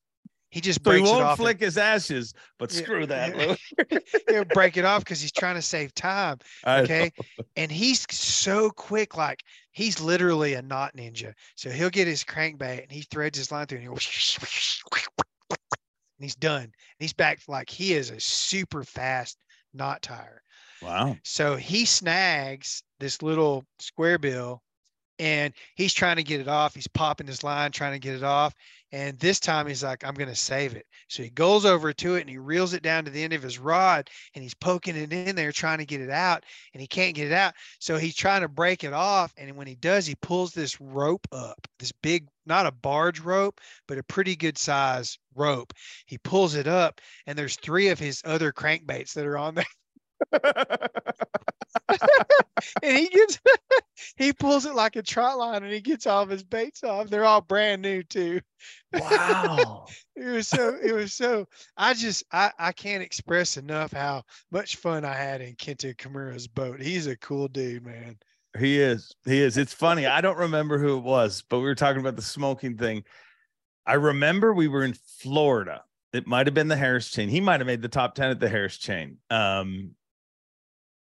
He 0.50 0.62
just 0.62 0.82
So 0.84 0.92
he 0.92 0.98
breaks 1.00 1.10
it 1.10 1.12
won't 1.12 1.24
off. 1.26 1.38
and- 1.40 1.46
flick 1.46 1.60
his 1.60 1.78
ashes, 1.78 2.34
but 2.58 2.74
Yeah, 2.74 2.82
screw 2.82 3.06
that. 3.08 3.60
he'll 4.30 4.46
break 4.46 4.78
it 4.78 4.86
off 4.86 5.04
because 5.04 5.20
he's 5.20 5.32
trying 5.34 5.56
to 5.56 5.62
save 5.62 5.94
time. 5.94 6.38
Okay. 6.68 7.12
and 7.56 7.72
he's 7.72 8.06
so 8.16 8.70
quick, 8.70 9.18
like 9.18 9.42
he's 9.72 10.00
literally 10.00 10.54
a 10.54 10.62
knot 10.62 10.96
ninja. 10.96 11.34
So 11.56 11.70
he'll 11.70 11.90
get 11.90 12.08
his 12.08 12.24
crankbait 12.24 12.84
and 12.84 12.92
he 12.92 13.02
threads 13.02 13.38
his 13.38 13.52
line 13.52 13.66
through 13.68 13.80
and, 13.80 13.88
and 13.90 13.98
he's 16.20 16.36
done. 16.36 16.64
And 16.64 16.72
he's 17.00 17.14
back 17.14 17.40
like 17.48 17.70
he 17.70 17.94
is 17.94 18.10
a 18.10 18.20
super 18.20 18.84
fast 18.84 19.38
knot 19.74 20.02
tire. 20.02 20.42
Wow. 20.82 21.18
So 21.24 21.56
he 21.56 21.86
snags 21.86 22.84
this 23.00 23.22
little 23.22 23.66
square 23.80 24.18
bill 24.18 24.62
and 25.20 25.54
he's 25.76 25.94
trying 25.94 26.18
to 26.18 26.24
get 26.24 26.40
it 26.42 26.48
off. 26.48 26.76
He's 26.76 26.88
popping 26.88 27.28
his 27.28 27.44
line, 27.44 27.72
trying 27.72 27.94
to 27.94 28.00
get 28.00 28.16
it 28.16 28.24
off. 28.24 28.54
And 28.92 29.20
this 29.20 29.40
time 29.40 29.68
he's 29.68 29.84
like, 29.84 30.06
I'm 30.06 30.14
going 30.14 30.30
to 30.30 30.36
save 30.36 30.76
it. 30.76 30.86
So 31.10 31.22
he 31.22 31.30
goes 31.30 31.66
over 31.66 31.92
to 31.94 32.16
it 32.16 32.22
and 32.22 32.30
he 32.30 32.38
reels 32.38 32.74
it 32.74 32.84
down 32.84 33.06
to 33.06 33.12
the 33.12 33.22
end 33.22 33.34
of 33.34 33.42
his 33.42 33.60
rod 33.60 34.10
and 34.34 34.42
he's 34.44 34.54
poking 34.54 34.96
it 34.96 35.12
in 35.12 35.36
there, 35.36 35.52
trying 35.52 35.80
to 35.80 35.86
get 35.86 36.02
it 36.02 36.10
out. 36.10 36.46
And 36.74 36.82
he 36.82 36.88
can't 36.88 37.16
get 37.16 37.28
it 37.28 37.34
out. 37.34 37.54
So 37.80 37.98
he's 37.98 38.16
trying 38.16 38.42
to 38.42 38.48
break 38.48 38.84
it 38.84 38.94
off. 38.94 39.34
And 39.38 39.56
when 39.58 39.68
he 39.68 39.76
does, 39.76 40.06
he 40.06 40.16
pulls 40.16 40.54
this 40.54 40.80
rope 40.80 41.28
up, 41.32 41.68
this 41.80 41.92
big, 41.92 42.28
not 42.46 42.66
a 42.66 42.72
barge 42.72 43.20
rope, 43.20 43.60
but 43.88 43.98
a 43.98 44.04
pretty 44.04 44.36
good 44.36 44.58
size 44.58 45.18
rope. 45.36 45.74
He 46.06 46.18
pulls 46.18 46.56
it 46.56 46.68
up 46.68 47.02
and 47.26 47.38
there's 47.38 47.58
three 47.58 47.90
of 47.90 48.00
his 48.00 48.22
other 48.24 48.54
crankbaits 48.54 49.14
that 49.14 49.26
are 49.26 49.38
on 49.38 49.56
there. 49.56 49.66
and 52.82 52.98
he 52.98 53.08
gets 53.10 53.40
he 54.16 54.34
pulls 54.34 54.66
it 54.66 54.76
like 54.76 54.96
a 54.96 55.04
trot 55.04 55.38
line 55.38 55.64
and 55.64 55.72
he 55.72 55.82
gets 55.82 56.08
all 56.08 56.24
of 56.24 56.30
his 56.30 56.44
baits 56.44 56.84
off. 56.84 57.10
They're 57.10 57.26
all 57.26 57.42
brand 57.42 57.82
new 57.82 58.04
too. 58.04 58.42
wow. 58.94 59.86
It 60.20 60.30
was 60.30 60.48
so 60.48 60.76
it 60.84 60.94
was 60.94 61.14
so 61.14 61.46
I 61.78 61.94
just 61.94 62.24
I, 62.32 62.52
I 62.58 62.72
can't 62.72 63.04
express 63.04 63.58
enough 63.58 63.92
how 63.92 64.24
much 64.50 64.78
fun 64.78 65.06
I 65.06 65.14
had 65.14 65.42
in 65.42 65.54
Kenta 65.54 65.96
Kimura's 65.96 66.48
boat. 66.48 66.82
He's 66.82 67.06
a 67.06 67.16
cool 67.18 67.48
dude, 67.48 67.86
man. 67.86 68.18
He 68.58 68.82
is. 68.82 69.14
He 69.26 69.40
is. 69.40 69.58
It's 69.58 69.76
funny. 69.76 70.08
I 70.08 70.22
don't 70.22 70.40
remember 70.40 70.80
who 70.80 70.98
it 70.98 71.04
was, 71.04 71.44
but 71.48 71.60
we 71.60 71.66
were 71.66 71.76
talking 71.76 72.02
about 72.02 72.16
the 72.16 72.24
smoking 72.24 72.78
thing. 72.78 73.04
I 73.86 73.94
remember 73.94 74.56
we 74.56 74.68
were 74.68 74.84
in 74.84 74.96
Florida. 75.20 75.84
It 76.14 76.26
might 76.26 76.48
have 76.48 76.56
been 76.56 76.68
the 76.68 76.76
Harris 76.76 77.12
chain. 77.12 77.30
He 77.30 77.40
might 77.40 77.60
have 77.60 77.68
made 77.68 77.84
the 77.84 77.88
top 77.88 78.16
10 78.16 78.32
at 78.32 78.40
the 78.40 78.50
Harris 78.50 78.78
chain. 78.78 79.18
Um, 79.30 79.92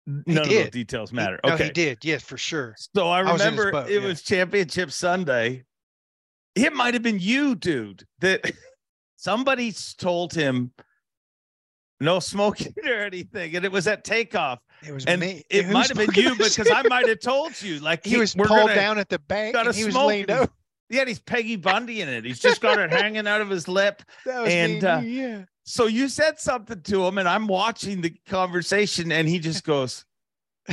none 0.07 0.45
of 0.45 0.71
details 0.71 1.09
He- 1.11 1.15
matter. 1.15 1.39
No, 1.45 1.53
okay. 1.53 1.65
he 1.65 1.69
did, 1.71 1.99
yes, 2.03 2.23
for 2.23 2.37
sure. 2.37 2.75
So 2.95 3.07
I 3.07 3.19
I 3.19 3.31
was 3.31 3.41
remember 3.41 3.71
boat, 3.71 3.89
it 3.89 4.01
yeah. 4.01 4.07
was 4.07 4.21
championship 4.23 4.91
Sunday. 4.91 5.65
It 6.55 6.73
might 6.73 6.93
have 6.95 7.03
been 7.03 7.19
you, 7.19 7.55
dude, 7.55 8.03
that 8.19 8.51
somebody 9.17 9.73
told 9.97 10.33
him 10.33 10.71
no 11.99 12.19
smoking 12.19 12.73
or 12.85 12.93
anything. 12.93 13.55
And 13.55 13.65
it 13.65 13.71
was 13.71 13.87
at 13.87 14.03
takeoff. 14.03 14.59
It 14.85 14.93
was 14.93 15.05
And 15.05 15.21
me. 15.21 15.43
it 15.49 15.67
might 15.69 15.87
have 15.87 15.97
been 15.97 16.09
you 16.13 16.35
because? 16.35 16.69
I 16.71 16.83
might 16.83 17.07
have 17.07 17.19
told 17.23 17.59
you. 17.61 17.79
Like 17.79 18.05
he 18.05 18.17
was 18.17 18.33
pulled 18.33 18.69
down 18.69 18.97
at 18.97 19.09
the 19.09 19.19
bank 19.19 19.55
and 19.55 19.75
he 19.75 19.85
was 19.85 19.93
smoke 19.93 20.07
leaned 20.09 20.29
and 20.29 20.41
over. 20.41 20.51
Yeah, 20.89 21.03
he's 21.05 21.19
Peggy 21.19 21.57
Bundy 21.57 22.01
in 22.01 22.07
it. 22.07 22.23
He's 22.23 22.39
just 22.39 22.61
got 22.61 22.79
it 22.79 22.91
hanging 22.91 23.27
out 23.27 23.41
of 23.41 23.49
his 23.49 23.67
lip. 23.67 24.03
That 24.25 24.43
was 24.43 24.53
and, 24.53 24.81
me 24.81 24.87
uh, 24.87 24.99
yeah. 25.01 25.43
So 25.69 25.87
you 25.87 26.07
said 26.07 26.39
something 26.39 26.81
to 26.83 27.05
him, 27.05 27.17
and 27.17 27.27
I'm 27.27 27.45
watching 27.45 27.99
the 27.99 28.13
conversation, 28.25 29.11
and 29.11 29.27
he 29.27 29.37
just 29.37 29.65
goes, 29.65 30.05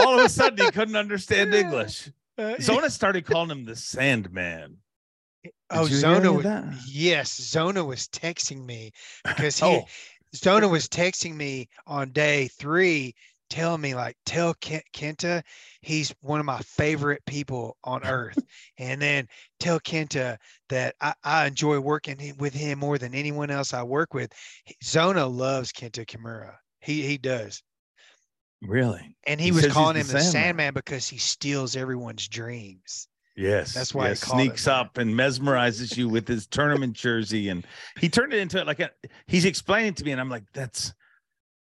all 0.00 0.18
of 0.18 0.24
a 0.24 0.28
sudden, 0.30 0.64
he 0.64 0.70
couldn't 0.70 0.96
understand 0.96 1.54
English. 1.54 2.10
Uh, 2.38 2.54
Zona 2.60 2.88
started 2.88 3.26
calling 3.26 3.50
him 3.50 3.66
the 3.66 3.76
Sandman. 3.76 4.78
Oh, 5.68 5.82
Did 5.82 5.90
hear 5.90 5.98
Zona 5.98 6.32
was 6.32 6.46
yes, 6.88 7.34
Zona 7.34 7.84
was 7.84 8.08
texting 8.08 8.64
me 8.64 8.92
because 9.22 9.58
he 9.58 9.66
Oh, 9.66 9.84
Zona 10.34 10.66
was 10.66 10.88
texting 10.88 11.34
me 11.34 11.68
on 11.86 12.10
day 12.10 12.48
three, 12.48 13.14
telling 13.54 13.80
me 13.80 13.94
like, 13.94 14.16
tell 14.26 14.52
Kenta 14.54 15.42
he's 15.80 16.12
one 16.22 16.40
of 16.40 16.46
my 16.46 16.58
favorite 16.58 17.24
people 17.24 17.76
on 17.84 18.04
earth, 18.04 18.36
and 18.78 19.00
then 19.00 19.28
tell 19.60 19.78
Kenta 19.78 20.38
that 20.70 20.96
I, 21.00 21.14
I 21.22 21.46
enjoy 21.46 21.78
working 21.78 22.34
with 22.38 22.52
him 22.52 22.80
more 22.80 22.98
than 22.98 23.14
anyone 23.14 23.50
else 23.50 23.72
I 23.72 23.84
work 23.84 24.12
with. 24.12 24.32
Zona 24.82 25.24
loves 25.26 25.72
Kenta 25.72 26.04
Kimura. 26.04 26.56
He 26.80 27.02
he 27.02 27.16
does, 27.16 27.62
really? 28.60 29.16
and 29.24 29.40
he, 29.40 29.46
He 29.46 29.52
was 29.52 29.68
calling 29.68 29.96
him 29.96 30.08
the 30.08 30.20
Sandman. 30.20 30.32
Sandman 30.32 30.74
because 30.74 31.06
he 31.06 31.18
steals 31.18 31.76
everyone's 31.76 32.26
dreams. 32.26 33.06
Yes. 33.36 33.72
That's 33.72 33.94
why 33.94 34.06
he 34.06 34.08
yes, 34.10 34.22
it 34.24 34.26
sneaks 34.30 34.66
up 34.66 34.98
and 34.98 35.14
mesmerizes 35.14 35.96
you 35.96 36.08
with 36.08 36.26
his 36.26 36.48
tournament 36.48 36.94
jersey, 36.94 37.50
and 37.50 37.64
he 38.00 38.08
turned 38.08 38.32
it 38.32 38.40
into 38.40 38.64
like 38.64 38.80
a. 38.80 38.90
He's 39.28 39.44
explaining 39.44 39.94
to 39.94 40.04
me, 40.04 40.10
and 40.10 40.20
I'm 40.20 40.28
like, 40.28 40.44
"That's." 40.52 40.92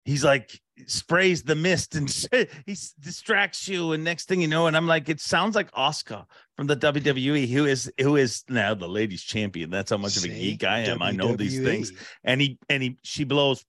He's 0.04 0.24
like 0.24 0.60
sprays 0.86 1.42
the 1.42 1.54
mist 1.54 1.94
and 1.94 2.08
he 2.66 2.76
distracts 3.00 3.68
you, 3.68 3.92
and 3.92 4.02
next 4.02 4.28
thing 4.28 4.40
you 4.40 4.48
know, 4.48 4.66
and 4.66 4.76
I'm 4.76 4.86
like, 4.86 5.08
it 5.08 5.20
sounds 5.20 5.54
like 5.54 5.70
Asuka 5.72 6.24
from 6.56 6.66
the 6.66 6.76
WWE, 6.76 7.48
who 7.48 7.66
is 7.66 7.92
who 8.00 8.16
is 8.16 8.44
now 8.48 8.74
the 8.74 8.88
ladies 8.88 9.22
champion. 9.22 9.70
That's 9.70 9.90
how 9.90 9.98
much 9.98 10.16
of 10.16 10.24
a 10.24 10.28
geek 10.28 10.64
I 10.64 10.80
am. 10.80 11.02
I 11.02 11.10
know 11.12 11.36
these 11.36 11.60
things, 11.60 11.92
and 12.24 12.40
he 12.40 12.58
and 12.68 12.82
he 12.82 12.98
she 13.02 13.24
blows 13.24 13.64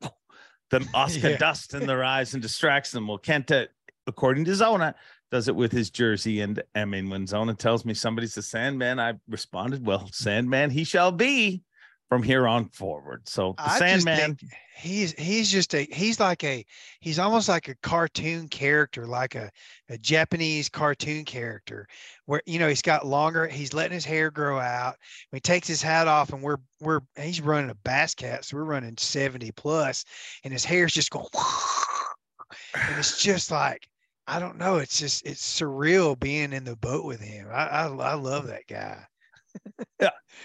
the 0.69 0.79
Asuka 0.95 1.31
Yeah. 1.31 1.37
dust 1.37 1.73
in 1.73 1.85
their 1.87 2.03
eyes 2.03 2.33
and 2.33 2.41
distracts 2.41 2.91
them. 2.91 3.07
Well, 3.07 3.19
Kenta 3.19 3.67
according 4.07 4.45
to 4.45 4.55
Zona, 4.55 4.95
does 5.29 5.47
it 5.47 5.55
with 5.55 5.71
his 5.71 5.89
jersey. 5.89 6.41
And 6.41 6.61
I 6.75 6.85
mean, 6.85 7.09
when 7.09 7.27
Zona 7.27 7.53
tells 7.53 7.85
me 7.85 7.93
somebody's 7.93 8.35
a 8.37 8.41
Sandman, 8.41 8.99
I 8.99 9.13
responded, 9.27 9.85
"Well, 9.85 10.09
Sandman, 10.11 10.69
he 10.69 10.83
shall 10.83 11.11
be." 11.11 11.63
From 12.11 12.23
here 12.23 12.45
on 12.45 12.67
forward, 12.67 13.25
so 13.25 13.53
the 13.55 13.69
I 13.69 13.79
Sandman, 13.79 14.37
he's 14.75 15.13
he's 15.13 15.49
just 15.49 15.73
a 15.73 15.87
he's 15.93 16.19
like 16.19 16.43
a 16.43 16.65
he's 16.99 17.19
almost 17.19 17.47
like 17.47 17.69
a 17.69 17.75
cartoon 17.75 18.49
character, 18.49 19.07
like 19.07 19.35
a, 19.35 19.49
a 19.87 19.97
Japanese 19.97 20.67
cartoon 20.67 21.23
character, 21.23 21.87
where 22.25 22.41
you 22.45 22.59
know 22.59 22.67
he's 22.67 22.81
got 22.81 23.05
longer, 23.05 23.47
he's 23.47 23.73
letting 23.73 23.93
his 23.93 24.03
hair 24.03 24.29
grow 24.29 24.59
out. 24.59 24.97
He 25.31 25.39
takes 25.39 25.69
his 25.69 25.81
hat 25.81 26.09
off, 26.09 26.33
and 26.33 26.43
we're 26.43 26.57
we're 26.81 26.99
he's 27.17 27.39
running 27.39 27.69
a 27.69 27.75
Bass 27.75 28.13
Cat, 28.13 28.43
so 28.43 28.57
we're 28.57 28.65
running 28.65 28.97
70 28.97 29.49
plus, 29.53 30.03
and 30.43 30.51
his 30.51 30.65
hair's 30.65 30.91
just 30.91 31.11
going, 31.11 31.27
and 32.75 32.99
it's 32.99 33.23
just 33.23 33.51
like 33.51 33.87
I 34.27 34.37
don't 34.39 34.57
know, 34.57 34.79
it's 34.79 34.99
just 34.99 35.25
it's 35.25 35.61
surreal 35.61 36.19
being 36.19 36.51
in 36.51 36.65
the 36.65 36.75
boat 36.75 37.05
with 37.05 37.21
him. 37.21 37.47
I 37.49 37.67
I, 37.67 37.87
I 37.87 38.13
love 38.15 38.47
that 38.47 38.67
guy. 38.67 39.05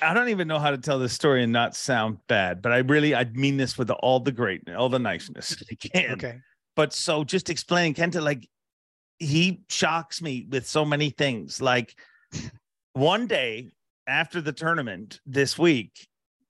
I 0.02 0.14
don't 0.14 0.28
even 0.28 0.48
know 0.48 0.58
how 0.58 0.70
to 0.70 0.78
tell 0.78 0.98
this 0.98 1.12
story 1.12 1.42
and 1.42 1.52
not 1.52 1.74
sound 1.74 2.18
bad, 2.28 2.60
but 2.62 2.72
I 2.72 2.78
really 2.78 3.14
I 3.14 3.24
mean 3.24 3.56
this 3.56 3.78
with 3.78 3.90
all 3.90 4.20
the 4.20 4.32
greatness, 4.32 4.76
all 4.76 4.88
the 4.88 4.98
niceness 4.98 5.56
I 5.70 5.74
can. 5.74 6.12
Okay. 6.12 6.38
But 6.74 6.92
so 6.92 7.24
just 7.24 7.48
explaining 7.48 7.94
Kenta, 7.94 8.22
like 8.22 8.48
he 9.18 9.62
shocks 9.68 10.20
me 10.20 10.46
with 10.48 10.66
so 10.66 10.84
many 10.84 11.10
things. 11.10 11.60
Like 11.60 11.98
one 12.92 13.26
day 13.26 13.70
after 14.06 14.40
the 14.40 14.52
tournament 14.52 15.20
this 15.24 15.58
week, 15.58 16.06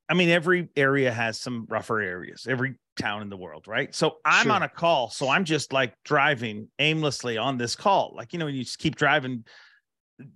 I 0.09 0.15
mean, 0.15 0.29
every 0.29 0.69
area 0.77 1.13
has 1.13 1.39
some 1.41 1.67
rougher 1.69 2.01
areas, 2.01 2.47
every 2.49 2.75
town 2.97 3.23
in 3.23 3.29
the 3.29 3.37
world, 3.37 3.67
right? 3.69 3.95
So 3.95 4.17
I'm 4.25 4.45
Sure. 4.45 4.53
on 4.53 4.63
a 4.63 4.69
call. 4.69 5.11
So 5.11 5.29
I'm 5.29 5.45
just 5.45 5.73
like 5.73 5.95
driving 6.05 6.69
aimlessly 6.79 7.39
on 7.39 7.59
this 7.59 7.77
call. 7.77 8.15
Like, 8.17 8.33
you 8.33 8.39
know, 8.39 8.47
you 8.47 8.65
just 8.65 8.79
keep 8.79 8.97
driving 8.97 9.45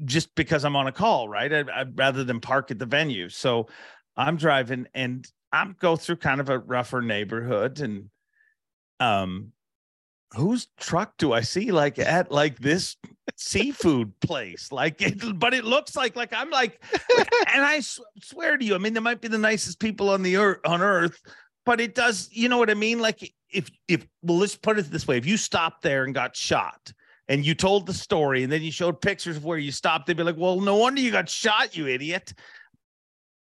just 0.05 0.35
because 0.35 0.65
I'm 0.65 0.77
on 0.77 0.87
a 0.87 0.93
call, 0.93 1.29
right? 1.29 1.53
I'd, 1.53 1.71
I'd 1.71 1.99
rather 1.99 2.25
than 2.25 2.41
park 2.41 2.71
at 2.71 2.79
the 2.79 2.87
venue. 2.87 3.29
So 3.29 3.69
I'm 4.17 4.37
driving 4.37 4.87
and 4.95 5.27
I'm 5.53 5.77
go 5.81 5.97
through 5.97 6.17
kind 6.17 6.41
of 6.41 6.49
a 6.49 6.59
rougher 6.59 7.03
neighborhood 7.03 7.81
and 7.81 8.11
um 9.01 9.53
whose 10.35 10.69
truck 10.79 11.15
do 11.19 11.33
I 11.33 11.41
see 11.41 11.73
like 11.73 11.99
at 11.99 12.31
like 12.31 12.59
this 12.59 12.97
seafood 13.37 14.13
place? 14.21 14.71
Like 14.71 15.03
it, 15.03 15.39
but 15.39 15.55
it 15.55 15.65
looks 15.65 15.97
like 15.97 16.17
like 16.17 16.33
I'm 16.33 16.51
like, 16.51 16.83
like- 17.17 17.29
and 17.55 17.65
I 17.65 17.77
s- 17.77 18.01
swear 18.23 18.57
to 18.57 18.65
you, 18.65 18.75
I 18.75 18.79
mean, 18.79 18.95
they 18.95 19.01
might 19.01 19.21
be 19.21 19.29
the 19.29 19.39
nicest 19.39 19.81
people 19.81 20.11
on 20.11 20.23
the 20.23 20.37
earth 20.37 20.61
on 20.65 20.83
earth, 20.83 21.21
but 21.67 21.81
it 21.81 21.95
does, 21.95 22.29
you 22.33 22.49
know 22.49 22.59
what 22.59 22.71
I 22.71 22.75
mean? 22.75 23.01
Like 23.01 23.33
if 23.51 23.71
if 23.89 24.07
well, 24.23 24.39
let's 24.39 24.57
put 24.57 24.79
it 24.79 24.91
this 24.91 25.09
way: 25.09 25.17
if 25.17 25.27
you 25.27 25.37
stopped 25.37 25.83
there 25.83 26.05
and 26.05 26.15
got 26.15 26.37
shot, 26.37 26.93
and 27.31 27.47
you 27.47 27.55
told 27.55 27.87
the 27.87 27.95
story, 27.95 28.43
and 28.43 28.53
then 28.53 28.61
you 28.61 28.71
showed 28.71 29.01
pictures 29.01 29.39
of 29.39 29.45
where 29.47 29.57
you 29.57 29.73
stopped, 29.73 30.07
they'd 30.07 30.17
be 30.19 30.23
like, 30.23 30.37
"Well, 30.37 30.61
no 30.61 30.77
wonder 30.77 31.01
you 31.01 31.11
got 31.11 31.31
shot, 31.31 31.75
you 31.75 31.87
idiot." 31.87 32.35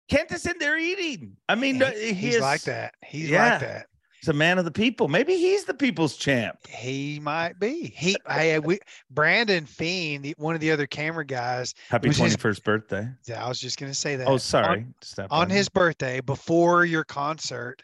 Kent 0.09 0.31
is 0.31 0.45
in 0.45 0.57
there 0.59 0.77
eating. 0.77 1.35
I 1.49 1.55
mean, 1.55 1.81
uh, 1.81 1.91
he 1.91 2.14
he's 2.14 2.35
is, 2.35 2.41
like 2.41 2.61
that. 2.64 2.93
He's 3.03 3.30
Yeah. 3.30 3.51
like 3.51 3.59
that. 3.61 3.88
He's 4.22 4.30
a 4.30 4.34
man 4.34 4.57
of 4.57 4.65
the 4.65 4.72
people. 4.72 5.07
Maybe 5.07 5.35
he's 5.35 5.65
the 5.65 5.73
people's 5.76 6.18
champ. 6.18 6.57
He 6.68 7.19
might 7.22 7.59
be. 7.59 7.93
He, 7.95 8.15
I, 8.26 8.57
we, 8.59 8.80
Brandon 9.11 9.65
Fiend, 9.65 10.26
the, 10.26 10.34
one 10.38 10.55
of 10.55 10.61
the 10.61 10.72
other 10.72 10.88
camera 10.88 11.26
guys. 11.26 11.73
Happy 11.89 12.09
twenty 12.09 12.35
first 12.35 12.64
birthday. 12.64 13.07
Yeah, 13.27 13.45
I 13.45 13.47
was 13.47 13.59
just 13.59 13.77
going 13.77 13.91
to 13.91 13.97
say 13.97 14.15
that. 14.15 14.27
Oh, 14.27 14.38
sorry. 14.38 14.88
Step 15.01 15.27
On, 15.30 15.41
on 15.43 15.49
his 15.49 15.69
birthday, 15.69 16.19
before 16.22 16.84
your 16.85 17.03
concert 17.03 17.84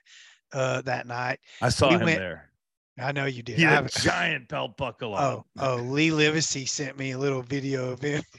uh, 0.53 0.81
that 0.83 1.05
night, 1.07 1.39
I 1.61 1.69
saw 1.69 1.89
we 1.89 1.95
him 1.95 2.01
went- 2.05 2.19
there. 2.19 2.49
I 2.97 3.11
know 3.11 3.25
you 3.25 3.41
did. 3.41 3.57
He 3.57 3.65
I 3.65 3.71
had 3.71 3.85
a 3.85 3.89
giant 3.99 4.47
belt 4.47 4.77
buckle 4.77 5.15
oh, 5.15 5.17
on. 5.17 5.43
oh, 5.59 5.73
oh, 5.73 5.75
Lee 5.77 6.09
Livesay 6.09 6.67
sent 6.67 6.97
me 6.97 7.11
a 7.11 7.17
little 7.17 7.41
video 7.41 7.91
of 7.91 8.01
him. 8.01 8.23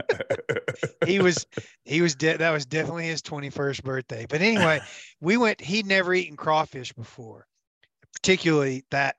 he 1.06 1.20
was 1.20 1.46
he 1.84 2.00
was 2.00 2.14
de- 2.14 2.38
that 2.38 2.50
was 2.50 2.64
definitely 2.64 3.06
his 3.06 3.20
21st 3.20 3.82
birthday 3.82 4.26
but 4.26 4.40
anyway 4.40 4.80
we 5.20 5.36
went 5.36 5.60
he'd 5.60 5.86
never 5.86 6.14
eaten 6.14 6.34
crawfish 6.34 6.94
before 6.94 7.46
particularly 8.14 8.84
that 8.90 9.16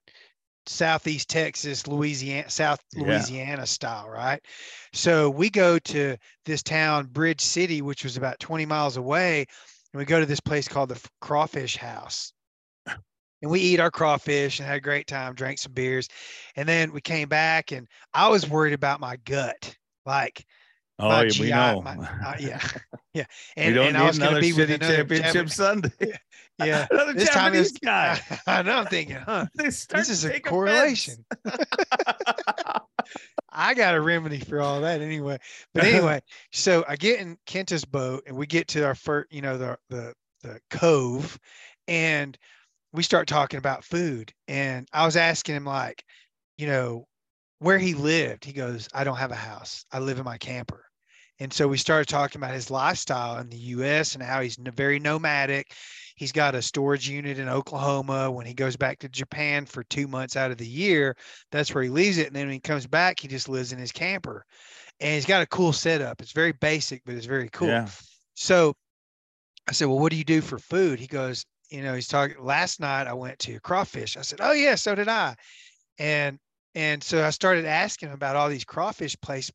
southeast 0.66 1.30
texas 1.30 1.86
louisiana 1.86 2.50
south 2.50 2.80
Yeah. 2.96 3.04
louisiana 3.04 3.68
style 3.68 4.10
right 4.10 4.42
so 4.94 5.30
we 5.30 5.52
go 5.52 5.78
to 5.78 6.18
this 6.46 6.64
town 6.64 7.06
bridge 7.06 7.42
city 7.42 7.84
which 7.84 8.04
was 8.04 8.18
about 8.18 8.40
20 8.40 8.66
miles 8.66 8.98
away 8.98 9.46
and 9.94 10.00
we 10.00 10.06
go 10.06 10.20
to 10.20 10.26
this 10.26 10.40
place 10.40 10.68
called 10.68 10.90
the 10.90 11.08
crawfish 11.22 11.78
house 11.78 12.34
and 13.44 13.52
we 13.52 13.60
eat 13.60 13.80
our 13.80 13.92
crawfish 13.92 14.60
and 14.60 14.68
had 14.68 14.78
a 14.78 14.82
great 14.82 15.06
time 15.06 15.36
drank 15.36 15.60
some 15.60 15.74
beers 15.74 16.08
and 16.56 16.68
then 16.68 16.92
we 16.92 17.02
came 17.02 17.30
back 17.30 17.72
and 17.72 17.88
i 18.16 18.28
was 18.28 18.50
worried 18.50 18.74
about 18.74 19.00
my 19.00 19.18
gut 19.26 19.76
like 20.08 20.44
oh, 20.98 21.10
my 21.10 21.24
yeah, 21.36 21.40
we 21.40 21.50
know. 21.50 21.82
my- 21.82 21.96
uh, 21.96 22.36
yeah, 22.40 22.60
yeah. 23.14 23.26
we 23.58 23.74
don't 23.74 23.88
and 23.88 23.96
need 23.96 24.02
I 24.02 24.08
was 24.08 24.18
going 24.18 24.30
another 24.30 24.42
to 24.42 24.48
be 24.48 24.54
with 24.54 24.72
another 24.72 24.96
championship 24.96 25.32
Japan- 25.34 25.50
Sunday. 25.50 26.18
Yeah, 26.64 26.86
another 26.92 27.14
this 27.14 27.30
time 27.30 27.54
Japanese 27.54 27.76
it's- 27.76 28.20
guy. 28.30 28.40
I 28.46 28.62
know. 28.62 28.74
I'm 28.78 28.86
thinking, 28.86 29.16
huh? 29.16 29.48
This 29.56 29.88
is 29.92 30.24
a 30.24 30.40
correlation. 30.40 31.26
I 33.52 33.74
got 33.74 33.96
a 33.96 34.02
remedy 34.02 34.38
for 34.40 34.62
all 34.62 34.80
that 34.82 35.02
anyway. 35.02 35.40
But 35.74 35.86
anyway, 35.86 36.22
so 36.52 36.86
I 36.88 36.96
get 36.96 37.20
in 37.20 37.38
Kenta's 37.48 37.86
boat 37.86 38.24
and 38.28 38.38
we 38.38 38.46
get 38.46 38.68
to 38.70 38.86
our 38.86 38.94
first, 38.94 39.34
you 39.34 39.42
know, 39.42 39.58
the 39.58 39.78
the 39.90 40.14
the 40.44 40.60
cove, 40.70 41.40
and 41.88 42.38
we 42.94 43.04
start 43.04 43.28
talking 43.28 43.58
about 43.58 43.84
food. 43.84 44.32
And 44.48 44.88
I 44.94 45.06
was 45.06 45.18
asking 45.18 45.56
him 45.56 45.66
like, 45.66 46.04
you 46.58 46.68
know, 46.68 47.08
where 47.60 47.80
he 47.80 47.94
lived. 47.94 48.46
He 48.46 48.54
goes, 48.54 48.88
I 48.94 49.04
don't 49.04 49.18
have 49.18 49.32
a 49.32 49.36
house. 49.36 49.86
I 49.92 50.00
live 50.00 50.20
in 50.20 50.26
my 50.26 50.38
camper. 50.38 50.86
And 51.40 51.52
so 51.52 51.68
we 51.68 51.78
started 51.78 52.08
talking 52.08 52.40
about 52.40 52.54
his 52.54 52.70
lifestyle 52.70 53.40
in 53.40 53.50
the 53.50 53.58
US 53.58 54.14
and 54.14 54.24
how 54.24 54.42
he's 54.42 54.58
very 54.76 55.00
nomadic. 55.00 55.74
He's 56.16 56.32
got 56.32 56.54
a 56.54 56.62
storage 56.62 57.10
unit 57.10 57.40
in 57.40 57.50
Oklahoma. 57.50 58.30
When 58.30 58.46
he 58.46 58.54
goes 58.54 58.78
back 58.78 59.00
to 59.00 59.10
Japan 59.10 59.66
for 59.66 59.84
two 59.84 60.08
months 60.08 60.38
out 60.38 60.52
of 60.52 60.58
the 60.58 60.68
year, 60.68 61.18
that's 61.52 61.74
where 61.74 61.84
he 61.84 61.90
leaves 61.90 62.20
it. 62.20 62.28
And 62.28 62.36
then 62.36 62.46
when 62.46 62.54
he 62.54 62.60
comes 62.60 62.86
back, 62.86 63.20
he 63.20 63.28
just 63.28 63.50
lives 63.50 63.74
in 63.74 63.80
his 63.80 63.92
camper. 63.92 64.46
And 65.00 65.16
he's 65.16 65.26
got 65.26 65.42
a 65.42 65.48
cool 65.48 65.74
setup. 65.74 66.22
It's 66.22 66.32
very 66.32 66.52
basic, 66.52 67.02
but 67.04 67.16
it's 67.16 67.26
very 67.26 67.50
cool. 67.50 67.70
Yeah. 67.70 67.90
So 68.36 68.76
I 69.68 69.72
said, 69.72 69.88
Well, 69.88 70.00
what 70.00 70.12
do 70.12 70.18
you 70.18 70.24
do 70.24 70.42
for 70.42 70.60
food? 70.60 71.00
He 71.00 71.08
goes, 71.08 71.46
You 71.74 71.82
know, 71.82 71.96
he's 71.96 72.08
talking 72.08 72.36
last 72.40 72.80
night 72.80 73.08
I 73.08 73.14
went 73.14 73.40
to 73.40 73.60
crawfish. 73.60 74.16
I 74.16 74.22
said, 74.22 74.40
Oh 74.42 74.52
yeah, 74.52 74.76
so 74.76 74.94
did 74.94 75.08
I. 75.08 75.36
And 75.98 76.38
and 76.76 77.04
so 77.04 77.26
I 77.26 77.32
started 77.32 77.66
asking 77.66 78.10
him 78.10 78.16
about 78.16 78.36
all 78.36 78.48
these 78.48 78.64
crawfish 78.64 79.20
place 79.22 79.52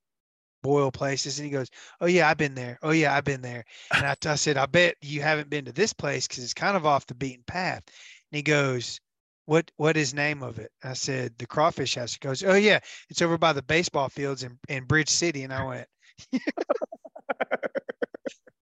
boil 0.64 0.90
places. 0.90 1.38
And 1.38 1.46
he 1.46 1.52
goes, 1.52 1.68
Oh 2.00 2.06
yeah, 2.06 2.28
I've 2.28 2.36
been 2.36 2.56
there. 2.56 2.76
Oh 2.82 2.90
yeah, 2.90 3.14
I've 3.14 3.22
been 3.24 3.40
there. 3.40 3.64
And 3.94 4.04
I, 4.04 4.16
I 4.26 4.34
said, 4.34 4.56
I 4.56 4.66
bet 4.66 4.96
you 5.00 5.22
haven't 5.22 5.48
been 5.48 5.66
to 5.66 5.72
this 5.72 5.92
place 5.92 6.26
because 6.26 6.42
it's 6.42 6.54
kind 6.54 6.76
of 6.76 6.86
off 6.86 7.06
the 7.06 7.14
beaten 7.14 7.44
path. 7.46 7.84
And 7.86 8.36
he 8.36 8.42
goes, 8.42 9.00
What 9.46 9.70
what 9.76 9.96
is 9.96 10.12
name 10.12 10.42
of 10.42 10.58
it? 10.58 10.72
I 10.82 10.94
said, 10.94 11.34
The 11.38 11.46
crawfish 11.46 11.94
house. 11.94 12.14
He 12.14 12.18
goes, 12.20 12.42
Oh 12.42 12.54
yeah, 12.54 12.80
it's 13.10 13.22
over 13.22 13.38
by 13.38 13.52
the 13.52 13.62
baseball 13.62 14.08
fields 14.08 14.42
in, 14.42 14.58
in 14.68 14.86
Bridge 14.86 15.08
City. 15.10 15.44
And 15.44 15.52
I 15.52 15.64
went, 15.64 15.88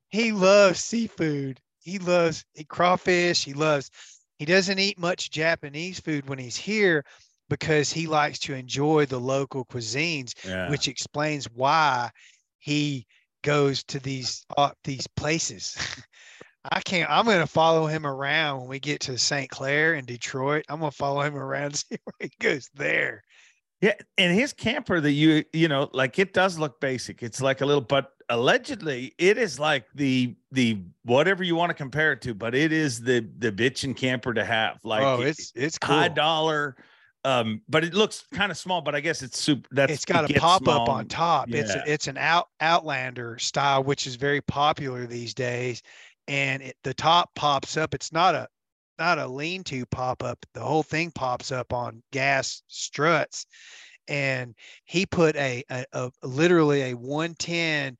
he 0.09 0.33
loves 0.33 0.81
seafood. 0.81 1.61
He 1.85 1.99
loves 1.99 2.43
crawfish. 2.67 3.45
He 3.45 3.53
loves, 3.53 3.91
he 4.39 4.45
doesn't 4.45 4.79
eat 4.79 4.97
much 4.97 5.29
Japanese 5.29 5.99
food 5.99 6.27
when 6.27 6.39
he's 6.39 6.57
here 6.57 7.05
because 7.47 7.93
he 7.93 8.07
likes 8.07 8.39
to 8.39 8.55
enjoy 8.55 9.05
the 9.05 9.19
local 9.19 9.63
cuisines, 9.65 10.33
Yeah. 10.43 10.69
which 10.69 10.87
explains 10.87 11.45
why 11.45 12.09
he 12.57 13.05
goes 13.43 13.83
to 13.83 13.99
these 13.99 14.43
uh, 14.57 14.71
these 14.83 15.05
places. 15.15 15.77
I 16.71 16.81
can't. 16.81 17.09
I'm 17.11 17.25
going 17.25 17.39
to 17.39 17.45
follow 17.47 17.85
him 17.85 18.07
around 18.07 18.61
when 18.61 18.69
we 18.69 18.79
get 18.79 19.01
to 19.01 19.19
St. 19.19 19.51
Clair 19.51 19.93
in 19.93 20.05
Detroit. 20.05 20.65
I'm 20.67 20.79
going 20.79 20.89
to 20.91 20.97
follow 20.97 21.21
him 21.21 21.35
around 21.35 21.65
and 21.65 21.75
see 21.75 21.97
where 22.03 22.15
he 22.19 22.31
goes 22.41 22.67
there. 22.73 23.23
Yeah, 23.81 23.93
and 24.17 24.37
his 24.37 24.53
camper 24.53 24.99
that 25.01 25.11
you 25.11 25.43
you 25.53 25.67
know 25.67 25.89
like 25.93 26.17
it 26.17 26.33
does 26.33 26.57
look 26.57 26.79
basic. 26.79 27.21
It's 27.21 27.41
like 27.41 27.61
a 27.61 27.65
little, 27.65 27.81
but 27.81 28.11
allegedly 28.29 29.13
it 29.17 29.37
is 29.37 29.59
like 29.59 29.85
the 29.93 30.35
the 30.51 30.81
whatever 31.03 31.43
you 31.43 31.55
want 31.55 31.69
to 31.69 31.73
compare 31.73 32.13
it 32.13 32.21
to, 32.23 32.33
but 32.33 32.55
it 32.55 32.71
is 32.71 33.01
the 33.01 33.27
the 33.37 33.51
bitchin' 33.51 33.95
camper 33.95 34.33
to 34.33 34.45
have. 34.45 34.79
Like 34.83 35.03
oh, 35.03 35.21
it's 35.21 35.51
it's 35.55 35.77
cool. 35.77 35.95
high 35.95 36.07
dollar. 36.07 36.75
Um, 37.25 37.61
but 37.67 37.83
it 37.83 37.95
looks 37.95 38.23
kind 38.33 38.51
of 38.51 38.57
small. 38.57 38.81
But 38.81 38.93
I 38.93 38.99
guess 38.99 39.23
it's 39.23 39.39
super. 39.39 39.67
That's 39.71 39.91
it's 39.91 40.05
got 40.05 40.29
it 40.29 40.37
a 40.37 40.39
pop 40.39 40.67
up 40.67 40.87
on 40.87 41.07
top. 41.07 41.49
It's 41.49 41.73
Yeah. 41.73 41.81
a, 41.85 41.91
it's 41.91 42.07
an 42.07 42.17
out 42.17 42.49
Outlander 42.61 43.39
style, 43.39 43.83
which 43.83 44.05
is 44.05 44.15
very 44.15 44.41
popular 44.41 45.07
these 45.07 45.33
days. 45.33 45.81
And 46.27 46.61
it, 46.61 46.77
the 46.83 46.93
top 46.93 47.33
pops 47.35 47.77
up. 47.77 47.95
It's 47.95 48.11
not 48.13 48.35
a 48.35 48.47
not 48.97 49.19
a 49.19 49.27
lean 49.27 49.63
to 49.65 49.85
pop 49.87 50.23
up. 50.23 50.45
The 50.53 50.61
whole 50.61 50.83
thing 50.83 51.11
pops 51.11 51.51
up 51.51 51.73
on 51.73 52.03
gas 52.11 52.61
struts. 52.67 53.45
And 54.07 54.53
he 54.85 55.05
put 55.05 55.35
a, 55.35 55.63
a, 55.69 55.85
a 55.93 56.11
literally 56.23 56.83
a 56.83 56.93
110 56.93 57.97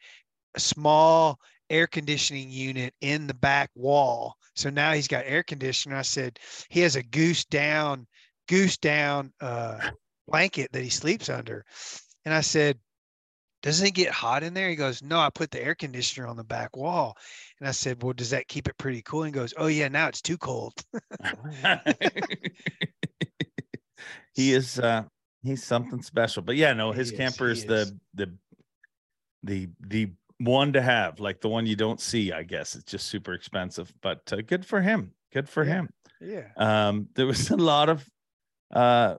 small 0.58 1.40
air 1.70 1.88
conditioning 1.88 2.52
unit 2.52 2.94
in 3.02 3.28
the 3.28 3.34
back 3.34 3.72
wall. 3.76 4.36
So 4.56 4.70
now 4.70 4.94
he's 4.94 5.08
got 5.08 5.26
air 5.26 5.44
conditioning. 5.44 5.98
I 5.98 6.04
said 6.04 6.40
he 6.70 6.82
has 6.82 6.96
a 6.96 7.04
goose 7.04 7.44
down, 7.46 8.08
goose 8.48 8.78
down 8.78 9.34
uh 9.42 9.90
blanket 10.28 10.72
that 10.72 10.84
he 10.84 10.90
sleeps 10.90 11.30
under. 11.30 11.66
And 12.24 12.34
I 12.34 12.42
said, 12.42 12.80
doesn't 13.62 13.88
it 13.88 13.94
get 13.94 14.12
hot 14.12 14.44
in 14.44 14.54
there? 14.54 14.70
He 14.70 14.76
goes, 14.76 15.02
no, 15.02 15.20
I 15.20 15.30
put 15.30 15.52
the 15.52 15.64
air 15.64 15.76
conditioner 15.76 16.28
on 16.28 16.38
the 16.38 16.44
back 16.44 16.76
wall. 16.78 17.18
And 17.60 17.70
I 17.70 17.72
said, 17.72 18.04
well, 18.04 18.14
does 18.14 18.32
that 18.32 18.48
keep 18.48 18.68
it 18.68 18.78
pretty 18.78 19.02
cool? 19.02 19.24
And 19.24 19.34
he 19.34 19.40
goes, 19.40 19.54
oh 19.58 19.68
yeah, 19.68 19.88
now 19.88 20.08
it's 20.08 20.22
too 20.22 20.38
cold. 20.38 20.74
he 24.34 24.54
is 24.54 24.78
uh 24.80 25.04
he's 25.44 25.64
something 25.64 26.02
special. 26.02 26.44
But 26.44 26.58
yeah, 26.58 26.74
no, 26.74 26.92
his 26.92 27.12
is, 27.12 27.18
camper 27.18 27.50
is 27.50 27.60
is. 27.60 27.66
the 27.66 28.00
the 28.14 28.34
the 29.44 29.70
the 29.80 30.12
one 30.40 30.74
to 30.74 30.82
have, 30.82 31.22
like 31.22 31.40
the 31.40 31.48
one 31.48 31.66
you 31.66 31.78
don't 31.78 32.02
see, 32.02 32.34
I 32.34 32.44
guess. 32.44 32.76
It's 32.76 32.92
just 32.92 33.08
super 33.08 33.34
expensive, 33.34 33.94
but 34.02 34.22
uh, 34.34 34.42
good 34.46 34.66
for 34.66 34.82
him. 34.82 35.14
Good 35.32 35.48
for 35.48 35.64
Yeah. 35.64 35.74
him. 35.74 35.90
yeah. 36.20 36.48
Um 36.58 37.08
there 37.16 37.26
was 37.26 37.50
a 37.52 37.58
lot 37.58 37.88
of 37.90 38.06
uh 38.74 39.16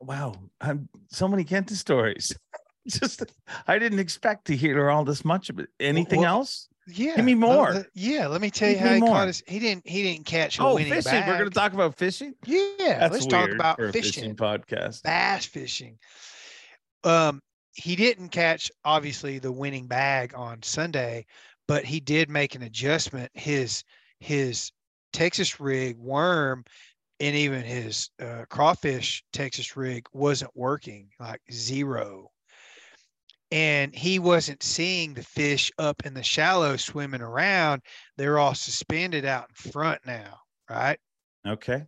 wow, 0.00 0.34
I'm 0.60 0.88
so 1.08 1.28
many 1.28 1.44
Kenta 1.44 1.72
stories. 1.72 2.36
just 2.88 3.22
I 3.66 3.78
didn't 3.78 4.00
expect 4.00 4.46
to 4.46 4.56
hear 4.56 4.90
all 4.90 5.04
this 5.04 5.24
much 5.24 5.50
of 5.50 5.60
it. 5.60 5.68
Anything 5.78 6.20
well, 6.20 6.38
else? 6.38 6.68
Yeah. 6.88 7.16
Give 7.16 7.24
me 7.24 7.34
more. 7.34 7.72
let- 7.72 7.86
yeah. 7.94 8.26
Let 8.28 8.40
me 8.40 8.50
tell 8.50 8.68
you 8.68 8.76
Give 8.76 8.84
how 8.86 8.94
he 8.94 9.00
more. 9.00 9.08
caught 9.10 9.28
us. 9.28 9.42
He 9.46 9.58
didn't 9.58 9.86
he 9.88 10.02
didn't 10.02 10.26
catch 10.26 10.58
a 10.58 10.62
Oh, 10.62 10.74
winning 10.76 10.92
fishing. 10.92 11.26
We're 11.26 11.38
gonna 11.38 11.50
talk 11.50 11.72
about 11.72 11.96
fishing. 11.96 12.34
Yeah. 12.44 12.68
That's 13.00 13.12
let's 13.12 13.26
talk 13.26 13.50
about 13.50 13.76
for 13.76 13.86
a 13.88 13.92
fishing. 13.92 14.36
podcast. 14.36 15.02
bass 15.02 15.44
fishing. 15.46 15.98
Um, 17.04 17.42
he 17.74 17.96
didn't 17.96 18.28
catch 18.30 18.70
obviously 18.84 19.38
the 19.38 19.52
winning 19.52 19.86
bag 19.86 20.32
on 20.36 20.62
Sunday, 20.62 21.26
but 21.68 21.84
he 21.84 22.00
did 22.00 22.30
make 22.30 22.54
an 22.54 22.62
adjustment. 22.62 23.30
His 23.34 23.84
his 24.20 24.70
Texas 25.12 25.60
rig 25.60 25.96
worm 25.98 26.64
and 27.20 27.34
even 27.34 27.62
his 27.62 28.10
uh, 28.22 28.44
crawfish 28.48 29.24
Texas 29.32 29.76
rig 29.76 30.06
wasn't 30.12 30.50
working, 30.54 31.08
like 31.18 31.40
zero. 31.50 32.30
And 33.50 33.94
he 33.94 34.18
wasn't 34.18 34.62
seeing 34.62 35.14
the 35.14 35.22
fish 35.22 35.70
up 35.78 36.04
in 36.04 36.14
the 36.14 36.22
shallow 36.22 36.76
swimming 36.76 37.20
around. 37.20 37.82
They're 38.16 38.38
all 38.38 38.54
suspended 38.54 39.24
out 39.24 39.48
in 39.48 39.70
front 39.70 40.00
now, 40.04 40.40
right? 40.68 40.98
Okay. 41.46 41.84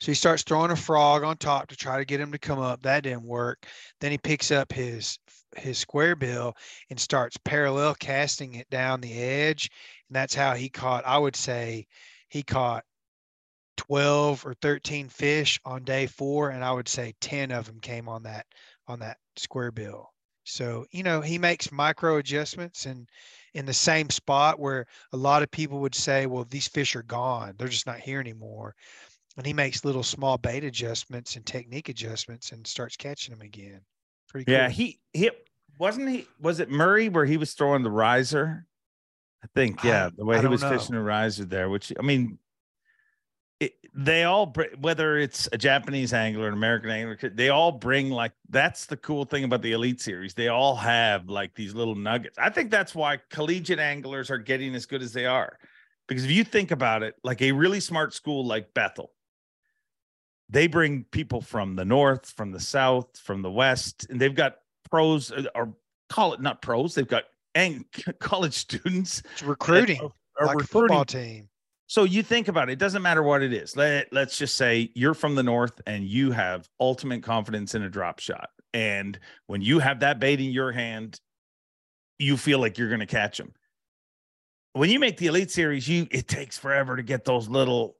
So 0.00 0.10
he 0.10 0.14
starts 0.14 0.42
throwing 0.42 0.70
a 0.70 0.76
frog 0.76 1.24
on 1.24 1.38
top 1.38 1.68
to 1.68 1.76
try 1.76 1.96
to 1.98 2.04
get 2.04 2.20
him 2.20 2.32
to 2.32 2.38
come 2.38 2.58
up. 2.58 2.82
That 2.82 3.04
didn't 3.04 3.22
work. 3.24 3.66
Then 4.00 4.10
he 4.10 4.18
picks 4.18 4.50
up 4.50 4.72
his 4.72 5.18
his 5.56 5.78
square 5.78 6.14
bill 6.14 6.54
and 6.90 7.00
starts 7.00 7.38
parallel 7.38 7.94
casting 7.94 8.54
it 8.54 8.68
down 8.68 9.00
the 9.00 9.18
edge. 9.18 9.70
And 10.08 10.16
that's 10.16 10.34
how 10.34 10.54
he 10.54 10.68
caught, 10.68 11.06
I 11.06 11.16
would 11.16 11.36
say 11.36 11.86
he 12.28 12.42
caught 12.42 12.84
12 13.78 14.44
or 14.44 14.54
13 14.54 15.08
fish 15.08 15.58
on 15.64 15.84
day 15.84 16.06
four. 16.06 16.50
And 16.50 16.62
I 16.62 16.72
would 16.72 16.88
say 16.88 17.14
10 17.22 17.50
of 17.50 17.66
them 17.66 17.80
came 17.80 18.08
on 18.08 18.24
that 18.24 18.46
on 18.86 18.98
that 19.00 19.16
square 19.36 19.72
bill. 19.72 20.10
So, 20.48 20.86
you 20.90 21.02
know, 21.02 21.20
he 21.20 21.38
makes 21.38 21.70
micro 21.70 22.16
adjustments 22.16 22.86
and 22.86 23.08
in 23.54 23.66
the 23.66 23.72
same 23.72 24.10
spot 24.10 24.58
where 24.58 24.86
a 25.12 25.16
lot 25.16 25.42
of 25.42 25.50
people 25.50 25.80
would 25.80 25.94
say, 25.94 26.26
well, 26.26 26.46
these 26.48 26.68
fish 26.68 26.96
are 26.96 27.02
gone. 27.02 27.54
They're 27.58 27.68
just 27.68 27.86
not 27.86 28.00
here 28.00 28.20
anymore 28.20 28.74
and 29.38 29.46
he 29.46 29.52
makes 29.52 29.84
little 29.84 30.02
small 30.02 30.36
bait 30.36 30.64
adjustments 30.64 31.36
and 31.36 31.46
technique 31.46 31.88
adjustments 31.88 32.50
and 32.50 32.66
starts 32.66 32.96
catching 32.96 33.32
them 33.32 33.40
again. 33.40 33.80
Pretty 34.28 34.44
cool. 34.44 34.54
Yeah, 34.54 34.68
he 34.68 34.98
he 35.12 35.30
wasn't 35.78 36.08
he 36.10 36.26
was 36.40 36.60
it 36.60 36.70
Murray 36.70 37.08
where 37.08 37.24
he 37.24 37.36
was 37.36 37.54
throwing 37.54 37.84
the 37.84 37.90
riser? 37.90 38.66
I 39.42 39.46
think, 39.54 39.84
yeah, 39.84 40.10
the 40.14 40.24
way 40.24 40.40
he 40.40 40.46
was 40.48 40.62
know. 40.62 40.76
fishing 40.76 40.96
a 40.96 41.02
riser 41.02 41.44
there, 41.44 41.70
which 41.70 41.92
I 41.98 42.02
mean, 42.02 42.38
it, 43.60 43.72
they 43.94 44.24
all 44.24 44.46
br- 44.46 44.74
whether 44.80 45.18
it's 45.18 45.48
a 45.52 45.58
Japanese 45.58 46.12
angler, 46.12 46.46
an 46.48 46.54
American 46.54 46.90
angler, 46.90 47.16
they 47.34 47.48
all 47.48 47.72
bring 47.72 48.10
like 48.10 48.32
that's 48.50 48.86
the 48.86 48.96
cool 48.96 49.24
thing 49.24 49.44
about 49.44 49.62
the 49.62 49.72
Elite 49.72 50.00
Series. 50.00 50.34
They 50.34 50.48
all 50.48 50.76
have 50.76 51.28
like 51.28 51.54
these 51.54 51.74
little 51.74 51.94
nuggets. 51.96 52.38
I 52.38 52.50
think 52.50 52.70
that's 52.70 52.94
why 52.94 53.18
collegiate 53.30 53.80
anglers 53.80 54.30
are 54.30 54.38
getting 54.38 54.74
as 54.74 54.86
good 54.86 55.02
as 55.02 55.12
they 55.12 55.26
are, 55.26 55.58
because 56.06 56.24
if 56.24 56.30
you 56.30 56.44
think 56.44 56.70
about 56.70 57.02
it, 57.02 57.16
like 57.24 57.42
a 57.42 57.50
really 57.52 57.80
smart 57.80 58.14
school 58.14 58.46
like 58.46 58.72
Bethel, 58.74 59.10
they 60.48 60.66
bring 60.66 61.04
people 61.10 61.40
from 61.40 61.74
the 61.74 61.84
north, 61.84 62.30
from 62.30 62.52
the 62.52 62.60
south, 62.60 63.18
from 63.18 63.42
the 63.42 63.50
west, 63.50 64.06
and 64.08 64.20
they've 64.20 64.34
got 64.34 64.56
pros 64.90 65.32
uh, 65.32 65.44
or 65.54 65.74
call 66.08 66.32
it 66.32 66.40
not 66.40 66.62
pros. 66.62 66.94
They've 66.94 67.06
got 67.08 67.24
ang- 67.54 67.84
college 68.20 68.54
students 68.54 69.22
It's 69.32 69.42
recruiting 69.42 69.98
that 69.98 70.10
are 70.40 70.46
like 70.46 70.54
a 70.54 70.58
recruiting. 70.58 70.88
football 70.88 71.04
team. 71.04 71.48
So 71.88 72.04
you 72.04 72.22
think 72.22 72.48
about 72.48 72.68
it, 72.68 72.74
it 72.74 72.78
doesn't 72.78 73.00
matter 73.00 73.22
what 73.22 73.42
it 73.42 73.52
is. 73.52 73.74
Let, 73.74 74.12
let's 74.12 74.36
just 74.36 74.56
say 74.56 74.90
you're 74.94 75.14
from 75.14 75.34
the 75.34 75.42
north 75.42 75.80
and 75.86 76.04
you 76.04 76.30
have 76.32 76.68
ultimate 76.78 77.22
confidence 77.22 77.74
in 77.74 77.82
a 77.82 77.88
drop 77.88 78.20
shot. 78.20 78.50
And 78.74 79.18
when 79.46 79.62
you 79.62 79.78
have 79.78 80.00
that 80.00 80.20
bait 80.20 80.38
in 80.38 80.50
your 80.50 80.70
hand, 80.70 81.18
you 82.18 82.36
feel 82.36 82.58
like 82.58 82.76
you're 82.76 82.88
going 82.88 83.00
to 83.00 83.06
catch 83.06 83.38
them. 83.38 83.54
When 84.74 84.90
you 84.90 85.00
make 85.00 85.16
the 85.16 85.26
elite 85.26 85.50
series, 85.50 85.88
you 85.88 86.06
it 86.10 86.28
takes 86.28 86.58
forever 86.58 86.94
to 86.94 87.02
get 87.02 87.24
those 87.24 87.48
little 87.48 87.96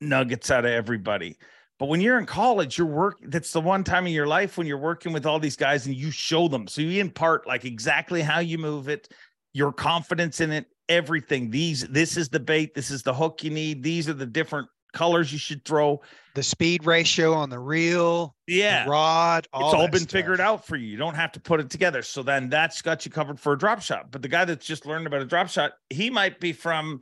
nuggets 0.00 0.50
out 0.50 0.64
of 0.64 0.70
everybody. 0.70 1.36
But 1.78 1.86
when 1.86 2.00
you're 2.00 2.18
in 2.18 2.26
college, 2.26 2.78
you're 2.78 2.86
work 2.86 3.18
that's 3.22 3.52
the 3.52 3.60
one 3.60 3.84
time 3.84 4.06
in 4.06 4.12
your 4.12 4.26
life 4.26 4.56
when 4.56 4.66
you're 4.66 4.78
working 4.78 5.12
with 5.12 5.26
all 5.26 5.38
these 5.38 5.56
guys 5.56 5.86
and 5.86 5.94
you 5.94 6.10
show 6.10 6.48
them. 6.48 6.66
So 6.66 6.80
you 6.80 7.00
impart 7.00 7.46
like 7.46 7.64
exactly 7.64 8.22
how 8.22 8.40
you 8.40 8.58
move 8.58 8.88
it, 8.88 9.12
your 9.54 9.72
confidence 9.72 10.40
in 10.40 10.52
it, 10.52 10.66
everything. 10.88 11.50
These 11.50 11.88
this 11.88 12.16
is 12.16 12.28
the 12.28 12.40
bait, 12.40 12.74
this 12.74 12.90
is 12.90 13.02
the 13.02 13.14
hook 13.14 13.42
you 13.42 13.50
need, 13.50 13.82
these 13.82 14.08
are 14.08 14.14
the 14.14 14.26
different 14.26 14.68
colors 14.94 15.32
you 15.32 15.38
should 15.38 15.64
throw. 15.64 16.00
The 16.34 16.42
speed 16.42 16.86
ratio 16.86 17.34
on 17.34 17.50
the 17.50 17.58
reel, 17.58 18.34
Yeah. 18.46 18.84
the 18.84 18.90
rod, 18.90 19.46
all 19.52 19.66
it's 19.70 19.74
all 19.74 19.88
been 19.88 20.06
figured 20.06 20.40
out 20.40 20.66
for 20.66 20.76
you. 20.76 20.86
You 20.88 20.96
don't 20.96 21.14
have 21.14 21.32
to 21.32 21.40
put 21.40 21.60
it 21.60 21.68
together. 21.68 22.00
So 22.02 22.22
then 22.22 22.48
that's 22.48 22.80
got 22.80 23.04
you 23.04 23.10
covered 23.10 23.38
for 23.38 23.52
a 23.52 23.58
drop 23.58 23.82
shot. 23.82 24.10
But 24.10 24.22
the 24.22 24.28
guy 24.28 24.44
that's 24.44 24.64
just 24.66 24.86
learned 24.86 25.06
about 25.06 25.20
a 25.20 25.26
drop 25.26 25.48
shot, 25.48 25.72
he 25.90 26.08
might 26.10 26.40
be 26.40 26.52
from 26.52 27.00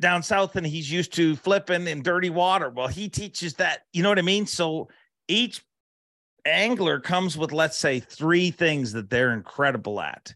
down 0.00 0.22
south 0.22 0.56
and 0.56 0.66
he's 0.66 0.90
used 0.90 1.12
to 1.14 1.36
flipping 1.36 1.86
in 1.86 2.02
dirty 2.02 2.30
water. 2.30 2.70
Well, 2.70 2.88
he 2.88 3.08
teaches 3.08 3.54
that, 3.54 3.82
you 3.92 4.02
know 4.02 4.08
what 4.08 4.18
I 4.18 4.22
mean? 4.22 4.46
So 4.46 4.88
each 5.28 5.62
angler 6.44 7.00
comes 7.00 7.36
with, 7.36 7.52
let's 7.52 7.78
say, 7.78 8.00
three 8.00 8.50
things 8.50 8.92
that 8.92 9.10
they're 9.10 9.32
incredible 9.32 10.00
at. 10.00 10.34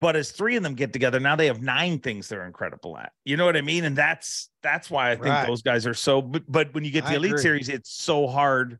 But 0.00 0.16
as 0.16 0.30
three 0.32 0.56
of 0.56 0.62
them 0.62 0.74
get 0.74 0.92
together, 0.94 1.20
now 1.20 1.36
they 1.36 1.46
have 1.46 1.60
nine 1.60 1.98
things 1.98 2.26
they're 2.26 2.46
incredible 2.46 2.96
at. 2.96 3.12
You 3.26 3.36
know 3.36 3.44
what 3.44 3.56
I 3.56 3.60
mean? 3.60 3.84
And 3.84 3.94
that's 3.94 4.48
that's 4.62 4.90
why 4.90 5.10
I 5.10 5.14
think 5.14 5.26
Right. 5.26 5.46
those 5.46 5.60
guys 5.62 5.86
are 5.86 5.92
so. 5.94 6.22
But, 6.22 6.44
but 6.48 6.74
when 6.74 6.84
you 6.84 6.90
get 6.90 7.02
to 7.02 7.08
I 7.08 7.10
the 7.12 7.16
elite 7.16 7.30
agree. 7.32 7.42
series, 7.42 7.68
it's 7.68 7.90
so 7.92 8.26
hard 8.26 8.78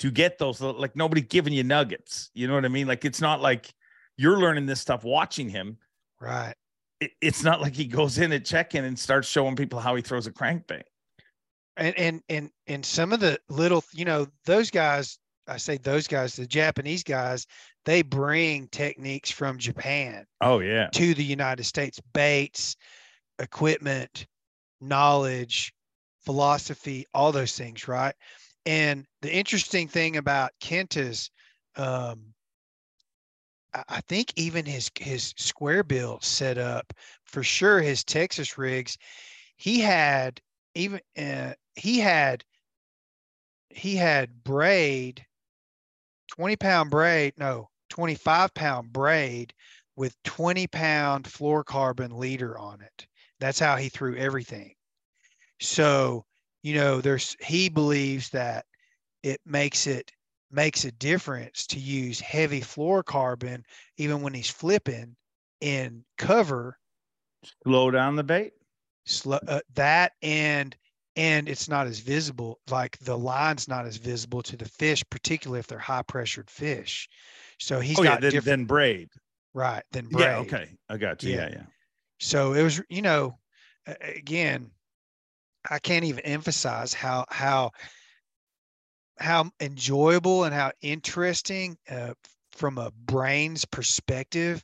to 0.00 0.10
get 0.10 0.38
those. 0.38 0.60
Like 0.60 0.96
nobody 0.96 1.22
giving 1.22 1.52
you 1.54 1.64
nuggets. 1.64 2.30
You 2.34 2.46
know 2.46 2.54
what 2.54 2.64
I 2.66 2.68
mean? 2.68 2.86
Like 2.86 3.04
it's 3.06 3.20
not 3.22 3.40
like 3.40 3.72
you're 4.18 4.38
learning 4.38 4.66
this 4.66 4.80
stuff 4.80 5.02
watching 5.02 5.48
him. 5.48 5.78
Right. 6.20 6.54
It, 7.00 7.12
it's 7.22 7.42
not 7.42 7.62
like 7.62 7.74
he 7.74 7.86
goes 7.86 8.18
in 8.18 8.30
at 8.32 8.44
check-in 8.44 8.84
and 8.84 8.98
starts 8.98 9.26
showing 9.26 9.56
people 9.56 9.80
how 9.80 9.94
he 9.94 10.02
throws 10.02 10.26
a 10.26 10.30
crankbait. 10.32 10.82
And 11.76 11.98
and 11.98 12.22
and 12.28 12.50
and 12.66 12.84
some 12.84 13.12
of 13.14 13.20
the 13.20 13.38
little, 13.48 13.82
you 13.92 14.04
know, 14.04 14.28
those 14.44 14.70
guys, 14.70 15.18
I 15.46 15.58
say 15.58 15.76
those 15.78 16.06
guys, 16.06 16.36
the 16.36 16.46
Japanese 16.46 17.02
guys, 17.02 17.46
they 17.84 18.02
bring 18.02 18.68
techniques 18.68 19.30
from 19.30 19.58
Japan 19.58 20.26
Oh 20.40 20.60
yeah, 20.60 20.90
to 20.92 21.14
the 21.14 21.24
United 21.24 21.64
States, 21.64 22.00
baits, 22.12 22.76
equipment, 23.38 24.26
knowledge, 24.80 25.74
philosophy, 26.24 27.06
all 27.14 27.32
those 27.32 27.56
things, 27.56 27.88
right? 27.88 28.14
And 28.66 29.06
the 29.22 29.34
interesting 29.34 29.88
thing 29.88 30.16
about 30.16 30.52
Kenta's, 30.60 31.30
um, 31.76 32.34
I- 33.74 34.00
think 34.02 34.32
even 34.36 34.64
his 34.66 34.90
his 34.98 35.34
square 35.36 35.82
bill 35.82 36.20
setup, 36.20 36.92
for 37.24 37.42
sure, 37.42 37.80
his 37.82 38.04
Texas 38.04 38.56
rigs, 38.56 38.96
he 39.56 39.80
had 39.80 40.40
even 40.74 41.00
uh, 41.16 41.54
he 41.76 42.00
had 42.00 42.44
he 43.70 43.96
had 43.96 44.42
braid, 44.44 45.26
twenty 46.28 46.56
pound 46.56 46.90
braid, 46.90 47.34
no, 47.38 47.70
twenty 47.88 48.14
five 48.14 48.54
pound 48.54 48.92
braid 48.92 49.54
with 49.96 50.20
20 50.24 50.66
pound 50.66 51.24
fluorocarbon 51.24 52.12
leader 52.18 52.58
on 52.58 52.80
it. 52.80 53.06
That's 53.40 53.58
how 53.58 53.76
he 53.76 53.88
threw 53.88 54.16
everything. 54.16 54.74
So, 55.60 56.26
you 56.62 56.74
know, 56.74 57.00
there's 57.00 57.36
he 57.40 57.68
believes 57.68 58.30
that 58.30 58.66
it 59.22 59.40
makes 59.46 59.86
it 59.86 60.12
makes 60.50 60.84
a 60.84 60.92
difference 60.92 61.66
to 61.68 61.80
use 61.80 62.20
heavy 62.20 62.60
fluorocarbon 62.60 63.64
even 63.96 64.22
when 64.22 64.34
he's 64.34 64.50
flipping 64.50 65.16
in 65.60 66.04
cover 66.18 66.78
slow 67.64 67.90
down 67.90 68.16
the 68.16 68.22
bait. 68.24 68.52
slow, 69.06 69.38
uh, 69.48 69.60
that 69.74 70.12
and 70.22 70.76
and 71.16 71.48
it's 71.48 71.68
not 71.68 71.86
as 71.86 71.98
visible 72.00 72.58
like 72.70 72.98
the 72.98 73.16
line's 73.16 73.68
not 73.68 73.86
as 73.86 73.96
visible 73.96 74.42
to 74.42 74.56
the 74.56 74.64
fish 74.64 75.02
particularly 75.10 75.60
if 75.60 75.66
they're 75.66 75.78
high 75.78 76.02
pressured 76.02 76.50
fish 76.50 77.08
so 77.58 77.80
he's 77.80 77.98
oh 77.98 78.02
yeah, 78.02 78.10
got 78.10 78.20
then, 78.20 78.30
different 78.32 78.44
then 78.60 78.64
braid. 78.64 79.08
right 79.52 79.84
than 79.92 80.06
braid 80.06 80.22
Yeah, 80.24 80.38
okay, 80.38 80.68
I 80.88 80.96
got 80.96 81.22
you. 81.22 81.34
Yeah. 81.34 81.48
Yeah, 81.48 81.48
yeah. 81.52 81.62
so 82.18 82.52
it 82.52 82.62
was 82.62 82.82
you 82.88 83.02
know 83.02 83.38
again 84.00 84.70
i 85.70 85.78
can't 85.78 86.04
even 86.04 86.24
emphasize 86.24 86.94
how 86.94 87.24
how 87.28 87.70
how 89.18 89.50
enjoyable 89.60 90.44
and 90.44 90.54
how 90.54 90.72
interesting 90.82 91.76
uh, 91.88 92.14
from 92.50 92.78
a 92.78 92.90
brain's 92.90 93.64
perspective 93.64 94.62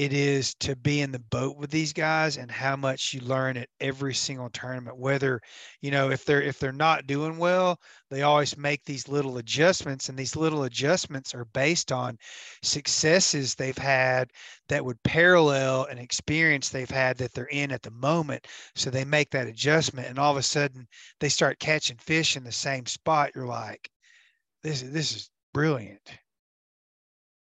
it 0.00 0.14
is 0.14 0.54
to 0.54 0.74
be 0.76 1.02
in 1.02 1.12
the 1.12 1.18
boat 1.18 1.58
with 1.58 1.70
these 1.70 1.92
guys 1.92 2.38
and 2.38 2.50
how 2.50 2.74
much 2.74 3.12
you 3.12 3.20
learn 3.20 3.58
at 3.58 3.68
every 3.80 4.14
single 4.14 4.48
tournament 4.48 4.96
whether 4.96 5.38
you 5.82 5.90
know 5.90 6.10
if 6.10 6.24
they're 6.24 6.40
if 6.40 6.58
they're 6.58 6.72
not 6.72 7.06
doing 7.06 7.36
well 7.36 7.78
they 8.10 8.22
always 8.22 8.56
make 8.56 8.82
these 8.86 9.08
little 9.08 9.36
adjustments 9.36 10.08
and 10.08 10.18
these 10.18 10.34
little 10.36 10.62
adjustments 10.62 11.34
are 11.34 11.44
based 11.52 11.92
on 11.92 12.16
successes 12.62 13.54
they've 13.54 13.76
had 13.76 14.30
that 14.70 14.82
would 14.82 15.00
parallel 15.02 15.84
an 15.84 15.98
experience 15.98 16.70
they've 16.70 16.88
had 16.88 17.18
that 17.18 17.30
they're 17.34 17.44
in 17.48 17.70
at 17.70 17.82
the 17.82 17.90
moment 17.90 18.46
so 18.74 18.88
they 18.88 19.04
make 19.04 19.28
that 19.28 19.48
adjustment 19.48 20.08
and 20.08 20.18
all 20.18 20.30
of 20.30 20.38
a 20.38 20.42
sudden 20.42 20.88
they 21.20 21.28
start 21.28 21.58
catching 21.58 21.98
fish 21.98 22.38
in 22.38 22.42
the 22.42 22.50
same 22.50 22.86
spot 22.86 23.32
you're 23.34 23.44
like 23.44 23.90
this 24.62 24.80
is 24.80 24.92
this 24.92 25.14
is 25.14 25.30
brilliant 25.52 26.00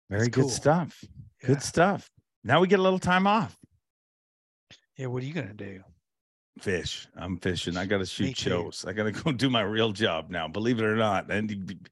Very 0.09 0.27
It's 0.27 0.37
good 0.37 0.43
cool. 0.43 0.51
stuff. 0.51 1.03
Yeah. 1.43 1.49
Good 1.49 1.63
stuff. 1.63 2.09
Now 2.45 2.61
we 2.61 2.69
get 2.69 2.79
a 2.79 2.83
little 2.83 2.99
time 2.99 3.27
off. 3.27 3.57
yeah 4.97 5.07
what 5.07 5.23
are 5.23 5.27
you 5.27 5.35
gonna 5.35 5.55
do 5.55 5.83
Fish. 6.59 7.09
I'm 7.17 7.39
fishing. 7.39 7.77
I 7.77 7.85
got 7.85 7.99
to 7.99 8.07
shoot 8.07 8.37
shows. 8.37 8.85
I 8.87 8.93
got 8.93 9.05
to 9.05 9.13
go 9.25 9.33
do 9.33 9.51
my 9.51 9.63
real 9.63 9.91
job 9.93 10.31
now. 10.31 10.47
Believe 10.47 10.79
it 10.79 10.85
or 10.85 10.97
not. 10.97 11.31
And 11.31 11.89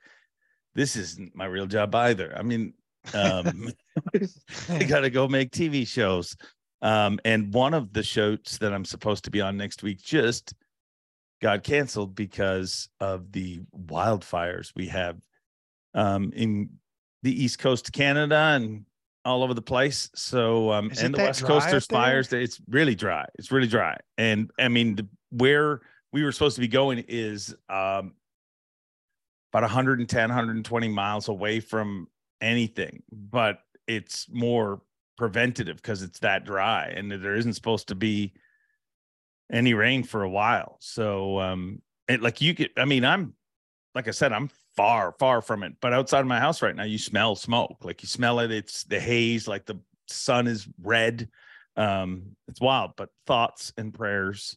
this 0.74 0.94
isn't 0.96 1.34
my 1.34 1.46
real 1.46 1.66
job 1.66 1.94
either. 1.94 2.32
I 2.36 2.42
mean, 2.42 2.74
um, 3.12 3.72
I 4.68 4.84
got 4.84 5.00
to 5.00 5.10
go 5.10 5.26
make 5.26 5.50
TV 5.50 5.86
shows. 5.86 6.36
Um, 6.80 7.18
and 7.24 7.52
one 7.52 7.74
of 7.74 7.92
the 7.92 8.02
shows 8.02 8.58
that 8.60 8.72
I'm 8.72 8.84
supposed 8.84 9.24
to 9.24 9.30
be 9.30 9.40
on 9.40 9.56
next 9.56 9.82
week 9.82 10.00
just 10.00 10.54
got 11.40 11.64
canceled 11.64 12.14
because 12.14 12.88
of 13.00 13.32
the 13.32 13.60
wildfires 13.76 14.72
we 14.76 14.86
have 14.88 15.18
um, 15.94 16.32
in 16.34 16.70
the 17.22 17.44
East 17.44 17.58
Coast 17.58 17.88
of 17.88 17.92
Canada 17.92 18.52
and 18.54 18.84
all 19.24 19.42
over 19.42 19.54
the 19.54 19.62
place. 19.62 20.10
So, 20.14 20.72
um, 20.72 20.90
and 21.00 21.14
the 21.14 21.18
West 21.18 21.44
Coast, 21.44 21.70
there's 21.70 21.86
there? 21.86 21.98
fires. 21.98 22.32
It's 22.32 22.60
really 22.68 22.94
dry. 22.94 23.26
It's 23.36 23.52
really 23.52 23.66
dry. 23.66 23.98
And 24.18 24.50
I 24.58 24.68
mean, 24.68 24.96
the, 24.96 25.08
where 25.30 25.80
we 26.12 26.22
were 26.24 26.32
supposed 26.32 26.56
to 26.56 26.60
be 26.60 26.68
going 26.68 27.04
is 27.08 27.54
um, 27.68 28.14
about 29.52 29.62
110, 29.62 30.28
120 30.28 30.88
miles 30.88 31.28
away 31.28 31.60
from 31.60 32.08
anything, 32.40 33.02
but 33.12 33.60
it's 33.86 34.26
more 34.30 34.82
preventative 35.16 35.76
because 35.76 36.02
it's 36.02 36.18
that 36.20 36.44
dry 36.44 36.86
and 36.86 37.10
there 37.10 37.34
isn't 37.34 37.54
supposed 37.54 37.88
to 37.88 37.94
be 37.94 38.32
any 39.52 39.74
rain 39.74 40.02
for 40.02 40.22
a 40.22 40.30
while. 40.30 40.76
So, 40.80 41.38
um, 41.38 41.80
it 42.08 42.20
like 42.20 42.40
you 42.40 42.54
could, 42.54 42.70
I 42.76 42.84
mean, 42.84 43.04
I'm 43.04 43.34
like 43.94 44.08
I 44.08 44.10
said, 44.10 44.32
I'm 44.32 44.48
far, 44.76 45.14
far 45.18 45.42
from 45.42 45.62
it, 45.62 45.74
but 45.80 45.92
outside 45.92 46.20
of 46.20 46.26
my 46.26 46.40
house 46.40 46.62
right 46.62 46.76
now, 46.76 46.84
you 46.84 46.98
smell 46.98 47.36
smoke. 47.36 47.78
Like 47.82 48.02
you 48.02 48.08
smell 48.08 48.40
it. 48.40 48.50
It's 48.50 48.84
the 48.84 49.00
haze, 49.00 49.46
like 49.48 49.66
the 49.66 49.80
sun 50.08 50.46
is 50.46 50.66
red. 50.82 51.28
Um, 51.76 52.36
it's 52.48 52.60
wild, 52.60 52.92
but 52.96 53.10
thoughts 53.26 53.72
and 53.76 53.94
prayers 53.94 54.56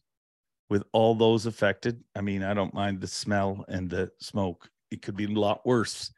with 0.69 0.83
all 0.91 1.15
those 1.15 1.45
affected. 1.45 2.03
I 2.15 2.21
mean, 2.21 2.43
I 2.43 2.53
don't 2.53 2.73
mind 2.73 3.01
the 3.01 3.07
smell 3.07 3.63
and 3.67 3.89
the 3.89 4.11
smoke. 4.19 4.69
It 4.91 5.01
could 5.01 5.15
be 5.15 5.25
a 5.25 5.29
lot 5.29 5.65
worse 5.65 6.11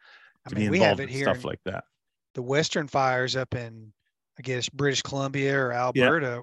i 0.47 0.55
mean 0.55 0.65
be 0.65 0.69
we 0.71 0.79
have 0.79 0.99
involved 0.99 1.01
in 1.01 1.09
here 1.09 1.25
stuff 1.25 1.43
like 1.43 1.59
that. 1.65 1.83
the 2.35 2.41
western 2.41 2.87
fires 2.87 3.35
up 3.35 3.55
in 3.55 3.91
i 4.37 4.41
guess 4.41 4.69
british 4.69 5.01
columbia 5.01 5.57
or 5.57 5.71
alberta 5.71 6.41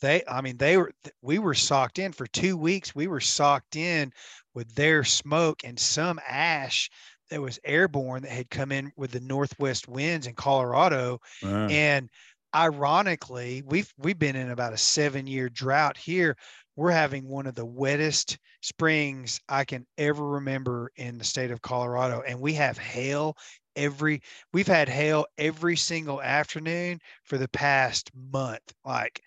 they 0.00 0.22
i 0.28 0.40
mean 0.40 0.56
they 0.56 0.76
were 0.76 0.92
we 1.22 1.38
were 1.38 1.54
socked 1.54 1.98
in 1.98 2.12
for 2.12 2.26
two 2.26 2.56
weeks. 2.56 2.94
We 2.94 3.06
were 3.06 3.20
socked 3.20 3.76
in 3.76 4.12
with 4.54 4.74
their 4.74 5.04
smoke 5.04 5.62
and 5.64 5.78
some 5.78 6.20
ash 6.26 6.90
that 7.30 7.42
was 7.42 7.58
airborne 7.64 8.22
that 8.22 8.30
had 8.30 8.50
come 8.50 8.72
in 8.72 8.92
with 8.96 9.10
the 9.10 9.20
northwest 9.20 9.88
winds 9.88 10.26
in 10.26 10.34
colorado. 10.34 11.18
Uh, 11.42 11.56
and 11.68 12.10
ironically 12.54 13.62
we've 13.66 13.92
we've 13.98 14.18
been 14.18 14.36
in 14.36 14.50
about 14.50 14.72
a 14.72 14.78
seven 14.78 15.26
year 15.26 15.48
drought 15.48 15.96
here. 15.96 16.36
We're 16.76 16.90
having 16.92 17.26
one 17.26 17.46
of 17.46 17.54
the 17.54 17.66
wettest 17.66 18.38
springs 18.62 19.40
i 19.48 19.64
can 19.64 19.86
ever 19.98 20.26
remember 20.26 20.90
in 20.96 21.18
the 21.18 21.24
state 21.24 21.50
of 21.50 21.62
colorado 21.62 22.22
and 22.26 22.40
we 22.40 22.54
have 22.54 22.78
hail 22.78 23.36
every 23.76 24.20
we've 24.52 24.66
had 24.66 24.88
hail 24.88 25.26
every 25.38 25.76
single 25.76 26.22
afternoon 26.22 27.00
for 27.24 27.38
the 27.38 27.48
past 27.48 28.10
month. 28.14 28.72
Like 28.84 29.20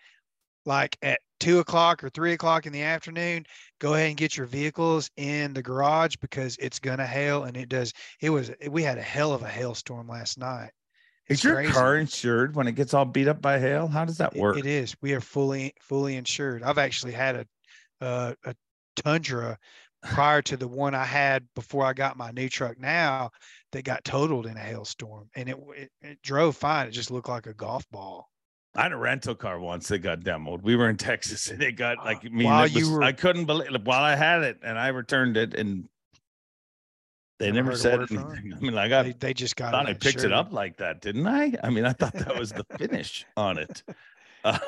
like 0.65 0.97
at 1.01 1.19
two 1.39 1.59
o'clock 1.59 2.03
or 2.03 2.09
three 2.09 2.33
o'clock 2.33 2.65
in 2.65 2.73
the 2.73 2.81
afternoon 2.81 3.45
go 3.79 3.93
ahead 3.93 4.09
and 4.09 4.17
get 4.17 4.35
your 4.35 4.45
vehicles 4.45 5.09
in 5.17 5.53
the 5.53 5.61
garage 5.63 6.15
because 6.17 6.57
it's 6.57 6.79
gonna 6.79 7.05
hail 7.07 7.43
and 7.45 7.55
it 7.57 7.69
does 7.69 7.93
it 8.21 8.29
was 8.29 8.51
we 8.69 8.83
had 8.83 8.97
a 8.97 9.01
hell 9.01 9.31
of 9.33 9.41
a 9.41 9.47
hailstorm 9.47 10.07
last 10.07 10.37
night 10.37 10.71
is 11.27 11.37
It's 11.37 11.43
your 11.43 11.55
crazy. 11.55 11.71
car 11.71 11.95
insured 11.97 12.55
when 12.55 12.67
it 12.67 12.73
gets 12.73 12.93
all 12.93 13.05
beat 13.05 13.27
up 13.27 13.41
by 13.41 13.59
hail? 13.59 13.87
How 13.87 14.03
does 14.03 14.17
that 14.17 14.35
It- 14.35 14.41
work? 14.41 14.57
It 14.57 14.65
is. 14.65 14.95
We 15.01 15.13
are 15.13 15.21
fully 15.21 15.73
fully 15.79 16.15
insured. 16.15 16.63
I've 16.63 16.79
actually 16.79 17.13
had 17.13 17.35
a 17.35 17.45
uh, 18.05 18.33
a 18.45 18.55
Tundra 18.95 19.57
prior 20.01 20.41
to 20.43 20.57
the 20.57 20.67
one 20.67 20.95
I 20.95 21.05
had 21.05 21.47
before 21.55 21.85
I 21.85 21.93
got 21.93 22.17
my 22.17 22.31
new 22.31 22.49
truck 22.49 22.79
now 22.79 23.29
that 23.71 23.83
got 23.83 24.03
totaled 24.03 24.45
in 24.47 24.57
a 24.57 24.59
hailstorm, 24.59 25.29
and 25.35 25.49
it 25.49 25.57
it, 25.75 25.91
it 26.01 26.21
drove 26.23 26.57
fine. 26.57 26.87
It 26.87 26.91
just 26.91 27.11
looked 27.11 27.29
like 27.29 27.45
a 27.47 27.53
golf 27.53 27.85
ball. 27.91 28.27
I 28.75 28.83
had 28.83 28.91
a 28.91 28.97
rental 28.97 29.35
car 29.35 29.59
once 29.59 29.87
that 29.87 29.99
got 29.99 30.19
demoed. 30.21 30.61
We 30.61 30.75
were 30.75 30.89
in 30.89 30.97
Texas 31.11 31.49
and 31.49 31.61
it 31.61 31.73
got 31.73 31.97
like 31.99 32.25
I 32.25 32.29
mean, 32.29 32.45
While 32.47 32.65
it 32.65 32.71
you 32.73 32.91
were- 32.91 33.03
I 33.03 33.11
couldn't 33.11 33.45
believe 33.45 33.69
while 33.85 34.03
I 34.03 34.15
had 34.15 34.43
it 34.43 34.59
and 34.63 34.77
I 34.77 34.89
returned 34.89 35.37
it 35.37 35.53
and 35.53 35.87
they 37.39 37.51
Never 37.51 37.67
never 37.69 37.77
said 37.77 37.99
word 37.99 38.09
from 38.09 38.17
'em? 38.17 38.31
anything. 38.31 38.53
I 38.57 38.59
mean, 38.59 38.77
I 38.77 39.03
They, 39.03 39.11
they 39.13 39.33
just 39.33 39.55
got 39.55 39.71
thought 39.71 39.87
it 39.87 39.91
I 39.91 39.93
picked 39.93 40.23
it 40.23 40.33
up 40.33 40.51
like 40.51 40.77
that, 40.77 41.01
didn't 41.01 41.25
I? 41.25 41.53
I 41.63 41.69
mean, 41.69 41.85
I 41.85 41.93
thought 41.93 42.13
that 42.13 42.37
was 42.37 42.51
the 42.51 42.65
finish 42.77 43.25
on 43.37 43.57
it. 43.57 43.81
Uh, 44.43 44.59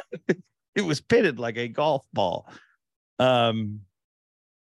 it 0.76 0.82
was 0.82 1.02
pitted 1.02 1.38
like 1.38 1.58
a 1.58 1.68
golf 1.68 2.06
ball. 2.14 2.48
Um, 3.20 3.82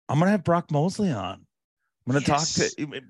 I'm 0.10 0.20
gonna 0.20 0.32
have 0.32 0.44
Brock 0.46 0.72
Mosley 0.72 1.12
on. 1.12 1.46
I'm 2.08 2.14
gonna 2.14 2.24
Yes. 2.26 2.56
talk 2.56 2.68
to. 2.78 3.02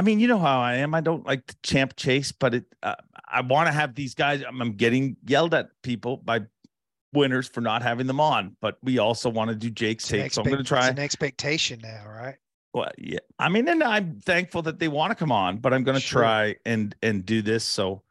I 0.00 0.02
mean, 0.02 0.18
you 0.18 0.28
know 0.28 0.38
how 0.38 0.60
I 0.60 0.76
am. 0.76 0.94
I 0.94 1.02
don't 1.02 1.26
like 1.26 1.46
the 1.46 1.54
champ 1.62 1.94
chase, 1.94 2.32
but 2.32 2.54
it. 2.54 2.64
Uh, 2.82 2.94
I 3.28 3.42
want 3.42 3.66
to 3.66 3.72
have 3.72 3.94
these 3.94 4.14
guys. 4.14 4.42
I'm, 4.48 4.58
I'm 4.62 4.72
getting 4.72 5.18
yelled 5.26 5.52
at 5.52 5.68
people 5.82 6.16
by 6.16 6.40
winners 7.12 7.46
for 7.46 7.60
not 7.60 7.82
having 7.82 8.06
them 8.06 8.18
on, 8.18 8.56
but 8.62 8.78
we 8.82 8.96
also 8.96 9.28
want 9.28 9.50
to 9.50 9.54
do 9.54 9.68
Jake's 9.68 10.08
take. 10.08 10.32
So 10.32 10.40
I'm 10.40 10.48
gonna 10.48 10.64
try. 10.64 10.88
It's 10.88 10.98
an 10.98 11.04
expectation 11.04 11.80
now, 11.82 12.06
right? 12.08 12.36
Well, 12.72 12.90
yeah. 12.96 13.18
I 13.38 13.50
mean, 13.50 13.68
and 13.68 13.84
I'm 13.84 14.20
thankful 14.20 14.62
that 14.62 14.78
they 14.78 14.88
want 14.88 15.10
to 15.10 15.14
come 15.14 15.32
on, 15.32 15.58
but 15.58 15.74
I'm 15.74 15.84
going 15.84 15.96
to 15.96 16.00
Sure. 16.00 16.22
try 16.22 16.56
and 16.64 16.96
and 17.02 17.26
do 17.26 17.42
this. 17.42 17.62
So, 17.62 18.02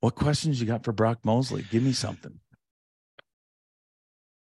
what 0.00 0.14
questions 0.14 0.58
you 0.58 0.66
got 0.66 0.84
for 0.84 0.92
Brock 0.92 1.18
Mosley? 1.22 1.66
Give 1.70 1.82
me 1.82 1.92
something. 1.92 2.40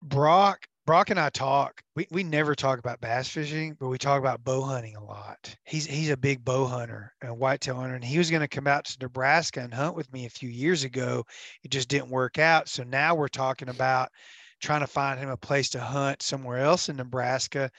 Brock, 0.02 0.66
Brock 0.90 1.10
and 1.10 1.20
I 1.20 1.30
talk. 1.30 1.82
We, 1.94 2.08
we 2.10 2.24
never 2.24 2.56
talk 2.56 2.80
about 2.80 3.00
bass 3.00 3.28
fishing, 3.28 3.76
but 3.78 3.86
we 3.86 3.96
talk 3.96 4.18
about 4.18 4.42
bow 4.42 4.60
hunting 4.60 4.96
a 4.96 5.04
lot. 5.04 5.54
He's 5.62 5.86
he's 5.86 6.10
a 6.10 6.16
big 6.16 6.44
bow 6.44 6.66
hunter 6.66 7.14
and 7.22 7.38
whitetail 7.38 7.76
hunter, 7.76 7.94
and 7.94 8.02
he 8.02 8.18
was 8.18 8.28
going 8.28 8.40
to 8.40 8.48
come 8.48 8.66
out 8.66 8.86
to 8.86 8.96
Nebraska 9.00 9.60
and 9.60 9.72
hunt 9.72 9.94
with 9.94 10.12
me 10.12 10.26
a 10.26 10.30
few 10.30 10.48
years 10.48 10.82
ago. 10.82 11.24
It 11.62 11.70
just 11.70 11.88
didn't 11.88 12.10
work 12.10 12.40
out. 12.40 12.68
So 12.68 12.82
now 12.82 13.14
we're 13.14 13.28
talking 13.28 13.68
about 13.68 14.08
trying 14.60 14.80
to 14.80 14.88
find 14.88 15.20
him 15.20 15.28
a 15.28 15.36
place 15.36 15.70
to 15.70 15.80
hunt 15.80 16.22
somewhere 16.22 16.58
else 16.58 16.88
in 16.88 16.96
Nebraska. 16.96 17.70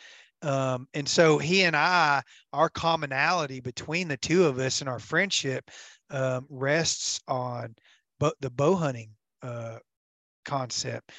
Um, 0.42 0.88
and 0.94 1.06
so 1.06 1.38
he 1.38 1.64
and 1.64 1.76
I, 1.76 2.22
our 2.54 2.70
commonality 2.70 3.60
between 3.60 4.08
the 4.08 4.16
two 4.16 4.46
of 4.46 4.58
us 4.58 4.80
and 4.80 4.90
our 4.90 5.00
friendship 5.00 5.70
um, 6.12 6.46
rests 6.50 7.20
on 7.28 7.76
bo- 8.22 8.32
the 8.40 8.50
bow 8.50 8.76
hunting 8.76 9.10
uh, 9.42 9.80
concept 10.46 11.12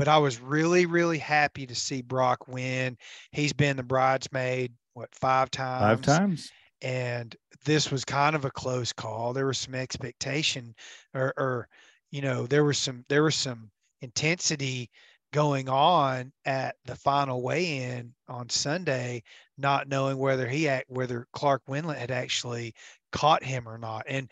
but 0.00 0.08
I 0.08 0.16
was 0.16 0.40
really, 0.40 0.86
really 0.86 1.18
happy 1.18 1.66
to 1.66 1.74
see 1.74 2.00
Brock 2.00 2.48
win. 2.48 2.96
He's 3.32 3.52
been 3.52 3.76
the 3.76 3.82
bridesmaid, 3.82 4.72
what, 4.94 5.14
five 5.14 5.50
times? 5.50 5.82
Five 5.82 6.00
times. 6.00 6.50
And 6.80 7.36
this 7.66 7.90
was 7.90 8.02
kind 8.02 8.34
of 8.34 8.46
a 8.46 8.50
close 8.50 8.94
call. 8.94 9.34
There 9.34 9.44
was 9.44 9.58
some 9.58 9.74
expectation 9.74 10.74
or, 11.12 11.34
or, 11.36 11.68
you 12.10 12.22
know, 12.22 12.46
there 12.46 12.64
was 12.64 12.78
some, 12.78 13.04
there 13.10 13.24
was 13.24 13.34
some 13.34 13.70
intensity 14.00 14.88
going 15.34 15.68
on 15.68 16.32
at 16.46 16.76
the 16.86 16.96
final 16.96 17.42
weigh-in 17.42 18.14
on 18.26 18.48
Sunday, 18.48 19.22
not 19.58 19.86
knowing 19.86 20.16
whether 20.16 20.48
he, 20.48 20.66
act, 20.66 20.86
whether 20.88 21.26
Clark 21.34 21.60
Wendlandt 21.68 21.98
had 21.98 22.10
actually 22.10 22.72
caught 23.12 23.44
him 23.44 23.68
or 23.68 23.76
not. 23.76 24.04
And 24.08 24.30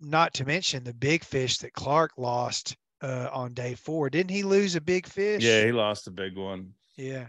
not 0.00 0.34
to 0.34 0.44
mention 0.44 0.82
the 0.82 0.94
big 0.94 1.22
fish 1.22 1.58
that 1.58 1.74
Clark 1.74 2.10
lost 2.16 2.76
uh, 3.02 3.28
on 3.32 3.54
day 3.54 3.74
four. 3.74 4.10
Didn't 4.10 4.30
he 4.30 4.42
lose 4.42 4.74
a 4.76 4.80
big 4.80 5.06
fish? 5.06 5.42
Yeah, 5.42 5.64
he 5.64 5.72
lost 5.72 6.06
a 6.06 6.10
big 6.10 6.36
one. 6.36 6.72
Yeah. 6.96 7.28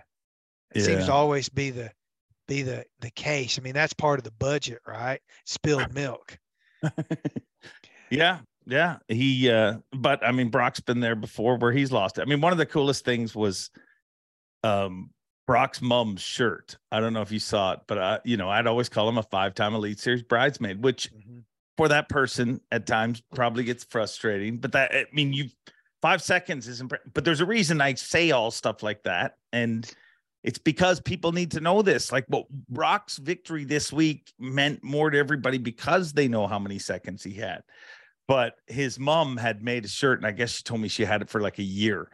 It 0.74 0.82
seems 0.84 1.06
to 1.06 1.14
always 1.14 1.50
be 1.50 1.70
the 1.70 1.92
be 2.48 2.62
the 2.62 2.86
the 3.00 3.12
case. 3.12 3.58
I 3.58 3.62
mean, 3.62 3.74
that's 3.74 3.94
part 3.94 4.20
of 4.20 4.24
the 4.24 4.32
budget, 4.32 4.80
right? 4.86 5.22
Spilled 5.46 5.94
milk. 5.94 6.38
yeah, 8.10 8.40
yeah. 8.66 8.98
He, 9.08 9.50
uh, 9.50 9.78
but 9.94 10.26
I 10.26 10.32
mean, 10.32 10.50
Brock's 10.50 10.80
been 10.80 11.00
there 11.00 11.16
before 11.16 11.58
where 11.58 11.72
he's 11.72 11.92
lost 11.92 12.18
it. 12.18 12.22
I 12.22 12.26
mean, 12.26 12.42
one 12.42 12.52
of 12.52 12.58
the 12.58 12.66
coolest 12.66 13.06
things 13.06 13.36
was, 13.36 13.70
um, 14.64 15.12
Brock's 15.46 15.82
mom's 15.82 16.22
shirt. 16.22 16.78
I 16.92 17.00
don't 17.00 17.14
know 17.14 17.22
if 17.22 17.32
you 17.32 17.40
saw 17.40 17.74
it, 17.74 17.80
but 17.88 17.98
I, 17.98 18.20
you 18.26 18.36
know, 18.38 18.50
I'd 18.50 18.68
always 18.68 18.90
call 18.90 19.08
him 19.08 19.18
a 19.18 19.24
five-time 19.24 19.74
Elite 19.74 20.00
Series 20.00 20.24
bridesmaid, 20.24 20.84
which 20.84 21.10
Mhm. 21.14 21.44
For 21.78 21.88
that 21.88 22.10
person 22.10 22.60
at 22.72 22.88
times 22.88 23.22
probably 23.34 23.64
gets 23.64 23.84
frustrating. 23.84 24.58
But 24.58 24.72
that, 24.74 24.94
I 24.94 25.06
mean, 25.14 25.32
you 25.32 25.46
five 26.02 26.22
seconds 26.22 26.68
isn't, 26.68 26.92
but 27.14 27.24
there's 27.24 27.42
a 27.42 27.46
reason 27.46 27.80
I 27.80 27.94
say 27.94 28.32
all 28.32 28.52
stuff 28.52 28.84
like 28.84 29.04
that. 29.04 29.36
And 29.54 29.90
it's 30.44 30.60
because 30.60 31.00
people 31.00 31.32
need 31.32 31.52
to 31.52 31.60
know 31.60 31.82
this. 31.82 32.12
Like, 32.12 32.26
what 32.28 32.50
Brock's 32.50 33.18
victory 33.18 33.66
this 33.66 33.92
week 33.92 34.32
meant 34.40 34.84
more 34.84 35.10
to 35.10 35.18
everybody 35.18 35.58
because 35.58 36.14
they 36.14 36.28
know 36.28 36.48
how 36.48 36.60
many 36.60 36.80
seconds 36.80 37.24
he 37.24 37.34
had. 37.34 37.62
But 38.28 38.56
his 38.68 39.00
mom 39.00 39.38
had 39.38 39.64
made 39.64 39.86
a 39.86 39.88
shirt, 39.88 40.20
and 40.20 40.28
I 40.28 40.32
guess 40.32 40.52
she 40.52 40.64
told 40.64 40.82
me 40.82 40.90
she 40.90 41.06
had 41.06 41.22
it 41.22 41.30
for 41.30 41.42
like 41.42 41.60
a 41.60 41.64
year, 41.64 42.10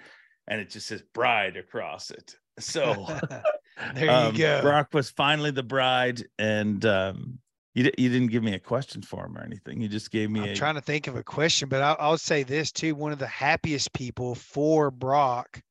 and 0.48 0.62
it 0.62 0.70
just 0.70 0.88
says 0.88 1.04
bride 1.14 1.58
across 1.58 2.12
it. 2.12 2.36
So 2.60 3.08
there 3.96 4.06
you 4.06 4.12
um, 4.12 4.36
go. 4.36 4.62
Brock 4.62 4.90
was 4.94 5.10
finally 5.10 5.52
the 5.52 5.64
bride, 5.64 6.24
and 6.38 6.86
um, 6.86 7.40
you 7.74 7.90
you 7.98 8.10
didn't 8.10 8.28
give 8.28 8.44
me 8.44 8.54
a 8.54 8.60
question 8.60 9.02
for 9.02 9.26
him 9.26 9.38
or 9.38 9.44
anything. 9.44 9.82
You 9.82 9.88
just 9.88 10.12
gave 10.12 10.30
me 10.30 10.42
I'm 10.42 10.50
a 10.50 10.56
trying 10.56 10.76
to 10.76 10.82
think 10.82 11.08
of 11.08 11.16
a 11.16 11.24
question, 11.24 11.70
but 11.70 11.82
I'll, 11.82 11.98
I'll 12.00 12.18
say 12.18 12.44
this 12.44 12.72
too. 12.72 12.96
One 12.96 13.12
of 13.12 13.20
the 13.20 13.28
happiest 13.28 13.94
people 13.94 14.36
for 14.36 14.92
Brock, 14.92 15.62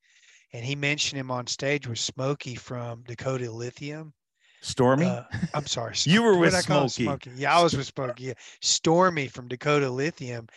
and 0.53 0.65
he 0.65 0.75
mentioned 0.75 1.21
him 1.21 1.31
on 1.31 1.47
stage 1.47 1.87
was 1.87 2.01
Smokey 2.01 2.57
from 2.57 3.05
Dakota 3.07 3.51
Lithium. 3.51 4.13
Stormy. 4.63 5.07
Uh, 5.07 5.25
I'm 5.55 5.67
sorry. 5.67 5.95
You 6.05 6.23
were 6.23 6.39
with 6.39 6.53
did 6.53 6.59
I 6.59 6.63
call 6.63 6.83
him? 6.83 6.89
Smokey. 6.89 7.31
Yeah, 7.37 7.57
I 7.57 7.63
was 7.63 7.77
with 7.77 7.87
Smokey. 7.87 8.25
Yeah. 8.25 8.35
Stormy 8.61 9.27
from 9.27 9.49
Dakota 9.49 9.91
Lithium 9.91 10.49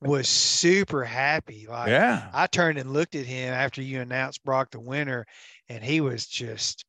was 0.00 0.28
super 0.28 1.02
happy. 1.04 1.66
Like 1.68 1.88
yeah, 1.88 2.28
I 2.32 2.46
turned 2.46 2.78
and 2.78 2.92
looked 2.92 3.14
at 3.14 3.26
him 3.26 3.52
after 3.52 3.82
you 3.82 4.00
announced 4.00 4.44
Brock 4.44 4.70
the 4.70 4.80
winner, 4.80 5.26
and 5.68 5.82
he 5.82 6.00
was 6.00 6.26
just 6.26 6.84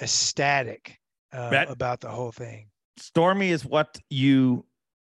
ecstatic 0.00 0.98
uh, 1.32 1.64
about 1.68 2.00
the 2.00 2.10
whole 2.10 2.32
thing. 2.32 2.68
Stormy 2.98 3.50
is 3.50 3.64
what 3.64 3.98
you 4.10 4.64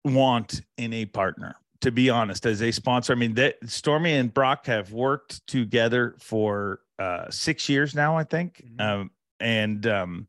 want 0.04 0.62
in 0.78 0.92
a 0.92 1.06
partner. 1.06 1.56
To 1.82 1.92
be 1.92 2.08
honest, 2.10 2.46
as 2.46 2.62
a 2.62 2.70
sponsor, 2.72 3.12
I 3.12 3.16
mean 3.16 3.34
that 3.34 3.56
Stormy 3.66 4.14
and 4.14 4.32
Brock 4.32 4.66
have 4.66 4.92
worked 4.92 5.46
together 5.46 6.16
for 6.18 6.80
uh, 6.98 7.30
six 7.30 7.68
years 7.68 7.94
now, 7.94 8.16
I 8.16 8.24
think, 8.24 8.64
Mhm. 8.66 8.80
um, 8.80 9.10
and 9.40 9.86
um, 9.86 10.26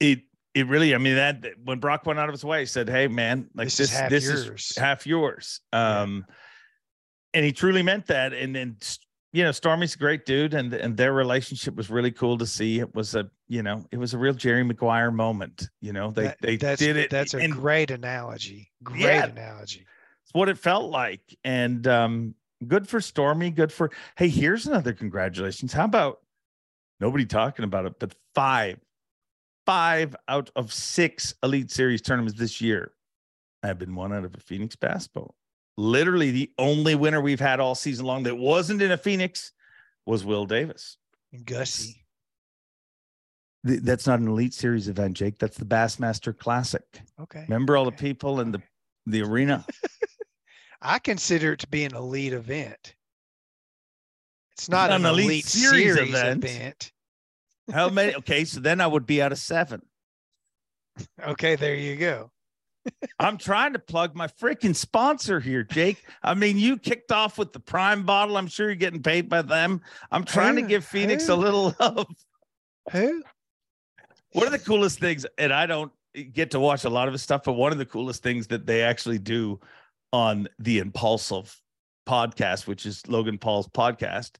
it 0.00 0.22
it 0.52 0.66
really, 0.66 0.96
I 0.96 0.98
mean 0.98 1.14
that 1.14 1.44
when 1.62 1.78
Brock 1.78 2.04
went 2.06 2.18
out 2.18 2.28
of 2.28 2.32
his 2.32 2.44
way, 2.44 2.60
he 2.60 2.66
said, 2.66 2.88
"Hey, 2.88 3.06
man, 3.06 3.48
like 3.54 3.66
This 3.68 3.76
this, 3.76 3.92
is 3.92 3.96
half 3.98 4.10
this 4.10 4.24
yours." 4.24 4.70
is 4.72 4.76
half 4.76 5.06
yours," 5.06 5.60
Yeah. 5.72 6.00
um, 6.02 6.26
and 7.32 7.44
he 7.44 7.52
truly 7.52 7.82
meant 7.82 8.06
that. 8.08 8.32
And 8.32 8.54
then 8.54 8.76
you 9.32 9.44
know, 9.44 9.52
Stormy's 9.52 9.94
a 9.94 9.98
great 9.98 10.26
dude, 10.26 10.54
and 10.54 10.74
and 10.74 10.96
their 10.96 11.12
relationship 11.12 11.76
was 11.76 11.88
really 11.88 12.10
cool 12.10 12.36
to 12.38 12.46
see. 12.46 12.80
It 12.80 12.92
was 12.96 13.14
a 13.14 13.30
you 13.50 13.64
know, 13.64 13.84
it 13.90 13.96
was 13.98 14.14
a 14.14 14.18
real 14.18 14.32
Jerry 14.32 14.62
Maguire 14.62 15.10
moment. 15.10 15.68
You 15.80 15.92
know, 15.92 16.12
they 16.12 16.22
That- 16.28 16.40
they 16.40 16.56
did 16.56 16.96
it. 16.96 17.10
That's 17.10 17.34
a 17.34 17.38
and 17.38 17.52
great 17.52 17.90
analogy. 17.90 18.70
Great 18.82 19.00
Yeah. 19.02 19.26
analogy. 19.26 19.84
it's 20.22 20.32
what 20.32 20.48
it 20.48 20.56
felt 20.56 20.90
like, 20.90 21.36
and 21.42 21.84
um, 21.88 22.34
good 22.68 22.88
for 22.88 23.00
Stormy. 23.00 23.50
Good 23.50 23.72
for 23.72 23.90
hey, 24.16 24.28
here's 24.28 24.66
another 24.68 24.92
congratulations. 24.92 25.72
How 25.72 25.84
about 25.84 26.20
nobody 27.00 27.26
talking 27.26 27.64
about 27.64 27.86
it, 27.86 27.94
but 27.98 28.14
five, 28.36 28.78
five 29.66 30.14
out 30.28 30.50
of 30.54 30.72
six 30.72 31.34
Elite 31.42 31.70
Series 31.72 32.00
tournaments 32.00 32.38
this 32.38 32.60
year 32.60 32.92
i've 33.62 33.78
been 33.78 33.94
won 33.94 34.10
out 34.10 34.24
of 34.24 34.34
a 34.34 34.40
Phoenix 34.40 34.74
boat. 34.76 35.34
Literally, 35.76 36.30
the 36.30 36.50
only 36.56 36.94
winner 36.94 37.20
we've 37.20 37.40
had 37.40 37.60
all 37.60 37.74
season 37.74 38.06
long 38.06 38.22
that 38.22 38.36
wasn't 38.36 38.80
in 38.80 38.90
a 38.90 38.96
Phoenix 38.96 39.52
was 40.06 40.24
Will 40.24 40.46
Davis. 40.46 40.96
And 41.32 41.44
Gussie. 41.44 42.04
Th- 43.66 43.80
That's 43.80 44.06
not 44.06 44.20
an 44.20 44.28
Elite 44.28 44.54
Series 44.54 44.88
event, 44.88 45.16
Jake. 45.16 45.38
That's 45.38 45.56
the 45.56 45.64
Bassmaster 45.64 46.36
Classic. 46.36 46.84
Okay. 47.20 47.44
Remember 47.48 47.76
all 47.76 47.84
the 47.84 47.92
people 47.92 48.40
in 48.40 48.52
the 48.52 48.62
the 49.06 49.22
arena? 49.22 49.64
I 50.82 50.98
consider 50.98 51.52
it 51.52 51.60
to 51.60 51.68
be 51.68 51.84
an 51.84 51.94
elite 51.94 52.32
event. 52.32 52.94
It's 54.52 54.68
not 54.68 54.90
an 54.90 55.04
an, 55.04 55.12
elite 55.12 55.24
elite, 55.24 55.44
series 55.46 55.94
series, 55.94 56.08
event. 56.10 56.44
event. 56.44 56.92
How 57.72 57.88
many? 57.88 58.14
Okay, 58.16 58.44
so 58.44 58.60
then 58.60 58.80
I 58.80 58.86
would 58.86 59.06
be 59.06 59.22
out 59.22 59.32
of 59.32 59.38
seven. 59.38 59.82
Okay, 61.22 61.56
there 61.56 61.74
you 61.74 61.96
go. 61.96 62.30
I'm 63.18 63.36
trying 63.38 63.74
to 63.74 63.78
plug 63.78 64.14
my 64.14 64.26
freaking 64.26 64.74
sponsor 64.74 65.40
here, 65.40 65.62
Jake. 65.62 66.02
I 66.22 66.34
mean, 66.34 66.58
you 66.58 66.78
kicked 66.78 67.12
off 67.12 67.38
with 67.38 67.52
the 67.52 67.60
Prime 67.60 68.04
bottle. 68.04 68.36
I'm 68.36 68.46
sure 68.48 68.66
you're 68.66 68.74
getting 68.74 69.02
paid 69.02 69.28
by 69.28 69.42
them. 69.42 69.82
I'm 70.10 70.24
trying 70.24 70.56
to 70.56 70.62
give 70.62 70.84
Phoenix 70.84 71.28
a 71.28 71.36
little 71.36 71.74
love. 71.78 72.06
Who? 72.92 73.22
One 74.32 74.46
of 74.46 74.52
the 74.52 74.58
coolest 74.58 74.98
things, 75.00 75.26
and 75.38 75.52
I 75.52 75.66
don't 75.66 75.92
get 76.32 76.50
to 76.52 76.60
watch 76.60 76.84
a 76.84 76.90
lot 76.90 77.08
of 77.08 77.12
his 77.12 77.22
stuff, 77.22 77.42
but 77.44 77.52
one 77.54 77.72
of 77.72 77.78
the 77.78 77.86
coolest 77.86 78.22
things 78.22 78.46
that 78.48 78.66
they 78.66 78.82
actually 78.82 79.18
do 79.18 79.60
on 80.12 80.48
the 80.58 80.78
Impulsive 80.78 81.54
podcast, 82.08 82.66
which 82.66 82.86
is 82.86 83.06
Logan 83.08 83.38
Paul's 83.38 83.68
podcast, 83.68 84.32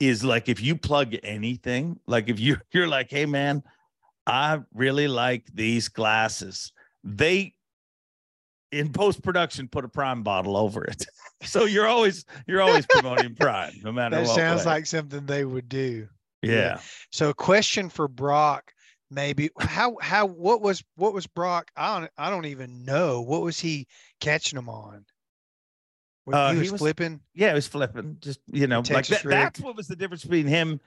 is 0.00 0.22
like 0.24 0.48
if 0.48 0.60
you 0.62 0.76
plug 0.76 1.14
anything, 1.22 1.98
like 2.06 2.28
if 2.28 2.38
you 2.40 2.56
you're 2.72 2.88
like, 2.88 3.10
hey 3.10 3.26
man, 3.26 3.62
I 4.26 4.60
really 4.74 5.08
like 5.08 5.46
these 5.54 5.88
glasses. 5.88 6.72
They 7.04 7.54
in 8.70 8.92
post 8.92 9.22
production 9.22 9.66
put 9.68 9.84
a 9.84 9.88
prime 9.88 10.22
bottle 10.22 10.56
over 10.56 10.84
it. 10.84 11.04
So 11.44 11.66
you're 11.66 11.86
always 11.86 12.24
you're 12.48 12.60
always 12.60 12.84
promoting 12.84 13.34
prime, 13.40 13.72
no 13.84 13.92
matter 13.92 14.16
That 14.16 14.26
sounds 14.26 14.66
way. 14.66 14.72
like 14.72 14.86
something 14.86 15.24
they 15.24 15.44
would 15.44 15.68
do. 15.68 16.08
yeah. 16.42 16.80
So, 17.12 17.28
a 17.30 17.34
question 17.34 17.88
for 17.88 18.08
Brock, 18.08 18.72
maybe 19.10 19.50
how 19.58 19.96
how 20.00 20.26
what 20.26 20.60
was 20.60 20.82
what 20.96 21.12
was 21.14 21.26
Brock? 21.26 21.70
I 21.76 22.00
don't 22.00 22.10
I 22.18 22.30
don't 22.30 22.46
even 22.46 22.84
know 22.84 23.20
what 23.20 23.42
was 23.42 23.58
he 23.58 23.86
catching 24.20 24.56
them 24.56 24.68
on. 24.68 25.04
Uh, 26.32 26.50
he 26.50 26.56
he 26.56 26.60
was, 26.60 26.72
was- 26.72 26.80
flipping. 26.80 27.20
Yeah, 27.34 27.50
it 27.52 27.54
was 27.54 27.66
flipping. 27.68 28.18
Just 28.20 28.40
you 28.46 28.66
know, 28.66 28.82
like 28.90 29.06
that, 29.06 29.22
that's 29.24 29.60
what 29.60 29.76
was 29.76 29.88
the 29.88 29.96
difference 29.96 30.22
between 30.22 30.46
him 30.46 30.80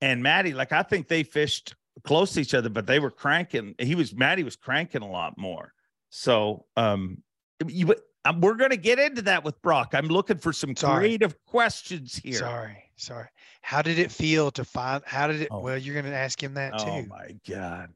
and 0.00 0.22
Matty. 0.22 0.52
Like 0.52 0.72
I 0.72 0.82
think 0.82 1.08
they 1.08 1.22
fished 1.22 1.74
close 2.04 2.32
to 2.34 2.40
each 2.40 2.54
other, 2.54 2.68
but 2.68 2.86
they 2.86 2.98
were 2.98 3.10
cranking. 3.10 3.74
He 3.78 3.94
was 3.94 4.14
Matty 4.14 4.42
was 4.42 4.56
cranking 4.56 5.02
a 5.02 5.10
lot 5.10 5.38
more. 5.38 5.72
So 6.10 6.66
um, 6.76 7.22
you, 7.66 7.94
um, 8.24 8.40
we're 8.40 8.54
gonna 8.54 8.76
get 8.76 8.98
into 8.98 9.22
that 9.22 9.44
with 9.44 9.60
Brock. 9.62 9.94
I'm 9.94 10.08
looking 10.08 10.38
for 10.38 10.52
some 10.52 10.76
Sorry. 10.76 11.00
creative 11.00 11.42
questions 11.46 12.16
here. 12.16 12.34
Sorry, 12.34 12.85
sorry. 12.96 13.28
How 13.62 13.82
did 13.82 13.98
it 13.98 14.10
feel 14.10 14.50
to 14.52 14.64
find? 14.64 15.02
How 15.06 15.26
did 15.26 15.42
it? 15.42 15.48
Oh. 15.50 15.60
Well, 15.60 15.78
you're 15.78 15.94
going 15.94 16.06
to 16.06 16.16
ask 16.16 16.42
him 16.42 16.54
that 16.54 16.72
Oh 16.74 16.84
too. 16.84 16.90
Oh 16.90 17.06
my 17.08 17.36
god. 17.48 17.90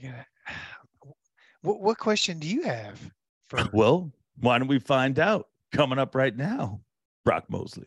You're 0.00 0.12
gonna. 0.12 0.26
What 1.64 1.80
what 1.80 1.96
question 1.96 2.40
do 2.40 2.48
you 2.48 2.62
have? 2.62 3.00
For 3.46 3.68
Well, 3.72 4.10
why 4.40 4.58
don't 4.58 4.66
we 4.66 4.80
find 4.80 5.20
out? 5.20 5.46
Coming 5.70 5.96
up 5.98 6.16
right 6.16 6.36
now, 6.36 6.80
Brock 7.24 7.44
Mosley. 7.48 7.86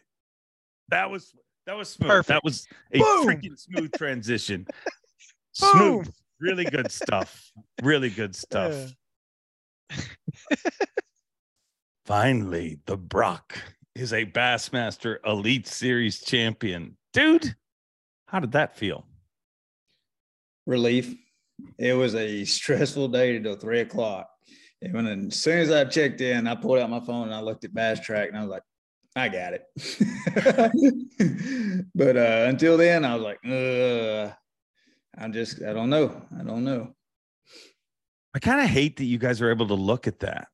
That 0.88 1.12
was 1.12 1.36
that 1.66 1.76
was 1.76 1.90
smooth. 1.90 2.26
That 2.28 2.44
was 2.44 2.68
a 2.94 3.00
Boom. 3.00 3.28
freaking 3.28 3.60
smooth 3.60 3.92
transition. 3.98 4.66
Smooth. 5.54 6.10
Really 6.42 6.66
good 6.66 6.92
stuff. 6.92 7.50
Really 7.82 8.10
good 8.10 8.36
stuff. 8.36 8.94
Yeah. 9.90 9.98
Finally, 12.06 12.80
the 12.86 12.98
Brock 12.98 13.58
is 13.96 14.14
a 14.14 14.26
Bassmaster 14.26 15.18
Elite 15.26 15.68
Series 15.68 16.22
champion. 16.22 16.98
Dude, 17.14 17.56
how 18.28 18.40
did 18.40 18.52
that 18.52 18.76
feel? 18.76 19.06
relief. 20.66 21.16
It 21.78 21.94
was 21.94 22.16
a 22.16 22.44
stressful 22.46 23.10
day 23.10 23.40
till 23.40 23.56
three 23.56 23.82
o'clock. 23.82 24.30
And 24.82 24.94
when 24.94 25.28
as 25.28 25.36
soon 25.36 25.60
as 25.60 25.72
I 25.72 25.86
checked 25.86 26.22
in, 26.22 26.48
I 26.48 26.56
pulled 26.56 26.80
out 26.80 26.90
my 26.90 27.00
phone 27.00 27.28
and 27.28 27.34
I 27.34 27.42
looked 27.42 27.64
at 27.66 27.74
BassTrakk 27.74 28.28
and 28.28 28.38
I 28.38 28.42
was 28.42 28.50
like, 28.50 28.64
I 29.16 29.30
got 29.30 29.54
it. 29.54 29.64
but 31.96 32.18
uh, 32.18 32.46
until 32.50 32.78
then, 32.78 33.06
I 33.06 33.16
was 33.16 33.24
like, 33.24 33.40
uh, 33.46 34.34
I'm 35.18 35.32
just, 35.32 35.64
I 35.64 35.72
don't 35.72 35.90
know. 35.90 36.22
I 36.38 36.44
don't 36.44 36.66
know. 36.66 36.94
I 38.34 38.40
kind 38.40 38.60
of 38.60 38.68
hate 38.68 38.98
that 38.98 39.06
you 39.06 39.18
guys 39.18 39.42
are 39.42 39.50
able 39.50 39.68
to 39.68 39.76
look 39.76 40.08
at 40.08 40.20
that. 40.20 40.50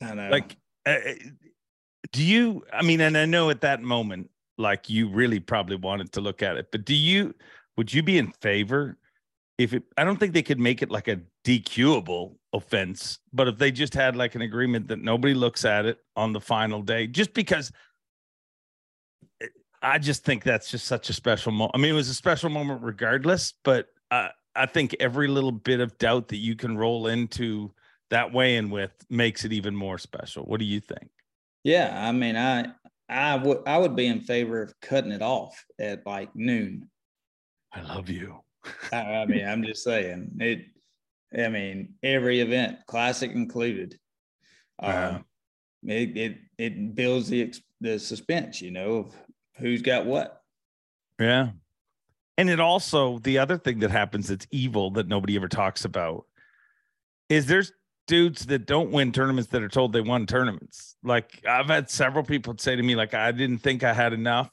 I 0.00 0.14
know. 0.14 0.30
Like, 0.30 0.56
uh, 0.86 0.98
do 2.14 2.24
you, 2.24 2.64
I 2.72 2.82
mean, 2.82 3.00
and 3.00 3.18
I 3.18 3.24
know 3.24 3.50
at 3.50 3.60
that 3.62 3.82
moment, 3.82 4.30
like 4.56 4.88
you 4.88 5.08
really 5.08 5.40
probably 5.40 5.74
wanted 5.74 6.12
to 6.12 6.20
look 6.20 6.42
at 6.42 6.56
it, 6.56 6.68
but 6.70 6.84
do 6.84 6.94
you, 6.94 7.34
would 7.76 7.92
you 7.92 8.04
be 8.04 8.18
in 8.18 8.30
favor 8.40 8.96
if 9.58 9.74
it, 9.74 9.82
I 9.96 10.04
don't 10.04 10.18
think 10.18 10.32
they 10.32 10.42
could 10.42 10.60
make 10.60 10.80
it 10.80 10.92
like 10.92 11.08
a 11.08 11.20
DQable 11.44 12.36
offense, 12.52 13.18
but 13.32 13.48
if 13.48 13.58
they 13.58 13.72
just 13.72 13.94
had 13.94 14.14
like 14.14 14.36
an 14.36 14.42
agreement 14.42 14.86
that 14.88 15.00
nobody 15.00 15.34
looks 15.34 15.64
at 15.64 15.86
it 15.86 15.98
on 16.14 16.32
the 16.32 16.40
final 16.40 16.82
day, 16.82 17.08
just 17.08 17.34
because 17.34 17.72
eh, 19.40 19.46
I 19.82 19.98
just 19.98 20.24
think 20.24 20.44
that's 20.44 20.70
just 20.70 20.86
such 20.86 21.10
a 21.10 21.12
special 21.12 21.50
moment. 21.50 21.72
I 21.74 21.78
mean, 21.78 21.90
it 21.90 21.94
was 21.94 22.08
a 22.08 22.14
special 22.14 22.48
moment 22.48 22.82
regardless, 22.82 23.54
but 23.64 23.88
I 24.56 24.66
think 24.66 24.94
every 25.00 25.26
little 25.26 25.50
bit 25.50 25.80
of 25.80 25.98
doubt 25.98 26.28
that 26.28 26.36
you 26.36 26.54
can 26.54 26.78
roll 26.78 27.08
into 27.08 27.72
that 28.10 28.32
weigh-in 28.32 28.70
with 28.70 28.92
makes 29.10 29.44
it 29.44 29.52
even 29.52 29.74
more 29.74 29.98
special. 29.98 30.44
What 30.44 30.60
do 30.60 30.64
you 30.64 30.78
think? 30.78 31.10
Yeah, 31.64 31.92
I 32.06 32.12
mean, 32.12 32.36
I, 32.36 32.66
I 33.08 33.36
would, 33.36 33.58
I 33.66 33.78
would 33.78 33.96
be 33.96 34.06
in 34.06 34.20
favor 34.20 34.62
of 34.62 34.72
cutting 34.80 35.12
it 35.12 35.22
off 35.22 35.64
at 35.80 36.06
like 36.06 36.34
noon. 36.36 36.88
I 37.72 37.80
love 37.82 38.08
you. 38.08 38.40
I, 38.92 38.96
I 38.96 39.26
mean, 39.26 39.44
I'm 39.46 39.64
just 39.64 39.82
saying 39.82 40.30
it. 40.38 40.66
I 41.36 41.48
mean, 41.48 41.94
every 42.02 42.40
event, 42.40 42.78
classic 42.86 43.32
included. 43.32 43.98
Yeah. 44.80 45.08
Um, 45.08 45.24
it, 45.82 46.16
it 46.16 46.38
it 46.56 46.94
builds 46.94 47.28
the 47.28 47.42
ex- 47.42 47.60
the 47.80 47.98
suspense, 47.98 48.62
you 48.62 48.70
know, 48.70 48.96
of 48.96 49.14
who's 49.56 49.82
got 49.82 50.06
what. 50.06 50.40
Yeah. 51.18 51.50
And 52.38 52.50
it 52.50 52.60
also, 52.60 53.18
the 53.18 53.38
other 53.38 53.58
thing 53.58 53.80
that 53.80 53.90
happens 53.90 54.28
that's 54.28 54.46
evil 54.50 54.90
that 54.92 55.08
nobody 55.08 55.36
ever 55.36 55.48
talks 55.48 55.84
about 55.84 56.24
is 57.28 57.46
there's 57.46 57.72
dudes 58.06 58.46
that 58.46 58.66
don't 58.66 58.90
win 58.90 59.12
tournaments 59.12 59.50
that 59.50 59.62
are 59.62 59.68
told 59.68 59.92
they 59.92 60.00
won 60.00 60.26
tournaments. 60.26 60.96
Like 61.02 61.42
I've 61.48 61.66
had 61.66 61.90
several 61.90 62.24
people 62.24 62.54
say 62.58 62.76
to 62.76 62.82
me, 62.82 62.94
like, 62.96 63.14
I 63.14 63.32
didn't 63.32 63.58
think 63.58 63.82
I 63.82 63.92
had 63.92 64.12
enough. 64.12 64.50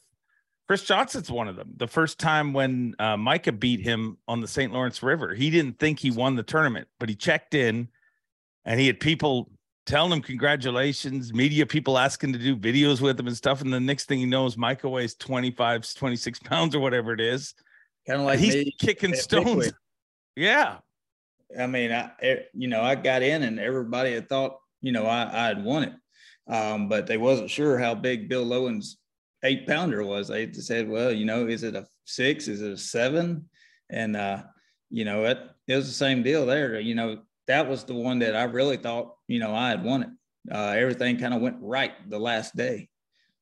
Chris 0.67 0.83
Johnson's 0.83 1.29
one 1.29 1.49
of 1.49 1.57
them. 1.57 1.73
The 1.75 1.87
first 1.87 2.17
time 2.17 2.53
when 2.53 2.95
uh, 2.97 3.17
Micah 3.17 3.51
beat 3.51 3.81
him 3.81 4.17
on 4.27 4.39
the 4.39 4.47
St. 4.47 4.71
Lawrence 4.71 5.03
River, 5.03 5.33
he 5.33 5.49
didn't 5.49 5.79
think 5.79 5.99
he 5.99 6.11
won 6.11 6.35
the 6.35 6.43
tournament, 6.43 6.87
but 6.99 7.09
he 7.09 7.15
checked 7.15 7.53
in 7.53 7.89
and 8.63 8.79
he 8.79 8.87
had 8.87 8.99
people 8.99 9.51
telling 9.85 10.13
him 10.13 10.21
congratulations, 10.21 11.33
media 11.33 11.65
people 11.65 11.97
asking 11.97 12.31
to 12.33 12.39
do 12.39 12.55
videos 12.55 13.01
with 13.01 13.19
him 13.19 13.27
and 13.27 13.35
stuff. 13.35 13.61
And 13.61 13.73
the 13.73 13.79
next 13.79 14.05
thing 14.05 14.19
he 14.19 14.25
knows, 14.25 14.55
Micah 14.55 14.87
weighs 14.87 15.15
25, 15.15 15.93
26 15.93 16.39
pounds 16.39 16.75
or 16.75 16.79
whatever 16.79 17.11
it 17.11 17.19
is. 17.19 17.53
Kind 18.07 18.21
of 18.21 18.25
like 18.25 18.39
He's 18.39 18.55
me. 18.55 18.73
kicking 18.79 19.13
stones. 19.15 19.73
Yeah. 20.35 20.77
I 21.59 21.67
mean, 21.67 21.91
I 21.91 22.11
e- 22.23 22.45
you 22.53 22.67
know 22.67 22.81
I 22.81 22.95
got 22.95 23.21
in 23.23 23.43
and 23.43 23.59
everybody 23.59 24.13
had 24.13 24.29
thought 24.29 24.57
you 24.81 24.91
know 24.91 25.05
I 25.05 25.23
I 25.23 25.47
had 25.47 25.63
won 25.63 25.83
it, 25.83 25.93
um, 26.53 26.89
but 26.89 27.07
they 27.07 27.17
wasn't 27.17 27.49
sure 27.49 27.77
how 27.77 27.95
big 27.95 28.29
Bill 28.29 28.43
Lowen's 28.43 28.97
eight 29.43 29.67
pounder 29.67 30.03
was. 30.03 30.27
They 30.27 30.51
said, 30.53 30.87
well, 30.87 31.11
you 31.11 31.25
know, 31.25 31.47
is 31.47 31.63
it 31.63 31.75
a 31.75 31.87
six? 32.05 32.47
Is 32.47 32.61
it 32.61 32.71
a 32.71 32.77
seven? 32.77 33.49
And 33.89 34.15
uh, 34.15 34.43
you 34.89 35.05
know, 35.05 35.25
it 35.25 35.39
it 35.67 35.75
was 35.75 35.87
the 35.87 35.93
same 35.93 36.23
deal 36.23 36.45
there. 36.45 36.79
You 36.79 36.95
know, 36.95 37.19
that 37.47 37.67
was 37.67 37.83
the 37.83 37.95
one 37.95 38.19
that 38.19 38.35
I 38.35 38.43
really 38.43 38.77
thought 38.77 39.15
you 39.27 39.39
know 39.39 39.53
I 39.53 39.69
had 39.69 39.83
won 39.83 40.03
it. 40.03 40.09
Uh, 40.51 40.73
everything 40.77 41.17
kind 41.17 41.33
of 41.33 41.41
went 41.41 41.57
right 41.61 41.91
the 42.09 42.19
last 42.19 42.55
day, 42.55 42.89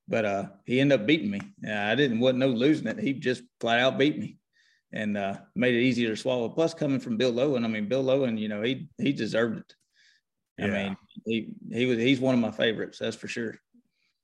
but 0.07 0.26
uh, 0.26 0.45
he 0.65 0.80
ended 0.80 0.99
up 0.99 1.07
beating 1.07 1.31
me. 1.31 1.40
Uh, 1.65 1.73
I 1.73 1.95
didn't 1.95 2.19
wasn't 2.19 2.40
no 2.40 2.48
losing 2.48 2.88
it. 2.88 2.99
He 2.99 3.14
just 3.14 3.44
flat 3.60 3.80
out 3.80 3.98
beat 3.98 4.18
me 4.18 4.39
and 4.91 5.18
uh, 5.18 5.38
made 5.56 5.76
it 5.76 5.82
easier 5.82 6.10
to 6.10 6.18
swallow. 6.18 6.49
Plus, 6.49 6.74
coming 6.74 6.99
from 6.99 7.18
Bill 7.18 7.34
Lowen, 7.34 7.64
I 7.64 7.68
mean, 7.68 7.88
Bill 7.88 8.03
Lowen, 8.03 8.38
you 8.38 8.48
know, 8.48 8.61
he 8.61 8.90
he 8.98 9.14
deserved 9.14 9.60
it. 9.60 9.74
I 10.61 10.68
mean, 10.68 10.98
he 11.26 11.49
he 11.72 11.86
was 11.86 11.98
he's 11.98 12.20
one 12.20 12.36
of 12.36 12.41
my 12.41 12.52
favorites, 12.52 12.99
that's 12.99 13.16
for 13.16 13.28
sure. 13.28 13.56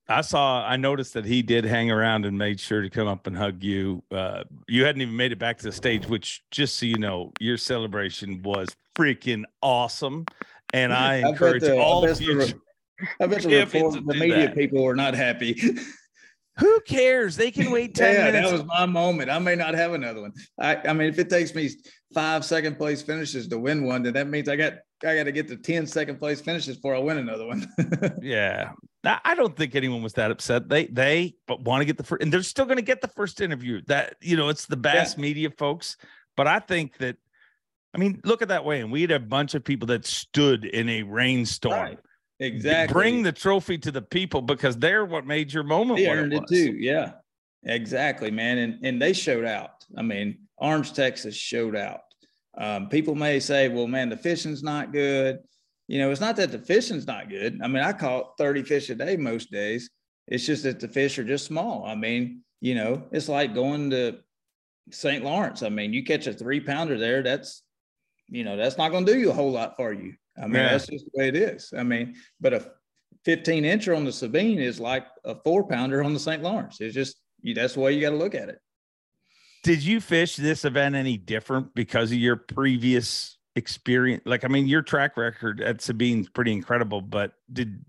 I 0.07 0.21
saw, 0.21 0.63
I 0.63 0.75
noticed 0.75 1.15
that 1.15 1.25
he 1.25 1.41
did 1.41 1.65
hang 1.65 1.89
around 1.89 2.25
and 2.25 2.37
made 2.37 2.59
sure 2.59 2.83
to 2.83 2.89
come 2.91 3.07
up 3.07 3.25
and 3.25 3.35
hug 3.35 3.63
you. 3.63 4.03
Uh, 4.11 4.43
you 4.67 4.85
hadn't 4.85 5.01
even 5.01 5.15
made 5.15 5.31
it 5.31 5.39
back 5.39 5.57
to 5.57 5.63
the 5.63 5.71
stage, 5.71 6.07
which 6.07 6.43
just 6.51 6.77
so 6.77 6.85
you 6.85 6.97
know, 6.97 7.31
your 7.39 7.57
celebration 7.57 8.43
was 8.43 8.69
freaking 8.95 9.45
awesome. 9.63 10.25
And 10.73 10.93
I 10.93 11.21
I 11.21 11.29
encourage 11.29 11.63
the- 11.63 11.75
I 11.75 11.79
all 11.79 12.07
future. 12.13 12.59
I 13.19 13.27
bet 13.27 13.41
the, 13.41 13.55
report, 13.55 13.93
the 14.05 14.13
media 14.13 14.47
that. 14.47 14.55
people 14.55 14.83
were 14.83 14.95
not 14.95 15.15
happy. 15.15 15.61
Who 16.59 16.79
cares? 16.81 17.35
They 17.35 17.51
can 17.51 17.71
wait 17.71 17.95
10 17.95 18.13
yeah, 18.13 18.23
minutes. 18.25 18.49
that 18.49 18.57
was 18.57 18.65
my 18.65 18.85
moment. 18.85 19.29
I 19.29 19.39
may 19.39 19.55
not 19.55 19.73
have 19.73 19.93
another 19.93 20.21
one. 20.21 20.33
I, 20.59 20.77
I 20.87 20.93
mean, 20.93 21.09
if 21.09 21.19
it 21.19 21.29
takes 21.29 21.53
me 21.53 21.69
five 22.13 22.45
second 22.45 22.77
place 22.77 23.01
finishes 23.01 23.47
to 23.49 23.57
win 23.57 23.85
one, 23.85 24.03
then 24.03 24.13
that 24.13 24.27
means 24.27 24.47
I 24.47 24.55
got 24.55 24.73
I 25.03 25.15
got 25.17 25.25
to 25.25 25.31
get 25.31 25.47
to 25.49 25.57
10 25.57 25.85
second 25.87 26.17
place 26.17 26.39
finishes 26.39 26.77
before 26.77 26.95
I 26.95 26.99
win 26.99 27.17
another 27.17 27.45
one. 27.45 27.67
Yeah. 28.21 28.71
I 29.03 29.19
I 29.23 29.35
don't 29.35 29.55
think 29.55 29.75
anyone 29.75 30.01
was 30.01 30.13
that 30.13 30.31
upset. 30.31 30.67
They 30.69 30.87
they 30.87 31.35
but 31.45 31.61
want 31.61 31.81
to 31.81 31.85
get 31.85 31.97
the 31.97 32.03
first 32.03 32.23
and 32.23 32.31
they're 32.33 32.41
still 32.41 32.65
going 32.65 32.77
to 32.77 32.81
get 32.81 33.01
the 33.01 33.07
first 33.09 33.41
interview. 33.41 33.81
That 33.87 34.15
you 34.21 34.35
know, 34.37 34.49
it's 34.49 34.65
the 34.65 34.77
bass 34.77 35.17
media 35.17 35.51
folks. 35.51 35.97
But 36.37 36.47
I 36.47 36.59
think 36.59 36.97
that 36.97 37.17
I 37.93 37.97
mean, 37.97 38.19
look 38.25 38.41
at 38.41 38.47
that 38.47 38.65
way. 38.65 38.81
And 38.81 38.91
we 38.91 39.01
had 39.01 39.11
a 39.11 39.19
bunch 39.19 39.53
of 39.53 39.63
people 39.63 39.87
that 39.87 40.05
stood 40.05 40.65
in 40.65 40.89
a 40.89 41.03
rainstorm. 41.03 41.73
Right. 41.73 41.99
Exactly. 42.39 42.93
Bring 42.93 43.23
the 43.23 43.31
trophy 43.31 43.77
to 43.79 43.91
the 43.91 44.01
people 44.01 44.41
because 44.41 44.77
they're 44.77 45.05
what 45.05 45.25
made 45.25 45.51
your 45.53 45.63
moment. 45.63 45.99
They 45.99 46.07
earned 46.07 46.33
it, 46.33 46.43
it, 46.43 46.47
too. 46.47 46.75
Yeah, 46.77 47.13
exactly, 47.63 48.31
man. 48.31 48.57
And 48.57 48.85
and 48.85 49.01
they 49.01 49.13
showed 49.13 49.45
out. 49.45 49.85
I 49.97 50.01
mean, 50.01 50.39
Orange, 50.57 50.93
Texas 50.93 51.35
showed 51.35 51.75
out. 51.75 52.01
Um, 52.57 52.89
people 52.89 53.15
may 53.15 53.39
say, 53.39 53.67
"Well, 53.69 53.87
man, 53.87 54.09
the 54.09 54.17
fishing's 54.17 54.63
not 54.63 54.93
good." 54.93 55.39
You 55.87 55.99
know, 55.99 56.11
it's 56.11 56.21
not 56.21 56.35
that 56.37 56.51
the 56.51 56.59
fishing's 56.59 57.05
not 57.05 57.29
good. 57.29 57.59
I 57.61 57.67
mean, 57.67 57.83
I 57.83 57.93
caught 57.93 58.37
30 58.37 58.63
fish 58.63 58.89
a 58.89 58.95
day 58.95 59.17
most 59.17 59.51
days. 59.51 59.89
It's 60.27 60.45
just 60.45 60.63
that 60.63 60.79
the 60.79 60.87
fish 60.87 61.19
are 61.19 61.23
just 61.23 61.45
small. 61.45 61.85
I 61.85 61.93
mean, 61.93 62.41
you 62.59 62.73
know, 62.73 63.03
it's 63.11 63.29
like 63.29 63.53
going 63.53 63.91
to 63.91 64.17
St. 64.91 65.23
Lawrence. 65.23 65.63
I 65.63 65.69
mean, 65.69 65.93
you 65.93 66.03
catch 66.03 66.27
a 66.27 66.33
three 66.33 66.59
pounder 66.59 66.97
there, 66.97 67.21
that's, 67.21 67.61
you 68.27 68.43
know, 68.43 68.57
that's 68.57 68.77
not 68.77 68.89
going 68.89 69.05
to 69.05 69.13
do 69.13 69.19
you 69.19 69.29
a 69.29 69.33
whole 69.33 69.51
lot 69.51 69.75
for 69.75 69.93
you. 69.93 70.13
I 70.37 70.47
mean, 70.47 70.55
Yeah. 70.55 70.69
that's 70.71 70.87
just 70.87 71.05
the 71.05 71.11
way 71.19 71.27
it 71.29 71.35
is. 71.35 71.73
I 71.77 71.83
mean, 71.83 72.15
but 72.39 72.53
a 72.53 72.71
15 73.23 73.63
incher 73.63 73.95
on 73.95 74.03
the 74.03 74.11
Sabine 74.11 74.59
is 74.59 74.79
like 74.79 75.05
a 75.23 75.35
four 75.35 75.67
pounder 75.67 76.03
on 76.03 76.13
the 76.13 76.19
St. 76.19 76.43
Lawrence. 76.43 76.79
It's 76.81 76.93
just, 76.93 77.17
you, 77.41 77.53
that's 77.53 77.73
the 77.75 77.79
way 77.79 77.93
you 77.93 78.01
got 78.01 78.11
to 78.11 78.17
look 78.17 78.35
at 78.35 78.49
it. 78.49 78.59
Did 79.63 79.81
you 79.81 79.99
fish 79.99 80.35
this 80.35 80.63
event 80.63 80.93
any 80.95 81.17
different 81.17 81.73
because 81.73 82.11
of 82.11 82.17
your 82.19 82.35
previous 82.35 83.37
experience? 83.55 84.21
Like, 84.25 84.43
I 84.43 84.47
mean, 84.47 84.67
your 84.67 84.83
track 84.83 85.17
record 85.17 85.59
at 85.61 85.81
Sabine's 85.81 86.29
pretty 86.29 86.51
incredible, 86.51 87.01
but 87.01 87.33
did 87.51 87.83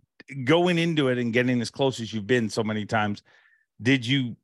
going 0.44 0.78
into 0.78 1.08
it 1.08 1.18
and 1.18 1.32
getting 1.32 1.60
as 1.60 1.70
close 1.70 2.00
as 2.00 2.12
you've 2.12 2.26
been 2.26 2.48
so 2.48 2.64
many 2.64 2.86
times, 2.86 3.22
did 3.82 4.06
you 4.06 4.36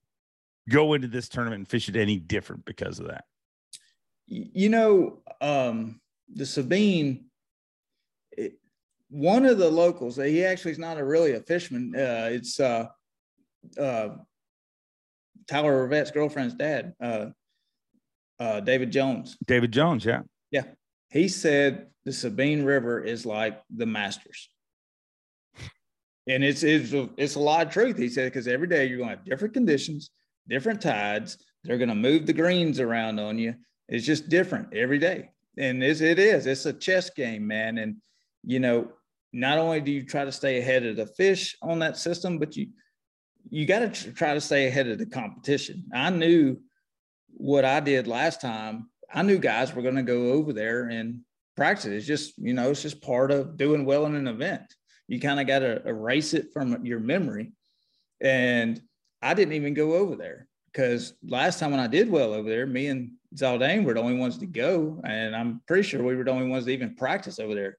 go 0.69 0.93
into 0.95 1.09
this 1.09 1.29
tournament 1.29 1.61
and 1.61 1.69
fish 1.69 1.89
it 1.89 1.97
any 1.97 2.19
different 2.19 2.65
because 2.65 2.99
of 2.99 3.09
that? 3.09 3.24
You 4.27 4.69
know, 4.69 5.19
um, 5.41 6.01
the 6.33 6.47
Sabine, 6.47 7.27
one 9.12 9.44
of 9.44 9.59
the 9.59 9.70
locals, 9.70 10.16
he 10.16 10.43
actually 10.43 10.72
is 10.72 10.78
not 10.78 10.97
a 10.97 11.05
really 11.05 11.32
a 11.32 11.40
fisherman. 11.40 11.93
Uh, 11.94 12.30
it's 12.32 12.59
uh, 12.59 12.86
uh, 13.78 14.09
Tyler 15.47 15.82
Rivette's 15.82 16.10
girlfriend's 16.10 16.55
dad, 16.55 16.94
uh, 17.01 17.26
uh, 18.40 18.60
David 18.60 18.90
Jones. 18.90 19.36
David 19.47 19.70
Jones, 19.70 20.05
yeah, 20.06 20.22
yeah. 20.51 20.64
He 21.10 21.28
said 21.28 21.89
the 22.06 22.12
Sabine 22.12 22.64
River 22.64 23.02
is 23.02 23.26
like 23.26 23.62
the 23.76 23.84
Masters. 23.84 24.48
And 26.26 26.43
it's 26.43 26.62
it's 26.62 26.93
a, 26.94 27.10
it's 27.18 27.34
a 27.34 27.40
lot 27.40 27.66
of 27.66 27.72
truth. 27.72 27.98
He 27.98 28.09
said 28.09 28.32
because 28.32 28.48
every 28.48 28.68
day 28.68 28.86
you're 28.86 28.97
going 28.97 29.10
to 29.10 29.16
have 29.16 29.24
different 29.26 29.52
conditions, 29.52 30.10
different 30.48 30.80
tides. 30.80 31.36
They're 31.64 31.78
going 31.78 31.90
to 31.90 31.94
move 31.94 32.26
the 32.26 32.32
greens 32.32 32.80
around 32.80 33.20
on 33.20 33.39
you. 33.39 33.56
It's 33.89 34.06
just 34.06 34.30
different 34.30 34.72
every 34.72 34.98
day, 34.98 35.30
and 35.59 35.82
it's, 35.82 36.01
it 36.01 36.18
is. 36.18 36.47
It's 36.47 36.64
a 36.64 36.72
chess 36.72 37.10
game, 37.10 37.47
man. 37.47 37.76
And 37.76 37.97
you 38.44 38.60
know, 38.60 38.89
not 39.33 39.59
only 39.59 39.81
do 39.81 39.91
you 39.91 40.05
try 40.05 40.25
to 40.25 40.33
stay 40.33 40.59
ahead 40.59 40.85
of 40.85 40.97
the 40.97 41.07
fish 41.07 41.57
on 41.63 41.79
that 41.81 41.97
system, 41.97 42.39
but 42.39 42.57
you 42.57 42.69
you 43.51 43.67
got 43.67 43.81
to 43.81 44.13
try 44.13 44.35
to 44.35 44.41
stay 44.41 44.69
ahead 44.69 44.87
of 44.87 44.99
the 44.99 45.07
competition. 45.07 45.85
I 45.93 46.11
knew 46.11 46.59
what 47.29 47.65
I 47.65 47.81
did 47.81 48.07
last 48.07 48.41
time. 48.41 48.89
I 49.13 49.23
knew 49.23 49.39
guys 49.39 49.75
were 49.75 49.83
going 49.83 49.97
to 49.97 50.03
go 50.03 50.33
over 50.33 50.53
there 50.53 50.89
and 50.89 51.21
practice. 51.57 51.87
It's 51.87 52.07
just 52.07 52.39
you 52.39 52.55
know, 52.55 52.71
it's 52.71 52.83
just 52.83 53.03
part 53.03 53.31
of 53.31 53.57
doing 53.57 53.85
well 53.85 54.07
in 54.07 54.15
an 54.15 54.29
event 54.29 54.73
you 55.13 55.21
kind 55.21 55.39
of 55.39 55.47
got 55.47 55.59
to 55.59 55.87
erase 55.87 56.33
it 56.33 56.53
from 56.55 56.87
your 56.87 56.99
memory. 56.99 57.53
And 58.23 58.81
I 59.21 59.35
didn't 59.35 59.53
even 59.53 59.75
go 59.75 59.95
over 59.95 60.17
there 60.17 60.49
because 60.73 61.13
last 61.23 61.61
time 61.61 61.71
when 61.71 61.81
I 61.81 61.87
did 61.87 62.11
well 62.11 62.33
over 62.33 62.49
there, 62.49 62.67
me 62.67 62.87
and 62.87 63.11
Zaldain 63.37 63.85
were 63.85 63.93
the 63.93 64.01
only 64.01 64.17
ones 64.17 64.39
to 64.39 64.47
go. 64.47 65.03
And 65.05 65.37
I'm 65.37 65.61
pretty 65.67 65.83
sure 65.83 66.03
we 66.03 66.17
were 66.17 66.25
the 66.25 66.31
only 66.31 66.49
ones 66.49 66.65
to 66.65 66.71
even 66.71 66.97
practice 66.97 67.39
over 67.39 67.55
there. 67.55 67.77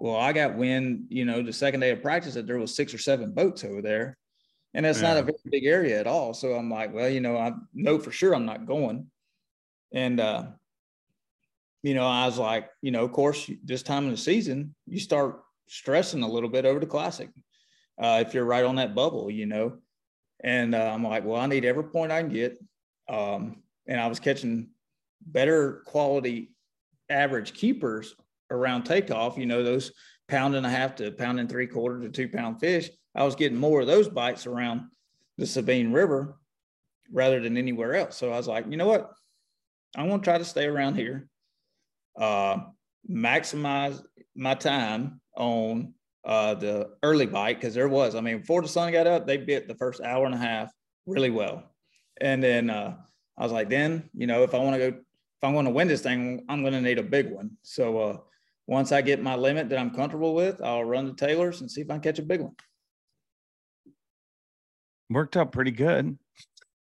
Well, 0.00 0.16
I 0.16 0.32
got 0.32 0.56
wind, 0.56 1.08
you 1.10 1.26
know, 1.26 1.42
the 1.42 1.52
second 1.52 1.80
day 1.80 1.90
of 1.90 2.00
practice 2.00 2.32
that 2.32 2.46
there 2.46 2.58
was 2.58 2.74
six 2.74 2.94
or 2.94 2.98
seven 2.98 3.32
boats 3.32 3.64
over 3.64 3.82
there. 3.82 4.16
And 4.72 4.86
that's 4.86 5.02
not 5.02 5.18
a 5.18 5.22
very 5.22 5.36
big 5.50 5.66
area 5.66 6.00
at 6.00 6.06
all. 6.06 6.32
So 6.32 6.54
I'm 6.54 6.70
like, 6.70 6.94
well, 6.94 7.10
you 7.10 7.20
know, 7.20 7.36
I 7.36 7.52
know 7.74 7.98
for 7.98 8.10
sure 8.10 8.34
I'm 8.34 8.46
not 8.46 8.64
going. 8.64 9.10
And, 9.92 10.18
uh, 10.18 10.44
you 11.82 11.92
know, 11.92 12.06
I 12.06 12.24
was 12.24 12.38
like, 12.38 12.70
you 12.80 12.92
know, 12.92 13.04
of 13.04 13.12
course, 13.12 13.50
this 13.62 13.82
time 13.82 14.06
of 14.06 14.12
the 14.12 14.16
season, 14.16 14.74
you 14.86 14.98
start 15.00 15.42
stressing 15.68 16.22
a 16.22 16.28
little 16.28 16.48
bit 16.48 16.64
over 16.64 16.80
the 16.80 16.86
classic 16.86 17.28
uh, 18.00 18.24
if 18.26 18.32
you're 18.32 18.44
right 18.46 18.64
on 18.64 18.76
that 18.76 18.94
bubble, 18.94 19.30
you 19.30 19.44
know. 19.44 19.76
And 20.42 20.74
uh, 20.74 20.92
I'm 20.94 21.04
like, 21.04 21.26
well, 21.26 21.40
I 21.40 21.46
need 21.46 21.66
every 21.66 21.84
point 21.84 22.10
I 22.10 22.22
can 22.22 22.32
get. 22.32 22.58
Um, 23.06 23.62
and 23.86 24.00
I 24.00 24.06
was 24.06 24.18
catching 24.18 24.70
better 25.20 25.82
quality 25.84 26.54
average 27.10 27.52
keepers 27.52 28.14
around 28.50 28.84
takeoff, 28.84 29.38
you 29.38 29.46
know, 29.46 29.62
those 29.62 29.92
pound 30.28 30.54
and 30.54 30.66
a 30.66 30.70
half 30.70 30.96
to 30.96 31.10
pound 31.10 31.40
and 31.40 31.48
three 31.48 31.66
quarter 31.66 32.00
to 32.00 32.08
two 32.08 32.28
pound 32.28 32.60
fish. 32.60 32.90
I 33.14 33.24
was 33.24 33.34
getting 33.34 33.58
more 33.58 33.80
of 33.80 33.86
those 33.86 34.08
bites 34.08 34.46
around 34.46 34.82
the 35.38 35.46
Sabine 35.46 35.92
River 35.92 36.36
rather 37.12 37.40
than 37.40 37.56
anywhere 37.56 37.94
else. 37.94 38.16
So 38.16 38.32
I 38.32 38.36
was 38.36 38.46
like, 38.46 38.66
you 38.68 38.76
know 38.76 38.86
what? 38.86 39.10
I'm 39.96 40.08
going 40.08 40.20
to 40.20 40.24
try 40.24 40.38
to 40.38 40.44
stay 40.44 40.66
around 40.66 40.94
here, 40.94 41.28
uh, 42.18 42.58
maximize 43.10 44.00
my 44.36 44.54
time 44.54 45.20
on 45.36 45.94
uh, 46.24 46.54
the 46.54 46.90
early 47.02 47.26
bite 47.26 47.58
because 47.58 47.74
there 47.74 47.88
was, 47.88 48.14
I 48.14 48.20
mean, 48.20 48.38
before 48.38 48.62
the 48.62 48.68
sun 48.68 48.92
got 48.92 49.08
up, 49.08 49.26
they 49.26 49.36
bit 49.36 49.66
the 49.66 49.74
first 49.74 50.00
hour 50.00 50.26
and 50.26 50.34
a 50.34 50.38
half 50.38 50.70
really 51.06 51.30
well. 51.30 51.64
And 52.20 52.42
then 52.42 52.70
uh, 52.70 52.96
I 53.36 53.42
was 53.42 53.52
like, 53.52 53.68
then, 53.68 54.08
you 54.14 54.28
know, 54.28 54.44
if 54.44 54.54
I 54.54 54.58
want 54.58 54.80
to 54.80 54.90
go 54.90 54.98
if 55.40 55.44
I'm 55.44 55.54
going 55.54 55.64
to 55.64 55.70
win 55.70 55.88
this 55.88 56.02
thing, 56.02 56.44
I'm 56.50 56.60
going 56.60 56.74
to 56.74 56.82
need 56.82 56.98
a 56.98 57.02
big 57.02 57.30
one. 57.30 57.52
So 57.62 57.98
uh, 57.98 58.18
once 58.70 58.92
I 58.92 59.02
get 59.02 59.20
my 59.20 59.34
limit 59.34 59.68
that 59.68 59.78
I'm 59.80 59.90
comfortable 59.90 60.32
with, 60.32 60.62
I'll 60.62 60.84
run 60.84 61.04
the 61.06 61.12
Taylors 61.12 61.60
and 61.60 61.68
see 61.68 61.80
if 61.80 61.90
I 61.90 61.94
can 61.94 62.02
catch 62.02 62.20
a 62.20 62.22
big 62.22 62.40
one. 62.40 62.54
Worked 65.10 65.36
out 65.36 65.50
pretty 65.50 65.72
good. 65.72 66.16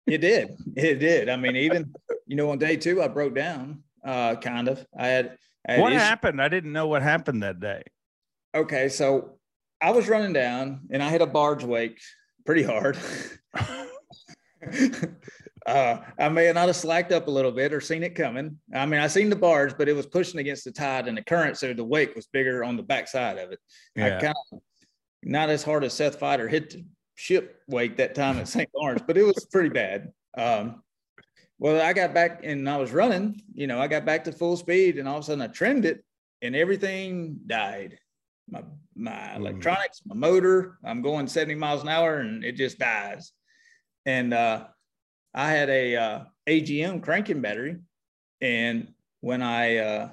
It 0.07 0.17
did. 0.17 0.57
It 0.75 0.95
did. 0.95 1.29
I 1.29 1.35
mean, 1.35 1.55
even 1.55 1.93
you 2.25 2.35
know, 2.35 2.49
on 2.49 2.57
day 2.57 2.77
two, 2.77 3.03
I 3.03 3.07
broke 3.07 3.35
down. 3.35 3.83
Uh, 4.03 4.35
kind 4.37 4.67
of. 4.67 4.83
I 4.97 5.05
had. 5.07 5.37
I 5.69 5.73
had 5.73 5.81
What 5.81 5.93
issues- 5.93 6.01
happened? 6.01 6.41
I 6.41 6.47
didn't 6.49 6.71
know 6.73 6.87
what 6.87 7.03
happened 7.03 7.43
that 7.43 7.59
day. 7.59 7.83
Okay, 8.55 8.89
so 8.89 9.37
I 9.79 9.91
was 9.91 10.09
running 10.09 10.33
down 10.33 10.87
and 10.89 11.03
I 11.03 11.09
hit 11.09 11.21
a 11.21 11.27
barge 11.27 11.63
wake 11.63 11.99
pretty 12.43 12.63
hard. 12.63 12.97
uh, 15.67 16.01
I 16.17 16.29
may 16.29 16.51
not 16.53 16.67
have 16.67 16.75
slacked 16.77 17.11
up 17.11 17.27
a 17.27 17.31
little 17.31 17.51
bit 17.51 17.73
or 17.73 17.81
seen 17.81 18.01
it 18.01 18.15
coming. 18.15 18.57
I 18.73 18.85
mean, 18.85 19.01
I 19.01 19.07
seen 19.07 19.29
the 19.29 19.35
barge, 19.35 19.77
but 19.77 19.89
it 19.89 19.93
was 19.95 20.05
pushing 20.05 20.39
against 20.39 20.63
the 20.63 20.71
tide 20.71 21.07
and 21.07 21.17
the 21.17 21.23
current, 21.23 21.57
so 21.57 21.73
the 21.73 21.83
wake 21.83 22.15
was 22.15 22.25
bigger 22.27 22.63
on 22.63 22.77
the 22.77 22.83
backside 22.83 23.37
of 23.37 23.51
it. 23.51 23.59
I 23.97 24.09
kind 24.21 24.35
of 24.53 24.59
not 25.23 25.49
as 25.49 25.63
hard 25.63 25.83
as 25.83 25.93
Seth 25.93 26.19
Feider 26.19 26.49
hit 26.49 26.69
the 26.71 26.85
ship 27.15 27.61
wake 27.67 27.97
that 27.97 28.15
time 28.15 28.37
at 28.39 28.47
St. 28.47 28.69
Lawrence, 28.73 29.01
but 29.05 29.17
it 29.17 29.23
was 29.23 29.45
pretty 29.51 29.69
bad. 29.69 30.11
Um, 30.37 30.83
well, 31.59 31.81
I 31.85 31.91
got 31.91 32.13
back 32.13 32.41
and 32.43 32.69
I 32.69 32.77
was 32.77 32.91
running, 32.91 33.41
you 33.53 33.67
know, 33.67 33.81
I 33.81 33.87
got 33.87 34.05
back 34.05 34.23
to 34.25 34.31
full 34.31 34.55
speed 34.55 34.97
and 34.99 35.07
all 35.07 35.17
of 35.17 35.23
a 35.23 35.25
sudden 35.25 35.41
I 35.41 35.47
trimmed 35.47 35.85
it 35.85 36.03
and 36.41 36.55
everything 36.55 37.39
died. 37.45 37.97
My 38.49 38.63
my 38.95 39.11
Mm. 39.11 39.35
electronics, 39.37 40.01
my 40.05 40.15
motor, 40.15 40.77
I'm 40.85 41.01
going 41.01 41.27
70 41.27 41.55
miles 41.55 41.81
an 41.83 41.89
hour 41.89 42.17
and 42.19 42.43
it 42.45 42.53
just 42.55 42.79
dies. 42.79 43.33
And 44.05 44.33
uh, 44.33 44.67
I 45.33 45.51
had 45.51 45.69
a 45.69 45.95
uh, 45.95 46.23
AGM 46.47 47.03
cranking 47.03 47.41
battery. 47.41 47.77
And 48.41 48.93
when 49.21 49.41
I, 49.41 49.77
uh, 49.77 50.09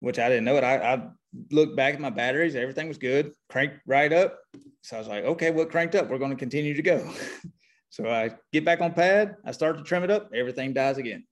which 0.00 0.18
I 0.18 0.28
didn't 0.28 0.44
know 0.44 0.56
it, 0.56 0.64
I, 0.64 0.94
I 0.94 1.08
looked 1.50 1.76
back 1.76 1.94
at 1.94 2.00
my 2.00 2.10
batteries, 2.10 2.54
everything 2.54 2.88
was 2.88 2.98
good, 2.98 3.32
cranked 3.48 3.76
right 3.86 4.12
up. 4.12 4.38
So 4.82 4.96
I 4.96 4.98
was 4.98 5.08
like, 5.08 5.24
okay, 5.24 5.50
well, 5.50 5.66
cranked 5.66 5.94
up, 5.94 6.08
we're 6.08 6.18
going 6.18 6.30
to 6.30 6.36
continue 6.36 6.74
to 6.74 6.82
go. 6.82 7.10
so 7.90 8.08
I 8.08 8.32
get 8.52 8.64
back 8.64 8.80
on 8.80 8.92
pad, 8.92 9.36
I 9.44 9.52
start 9.52 9.78
to 9.78 9.84
trim 9.84 10.04
it 10.04 10.10
up, 10.10 10.30
everything 10.34 10.72
dies 10.72 10.98
again. 10.98 11.24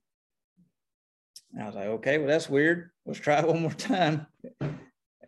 And 1.53 1.63
I 1.63 1.65
was 1.65 1.75
like, 1.75 1.87
okay, 1.87 2.17
well, 2.17 2.27
that's 2.27 2.49
weird. 2.49 2.91
Let's 3.05 3.19
try 3.19 3.39
it 3.39 3.47
one 3.47 3.61
more 3.61 3.71
time. 3.71 4.25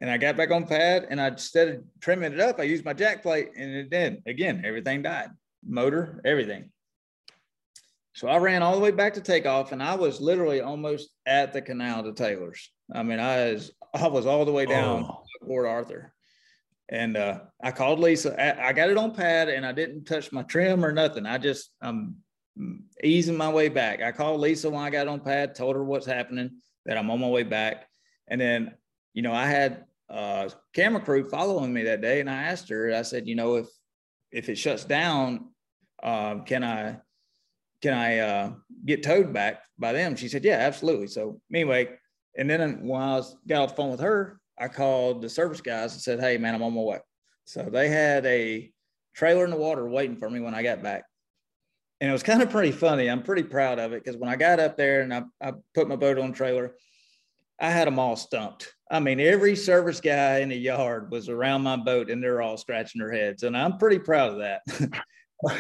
And 0.02 0.10
I 0.10 0.18
got 0.18 0.36
back 0.36 0.52
on 0.52 0.66
pad 0.66 1.08
and 1.10 1.22
I 1.22 1.28
instead 1.28 1.68
of 1.70 1.84
trimming 2.02 2.34
it 2.34 2.40
up, 2.40 2.60
I 2.60 2.64
used 2.64 2.86
my 2.86 2.94
jack 2.94 3.22
plate 3.22 3.50
and 3.56 3.72
it 3.72 3.90
did. 3.90 4.24
Again, 4.26 4.64
everything 4.66 5.02
died. 5.02 5.30
Motor, 5.66 6.22
everything. 6.26 6.72
So 8.14 8.28
I 8.28 8.38
ran 8.38 8.62
all 8.62 8.76
the 8.76 8.82
way 8.82 8.92
back 8.92 9.16
to 9.16 9.22
takeoff 9.22 9.72
and 9.72 9.82
I 9.82 9.96
was 9.96 10.22
literally 10.22 10.62
almost 10.62 11.10
at 11.26 11.52
the 11.52 11.62
canal 11.62 12.04
to 12.04 12.14
Taylor's. 12.14 12.72
I 12.94 13.04
mean, 13.04 13.20
I 13.20 13.52
was 13.52 13.72
I 13.94 14.08
was 14.08 14.26
all 14.26 14.46
the 14.46 14.52
way 14.52 14.66
down 14.66 15.06
Oh. 15.10 15.24
Port 15.46 15.68
Arthur. 15.68 16.14
And 16.90 17.18
uh, 17.18 17.40
I 17.62 17.72
called 17.72 18.00
Lisa. 18.00 18.40
I, 18.40 18.70
I 18.70 18.74
got 18.74 18.90
it 18.90 18.98
on 18.98 19.16
pad 19.16 19.50
and 19.50 19.66
I 19.66 19.72
didn't 19.72 20.06
touch 20.06 20.32
my 20.32 20.44
trim 20.44 20.86
or 20.86 20.92
nothing. 20.92 21.26
I 21.26 21.38
just 21.38 21.72
I'm 21.82 22.18
easing 23.04 23.36
my 23.36 23.52
way 23.52 23.70
back. 23.70 24.02
I 24.02 24.12
called 24.12 24.40
Lisa 24.42 24.70
when 24.70 24.84
I 24.84 24.92
got 24.92 25.08
on 25.08 25.20
pad, 25.20 25.56
told 25.56 25.76
her 25.76 25.84
what's 25.84 26.06
happening, 26.06 26.52
that 26.86 26.98
I'm 26.98 27.10
on 27.10 27.20
my 27.20 27.30
way 27.30 27.44
back. 27.44 27.88
And 28.28 28.40
then, 28.40 28.74
you 29.14 29.22
know, 29.24 29.34
I 29.34 29.48
had 29.48 29.86
uh 30.10 30.50
camera 30.74 31.02
crew 31.02 31.28
following 31.28 31.74
me 31.74 31.84
that 31.84 32.02
day 32.02 32.20
and 32.20 32.30
I 32.30 32.44
asked 32.44 32.70
her, 32.70 32.94
I 32.94 33.02
said, 33.02 33.28
you 33.28 33.36
know, 33.36 33.56
if 33.56 33.68
if 34.32 34.50
it 34.50 34.58
shuts 34.58 34.84
down, 34.86 35.50
um, 36.04 36.44
can 36.44 36.64
I 36.64 36.98
can 37.84 37.94
I 37.94 38.20
uh, 38.20 38.52
get 38.86 39.04
towed 39.04 39.34
back 39.34 39.62
by 39.78 39.92
them? 39.92 40.16
She 40.16 40.30
said, 40.30 40.46
yeah, 40.46 40.58
absolutely. 40.58 41.08
So 41.08 41.42
anyway, 41.54 41.90
and 42.38 42.50
then 42.50 42.88
when 42.88 43.02
I 43.02 43.18
was 43.18 43.36
got 43.46 43.62
off 43.62 43.70
the 43.72 43.76
phone 43.76 43.92
with 43.92 44.00
her, 44.00 44.40
I 44.58 44.70
called 44.70 45.22
the 45.22 45.30
service 45.30 45.60
guys 45.60 45.92
and 45.92 46.02
said, 46.02 46.22
hey 46.22 46.38
man, 46.38 46.56
I'm 46.56 46.64
on 46.64 46.74
my 46.74 46.82
way. 46.82 47.00
So 47.44 47.64
they 47.64 47.90
had 47.90 48.26
a 48.26 48.72
trailer 49.14 49.44
in 49.44 49.52
the 49.52 49.58
water 49.58 49.88
waiting 49.88 50.16
for 50.16 50.30
me 50.30 50.40
when 50.40 50.56
I 50.56 50.64
got 50.64 50.82
back. 50.82 51.04
And 52.00 52.10
it 52.10 52.14
was 52.14 52.24
kind 52.24 52.42
of 52.42 52.50
pretty 52.50 52.72
funny. 52.72 53.10
I'm 53.10 53.22
pretty 53.22 53.44
proud 53.44 53.80
of 53.80 53.92
it 53.92 54.04
because 54.04 54.18
when 54.18 54.30
I 54.30 54.38
got 54.38 54.62
up 54.62 54.78
there 54.78 55.02
and 55.02 55.14
I, 55.14 55.24
I 55.42 55.52
put 55.76 55.90
my 55.90 55.98
boat 55.98 56.18
on 56.18 56.32
trailer, 56.32 56.76
I 57.60 57.70
had 57.70 57.88
them 57.88 58.00
all 58.00 58.16
stumped. 58.16 58.74
I 58.90 59.02
mean, 59.02 59.20
every 59.20 59.58
service 59.58 60.00
guy 60.00 60.40
in 60.40 60.50
the 60.50 60.56
yard 60.56 61.12
was 61.12 61.28
around 61.28 61.64
my 61.64 61.76
boat 61.76 62.10
and 62.10 62.24
they're 62.24 62.42
all 62.42 62.58
scratching 62.58 63.00
their 63.00 63.12
heads. 63.12 63.44
And 63.44 63.58
I'm 63.58 63.78
pretty 63.78 64.00
proud 64.00 64.32
of 64.32 64.40
that. 64.40 64.62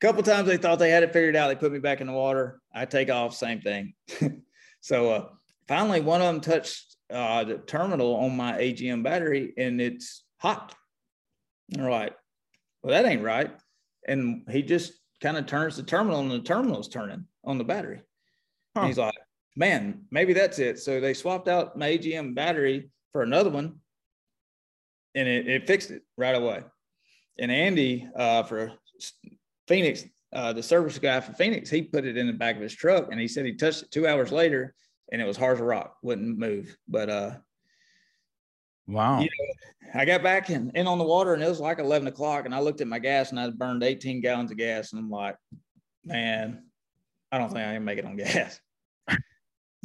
Couple 0.00 0.22
times 0.22 0.48
they 0.48 0.56
thought 0.56 0.78
they 0.78 0.90
had 0.90 1.02
it 1.02 1.12
figured 1.12 1.36
out. 1.36 1.48
They 1.48 1.56
put 1.56 1.72
me 1.72 1.78
back 1.78 2.00
in 2.00 2.06
the 2.06 2.12
water. 2.14 2.60
I 2.74 2.86
take 2.86 3.10
off, 3.10 3.34
same 3.34 3.60
thing. 3.60 3.92
so 4.80 5.10
uh, 5.10 5.28
finally, 5.68 6.00
one 6.00 6.22
of 6.22 6.26
them 6.26 6.40
touched 6.40 6.96
uh, 7.10 7.44
the 7.44 7.58
terminal 7.58 8.16
on 8.16 8.34
my 8.34 8.52
AGM 8.52 9.02
battery 9.02 9.52
and 9.58 9.78
it's 9.78 10.24
hot. 10.38 10.74
All 11.78 11.84
right. 11.84 12.14
Well, 12.82 12.92
that 12.92 13.08
ain't 13.08 13.22
right. 13.22 13.50
And 14.08 14.42
he 14.50 14.62
just 14.62 14.94
kind 15.20 15.36
of 15.36 15.44
turns 15.44 15.76
the 15.76 15.82
terminal 15.82 16.20
and 16.20 16.30
the 16.30 16.40
terminal's 16.40 16.88
turning 16.88 17.26
on 17.44 17.58
the 17.58 17.64
battery. 17.64 18.00
Huh. 18.74 18.86
He's 18.86 18.98
like, 18.98 19.14
man, 19.54 20.04
maybe 20.10 20.32
that's 20.32 20.58
it. 20.58 20.78
So 20.78 21.00
they 21.00 21.12
swapped 21.12 21.48
out 21.48 21.76
my 21.76 21.90
AGM 21.90 22.34
battery 22.34 22.90
for 23.12 23.22
another 23.22 23.50
one 23.50 23.80
and 25.14 25.28
it, 25.28 25.46
it 25.46 25.66
fixed 25.66 25.90
it 25.90 26.02
right 26.16 26.34
away. 26.34 26.62
And 27.38 27.50
Andy 27.50 28.08
uh, 28.16 28.44
for 28.44 28.72
Phoenix, 29.70 30.04
uh, 30.32 30.52
the 30.52 30.62
service 30.64 30.98
guy 30.98 31.20
for 31.20 31.32
Phoenix, 31.32 31.70
he 31.70 31.80
put 31.82 32.04
it 32.04 32.16
in 32.16 32.26
the 32.26 32.32
back 32.32 32.56
of 32.56 32.62
his 32.62 32.74
truck 32.74 33.06
and 33.12 33.20
he 33.20 33.28
said 33.28 33.46
he 33.46 33.54
touched 33.54 33.84
it 33.84 33.90
two 33.92 34.04
hours 34.04 34.32
later 34.32 34.74
and 35.12 35.22
it 35.22 35.24
was 35.24 35.36
hard 35.36 35.58
as 35.58 35.60
a 35.60 35.64
rock, 35.64 35.96
wouldn't 36.02 36.36
move. 36.36 36.76
But 36.88 37.08
uh, 37.08 37.30
Wow. 38.88 39.20
you 39.20 39.28
I 39.94 40.04
got 40.04 40.24
back 40.24 40.50
in, 40.50 40.72
in 40.74 40.88
on 40.88 40.98
the 40.98 41.04
water 41.04 41.34
and 41.34 41.42
it 41.42 41.48
was 41.48 41.60
like 41.60 41.78
11 41.78 42.08
o'clock 42.08 42.46
and 42.46 42.54
I 42.54 42.58
looked 42.58 42.80
at 42.80 42.88
my 42.88 42.98
gas 42.98 43.30
and 43.30 43.38
I 43.38 43.48
burned 43.50 43.84
18 43.84 44.20
gallons 44.20 44.50
of 44.50 44.56
gas 44.56 44.92
and 44.92 44.98
I'm 44.98 45.10
like, 45.10 45.36
man, 46.04 46.64
I 47.30 47.38
don't 47.38 47.52
think 47.52 47.64
I 47.64 47.74
can 47.74 47.84
make 47.84 47.98
it 47.98 48.04
on 48.04 48.16
gas. 48.16 48.60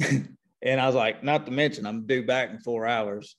and 0.00 0.80
I 0.80 0.86
was 0.86 0.96
like, 0.96 1.22
not 1.22 1.46
to 1.46 1.52
mention 1.52 1.86
I'm 1.86 2.06
due 2.06 2.26
back 2.26 2.50
in 2.50 2.58
four 2.58 2.88
hours. 2.88 3.36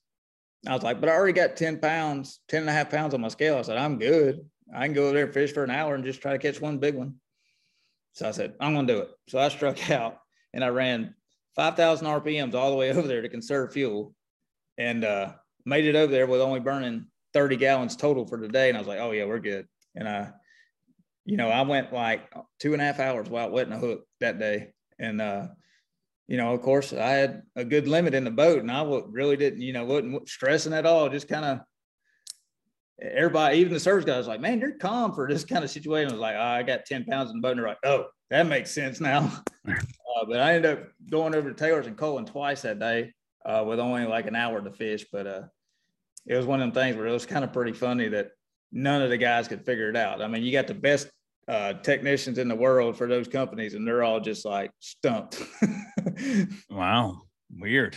I 0.66 0.74
was 0.74 0.84
like, 0.84 1.02
but 1.02 1.10
I 1.10 1.14
already 1.14 1.34
got 1.34 1.58
10 1.58 1.80
pounds, 1.80 2.40
10 2.48 2.62
and 2.62 2.70
a 2.70 2.74
half 2.74 2.90
pounds 2.90 3.14
on 3.14 3.20
my 3.20 3.28
scale. 3.28 3.58
I 3.58 3.64
said, 3.64 3.78
I'm 3.78 4.00
good. 4.00 4.46
I 4.76 4.86
can 4.86 4.94
go 4.94 5.06
over 5.06 5.14
there 5.14 5.26
and 5.26 5.34
fish 5.34 5.54
for 5.54 5.64
an 5.64 5.72
hour 5.72 5.96
and 5.96 6.04
just 6.04 6.22
try 6.22 6.34
to 6.34 6.40
catch 6.40 6.62
one 6.62 6.78
big 6.78 6.96
one. 6.96 7.16
So 8.14 8.28
I 8.28 8.32
said, 8.32 8.56
I'm 8.60 8.74
going 8.74 8.88
to 8.88 8.94
do 8.94 9.00
it. 9.02 9.10
So 9.30 9.40
I 9.40 9.50
struck 9.50 9.90
out 9.92 10.20
and 10.54 10.64
I 10.64 10.70
ran 10.70 11.16
5,000 11.56 12.08
RPMs 12.08 12.54
all 12.54 12.72
the 12.72 12.78
way 12.78 12.92
over 12.94 13.08
there 13.08 13.22
to 13.22 13.30
conserve 13.30 13.74
fuel 13.74 14.14
and 14.78 15.04
uh, 15.04 15.34
made 15.66 15.86
it 15.86 15.96
over 15.96 16.12
there 16.12 16.28
with 16.28 16.42
only 16.42 16.60
burning 16.60 17.08
30 17.34 17.58
gallons 17.58 17.96
total 17.96 18.26
for 18.26 18.40
the 18.40 18.48
day. 18.48 18.70
And 18.70 18.78
I 18.78 18.82
was 18.82 18.88
like, 18.88 19.00
oh, 19.00 19.12
yeah, 19.12 19.26
we're 19.26 19.40
good. 19.40 19.68
And 19.96 20.08
I, 20.08 20.32
you 21.26 21.38
know, 21.38 21.50
I 21.50 21.62
went 21.62 21.92
like 21.92 22.32
two 22.60 22.74
and 22.74 22.82
a 22.82 22.86
half 22.86 23.00
hours 23.00 23.30
without 23.30 23.52
wetting 23.52 23.74
a 23.74 23.80
hook 23.80 24.06
that 24.22 24.40
day. 24.40 24.74
And, 25.00 25.22
uh, 25.22 25.48
you 26.28 26.38
know, 26.38 26.54
of 26.54 26.62
course, 26.62 26.94
I 26.94 27.10
had 27.10 27.44
a 27.56 27.64
good 27.64 27.88
limit 27.88 28.14
in 28.14 28.24
the 28.24 28.32
boat 28.32 28.60
and 28.60 28.72
I 28.72 28.84
really 29.10 29.38
didn't, 29.38 29.62
you 29.62 29.74
know, 29.74 29.86
wasn't 29.86 30.28
stressing 30.28 30.74
at 30.74 30.86
all. 30.86 31.10
Just 31.10 31.28
kind 31.28 31.46
of 31.46 31.60
everybody, 33.02 33.58
even 33.58 33.74
the 33.74 33.80
service 33.80 34.06
guy 34.06 34.18
was 34.18 34.28
like, 34.28 34.42
man, 34.42 34.60
you're 34.60 34.78
calm 34.78 35.14
for 35.14 35.28
this 35.28 35.44
kind 35.44 35.64
of 35.64 35.70
situation. 35.70 36.10
I 36.10 36.14
was 36.14 36.22
like, 36.22 36.36
oh, 36.36 36.42
I 36.42 36.64
got 36.64 36.86
10 36.86 37.06
pounds 37.06 37.32
in 37.32 37.38
the 37.38 37.42
boat. 37.42 37.52
And 37.52 37.60
they're 37.60 37.68
like, 37.68 37.78
oh, 37.84 38.06
that 38.30 38.48
makes 38.48 38.72
sense 38.72 39.00
now. 39.00 39.32
uh, 39.68 40.26
but 40.28 40.40
I 40.40 40.56
ended 40.56 40.72
up 40.72 40.88
going 41.10 41.36
over 41.36 41.50
to 41.50 41.56
Taylor's 41.56 41.88
and 41.88 41.98
Colin 41.98 42.26
twice 42.26 42.62
that 42.64 42.80
day 42.80 43.14
uh, 43.46 43.64
with 43.66 43.80
only 43.80 44.06
like 44.06 44.28
an 44.28 44.36
hour 44.36 44.62
to 44.62 44.72
fish. 44.72 45.06
But 45.12 45.28
uh, 45.28 45.42
it 46.26 46.36
was 46.36 46.46
one 46.46 46.62
of 46.62 46.74
them 46.74 46.74
things 46.74 46.98
where 46.98 47.08
it 47.08 47.12
was 47.12 47.26
kind 47.26 47.44
of 47.44 47.54
pretty 47.54 47.74
funny 47.74 48.08
that 48.10 48.32
none 48.72 49.02
of 49.02 49.10
the 49.10 49.18
guys 49.18 49.48
could 49.48 49.66
figure 49.66 49.90
it 49.90 49.96
out. 49.96 50.22
I 50.22 50.28
mean, 50.28 50.44
you 50.44 50.52
got 50.52 50.68
the 50.68 50.74
best 50.74 51.10
uh, 51.48 51.74
technicians 51.74 52.38
in 52.38 52.48
the 52.48 52.56
world 52.56 52.98
for 52.98 53.08
those 53.08 53.28
companies, 53.28 53.74
and 53.74 53.88
they're 53.88 54.04
all 54.04 54.20
just 54.20 54.46
like 54.46 54.72
stumped. 54.80 55.42
Wow. 56.70 57.22
Weird. 57.56 57.96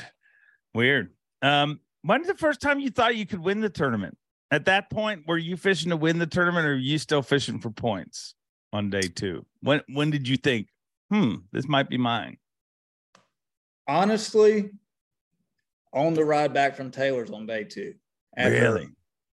Weird. 0.75 1.15
Um, 1.43 1.81
when's 2.03 2.27
the 2.27 2.35
first 2.35 2.61
time 2.61 2.81
you 2.81 2.91
thought 2.91 3.17
you 3.17 3.27
could 3.27 3.41
win 3.41 3.61
the 3.61 3.71
tournament? 3.71 4.17
At 4.51 4.65
that 4.65 4.91
point, 4.91 5.27
were 5.27 5.39
you 5.39 5.57
fishing 5.57 5.91
to 5.91 5.97
win 5.97 6.19
the 6.19 6.27
tournament 6.27 6.67
or 6.67 6.73
are 6.73 6.77
you 6.77 6.99
still 6.99 7.23
fishing 7.23 7.61
for 7.61 7.71
points 7.71 8.35
on 8.73 8.91
day 8.91 9.03
two? 9.03 9.47
When 9.63 9.83
when 9.89 10.11
did 10.11 10.27
you 10.27 10.37
think, 10.37 10.69
hmm, 11.11 11.37
this 11.53 11.69
might 11.69 11.89
be 11.89 11.99
mine? 11.99 12.39
Honestly, 13.87 14.71
on 15.93 16.15
the 16.15 16.25
ride 16.25 16.53
back 16.53 16.77
from 16.77 16.91
Taylor's 16.91 17.31
on 17.31 17.47
day 17.47 17.65
two. 17.65 17.95
After, 18.37 18.55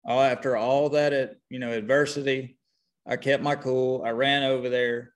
Oh, 0.09 0.21
after 0.21 0.55
all 0.55 0.89
that, 0.89 1.11
at, 1.11 1.35
you 1.49 1.59
know, 1.59 1.71
adversity, 1.71 2.57
I 3.05 3.17
kept 3.17 3.43
my 3.43 3.55
cool. 3.55 4.03
I 4.03 4.11
ran 4.11 4.43
over 4.43 4.69
there, 4.69 5.11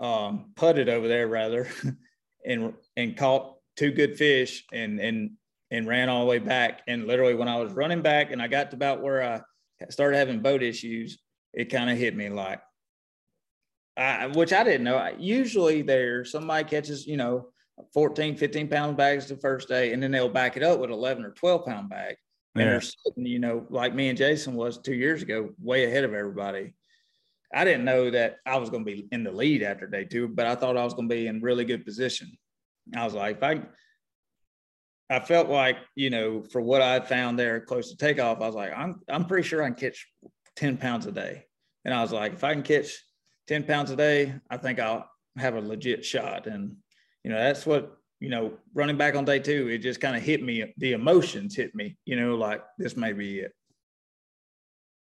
um, 0.00 0.52
putted 0.54 0.88
over 0.88 1.08
there 1.08 1.26
rather, 1.26 1.68
and 2.46 2.74
and 2.96 3.16
caught 3.16 3.56
two 3.76 3.90
good 3.90 4.16
fish 4.16 4.64
and 4.72 5.00
and 5.00 5.32
and 5.70 5.86
ran 5.86 6.08
all 6.08 6.20
the 6.20 6.30
way 6.30 6.38
back. 6.38 6.82
And 6.86 7.06
literally, 7.06 7.34
when 7.34 7.48
I 7.48 7.56
was 7.56 7.72
running 7.72 8.02
back 8.02 8.30
and 8.30 8.40
I 8.40 8.48
got 8.48 8.70
to 8.70 8.76
about 8.76 9.02
where 9.02 9.22
I 9.22 9.42
started 9.90 10.16
having 10.16 10.40
boat 10.40 10.62
issues, 10.62 11.18
it 11.52 11.66
kind 11.66 11.90
of 11.90 11.98
hit 11.98 12.16
me 12.16 12.28
like 12.28 12.60
I, 13.96 14.26
which 14.26 14.52
I 14.52 14.62
didn't 14.64 14.84
know. 14.84 15.10
Usually 15.18 15.82
there, 15.82 16.24
somebody 16.24 16.68
catches, 16.68 17.06
you 17.06 17.16
know, 17.16 17.48
14, 17.92 18.36
15 18.36 18.68
pound 18.68 18.96
bags 18.96 19.26
the 19.26 19.36
first 19.36 19.68
day, 19.68 19.92
and 19.92 20.02
then 20.02 20.10
they'll 20.10 20.28
back 20.28 20.56
it 20.56 20.62
up 20.62 20.78
with 20.78 20.90
11 20.90 21.24
or 21.24 21.32
12 21.32 21.66
pound 21.66 21.88
bag. 21.90 22.16
And 22.54 22.64
Yeah. 22.64 22.70
they're 22.70 22.80
sitting, 22.80 23.26
you 23.26 23.38
know, 23.38 23.66
like 23.70 23.94
me 23.94 24.08
and 24.08 24.18
Jason 24.18 24.54
was 24.54 24.78
two 24.78 24.94
years 24.94 25.22
ago, 25.22 25.50
way 25.60 25.84
ahead 25.84 26.04
of 26.04 26.14
everybody. 26.14 26.74
I 27.52 27.64
didn't 27.64 27.84
know 27.84 28.10
that 28.10 28.36
I 28.44 28.56
was 28.58 28.68
going 28.70 28.84
to 28.84 28.92
be 28.92 29.08
in 29.10 29.24
the 29.24 29.32
lead 29.32 29.62
after 29.62 29.86
day 29.86 30.04
two, 30.04 30.28
but 30.28 30.46
I 30.46 30.54
thought 30.54 30.76
I 30.76 30.84
was 30.84 30.94
going 30.94 31.08
to 31.08 31.14
be 31.14 31.26
in 31.26 31.40
really 31.40 31.64
good 31.64 31.84
position. 31.84 32.36
I 32.94 33.04
was 33.04 33.14
like, 33.14 33.36
if 33.38 33.42
I, 33.42 33.62
I 35.10 35.20
felt 35.20 35.48
like, 35.48 35.78
you 35.94 36.10
know, 36.10 36.42
for 36.42 36.60
what 36.60 36.82
I 36.82 37.00
found 37.00 37.38
there 37.38 37.60
close 37.60 37.90
to 37.90 37.96
takeoff, 37.96 38.40
I 38.40 38.46
was 38.46 38.54
like, 38.54 38.72
I'm, 38.76 39.00
I'm 39.08 39.24
pretty 39.24 39.48
sure 39.48 39.62
I 39.62 39.66
can 39.66 39.74
catch 39.74 40.06
10 40.56 40.76
pounds 40.76 41.06
a 41.06 41.12
day. 41.12 41.46
And 41.84 41.94
I 41.94 42.02
was 42.02 42.12
like, 42.12 42.34
if 42.34 42.44
I 42.44 42.52
can 42.52 42.62
catch 42.62 42.92
10 43.46 43.64
pounds 43.64 43.90
a 43.90 43.96
day, 43.96 44.34
I 44.50 44.58
think 44.58 44.78
I'll 44.78 45.08
have 45.38 45.54
a 45.54 45.60
legit 45.60 46.04
shot. 46.04 46.46
And, 46.46 46.76
you 47.24 47.30
know, 47.30 47.38
that's 47.38 47.64
what, 47.64 47.96
you 48.20 48.28
know, 48.28 48.52
running 48.74 48.98
back 48.98 49.14
on 49.14 49.24
day 49.24 49.38
two, 49.38 49.68
it 49.68 49.78
just 49.78 50.00
kind 50.00 50.16
of 50.16 50.22
hit 50.22 50.42
me. 50.42 50.74
The 50.76 50.92
emotions 50.92 51.56
hit 51.56 51.74
me, 51.74 51.96
you 52.04 52.16
know, 52.16 52.36
like 52.36 52.62
this 52.76 52.96
may 52.96 53.12
be 53.12 53.40
it. 53.40 53.52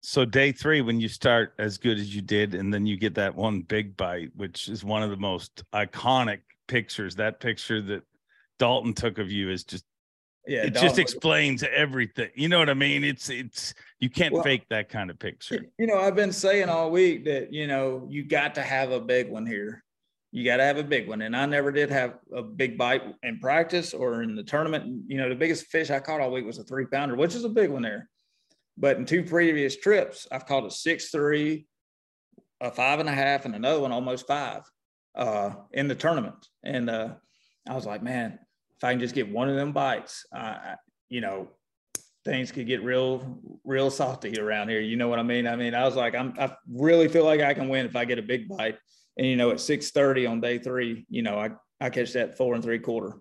So 0.02 0.26
day 0.26 0.52
three, 0.52 0.82
when 0.82 1.00
you 1.00 1.08
start 1.08 1.54
as 1.58 1.78
good 1.78 1.98
as 1.98 2.14
you 2.14 2.20
did, 2.20 2.54
and 2.54 2.74
then 2.74 2.84
you 2.84 2.98
get 2.98 3.14
that 3.14 3.34
one 3.34 3.62
big 3.62 3.96
bite, 3.96 4.32
which 4.36 4.68
is 4.68 4.84
one 4.84 5.02
of 5.02 5.08
the 5.08 5.16
most 5.16 5.62
iconic 5.72 6.40
pictures. 6.68 7.14
That 7.14 7.40
picture 7.40 7.80
that 7.80 8.02
Dalton 8.58 8.92
took 8.92 9.18
of 9.18 9.32
you 9.32 9.48
is 9.48 9.64
just 9.64 9.86
Yeah. 10.46 10.64
it 10.64 10.74
just 10.74 10.98
explains 10.98 11.62
everything. 11.62 12.30
You 12.34 12.48
know 12.48 12.58
what 12.58 12.68
I 12.68 12.74
mean? 12.74 13.02
It's 13.04 13.30
it's 13.30 13.74
you 14.00 14.10
can't 14.10 14.34
Well, 14.34 14.42
fake 14.42 14.66
that 14.70 14.88
kind 14.88 15.10
of 15.10 15.18
picture. 15.18 15.64
You 15.78 15.86
know, 15.86 15.98
I've 15.98 16.14
been 16.14 16.32
saying 16.32 16.68
all 16.68 16.90
week 16.90 17.24
that, 17.24 17.52
you 17.52 17.66
know, 17.66 18.06
you 18.10 18.24
got 18.24 18.54
to 18.56 18.62
have 18.62 18.90
a 18.90 19.00
big 19.00 19.30
one 19.30 19.46
here. 19.46 19.82
You 20.32 20.44
got 20.44 20.58
to 20.58 20.64
have 20.64 20.76
a 20.76 20.84
big 20.84 21.08
one. 21.08 21.22
And 21.22 21.36
I 21.36 21.46
never 21.46 21.70
did 21.72 21.90
have 21.90 22.18
a 22.34 22.42
big 22.42 22.76
bite 22.76 23.02
in 23.22 23.38
practice 23.38 23.94
or 23.94 24.22
in 24.22 24.34
the 24.34 24.42
tournament. 24.42 25.04
You 25.06 25.16
know, 25.16 25.28
the 25.28 25.34
biggest 25.34 25.66
fish 25.66 25.90
I 25.90 26.00
caught 26.00 26.20
all 26.20 26.32
week 26.32 26.44
was 26.44 26.58
a 26.58 26.64
three 26.64 26.86
pounder, 26.86 27.16
which 27.16 27.34
is 27.34 27.44
a 27.44 27.48
big 27.48 27.70
one 27.70 27.82
there. 27.82 28.08
But 28.76 28.96
in 28.96 29.06
two 29.06 29.22
previous 29.22 29.76
trips, 29.76 30.26
I've 30.32 30.46
caught 30.46 30.66
a 30.66 30.70
six, 30.70 31.10
three, 31.10 31.66
a 32.60 32.70
five 32.70 32.98
and 32.98 33.08
a 33.08 33.12
half, 33.12 33.44
and 33.44 33.54
another 33.54 33.80
one 33.80 33.92
almost 33.92 34.26
five 34.26 34.62
uh, 35.14 35.50
in 35.72 35.86
the 35.88 35.94
tournament. 35.94 36.48
And 36.64 36.90
uh, 36.90 37.14
I 37.68 37.74
was 37.74 37.86
like, 37.86 38.02
man, 38.02 38.38
if 38.84 38.88
I 38.88 38.92
can 38.92 39.00
just 39.00 39.14
get 39.14 39.30
one 39.30 39.48
of 39.48 39.56
them 39.56 39.72
bites, 39.72 40.26
uh, 40.36 40.74
you 41.08 41.22
know, 41.22 41.48
things 42.26 42.52
could 42.52 42.66
get 42.66 42.84
real, 42.84 43.40
real 43.64 43.90
salty 43.90 44.38
around 44.38 44.68
here. 44.68 44.82
You 44.82 44.96
know 44.96 45.08
what 45.08 45.18
I 45.18 45.22
mean? 45.22 45.46
I 45.46 45.56
mean, 45.56 45.74
I 45.74 45.86
was 45.86 45.96
like, 45.96 46.14
I'm, 46.14 46.34
I 46.38 46.54
really 46.70 47.08
feel 47.08 47.24
like 47.24 47.40
I 47.40 47.54
can 47.54 47.70
win 47.70 47.86
if 47.86 47.96
I 47.96 48.04
get 48.04 48.18
a 48.18 48.22
big 48.22 48.46
bite. 48.46 48.76
And 49.16 49.26
you 49.26 49.36
know, 49.36 49.50
at 49.50 49.60
six 49.60 49.90
thirty 49.90 50.26
on 50.26 50.42
day 50.42 50.58
three, 50.58 51.06
you 51.08 51.22
know, 51.22 51.38
I 51.38 51.50
I 51.80 51.88
catch 51.88 52.12
that 52.12 52.36
four 52.36 52.54
and 52.54 52.62
three 52.62 52.78
quarter. 52.78 53.14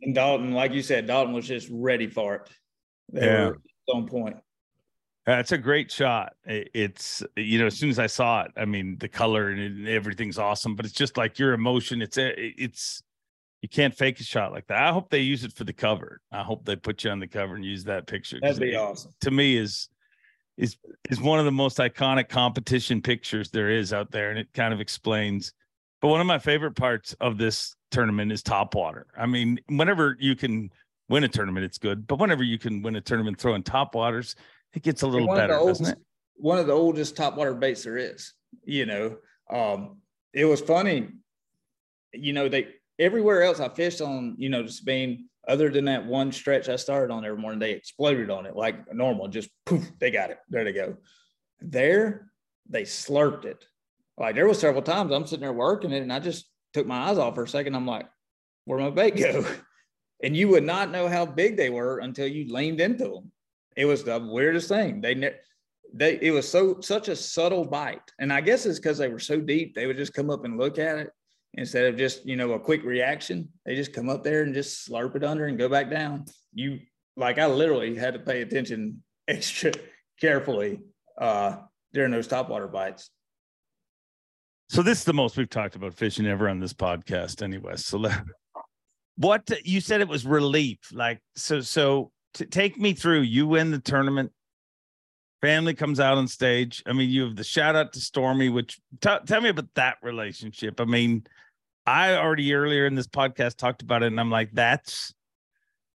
And 0.00 0.14
Dalton, 0.14 0.52
like 0.52 0.72
you 0.72 0.82
said, 0.82 1.06
Dalton 1.06 1.34
was 1.34 1.48
just 1.48 1.68
ready 1.72 2.06
for 2.06 2.36
it. 2.36 2.50
They 3.12 3.26
Yeah. 3.26 3.50
on 3.88 4.06
point. 4.06 4.36
That's 5.26 5.52
a 5.52 5.58
great 5.58 5.90
shot. 5.90 6.34
It's 6.46 7.22
you 7.36 7.58
know, 7.58 7.66
as 7.66 7.76
soon 7.78 7.90
as 7.90 7.98
I 7.98 8.06
saw 8.06 8.42
it, 8.42 8.52
I 8.56 8.64
mean, 8.64 8.98
the 8.98 9.08
color 9.08 9.48
and 9.48 9.88
everything's 9.88 10.38
awesome, 10.38 10.76
but 10.76 10.84
it's 10.84 10.94
just 10.94 11.16
like 11.16 11.38
your 11.38 11.52
emotion. 11.54 12.02
It's 12.02 12.18
it's 12.18 13.02
you 13.62 13.68
can't 13.68 13.94
fake 13.94 14.18
a 14.18 14.24
shot 14.24 14.52
like 14.52 14.66
that. 14.66 14.82
I 14.82 14.92
hope 14.92 15.08
they 15.08 15.20
use 15.20 15.44
it 15.44 15.52
for 15.52 15.62
the 15.62 15.72
cover. 15.72 16.20
I 16.32 16.42
hope 16.42 16.64
they 16.64 16.74
put 16.74 17.04
you 17.04 17.10
on 17.10 17.20
the 17.20 17.28
cover 17.28 17.54
and 17.54 17.64
use 17.64 17.84
that 17.84 18.08
picture. 18.08 18.38
That'd 18.42 18.60
be 18.60 18.72
it- 18.72 18.76
awesome. 18.76 19.12
To 19.22 19.30
me, 19.30 19.56
is 19.56 19.88
is 20.58 20.76
is 21.08 21.20
one 21.20 21.38
of 21.38 21.44
the 21.46 21.52
most 21.52 21.78
iconic 21.78 22.28
competition 22.28 23.00
pictures 23.00 23.50
there 23.50 23.70
is 23.70 23.92
out 23.92 24.10
there, 24.10 24.30
and 24.30 24.38
it 24.38 24.48
kind 24.52 24.74
of 24.74 24.80
explains. 24.80 25.54
But 26.00 26.08
one 26.08 26.20
of 26.20 26.26
my 26.26 26.40
favorite 26.40 26.74
parts 26.74 27.14
of 27.20 27.38
this 27.38 27.76
tournament 27.92 28.32
is 28.32 28.42
top 28.42 28.74
water. 28.74 29.06
I 29.16 29.26
mean, 29.26 29.60
whenever 29.68 30.16
you 30.18 30.34
can 30.34 30.70
win 31.08 31.22
a 31.22 31.28
tournament, 31.28 31.64
it's 31.64 31.78
good. 31.78 32.08
But 32.08 32.18
whenever 32.18 32.42
you 32.42 32.58
can 32.58 32.82
win 32.82 32.96
a 32.96 33.00
tournament 33.00 33.38
throwing 33.38 33.62
top 33.62 33.94
waters, 33.94 34.34
it 34.74 34.82
gets 34.82 35.02
a 35.02 35.06
little 35.06 35.28
one 35.28 35.38
of 35.38 35.48
the 35.48 35.54
better, 35.54 35.64
doesn't 35.64 35.86
it? 35.86 35.98
One 36.34 36.58
of 36.58 36.66
the 36.66 36.72
oldest 36.72 37.14
topwater 37.14 37.58
baits 37.58 37.84
there 37.84 37.96
is. 37.96 38.32
You 38.64 38.86
know, 38.86 39.16
um, 39.48 39.98
it 40.32 40.46
was 40.46 40.60
funny. 40.60 41.10
You 42.12 42.32
know, 42.32 42.48
they 42.48 42.66
everywhere 43.02 43.42
else 43.42 43.60
I 43.60 43.68
fished 43.68 44.00
on, 44.00 44.36
you 44.38 44.48
know, 44.48 44.62
the 44.62 44.70
Sabine, 44.70 45.28
other 45.48 45.70
than 45.70 45.84
that 45.86 46.06
one 46.06 46.30
stretch 46.32 46.68
I 46.68 46.76
started 46.76 47.12
on 47.12 47.24
every 47.24 47.38
morning, 47.38 47.58
they 47.58 47.72
exploded 47.72 48.30
on 48.30 48.46
it 48.46 48.56
like 48.56 48.92
normal. 48.94 49.28
Just 49.28 49.50
poof, 49.66 49.90
they 49.98 50.10
got 50.10 50.30
it. 50.30 50.38
There 50.48 50.64
they 50.64 50.72
go. 50.72 50.96
There, 51.60 52.30
they 52.68 52.82
slurped 52.82 53.44
it. 53.44 53.64
Like 54.16 54.34
there 54.34 54.46
was 54.46 54.58
several 54.58 54.82
times 54.82 55.12
I'm 55.12 55.26
sitting 55.26 55.42
there 55.42 55.52
working 55.52 55.92
it, 55.92 56.02
and 56.02 56.12
I 56.12 56.20
just 56.20 56.46
took 56.72 56.86
my 56.86 57.08
eyes 57.08 57.18
off 57.18 57.34
for 57.34 57.42
a 57.42 57.48
second. 57.48 57.74
I'm 57.74 57.86
like, 57.86 58.06
where 58.64 58.78
my 58.78 58.90
bait 58.90 59.16
go? 59.16 59.44
And 60.24 60.36
you 60.36 60.46
would 60.50 60.62
not 60.62 60.92
know 60.92 61.08
how 61.08 61.26
big 61.26 61.56
they 61.56 61.68
were 61.68 61.98
until 61.98 62.28
you 62.28 62.54
leaned 62.54 62.80
into 62.80 63.02
them. 63.02 63.32
It 63.76 63.86
was 63.86 64.04
the 64.04 64.20
weirdest 64.20 64.68
thing. 64.68 65.00
They 65.00 65.16
ne- 65.16 65.34
they 65.92 66.16
it 66.22 66.30
was 66.30 66.48
so 66.48 66.80
such 66.80 67.08
a 67.08 67.16
subtle 67.16 67.64
bite, 67.64 68.12
and 68.20 68.32
I 68.32 68.40
guess 68.40 68.64
it's 68.64 68.78
because 68.78 68.98
they 68.98 69.08
were 69.08 69.18
so 69.18 69.40
deep. 69.40 69.74
They 69.74 69.88
would 69.88 69.96
just 69.96 70.14
come 70.14 70.30
up 70.30 70.44
and 70.44 70.56
look 70.56 70.78
at 70.78 70.98
it 70.98 71.10
instead 71.54 71.86
of 71.86 71.96
just 71.96 72.24
you 72.26 72.36
know 72.36 72.52
a 72.52 72.60
quick 72.60 72.82
reaction. 72.84 73.48
They 73.64 73.74
just 73.74 73.92
come 73.92 74.08
up 74.08 74.24
there 74.24 74.42
and 74.42 74.54
just 74.54 74.88
slurp 74.88 75.16
it 75.16 75.24
under 75.24 75.46
and 75.46 75.58
go 75.58 75.68
back 75.68 75.90
down. 75.90 76.24
You 76.52 76.80
like 77.16 77.38
I 77.38 77.46
literally 77.46 77.94
had 77.96 78.14
to 78.14 78.20
pay 78.20 78.42
attention 78.42 79.02
extra 79.28 79.72
carefully 80.20 80.80
uh, 81.20 81.56
during 81.92 82.12
those 82.12 82.28
topwater 82.28 82.70
bites. 82.70 83.10
So 84.68 84.82
this 84.82 84.98
is 84.98 85.04
the 85.04 85.12
most 85.12 85.36
we've 85.36 85.50
talked 85.50 85.76
about 85.76 85.92
fishing 85.92 86.26
ever 86.26 86.48
on 86.48 86.58
this 86.58 86.72
podcast, 86.72 87.42
anyway. 87.42 87.76
So 87.76 88.02
what 89.16 89.50
you 89.64 89.82
said 89.82 90.00
it 90.00 90.08
was 90.08 90.24
relief, 90.24 90.78
like 90.92 91.20
so. 91.34 91.60
So 91.60 92.10
to 92.34 92.46
take 92.46 92.78
me 92.78 92.94
through. 92.94 93.20
You 93.20 93.46
win 93.46 93.70
the 93.70 93.78
tournament. 93.78 94.32
Family 95.40 95.74
comes 95.74 95.98
out 95.98 96.18
on 96.18 96.28
stage. 96.28 96.82
I 96.86 96.92
mean, 96.92 97.10
you 97.10 97.24
have 97.24 97.36
the 97.36 97.44
shout 97.44 97.74
out 97.74 97.92
to 97.94 98.00
Stormy. 98.00 98.48
Which 98.48 98.80
t- 99.00 99.18
tell 99.26 99.40
me 99.40 99.48
about 99.48 99.74
that 99.74 99.96
relationship. 100.02 100.80
I 100.80 100.84
mean, 100.84 101.26
I 101.86 102.14
already 102.14 102.54
earlier 102.54 102.86
in 102.86 102.94
this 102.94 103.06
podcast 103.08 103.56
talked 103.56 103.82
about 103.82 104.02
it, 104.02 104.06
and 104.06 104.20
I'm 104.20 104.30
like, 104.30 104.50
that's 104.52 105.14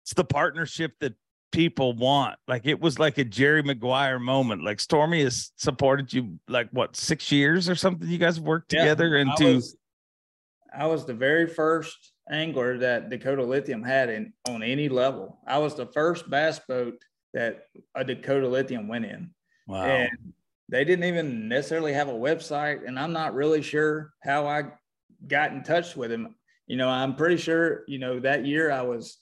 it's 0.02 0.14
the 0.14 0.24
partnership 0.24 0.92
that 1.00 1.14
people 1.52 1.92
want. 1.94 2.36
Like 2.48 2.66
it 2.66 2.80
was 2.80 2.98
like 2.98 3.16
a 3.18 3.24
Jerry 3.24 3.62
Maguire 3.62 4.18
moment. 4.18 4.62
Like 4.64 4.80
Stormy 4.80 5.22
has 5.22 5.52
supported 5.56 6.12
you 6.12 6.38
like 6.48 6.68
what 6.70 6.96
six 6.96 7.30
years 7.30 7.68
or 7.68 7.74
something. 7.74 8.08
You 8.08 8.18
guys 8.18 8.40
worked 8.40 8.72
Yeah, 8.72 8.80
together 8.80 9.16
into 9.16 9.54
was, 9.54 9.76
I 10.76 10.86
was 10.86 11.06
the 11.06 11.14
very 11.14 11.46
first 11.46 12.12
angler 12.30 12.78
that 12.78 13.08
Dakota 13.10 13.44
Lithium 13.44 13.82
had 13.82 14.10
in 14.10 14.32
on 14.48 14.62
any 14.62 14.88
level. 14.88 15.38
I 15.46 15.58
was 15.58 15.74
the 15.74 15.86
first 15.86 16.28
bass 16.28 16.58
boat 16.66 16.94
that 17.34 17.64
a 17.94 18.04
Dakota 18.04 18.48
Lithium 18.48 18.88
went 18.88 19.04
in. 19.04 19.30
wow. 19.66 19.84
And 19.84 20.32
they 20.68 20.84
didn't 20.84 21.04
even 21.04 21.48
necessarily 21.48 21.92
have 21.92 22.08
a 22.08 22.12
website. 22.12 22.86
And 22.86 22.98
I'm 22.98 23.12
not 23.12 23.34
really 23.34 23.60
sure 23.62 24.10
how 24.22 24.46
I 24.46 24.64
got 25.26 25.52
in 25.52 25.62
touch 25.62 25.96
with 25.96 26.10
him. 26.10 26.34
You 26.66 26.76
know, 26.76 26.88
I'm 26.88 27.16
pretty 27.16 27.36
sure, 27.36 27.84
you 27.86 27.98
know, 27.98 28.20
that 28.20 28.46
year 28.46 28.70
I 28.70 28.82
was 28.82 29.18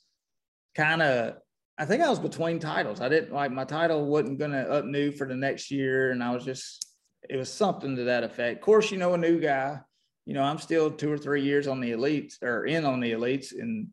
kind 0.75 1.03
of, 1.03 1.37
I 1.79 1.85
think 1.85 2.03
I 2.03 2.11
was 2.11 2.19
between 2.19 2.59
titles. 2.59 3.01
I 3.01 3.09
didn't 3.09 3.33
like 3.33 3.51
my 3.51 3.65
title 3.65 4.07
wasn't 4.07 4.39
going 4.39 4.53
to 4.53 4.71
up 4.71 4.85
new 4.85 5.11
for 5.11 5.27
the 5.27 5.35
next 5.35 5.71
year. 5.71 6.13
And 6.13 6.23
I 6.23 6.33
was 6.33 6.45
just, 6.45 6.87
it 7.29 7.37
was 7.37 7.53
something 7.53 7.97
to 7.97 8.05
that 8.05 8.25
effect. 8.25 8.59
Of 8.59 8.63
course, 8.63 8.91
you 8.91 8.99
know, 8.99 9.15
a 9.15 9.19
new 9.19 9.41
guy, 9.41 9.81
you 10.25 10.35
know, 10.35 10.43
I'm 10.43 10.59
still 10.59 10.91
two 10.91 11.11
or 11.11 11.19
three 11.19 11.43
years 11.43 11.67
on 11.67 11.81
the 11.81 11.93
elites 11.93 12.43
or 12.43 12.67
in 12.67 12.85
on 12.85 13.01
the 13.01 13.13
elites 13.13 13.59
and, 13.59 13.89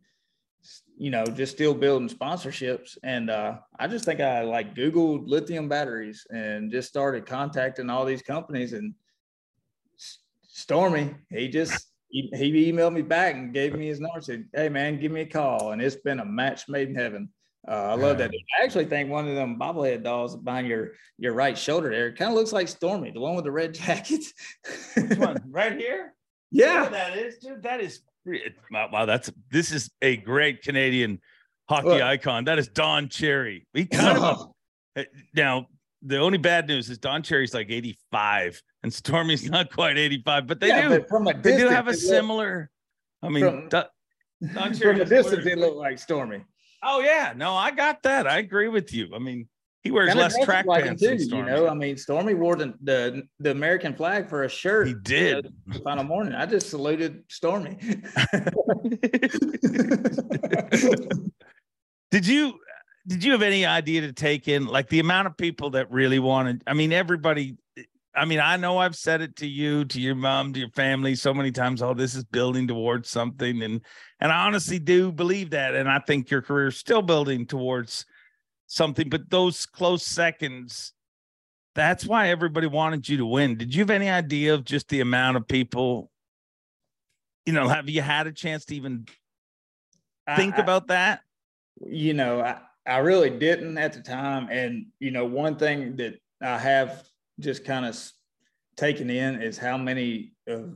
you 0.98 1.10
know, 1.10 1.26
just 1.26 1.54
still 1.54 1.74
building 1.74 2.10
sponsorships. 2.10 2.98
And 3.04 3.30
uh, 3.30 3.58
I 3.80 3.88
just 3.88 4.06
think 4.06 4.20
I 4.20 4.42
like 4.42 4.76
Googled 4.76 5.28
lithium 5.28 5.70
batteries 5.70 6.28
and 6.30 6.70
just 6.70 6.90
started 6.90 7.26
contacting 7.26 7.90
all 7.90 8.06
these 8.06 8.22
companies. 8.22 8.74
And 8.74 8.94
Stormy, 10.44 11.16
he 11.32 11.48
just 11.48 11.88
he, 12.10 12.30
he 12.34 12.72
emailed 12.72 12.94
me 12.94 13.02
back 13.02 13.36
and 13.36 13.54
gave 13.54 13.76
me 13.76 13.88
his 13.88 14.00
number. 14.00 14.22
Said, 14.22 14.46
"Hey 14.54 14.70
man, 14.70 15.00
give 15.00 15.12
me 15.12 15.22
a 15.22 15.26
call." 15.26 15.72
And 15.72 15.82
it's 15.82 15.96
been 15.96 16.20
a 16.20 16.26
match 16.26 16.68
made 16.68 16.90
in 16.90 16.96
heaven. 16.96 17.30
Uh, 17.68 17.72
I 17.72 17.94
love 17.96 18.18
that. 18.18 18.32
I 18.60 18.64
actually 18.64 18.86
think 18.86 19.10
one 19.10 19.28
of 19.28 19.36
them 19.36 19.60
bobblehead 19.60 20.04
dolls 20.04 20.36
behind 20.36 20.68
your 20.68 20.94
your 21.18 21.34
right 21.34 21.58
shoulder 21.58 21.90
there 21.90 22.14
kind 22.14 22.32
of 22.32 22.38
looks 22.38 22.54
like 22.54 22.68
Stormy, 22.68 23.12
the 23.12 23.20
one 23.20 23.36
with 23.36 23.46
the 23.46 23.52
red 23.52 23.74
jacket. 23.76 24.24
Which 24.96 25.18
one? 25.18 25.38
Right 25.50 25.78
here? 25.78 26.14
Yeah. 26.52 26.90
that 26.90 27.18
is, 27.18 27.38
dude. 27.38 27.62
That 27.64 27.82
is 27.82 28.02
wow, 28.72 28.90
wow. 28.92 29.06
That's 29.06 29.32
this 29.52 29.72
is 29.72 29.92
a 30.02 30.18
great 30.18 30.64
Canadian 30.64 31.20
hockey 31.68 32.02
icon. 32.02 32.46
That 32.46 32.60
is 32.60 32.68
Don 32.70 33.10
Cherry. 33.10 33.68
He 33.74 33.86
kind 33.88 34.18
of 34.18 34.54
now 35.36 35.68
the 36.02 36.18
only 36.18 36.38
bad 36.38 36.68
news 36.68 36.90
is 36.90 36.98
Don 36.98 37.24
Cherry's 37.24 37.54
like 37.54 37.70
85 37.70 38.62
and 38.84 38.94
Stormy's 38.94 39.44
not 39.50 39.72
quite 39.72 39.98
85, 39.98 40.48
but 40.48 40.60
they 40.60 40.68
yeah, 40.68 40.82
do 40.84 40.90
but 41.00 41.10
from 41.10 41.28
a 41.28 41.34
they 41.34 41.58
do 41.58 41.68
have 41.68 41.88
a 41.88 41.94
similar. 41.94 42.70
I 43.22 43.30
mean, 43.30 43.44
From- 43.44 43.70
Don, 43.70 43.86
Don 44.54 44.74
from 44.74 45.02
a 45.02 45.06
distance, 45.06 45.44
they 45.44 45.56
look 45.56 45.76
like 45.76 46.00
Stormy. 46.00 46.44
Oh 46.84 47.02
yeah, 47.02 47.34
no, 47.36 47.54
I 47.54 47.72
got 47.72 48.04
that. 48.04 48.28
I 48.28 48.38
agree 48.38 48.70
with 48.70 48.94
you. 48.94 49.10
I 49.14 49.20
mean, 49.20 49.50
He 49.84 49.92
wears 49.92 50.16
less 50.16 50.34
track 50.46 50.66
like 50.66 50.86
pants 50.86 51.02
than 51.02 51.18
too, 51.18 51.24
Stormy. 51.26 51.52
You 51.52 51.58
know, 51.58 51.68
I 51.68 51.74
mean, 51.74 51.98
Stormy 51.98 52.34
wore 52.36 52.56
the, 52.56 52.74
the 52.82 53.24
the 53.40 53.52
American 53.52 53.94
flag 53.94 54.30
for 54.30 54.46
a 54.46 54.50
shirt. 54.50 54.88
He 54.88 54.94
did. 54.94 55.54
the 55.68 55.80
final 55.80 56.06
morning. 56.06 56.36
I 56.36 56.46
just 56.46 56.70
saluted 56.70 57.24
Stormy. 57.28 57.78
did 62.12 62.26
you 62.26 62.58
did 63.10 63.24
you 63.24 63.32
have 63.32 63.42
any 63.42 63.66
idea 63.66 64.02
to 64.02 64.14
take 64.14 64.48
in 64.48 64.68
like 64.68 64.88
the 64.88 65.00
amount 65.00 65.26
of 65.26 65.36
people 65.36 65.72
that 65.72 65.92
really 65.92 66.20
wanted? 66.20 66.64
I 66.68 66.74
mean, 66.74 66.94
everybody. 66.94 67.58
I 68.16 68.26
mean, 68.26 68.40
I 68.40 68.56
know 68.58 68.78
I've 68.78 68.96
said 68.96 69.22
it 69.22 69.36
to 69.38 69.48
you, 69.48 69.86
to 69.86 70.00
your 70.00 70.16
mom, 70.16 70.54
to 70.54 70.60
your 70.60 70.70
family 70.70 71.16
so 71.16 71.34
many 71.34 71.52
times. 71.52 71.82
Oh, 71.82 71.94
this 71.94 72.14
is 72.14 72.24
building 72.24 72.68
towards 72.68 73.10
something, 73.10 73.64
and 73.64 73.82
and 74.20 74.32
I 74.32 74.46
honestly 74.46 74.78
do 74.78 75.12
believe 75.12 75.50
that, 75.52 75.74
and 75.74 75.90
I 75.90 76.00
think 76.00 76.30
your 76.30 76.44
career 76.44 76.68
is 76.68 76.78
still 76.78 77.02
building 77.02 77.48
towards 77.48 78.06
something. 78.68 79.10
But 79.10 79.32
those 79.32 79.66
close 79.66 80.06
seconds, 80.06 80.94
that's 81.74 82.06
why 82.06 82.30
everybody 82.30 82.68
wanted 82.68 83.10
you 83.10 83.18
to 83.18 83.26
win. 83.26 83.58
Did 83.58 83.74
you 83.74 83.82
have 83.82 83.90
any 83.90 84.10
idea 84.10 84.54
of 84.54 84.66
just 84.66 84.88
the 84.88 85.00
amount 85.02 85.38
of 85.38 85.48
people? 85.48 86.12
You 87.48 87.54
know, 87.54 87.68
have 87.68 87.90
you 87.90 88.04
had 88.04 88.28
a 88.28 88.32
chance 88.32 88.66
to 88.66 88.76
even 88.76 89.08
think 90.36 90.60
I- 90.60 90.62
about 90.62 90.88
that? 90.88 91.22
you 91.86 92.14
know, 92.14 92.42
I, 92.42 92.58
I 92.90 92.98
really 92.98 93.30
didn't 93.30 93.78
at 93.78 93.94
the 93.94 94.02
time. 94.02 94.50
And, 94.50 94.88
you 95.00 95.12
know, 95.12 95.26
one 95.26 95.58
thing 95.58 95.96
that 95.98 96.20
I 96.42 96.58
have 96.58 97.04
just 97.40 97.64
kind 97.64 97.86
of 97.86 97.98
taken 98.76 99.10
in 99.10 99.42
is 99.42 99.58
how 99.58 99.78
many 99.78 100.34
of 100.48 100.74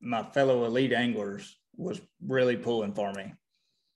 my 0.00 0.22
fellow 0.22 0.64
elite 0.64 0.92
anglers 0.92 1.58
was 1.76 2.00
really 2.24 2.56
pulling 2.56 2.92
for 2.92 3.12
me. 3.12 3.32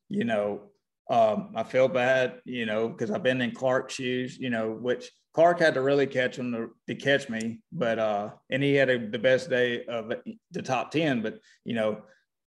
You 0.09 0.25
know, 0.25 0.63
um, 1.11 1.53
I 1.55 1.63
feel 1.63 1.89
bad, 1.89 2.41
you 2.45 2.65
know, 2.65 2.89
because 2.89 3.11
I've 3.11 3.23
been 3.23 3.41
in 3.41 3.53
Clark's 3.53 3.95
shoes, 3.95 4.39
you 4.39 4.51
know, 4.51 4.71
which 4.71 5.11
Clark 5.35 5.61
had 5.61 5.75
to 5.75 5.83
really 5.83 6.07
catch 6.07 6.39
him 6.39 6.53
to, 6.53 6.71
to 6.87 6.95
catch 6.95 7.29
me, 7.29 7.61
but 7.71 7.99
uh, 7.99 8.31
and 8.51 8.63
he 8.63 8.75
had 8.75 8.89
a, 8.89 9.09
the 9.09 9.19
best 9.19 9.51
day 9.51 9.85
of 9.85 10.13
the 10.51 10.63
top 10.63 10.91
10, 10.91 11.23
but 11.23 11.39
you 11.65 11.75
know, 11.75 12.03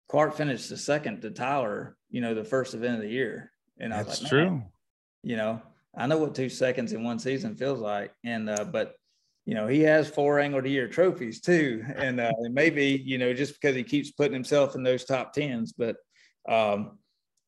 Clark 0.10 0.36
finished 0.36 0.70
the 0.70 0.78
second 0.78 1.22
to 1.22 1.32
Tyler, 1.32 1.96
you 2.10 2.22
know, 2.22 2.34
the 2.34 2.44
first 2.44 2.74
event 2.74 2.96
of 2.96 3.02
the 3.02 3.10
year. 3.10 3.52
And 3.80 3.94
I 3.94 4.00
was 4.00 4.08
That's 4.08 4.22
like, 4.24 4.30
true. 4.30 4.64
"Man, 5.24 5.30
you 5.30 5.38
know, 5.38 5.62
I 5.96 6.08
know 6.08 6.18
what 6.18 6.36
two 6.36 6.50
seconds 6.50 6.94
in 6.94 7.04
one 7.04 7.20
season 7.20 7.56
feels 7.56 7.80
like. 7.80 8.14
And, 8.24 8.50
uh, 8.50 8.66
but, 8.66 8.96
you 9.46 9.54
know, 9.54 9.68
he 9.68 9.82
has 9.82 10.10
four 10.10 10.40
angle 10.40 10.62
the 10.62 10.70
year 10.70 10.88
trophies 10.88 11.40
too. 11.42 11.84
And 11.96 12.20
uh, 12.20 12.32
maybe, 12.52 13.02
you 13.06 13.18
know, 13.18 13.34
just 13.34 13.54
because 13.54 13.76
he 13.76 13.84
keeps 13.84 14.12
putting 14.12 14.34
himself 14.34 14.76
in 14.76 14.84
those 14.84 15.06
top 15.06 15.34
tens. 15.34 15.74
But 15.74 15.98
um, 16.50 16.98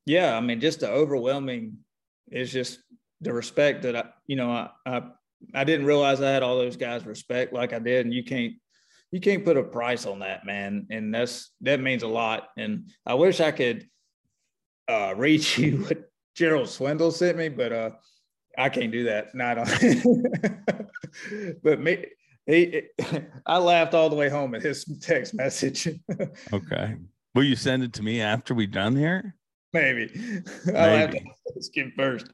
yeah, 0.06 0.38
I 0.38 0.42
mean, 0.42 0.60
just 0.60 0.82
the 0.82 0.90
overwhelming 0.90 1.78
is 2.32 2.52
just 2.52 2.80
the 3.22 3.34
respect 3.34 3.84
that 3.84 3.96
I, 3.96 4.06
you 4.28 4.36
know, 4.36 4.52
I, 4.52 4.70
I, 4.86 5.02
I 5.54 5.64
didn't 5.64 5.86
realize 5.86 6.22
I 6.22 6.30
had 6.30 6.44
all 6.44 6.58
those 6.58 6.78
guys 6.78 7.06
respect 7.06 7.54
like 7.54 7.74
I 7.74 7.80
did. 7.80 8.06
And 8.06 8.14
you 8.14 8.24
can't, 8.24 8.54
you 9.12 9.20
can't 9.20 9.46
put 9.46 9.58
a 9.58 9.64
price 9.64 10.06
on 10.06 10.20
that, 10.20 10.46
man. 10.46 10.88
And 10.92 11.14
that's, 11.14 11.52
that 11.62 11.80
means 11.80 12.04
a 12.04 12.08
lot. 12.08 12.50
And 12.58 12.92
I 13.06 13.16
wish 13.16 13.40
I 13.40 13.52
could 13.52 13.88
uh, 14.88 15.14
read 15.16 15.44
you 15.58 15.78
what 15.78 16.10
Gerald 16.36 16.70
Swindle 16.70 17.12
sent 17.12 17.38
me, 17.38 17.50
but 17.50 17.72
uh, 17.72 17.90
I 18.58 18.70
can't 18.70 18.92
do 18.92 19.06
that. 19.06 19.34
Not 19.34 19.58
on. 19.58 19.68
but 21.64 21.80
me, 21.80 22.06
he, 22.46 22.84
I 23.46 23.58
laughed 23.58 23.94
all 23.94 24.10
the 24.10 24.16
way 24.16 24.30
home 24.30 24.54
at 24.54 24.62
his 24.62 24.86
text 25.02 25.34
message. 25.34 25.88
Okay. 26.54 26.96
Will 27.34 27.44
you 27.44 27.56
send 27.58 27.84
it 27.84 27.92
to 27.94 28.04
me 28.04 28.22
after 28.22 28.54
we 28.54 28.66
done 28.66 28.96
here? 28.96 29.36
Maybe 29.74 30.10
I'll 30.68 30.74
have 30.74 31.12
to 31.12 31.20
Maybe. 31.20 31.82
him 31.82 31.92
first. 31.98 32.28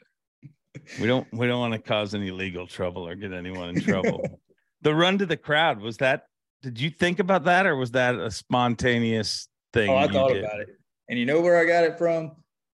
We 0.99 1.07
don't 1.07 1.28
we 1.34 1.48
don't 1.48 1.60
want 1.60 1.73
to 1.73 1.80
cause 1.80 2.14
any 2.14 2.30
legal 2.30 2.68
trouble 2.68 3.07
or 3.07 3.15
get 3.15 3.34
anyone 3.34 3.69
in 3.69 3.82
trouble. 3.82 4.40
the 4.84 4.94
run 4.94 5.18
to 5.18 5.26
the 5.26 5.38
crowd 5.38 5.82
was 5.82 5.98
that 5.98 6.26
did 6.61 6.80
you 6.80 6.91
think 6.91 7.18
about 7.18 7.45
that 7.45 7.65
or 7.65 7.76
was 7.76 7.91
that 7.91 8.14
a 8.14 8.30
spontaneous 8.30 9.48
thing? 9.73 9.90
Oh, 9.90 9.95
I 9.95 10.07
thought 10.07 10.34
did? 10.34 10.44
about 10.44 10.60
it, 10.60 10.69
and 11.10 11.18
you 11.18 11.26
know 11.26 11.41
where 11.41 11.57
I 11.57 11.65
got 11.65 11.84
it 11.84 11.98
from? 11.98 12.34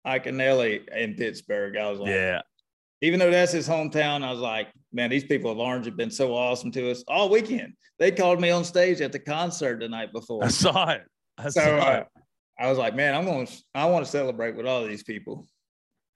Iaconelli 0.06 0.88
in 0.94 1.14
Pittsburgh. 1.14 1.76
I 1.76 1.90
was 1.90 2.00
like, 2.00 2.10
Yeah. 2.10 2.40
even 3.00 3.18
though 3.18 3.30
that's 3.30 3.52
his 3.52 3.68
hometown, 3.68 4.24
I 4.24 4.30
was 4.30 4.40
like, 4.40 4.68
man, 4.92 5.10
these 5.10 5.24
people 5.24 5.50
of 5.50 5.58
Orange 5.58 5.86
have 5.86 5.96
been 5.96 6.10
so 6.10 6.34
awesome 6.34 6.70
to 6.72 6.90
us 6.90 7.04
all 7.08 7.28
weekend. 7.28 7.74
They 7.98 8.10
called 8.10 8.40
me 8.40 8.50
on 8.50 8.64
stage 8.64 9.00
at 9.00 9.12
the 9.12 9.18
concert 9.18 9.80
the 9.80 9.88
night 9.88 10.12
before. 10.12 10.44
I 10.44 10.48
saw 10.48 10.90
it. 10.90 11.02
I 11.38 11.48
so 11.48 11.60
saw 11.60 11.76
uh, 11.78 11.92
it. 11.92 12.06
I 12.58 12.68
was 12.68 12.78
like, 12.78 12.94
man, 12.94 13.14
I'm 13.14 13.24
going 13.24 13.46
to, 13.46 13.62
I 13.74 13.86
want 13.86 14.04
to 14.04 14.10
celebrate 14.10 14.56
with 14.56 14.66
all 14.66 14.86
these 14.86 15.02
people. 15.02 15.46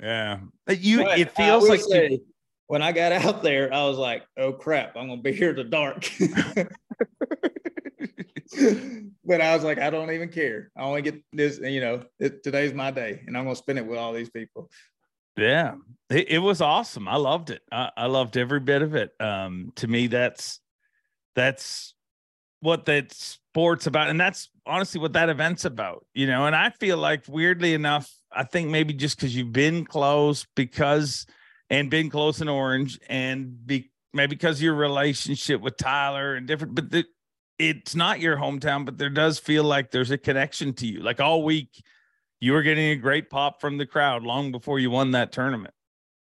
Yeah. 0.01 0.41
But 0.67 0.81
you 0.81 1.05
But 1.05 1.19
it 1.19 1.33
feels 1.33 1.69
like 1.69 1.81
you, 1.89 2.21
when 2.67 2.83
I 2.83 2.93
got 2.93 3.13
out 3.13 3.43
there, 3.43 3.73
I 3.73 3.85
was 3.85 3.97
like, 3.97 4.25
oh 4.37 4.53
crap, 4.53 4.97
I'm 4.97 5.07
going 5.07 5.23
to 5.23 5.23
be 5.23 5.33
here 5.33 5.55
to 5.55 5.65
dark. 5.65 6.11
but 9.25 9.41
I 9.41 9.55
was 9.55 9.65
like, 9.65 9.79
I 9.79 9.91
don't 9.91 10.11
even 10.11 10.29
care. 10.29 10.71
I 10.77 10.83
only 10.83 11.03
get 11.03 11.23
this, 11.33 11.59
you 11.59 11.81
know, 11.81 12.03
it, 12.19 12.43
today's 12.43 12.75
my 12.75 12.91
day 12.91 13.23
and 13.27 13.37
I'm 13.37 13.45
going 13.45 13.55
to 13.55 13.59
spend 13.59 13.79
it 13.79 13.87
with 13.87 13.99
all 13.99 14.13
these 14.13 14.31
people. 14.31 14.71
Yeah, 15.37 15.75
it, 16.09 16.31
it 16.31 16.39
was 16.39 16.61
awesome. 16.61 17.09
I 17.09 17.17
loved 17.17 17.51
it. 17.51 17.63
I, 17.71 17.91
I 17.97 18.07
loved 18.07 18.37
every 18.37 18.61
bit 18.61 18.83
of 18.83 18.95
it. 18.95 19.13
Um, 19.21 19.73
to 19.77 19.87
me, 19.87 20.07
that's 20.07 20.61
that's 21.35 21.95
what 22.61 22.87
that 22.87 23.13
sport's 23.13 23.87
about, 23.87 24.09
and 24.09 24.19
that's 24.19 24.49
honestly 24.65 24.99
what 24.99 25.13
that 25.13 25.29
event's 25.29 25.67
about. 25.67 26.07
You 26.15 26.27
know, 26.27 26.47
and 26.47 26.57
I 26.57 26.71
feel 26.71 26.97
like 26.97 27.25
weirdly 27.29 27.75
enough, 27.75 28.11
I 28.33 28.45
think 28.45 28.71
maybe 28.71 28.95
just 28.95 29.17
because 29.17 29.37
you've 29.37 29.53
been 29.53 29.85
close, 29.85 30.47
because 30.57 31.27
and 31.69 31.91
been 31.91 32.09
close 32.09 32.41
in 32.41 32.49
Orange, 32.49 32.99
and 33.07 33.67
be 33.67 33.91
maybe 34.15 34.37
because 34.37 34.63
your 34.63 34.75
relationship 34.75 35.61
with 35.61 35.77
Tyler 35.77 36.35
and 36.35 36.47
different, 36.47 36.75
but 36.75 36.91
the, 36.91 37.05
it's 37.59 37.95
not 37.95 38.21
your 38.21 38.37
hometown, 38.37 38.85
but 38.85 38.99
there 38.99 39.11
does 39.11 39.39
feel 39.39 39.65
like 39.65 39.91
there's 39.91 40.11
a 40.11 40.19
connection 40.19 40.73
to 40.75 40.87
you. 40.87 41.01
Like 41.03 41.21
all 41.21 41.43
week, 41.43 41.83
you 42.41 42.53
were 42.53 42.63
getting 42.63 42.91
a 42.91 42.97
great 42.97 43.31
pop 43.31 43.61
from 43.61 43.79
the 43.79 43.87
crowd 43.87 44.23
long 44.23 44.53
before 44.53 44.79
you 44.79 44.91
won 44.91 45.13
that 45.13 45.33
tournament. 45.33 45.75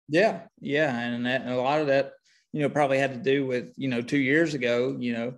Yeah, 0.09 0.41
yeah, 0.61 0.99
and, 0.99 1.25
that, 1.27 1.43
and 1.43 1.51
a 1.51 1.61
lot 1.61 1.81
of 1.81 1.87
that, 1.87 2.13
you 2.53 2.63
know, 2.63 2.69
probably 2.69 2.99
had 2.99 3.15
to 3.15 3.21
do 3.21 3.47
with 3.47 3.73
you 3.77 3.89
know 3.89 4.03
two 4.03 4.19
years 4.19 4.55
ago. 4.55 4.97
You 4.99 5.13
know, 5.13 5.35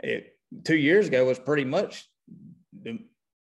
it, 0.00 0.36
two 0.62 0.76
years 0.76 1.08
ago 1.08 1.24
was 1.24 1.38
pretty 1.38 1.64
much 1.64 2.06
the 2.82 2.98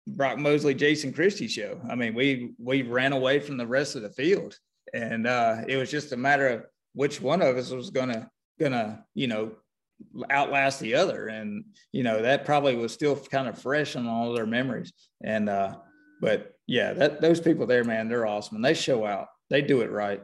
Brock 0.07 0.39
Mosley, 0.39 0.75
Jason 0.75 1.13
Christie 1.13 1.49
show. 1.49 1.81
I 1.91 1.97
mean, 1.97 2.15
we 2.15 2.53
we 2.59 2.83
ran 2.83 3.13
away 3.13 3.41
from 3.41 3.57
the 3.57 3.67
rest 3.67 3.97
of 3.97 4.03
the 4.03 4.11
field, 4.11 4.57
and 4.95 5.27
uh, 5.27 5.63
it 5.67 5.77
was 5.77 5.91
just 5.91 6.13
a 6.13 6.17
matter 6.17 6.47
of 6.47 6.65
which 6.95 7.21
one 7.21 7.43
of 7.43 7.57
us 7.57 7.71
was 7.71 7.91
gonna 7.91 8.31
gonna 8.61 9.05
you 9.15 9.27
know 9.27 9.53
outlast 10.31 10.81
the 10.81 10.95
other, 10.95 11.29
and 11.29 11.65
you 11.93 12.03
know 12.03 12.23
that 12.23 12.45
probably 12.45 12.77
was 12.77 12.93
still 12.93 13.17
kind 13.17 13.49
of 13.49 13.59
fresh 13.59 13.97
on 13.97 14.07
all 14.07 14.33
their 14.33 14.47
memories. 14.47 14.93
And 15.23 15.49
uh, 15.49 15.77
but 16.21 16.57
yeah, 16.67 16.93
that 16.93 17.21
those 17.21 17.41
people 17.41 17.67
there, 17.67 17.85
man, 17.85 18.09
they're 18.09 18.27
awesome, 18.27 18.57
and 18.57 18.65
they 18.65 18.75
show 18.75 19.07
out. 19.07 19.29
They 19.51 19.63
do 19.63 19.81
it 19.83 19.91
right. 19.91 20.23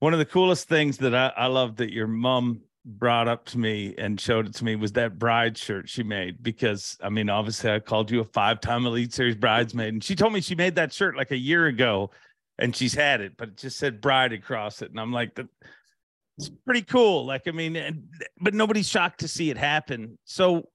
One 0.00 0.12
of 0.12 0.18
the 0.18 0.24
coolest 0.24 0.68
things 0.68 0.98
that 0.98 1.14
I, 1.14 1.32
I 1.36 1.46
love 1.46 1.76
that 1.76 1.92
your 1.92 2.06
mom 2.06 2.62
brought 2.84 3.28
up 3.28 3.44
to 3.44 3.58
me 3.58 3.94
and 3.98 4.18
showed 4.18 4.46
it 4.46 4.54
to 4.54 4.64
me 4.64 4.74
was 4.74 4.92
that 4.92 5.18
bride 5.18 5.58
shirt 5.58 5.88
she 5.88 6.02
made 6.02 6.42
because 6.42 6.96
I 7.02 7.10
mean 7.10 7.28
obviously 7.28 7.70
I 7.70 7.80
called 7.80 8.10
you 8.10 8.20
a 8.20 8.24
five-time 8.24 8.86
Elite 8.86 9.12
Series 9.12 9.34
bridesmaid 9.34 9.92
and 9.92 10.02
she 10.02 10.16
told 10.16 10.32
me 10.32 10.40
she 10.40 10.54
made 10.54 10.76
that 10.76 10.92
shirt 10.92 11.14
like 11.14 11.30
a 11.30 11.36
year 11.36 11.66
ago 11.66 12.10
and 12.58 12.74
she's 12.74 12.94
had 12.94 13.20
it 13.20 13.36
but 13.36 13.48
it 13.48 13.56
just 13.58 13.76
said 13.76 14.00
bride 14.00 14.32
across 14.32 14.80
it 14.80 14.90
and 14.90 14.98
I'm 14.98 15.12
like 15.12 15.38
it's 16.38 16.50
pretty 16.64 16.82
cool 16.82 17.26
like 17.26 17.48
I 17.48 17.50
mean 17.50 18.08
but 18.40 18.54
nobody's 18.54 18.88
shocked 18.88 19.20
to 19.20 19.28
see 19.28 19.50
it 19.50 19.58
happen 19.58 20.18
so 20.24 20.68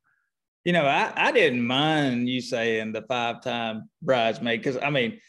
You 0.66 0.72
know, 0.72 0.86
I, 0.86 1.12
I 1.16 1.32
didn't 1.32 1.66
mind 1.66 2.30
you 2.30 2.40
saying 2.40 2.94
the 2.94 3.02
five 3.02 3.42
time 3.42 3.90
bridesmaid 4.02 4.64
because 4.64 4.82
I 4.82 4.90
mean, 4.90 5.20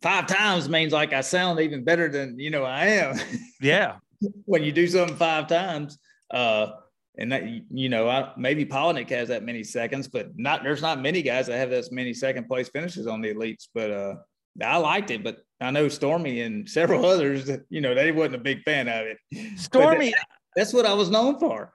five 0.00 0.26
times 0.28 0.68
means 0.68 0.92
like 0.92 1.12
I 1.12 1.22
sound 1.22 1.58
even 1.58 1.82
better 1.82 2.08
than 2.08 2.38
you 2.38 2.50
know 2.50 2.64
I 2.64 2.86
am 2.86 3.18
yeah 3.60 3.96
when 4.44 4.62
you 4.62 4.72
do 4.72 4.86
something 4.86 5.16
five 5.16 5.48
times. 5.48 5.98
Uh, 6.30 6.72
and 7.18 7.30
that 7.32 7.44
you 7.70 7.88
know, 7.88 8.08
I, 8.08 8.32
maybe 8.36 8.64
Palaniuk 8.64 9.10
has 9.10 9.28
that 9.28 9.44
many 9.44 9.62
seconds, 9.62 10.08
but 10.08 10.30
not 10.36 10.62
there's 10.62 10.82
not 10.82 11.00
many 11.00 11.22
guys 11.22 11.46
that 11.46 11.58
have 11.58 11.70
that 11.70 11.90
many 11.92 12.14
second 12.14 12.46
place 12.46 12.68
finishes 12.68 13.06
on 13.06 13.20
the 13.20 13.34
elites. 13.34 13.68
But 13.72 13.90
uh, 13.90 14.14
I 14.62 14.76
liked 14.78 15.10
it, 15.10 15.22
but 15.22 15.38
I 15.64 15.70
know 15.70 15.88
Stormy 15.88 16.42
and 16.42 16.68
several 16.68 17.04
others, 17.14 17.46
that, 17.46 17.64
you 17.70 17.80
know, 17.80 17.94
they 17.94 18.12
wasn't 18.12 18.36
a 18.36 18.38
big 18.38 18.62
fan 18.62 18.88
of 18.88 19.06
it. 19.06 19.18
Stormy 19.58 20.10
that- 20.10 20.26
that's 20.56 20.72
what 20.72 20.86
I 20.86 20.94
was 20.94 21.10
known 21.10 21.38
for. 21.38 21.72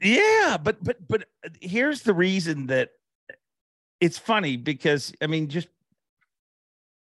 Yeah, 0.00 0.58
but 0.62 0.82
but 0.82 0.96
but 1.08 1.24
here's 1.60 2.02
the 2.02 2.12
reason 2.12 2.66
that 2.66 2.90
it's 4.00 4.18
funny 4.18 4.56
because 4.56 5.14
I 5.22 5.26
mean 5.26 5.48
just 5.48 5.68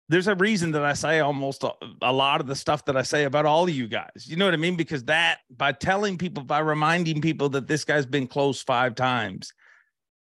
there's 0.09 0.28
a 0.28 0.34
reason 0.34 0.72
that 0.72 0.84
I 0.84 0.94
say 0.94 1.20
almost 1.20 1.62
a, 1.62 1.72
a 2.02 2.12
lot 2.12 2.40
of 2.40 2.48
the 2.48 2.56
stuff 2.56 2.84
that 2.86 2.97
I 2.97 3.02
say 3.02 3.24
about 3.24 3.47
all 3.47 3.64
of 3.64 3.70
you 3.70 3.86
guys. 3.86 4.26
You 4.26 4.36
know 4.36 4.44
what 4.44 4.55
I 4.55 4.56
mean? 4.56 4.74
Because 4.76 5.05
that 5.05 5.38
by 5.56 5.70
telling 5.70 6.18
people, 6.18 6.42
by 6.42 6.59
reminding 6.59 7.20
people 7.20 7.48
that 7.51 7.68
this 7.68 7.84
guy's 7.84 8.06
been 8.06 8.26
close 8.26 8.60
five 8.60 8.97
times, 8.97 9.52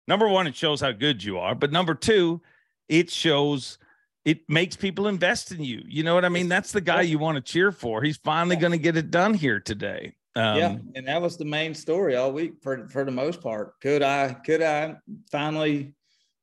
number 0.08 0.26
one, 0.26 0.46
it 0.46 0.56
shows 0.56 0.80
how 0.80 0.92
good 0.92 1.22
you 1.22 1.38
are. 1.38 1.54
But 1.54 1.70
number 1.70 1.94
two, 1.94 2.40
it 2.88 3.10
shows 3.10 3.78
it 4.24 4.48
makes 4.48 4.76
people 4.76 5.06
invest 5.06 5.52
in 5.52 5.62
you. 5.62 5.82
You 5.86 6.02
know 6.02 6.14
what 6.14 6.24
I 6.24 6.28
mean? 6.28 6.48
That's 6.48 6.72
the 6.72 6.80
guy 6.80 7.02
you 7.02 7.18
want 7.18 7.36
to 7.36 7.42
cheer 7.42 7.72
for. 7.72 8.02
He's 8.02 8.16
finally 8.16 8.56
going 8.56 8.72
to 8.72 8.78
get 8.78 8.96
it 8.96 9.10
done 9.10 9.34
here 9.34 9.60
today. 9.60 10.14
Um, 10.36 10.58
yeah, 10.58 10.76
and 10.96 11.06
that 11.06 11.22
was 11.22 11.36
the 11.36 11.44
main 11.44 11.74
story 11.74 12.16
all 12.16 12.32
week 12.32 12.54
for 12.60 12.88
for 12.88 13.04
the 13.04 13.10
most 13.12 13.40
part. 13.40 13.80
Could 13.80 14.02
I 14.02 14.32
could 14.32 14.62
I 14.62 14.96
finally 15.30 15.94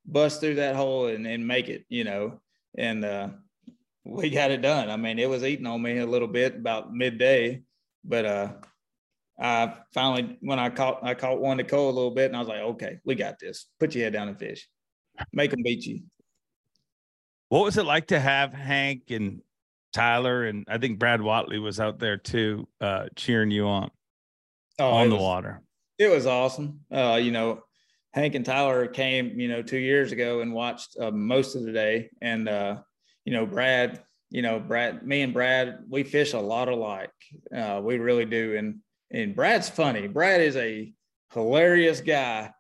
bust 0.05 0.39
through 0.39 0.55
that 0.55 0.75
hole 0.75 1.07
and, 1.07 1.27
and 1.27 1.45
make 1.45 1.67
it? 1.67 1.83
You 1.89 2.05
know, 2.05 2.39
and 2.77 3.03
uh, 3.03 3.29
we 4.05 4.29
got 4.29 4.51
it 4.51 4.61
done. 4.61 4.89
I 4.89 4.95
mean, 4.95 5.19
it 5.19 5.29
was 5.29 5.43
eating 5.43 5.67
on 5.67 5.81
me 5.81 5.97
a 5.97 6.05
little 6.05 6.29
bit 6.29 6.55
about 6.55 6.93
midday, 6.93 7.63
but 8.05 8.25
uh, 8.25 8.53
I 9.37 9.73
finally 9.93 10.37
when 10.39 10.59
I 10.59 10.69
caught 10.69 11.03
I 11.03 11.13
caught 11.13 11.41
one 11.41 11.57
to 11.57 11.65
Cole 11.65 11.89
a 11.89 11.91
little 11.91 12.11
bit, 12.11 12.27
and 12.27 12.35
I 12.37 12.39
was 12.39 12.47
like, 12.47 12.61
okay, 12.61 12.99
we 13.03 13.15
got 13.15 13.39
this. 13.39 13.65
Put 13.77 13.93
your 13.93 14.05
head 14.05 14.13
down 14.13 14.29
and 14.29 14.39
fish. 14.39 14.69
Make 15.33 15.51
them 15.51 15.63
beat 15.63 15.85
you. 15.85 16.01
What 17.51 17.65
was 17.65 17.77
it 17.77 17.85
like 17.85 18.07
to 18.07 18.19
have 18.19 18.53
Hank 18.53 19.11
and 19.11 19.41
Tyler 19.91 20.45
and 20.45 20.65
I 20.69 20.77
think 20.77 20.99
Brad 20.99 21.19
Whatley 21.19 21.61
was 21.61 21.81
out 21.81 21.99
there 21.99 22.15
too, 22.15 22.65
uh, 22.79 23.07
cheering 23.17 23.51
you 23.51 23.67
on 23.67 23.91
oh, 24.79 24.89
on 24.89 25.09
the 25.09 25.15
was, 25.15 25.21
water? 25.21 25.61
It 25.97 26.07
was 26.09 26.25
awesome. 26.25 26.79
Uh, 26.89 27.19
you 27.21 27.31
know, 27.31 27.61
Hank 28.13 28.35
and 28.35 28.45
Tyler 28.45 28.87
came, 28.87 29.37
you 29.37 29.49
know, 29.49 29.61
two 29.61 29.79
years 29.79 30.13
ago 30.13 30.39
and 30.39 30.53
watched 30.53 30.95
uh, 30.97 31.11
most 31.11 31.57
of 31.57 31.63
the 31.63 31.73
day, 31.73 32.09
and 32.21 32.47
uh, 32.47 32.77
you 33.25 33.33
know, 33.33 33.45
Brad, 33.45 34.01
you 34.29 34.41
know, 34.41 34.57
Brad, 34.57 35.05
me 35.05 35.21
and 35.21 35.33
Brad, 35.33 35.79
we 35.89 36.03
fish 36.03 36.31
a 36.31 36.39
lot 36.39 36.69
alike. 36.69 37.11
Uh, 37.53 37.81
we 37.83 37.97
really 37.97 38.23
do, 38.23 38.55
and 38.55 38.79
and 39.11 39.35
Brad's 39.35 39.67
funny. 39.67 40.07
Brad 40.07 40.39
is 40.39 40.55
a 40.55 40.93
hilarious 41.33 41.99
guy, 41.99 42.53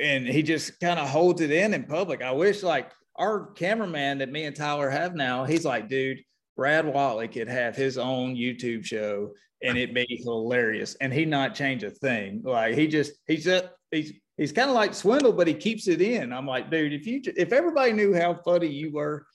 and 0.00 0.24
he 0.24 0.44
just 0.44 0.78
kind 0.78 1.00
of 1.00 1.08
holds 1.08 1.40
it 1.40 1.50
in 1.50 1.74
in 1.74 1.82
public. 1.82 2.22
I 2.22 2.30
wish 2.30 2.62
like 2.62 2.92
our 3.18 3.46
cameraman 3.52 4.18
that 4.18 4.30
me 4.30 4.44
and 4.44 4.54
Tyler 4.54 4.90
have 4.90 5.14
now, 5.14 5.44
he's 5.44 5.64
like, 5.64 5.88
dude, 5.88 6.20
Brad 6.56 6.84
Whatley 6.84 7.30
could 7.32 7.48
have 7.48 7.76
his 7.76 7.98
own 7.98 8.34
YouTube 8.34 8.84
show 8.84 9.32
and 9.62 9.76
it'd 9.76 9.94
be 9.94 10.20
hilarious. 10.22 10.96
And 11.00 11.12
he'd 11.12 11.28
not 11.28 11.54
change 11.54 11.82
a 11.82 11.90
thing. 11.90 12.42
Like 12.44 12.74
he 12.74 12.86
just 12.86 13.12
he's 13.26 13.44
just 13.44 13.66
he's 13.90 14.12
he's 14.36 14.52
kind 14.52 14.70
of 14.70 14.76
like 14.76 14.94
Swindle, 14.94 15.32
but 15.32 15.46
he 15.46 15.54
keeps 15.54 15.88
it 15.88 16.00
in. 16.00 16.32
I'm 16.32 16.46
like, 16.46 16.70
dude, 16.70 16.92
if 16.92 17.06
you 17.06 17.20
if 17.24 17.52
everybody 17.52 17.92
knew 17.92 18.14
how 18.14 18.34
funny 18.34 18.68
you 18.68 18.92
were, 18.92 19.26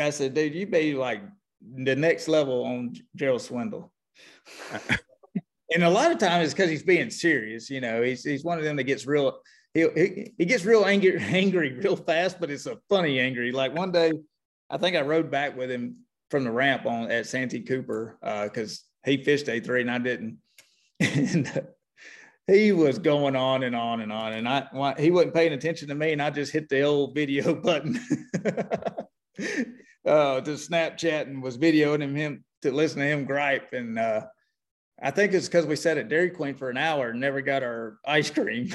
I 0.00 0.10
said, 0.10 0.34
dude, 0.34 0.54
you'd 0.54 0.70
be 0.70 0.94
like 0.94 1.22
the 1.60 1.96
next 1.96 2.28
level 2.28 2.64
on 2.64 2.94
Gerald 3.14 3.42
Swindle. 3.42 3.92
and 5.74 5.82
a 5.82 5.90
lot 5.90 6.12
of 6.12 6.18
times 6.18 6.44
it's 6.44 6.54
because 6.54 6.70
he's 6.70 6.82
being 6.82 7.10
serious. 7.10 7.70
You 7.70 7.80
know, 7.80 8.02
he's 8.02 8.24
he's 8.24 8.44
one 8.44 8.58
of 8.58 8.64
them 8.64 8.76
that 8.76 8.84
gets 8.84 9.06
real 9.06 9.40
he, 9.76 10.32
he, 10.38 10.44
gets 10.44 10.64
real 10.64 10.84
angry, 10.84 11.18
angry 11.20 11.74
real 11.74 11.96
fast, 11.96 12.40
but 12.40 12.50
it's 12.50 12.66
a 12.66 12.78
funny 12.88 13.20
angry. 13.20 13.52
Like 13.52 13.74
one 13.74 13.92
day, 13.92 14.12
I 14.70 14.78
think 14.78 14.96
I 14.96 15.02
rode 15.02 15.30
back 15.30 15.56
with 15.56 15.70
him 15.70 15.98
from 16.30 16.44
the 16.44 16.50
ramp 16.50 16.86
on 16.86 17.10
at 17.10 17.26
Santee 17.26 17.60
Cooper 17.60 18.18
because 18.20 18.84
uh, 19.04 19.10
he 19.10 19.22
fished 19.22 19.48
a 19.48 19.60
three 19.60 19.82
and 19.82 19.90
I 19.90 19.98
didn't. 19.98 20.38
and 21.00 21.46
uh, 21.48 21.60
he 22.46 22.72
was 22.72 22.98
going 22.98 23.36
on 23.36 23.64
and 23.64 23.76
on 23.76 24.00
and 24.00 24.12
on, 24.12 24.32
and 24.32 24.48
I 24.48 24.94
he 24.98 25.10
wasn't 25.10 25.34
paying 25.34 25.52
attention 25.52 25.88
to 25.88 25.94
me, 25.94 26.12
and 26.12 26.22
I 26.22 26.30
just 26.30 26.52
hit 26.52 26.68
the 26.68 26.82
old 26.82 27.14
video 27.14 27.54
button 27.60 28.00
uh, 28.46 30.40
to 30.40 30.50
Snapchat 30.52 31.22
and 31.22 31.42
was 31.42 31.58
videoing 31.58 32.02
him, 32.02 32.14
him 32.14 32.44
to 32.62 32.70
listen 32.72 33.00
to 33.00 33.06
him 33.06 33.24
gripe 33.24 33.72
and. 33.72 33.98
Uh, 33.98 34.26
I 35.02 35.10
think 35.10 35.34
it's 35.34 35.46
because 35.46 35.66
we 35.66 35.76
sat 35.76 35.98
at 35.98 36.08
Dairy 36.08 36.30
Queen 36.30 36.54
for 36.54 36.70
an 36.70 36.78
hour 36.78 37.10
and 37.10 37.20
never 37.20 37.42
got 37.42 37.62
our 37.62 37.98
ice 38.06 38.30
cream. 38.30 38.70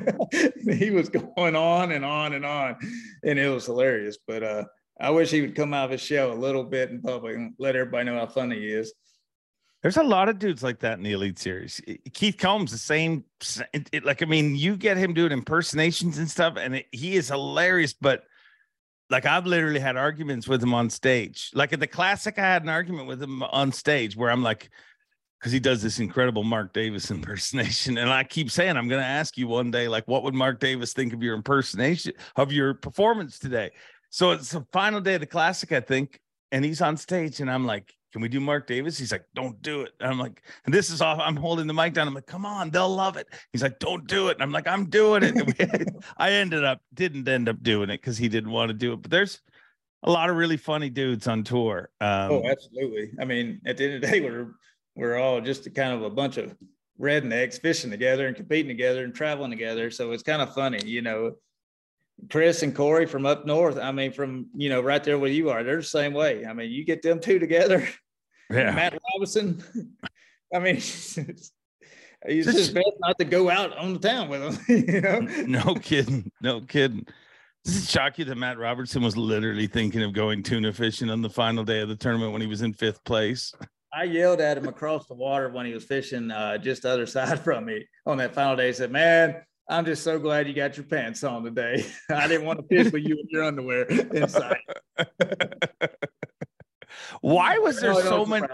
he 0.68 0.90
was 0.90 1.08
going 1.08 1.54
on 1.54 1.92
and 1.92 2.04
on 2.04 2.32
and 2.32 2.44
on, 2.44 2.76
and 3.22 3.38
it 3.38 3.48
was 3.48 3.66
hilarious. 3.66 4.18
But 4.26 4.42
uh, 4.42 4.64
I 5.00 5.10
wish 5.10 5.30
he 5.30 5.40
would 5.40 5.54
come 5.54 5.72
out 5.72 5.86
of 5.86 5.90
his 5.92 6.00
shell 6.00 6.32
a 6.32 6.34
little 6.34 6.64
bit 6.64 6.90
in 6.90 7.00
public 7.00 7.36
and 7.36 7.54
let 7.58 7.76
everybody 7.76 8.06
know 8.06 8.18
how 8.18 8.26
funny 8.26 8.58
he 8.58 8.68
is. 8.68 8.92
There's 9.82 9.96
a 9.98 10.02
lot 10.02 10.28
of 10.28 10.38
dudes 10.38 10.62
like 10.62 10.80
that 10.80 10.96
in 10.98 11.04
the 11.04 11.12
Elite 11.12 11.38
Series. 11.38 11.80
Keith 12.14 12.38
Combs, 12.38 12.72
the 12.72 12.78
same. 12.78 13.22
It, 13.72 13.88
it, 13.92 14.04
like, 14.04 14.22
I 14.22 14.26
mean, 14.26 14.56
you 14.56 14.76
get 14.76 14.96
him 14.96 15.14
doing 15.14 15.30
impersonations 15.30 16.18
and 16.18 16.28
stuff, 16.28 16.54
and 16.56 16.76
it, 16.76 16.86
he 16.90 17.16
is 17.16 17.28
hilarious. 17.28 17.92
But 17.92 18.24
like, 19.10 19.26
I've 19.26 19.46
literally 19.46 19.80
had 19.80 19.96
arguments 19.96 20.48
with 20.48 20.62
him 20.62 20.74
on 20.74 20.90
stage. 20.90 21.50
Like 21.54 21.72
at 21.72 21.80
the 21.80 21.86
classic, 21.86 22.38
I 22.38 22.42
had 22.42 22.62
an 22.62 22.70
argument 22.70 23.06
with 23.06 23.22
him 23.22 23.42
on 23.42 23.72
stage 23.72 24.16
where 24.16 24.30
I'm 24.30 24.42
like, 24.42 24.70
because 25.44 25.52
he 25.52 25.60
does 25.60 25.82
this 25.82 25.98
incredible 25.98 26.42
Mark 26.42 26.72
Davis 26.72 27.10
impersonation. 27.10 27.98
And 27.98 28.08
I 28.08 28.24
keep 28.24 28.50
saying, 28.50 28.78
I'm 28.78 28.88
going 28.88 29.02
to 29.02 29.06
ask 29.06 29.36
you 29.36 29.46
one 29.46 29.70
day, 29.70 29.88
like, 29.88 30.08
what 30.08 30.22
would 30.22 30.32
Mark 30.32 30.58
Davis 30.58 30.94
think 30.94 31.12
of 31.12 31.22
your 31.22 31.34
impersonation 31.34 32.14
of 32.36 32.50
your 32.50 32.72
performance 32.72 33.38
today? 33.38 33.72
So 34.08 34.30
it's 34.30 34.52
the 34.52 34.66
final 34.72 35.02
day 35.02 35.16
of 35.16 35.20
the 35.20 35.26
classic, 35.26 35.70
I 35.72 35.80
think. 35.80 36.18
And 36.50 36.64
he's 36.64 36.80
on 36.80 36.96
stage, 36.96 37.40
and 37.40 37.50
I'm 37.50 37.66
like, 37.66 37.92
can 38.10 38.22
we 38.22 38.28
do 38.28 38.40
Mark 38.40 38.66
Davis? 38.66 38.96
He's 38.96 39.12
like, 39.12 39.26
don't 39.34 39.60
do 39.60 39.82
it. 39.82 39.92
And 40.00 40.12
I'm 40.12 40.18
like, 40.18 40.40
and 40.64 40.72
this 40.72 40.88
is 40.88 41.02
off. 41.02 41.18
I'm 41.20 41.36
holding 41.36 41.66
the 41.66 41.74
mic 41.74 41.92
down. 41.92 42.08
I'm 42.08 42.14
like, 42.14 42.26
come 42.26 42.46
on, 42.46 42.70
they'll 42.70 42.88
love 42.88 43.18
it. 43.18 43.26
He's 43.52 43.62
like, 43.62 43.78
don't 43.80 44.06
do 44.06 44.28
it. 44.28 44.36
And 44.36 44.42
I'm 44.42 44.52
like, 44.52 44.66
I'm 44.66 44.88
doing 44.88 45.24
it. 45.24 45.88
I 46.16 46.30
ended 46.30 46.64
up, 46.64 46.80
didn't 46.94 47.28
end 47.28 47.50
up 47.50 47.62
doing 47.62 47.90
it 47.90 48.00
because 48.00 48.16
he 48.16 48.30
didn't 48.30 48.50
want 48.50 48.70
to 48.70 48.74
do 48.74 48.94
it. 48.94 49.02
But 49.02 49.10
there's 49.10 49.42
a 50.04 50.10
lot 50.10 50.30
of 50.30 50.36
really 50.36 50.56
funny 50.56 50.88
dudes 50.88 51.26
on 51.26 51.44
tour. 51.44 51.90
Um, 52.00 52.30
oh, 52.30 52.42
absolutely. 52.48 53.10
I 53.20 53.26
mean, 53.26 53.60
at 53.66 53.76
the 53.76 53.84
end 53.84 53.94
of 53.96 54.00
the 54.00 54.06
day, 54.06 54.20
we're 54.20 54.54
we're 54.96 55.16
all 55.16 55.40
just 55.40 55.66
a 55.66 55.70
kind 55.70 55.92
of 55.92 56.02
a 56.02 56.10
bunch 56.10 56.36
of 56.36 56.54
rednecks 57.00 57.60
fishing 57.60 57.90
together 57.90 58.26
and 58.26 58.36
competing 58.36 58.68
together 58.68 59.04
and 59.04 59.14
traveling 59.14 59.50
together. 59.50 59.90
So 59.90 60.12
it's 60.12 60.22
kind 60.22 60.42
of 60.42 60.54
funny, 60.54 60.84
you 60.84 61.02
know. 61.02 61.32
Chris 62.30 62.62
and 62.62 62.74
Corey 62.74 63.06
from 63.06 63.26
up 63.26 63.44
north, 63.44 63.76
I 63.76 63.90
mean, 63.90 64.12
from 64.12 64.46
you 64.54 64.68
know, 64.68 64.80
right 64.80 65.02
there 65.02 65.18
where 65.18 65.30
you 65.30 65.50
are, 65.50 65.64
they're 65.64 65.76
the 65.76 65.82
same 65.82 66.12
way. 66.12 66.46
I 66.46 66.52
mean, 66.52 66.70
you 66.70 66.84
get 66.84 67.02
them 67.02 67.20
two 67.20 67.38
together. 67.38 67.86
Yeah. 68.50 68.72
Matt 68.72 68.98
Robinson. 69.14 69.64
I 70.54 70.58
mean, 70.58 70.76
it's, 70.76 71.50
just 72.26 72.74
best 72.74 72.92
not 73.00 73.16
to 73.18 73.24
go 73.24 73.48
out 73.48 73.74
on 73.76 73.94
the 73.94 73.98
town 73.98 74.28
with 74.28 74.66
them. 74.66 74.84
You 74.86 75.00
know? 75.00 75.20
No 75.46 75.74
kidding. 75.76 76.30
No 76.42 76.60
kidding. 76.60 77.06
Does 77.64 77.82
it 77.82 77.88
shock 77.88 78.18
you 78.18 78.26
that 78.26 78.36
Matt 78.36 78.58
Robertson 78.58 79.02
was 79.02 79.16
literally 79.16 79.66
thinking 79.66 80.02
of 80.02 80.12
going 80.12 80.42
tuna 80.42 80.74
fishing 80.74 81.08
on 81.08 81.22
the 81.22 81.30
final 81.30 81.64
day 81.64 81.80
of 81.80 81.88
the 81.88 81.96
tournament 81.96 82.32
when 82.32 82.42
he 82.42 82.46
was 82.46 82.60
in 82.60 82.74
fifth 82.74 83.02
place? 83.04 83.54
I 83.94 84.04
yelled 84.04 84.40
at 84.40 84.58
him 84.58 84.66
across 84.66 85.06
the 85.06 85.14
water 85.14 85.48
when 85.48 85.66
he 85.66 85.72
was 85.72 85.84
fishing 85.84 86.30
uh, 86.30 86.58
just 86.58 86.82
the 86.82 86.90
other 86.90 87.06
side 87.06 87.40
from 87.40 87.66
me 87.66 87.86
on 88.06 88.18
that 88.18 88.34
final 88.34 88.56
day. 88.56 88.68
He 88.68 88.72
said, 88.72 88.90
Man, 88.90 89.36
I'm 89.68 89.84
just 89.84 90.02
so 90.02 90.18
glad 90.18 90.48
you 90.48 90.54
got 90.54 90.76
your 90.76 90.84
pants 90.84 91.22
on 91.22 91.44
today. 91.44 91.86
I 92.10 92.26
didn't 92.26 92.46
want 92.46 92.60
to 92.60 92.66
fish 92.66 92.92
with 92.92 93.04
you 93.04 93.18
in 93.18 93.26
your 93.30 93.44
underwear 93.44 93.84
inside. 94.12 94.58
why 97.20 97.58
was 97.58 97.80
there 97.80 97.92
no, 97.92 98.00
so 98.00 98.26
many? 98.26 98.46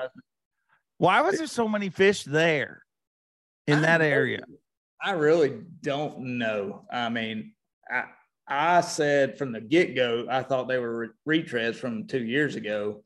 Why 0.99 1.23
was 1.23 1.39
there 1.39 1.47
so 1.47 1.67
many 1.67 1.89
fish 1.89 2.25
there 2.25 2.83
in 3.67 3.79
I 3.79 3.83
that 3.83 4.03
area? 4.03 4.43
I 5.03 5.13
really 5.13 5.63
don't 5.81 6.39
know. 6.39 6.85
I 6.93 7.09
mean, 7.09 7.55
I 7.91 8.05
I 8.47 8.81
said 8.83 9.39
from 9.39 9.53
the 9.53 9.61
get 9.61 9.97
go, 9.97 10.27
I 10.29 10.43
thought 10.43 10.69
they 10.69 10.79
were 10.79 11.15
retreads 11.27 11.77
from 11.77 12.07
two 12.07 12.23
years 12.23 12.57
ago. 12.57 13.03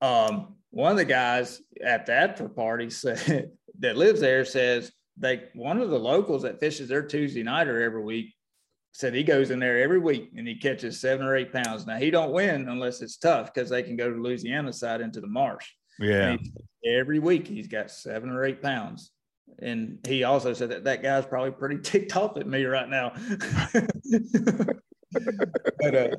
Um, 0.00 0.56
one 0.72 0.90
of 0.90 0.96
the 0.96 1.04
guys 1.04 1.60
at 1.84 2.06
the 2.06 2.12
after 2.12 2.48
party 2.48 2.90
said 3.02 3.50
that 3.78 3.96
lives 3.96 4.20
there 4.20 4.44
says 4.44 4.90
they 5.16 5.44
one 5.54 5.80
of 5.80 5.90
the 5.90 5.98
locals 5.98 6.42
that 6.42 6.58
fishes 6.58 6.88
their 6.88 7.02
Tuesday 7.02 7.42
nighter 7.42 7.80
every 7.80 8.02
week 8.02 8.34
said 8.92 9.14
he 9.14 9.22
goes 9.22 9.50
in 9.50 9.58
there 9.58 9.82
every 9.82 9.98
week 9.98 10.30
and 10.36 10.46
he 10.46 10.54
catches 10.54 11.00
seven 11.00 11.24
or 11.26 11.34
eight 11.36 11.52
pounds. 11.52 11.86
Now 11.86 11.96
he 11.96 12.10
don't 12.10 12.32
win 12.32 12.68
unless 12.68 13.00
it's 13.00 13.16
tough 13.16 13.52
because 13.52 13.70
they 13.70 13.82
can 13.82 13.96
go 13.96 14.10
to 14.10 14.20
Louisiana 14.20 14.72
side 14.72 15.00
into 15.00 15.20
the 15.20 15.26
marsh. 15.26 15.66
Yeah. 15.98 16.36
Every 16.84 17.18
week 17.18 17.46
he's 17.46 17.68
got 17.68 17.90
seven 17.90 18.30
or 18.30 18.44
eight 18.44 18.62
pounds. 18.62 19.10
And 19.60 19.98
he 20.06 20.24
also 20.24 20.52
said 20.52 20.70
that 20.70 20.84
that 20.84 21.02
guy's 21.02 21.26
probably 21.26 21.52
pretty 21.52 21.78
ticked 21.82 22.16
off 22.16 22.36
at 22.36 22.46
me 22.46 22.64
right 22.64 22.88
now. 22.88 23.12
but 25.80 25.94
uh, 25.94 26.16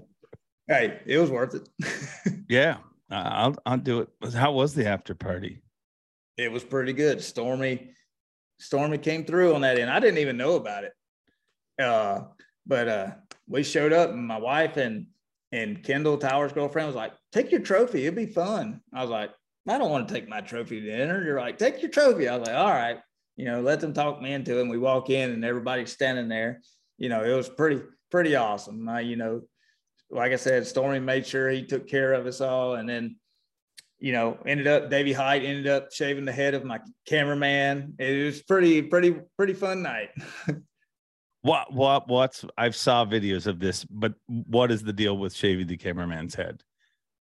hey, 0.68 1.00
it 1.06 1.18
was 1.20 1.30
worth 1.30 1.56
it. 1.56 1.70
yeah. 2.50 2.78
I'll 3.14 3.56
I'll 3.66 3.78
do 3.78 4.02
it. 4.02 4.34
How 4.34 4.52
was 4.52 4.74
the 4.74 4.88
after 4.88 5.14
party? 5.14 5.62
It 6.38 6.52
was 6.52 6.64
pretty 6.64 6.94
good. 6.94 7.22
Stormy, 7.22 7.92
Stormy 8.60 8.98
came 8.98 9.26
through 9.26 9.54
on 9.54 9.62
that 9.62 9.78
end. 9.78 9.92
I 9.92 10.00
didn't 10.00 10.18
even 10.18 10.38
know 10.38 10.56
about 10.56 10.84
it. 10.84 10.94
Uh, 11.80 12.26
but 12.66 12.88
uh, 12.88 13.12
we 13.48 13.64
showed 13.64 13.94
up, 13.94 14.12
and 14.12 14.26
my 14.26 14.40
wife 14.40 14.78
and 14.78 15.08
and 15.52 15.84
Kendall 15.84 16.18
Tower's 16.18 16.54
girlfriend 16.54 16.88
was 16.88 16.96
like, 16.96 17.14
"Take 17.32 17.52
your 17.52 17.62
trophy. 17.62 18.06
It'll 18.06 18.16
be 18.16 18.26
fun." 18.26 18.82
I 18.94 19.02
was 19.02 19.12
like, 19.12 19.32
"I 19.68 19.78
don't 19.78 19.92
want 19.92 20.08
to 20.08 20.14
take 20.14 20.28
my 20.28 20.42
trophy 20.42 20.82
to 20.82 20.86
dinner." 20.86 21.24
You're 21.24 21.40
like, 21.40 21.58
"Take 21.58 21.82
your 21.82 21.92
trophy." 21.92 22.28
I 22.28 22.38
was 22.38 22.48
like, 22.48 22.58
"All 22.58 22.72
right." 22.72 22.98
You 23.36 23.46
know, 23.46 23.62
let 23.62 23.80
them 23.80 23.94
talk 23.94 24.22
me 24.22 24.32
into 24.32 24.58
it. 24.58 24.62
And 24.62 24.70
we 24.70 24.78
walk 24.78 25.10
in, 25.10 25.32
and 25.32 25.44
everybody's 25.44 25.92
standing 25.92 26.28
there. 26.30 26.62
You 26.98 27.10
know, 27.10 27.24
it 27.24 27.36
was 27.36 27.50
pretty 27.50 27.82
pretty 28.10 28.36
awesome. 28.36 28.88
Uh, 28.88 29.00
you 29.00 29.16
know, 29.16 29.42
like 30.14 30.32
I 30.32 30.38
said, 30.38 30.66
Stormy 30.68 31.00
made 31.00 31.26
sure 31.26 31.50
he 31.50 31.66
took 31.66 31.88
care 31.88 32.14
of 32.14 32.26
us 32.26 32.40
all. 32.40 32.76
And 32.76 32.88
then, 32.88 33.16
you 34.00 34.12
know, 34.12 34.38
ended 34.46 34.68
up 34.68 34.90
Davy 34.90 35.14
Hite 35.14 35.44
ended 35.44 35.68
up 35.68 35.92
shaving 35.92 36.26
the 36.26 36.32
head 36.32 36.54
of 36.54 36.64
my 36.64 36.80
cameraman. 37.08 37.96
It 37.98 38.26
was 38.26 38.42
pretty, 38.42 38.82
pretty, 38.82 39.16
pretty 39.38 39.54
fun 39.54 39.82
night. 39.82 40.10
what 41.42 41.74
what 41.74 42.08
what's 42.08 42.46
I've 42.58 42.76
saw 42.76 43.06
videos 43.06 43.48
of 43.48 43.60
this, 43.60 43.86
but 43.86 44.14
what 44.28 44.72
is 44.72 44.84
the 44.84 44.94
deal 44.94 45.18
with 45.18 45.34
shaving 45.34 45.68
the 45.68 45.78
cameraman's 45.78 46.36
head? 46.36 46.64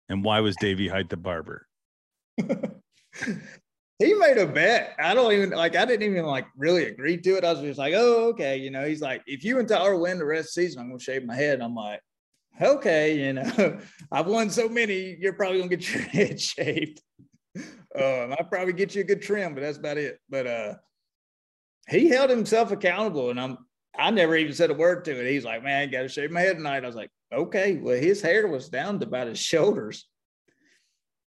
And 0.09 0.23
why 0.23 0.41
was 0.41 0.57
Davy 0.57 0.89
Hite 0.89 1.11
the 1.11 1.17
barber? 1.17 1.67
he 2.39 4.15
made 4.15 4.39
a 4.39 4.47
bet. 4.47 4.95
I 4.99 5.15
don't 5.15 5.33
even 5.33 5.51
like. 5.51 5.75
I 5.75 5.85
didn't 5.85 6.09
even 6.09 6.25
like 6.25 6.47
really 6.57 6.85
agree 6.85 7.17
to 7.17 7.37
it. 7.37 7.45
I 7.45 7.53
was 7.53 7.61
just 7.63 7.79
like, 7.79 7.95
oh, 7.97 8.29
okay. 8.29 8.57
You 8.57 8.71
know, 8.71 8.85
he's 8.85 9.01
like, 9.01 9.23
if 9.27 9.43
you 9.43 9.59
and 9.59 9.69
Tyler 9.69 9.97
win 9.97 10.19
the 10.19 10.25
rest 10.25 10.51
of 10.51 10.55
the 10.55 10.63
season, 10.63 10.83
I'm 10.83 10.89
gonna 10.89 11.01
shave 11.01 11.25
my 11.25 11.35
head. 11.35 11.55
And 11.55 11.65
I'm 11.65 11.75
like, 11.75 12.01
okay. 12.61 13.27
You 13.27 13.33
know, 13.35 13.81
I've 14.13 14.27
won 14.27 14.51
so 14.51 14.69
many. 14.69 15.17
You're 15.21 15.33
probably 15.33 15.59
gonna 15.59 15.77
get 15.77 15.93
your 15.93 16.03
head 16.09 16.41
shaved. 16.41 17.01
Um, 17.57 18.35
I'll 18.39 18.47
probably 18.51 18.75
get 18.75 18.95
you 18.95 19.01
a 19.01 19.05
good 19.05 19.23
trim, 19.23 19.55
but 19.55 19.63
that's 19.63 19.79
about 19.79 19.99
it. 19.99 20.19
But 20.29 20.47
uh, 20.47 20.75
he 21.89 22.09
held 22.09 22.31
himself 22.31 22.71
accountable, 22.71 23.31
and 23.31 23.41
I'm. 23.41 23.59
I 23.99 24.11
never 24.11 24.37
even 24.37 24.53
said 24.53 24.69
a 24.69 24.75
word 24.75 25.07
to 25.07 25.19
it. 25.19 25.31
He's 25.31 25.47
like, 25.47 25.65
man, 25.65 25.81
I 25.81 25.87
got 25.87 26.03
to 26.03 26.09
shave 26.11 26.31
my 26.31 26.43
head 26.43 26.59
tonight. 26.59 26.85
I 26.85 26.87
was 26.87 26.97
like, 26.97 27.09
okay. 27.33 27.79
Well, 27.79 27.97
his 27.97 28.21
hair 28.21 28.47
was 28.47 28.69
down 28.69 29.01
to 29.01 29.07
about 29.07 29.27
his 29.27 29.39
shoulders. 29.39 30.07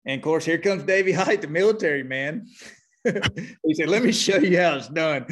And 0.06 0.20
of 0.20 0.24
course, 0.24 0.44
here 0.44 0.58
comes 0.58 0.84
Davy 0.84 1.14
Hite, 1.14 1.42
the 1.42 1.48
military 1.48 2.04
man. 2.04 2.48
he 3.06 3.74
said, 3.74 3.88
Let 3.88 4.04
me 4.04 4.12
show 4.12 4.38
you 4.38 4.60
how 4.60 4.76
it's 4.76 4.90
done. 4.90 5.26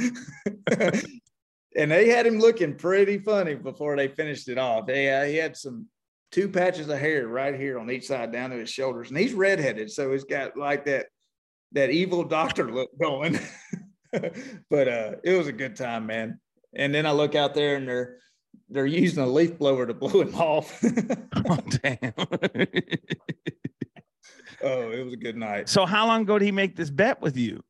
And 1.78 1.92
they 1.92 2.10
had 2.10 2.26
him 2.26 2.40
looking 2.40 2.76
pretty 2.76 3.20
funny 3.20 3.56
before 3.56 3.96
they 3.96 4.08
finished 4.08 4.48
it 4.50 4.58
off. 4.58 4.88
They, 4.88 5.14
uh, 5.14 5.26
he 5.26 5.36
had 5.36 5.58
some 5.58 5.88
two 6.32 6.50
patches 6.50 6.90
of 6.90 7.00
hair 7.00 7.28
right 7.28 7.56
here 7.56 7.80
on 7.80 7.90
each 7.92 8.08
side 8.08 8.32
down 8.32 8.50
to 8.50 8.58
his 8.58 8.70
shoulders. 8.70 9.10
And 9.10 9.18
he's 9.18 9.34
redheaded. 9.34 9.92
So 9.92 10.12
he's 10.12 10.24
got 10.24 10.58
like 10.58 10.86
that 10.86 11.08
that 11.74 11.90
evil 11.90 12.24
doctor 12.24 12.72
look 12.72 12.90
going. 13.00 13.40
but 14.12 14.88
uh, 14.88 15.12
it 15.24 15.38
was 15.38 15.48
a 15.48 15.54
good 15.54 15.76
time, 15.76 16.06
man. 16.06 16.40
And 16.76 16.94
then 16.94 17.06
I 17.06 17.12
look 17.12 17.36
out 17.36 17.54
there 17.54 17.76
and 17.76 17.88
they're 17.88 18.18
they're 18.70 18.86
using 18.86 19.24
a 19.24 19.28
leaf 19.28 19.58
blower 19.58 19.86
to 19.86 19.94
blow 19.94 20.22
him 20.22 20.36
off. 20.36 20.84
oh 21.36 21.58
damn. 21.70 22.14
Oh, 24.64 24.90
it 24.92 25.04
was 25.04 25.14
a 25.14 25.18
good 25.18 25.38
night. 25.38 25.70
So 25.70 25.86
how 25.86 26.08
long 26.08 26.22
ago 26.22 26.40
did 26.40 26.46
he 26.46 26.52
make 26.52 26.76
this 26.76 26.90
bet 26.90 27.22
with 27.22 27.38
you? 27.38 27.64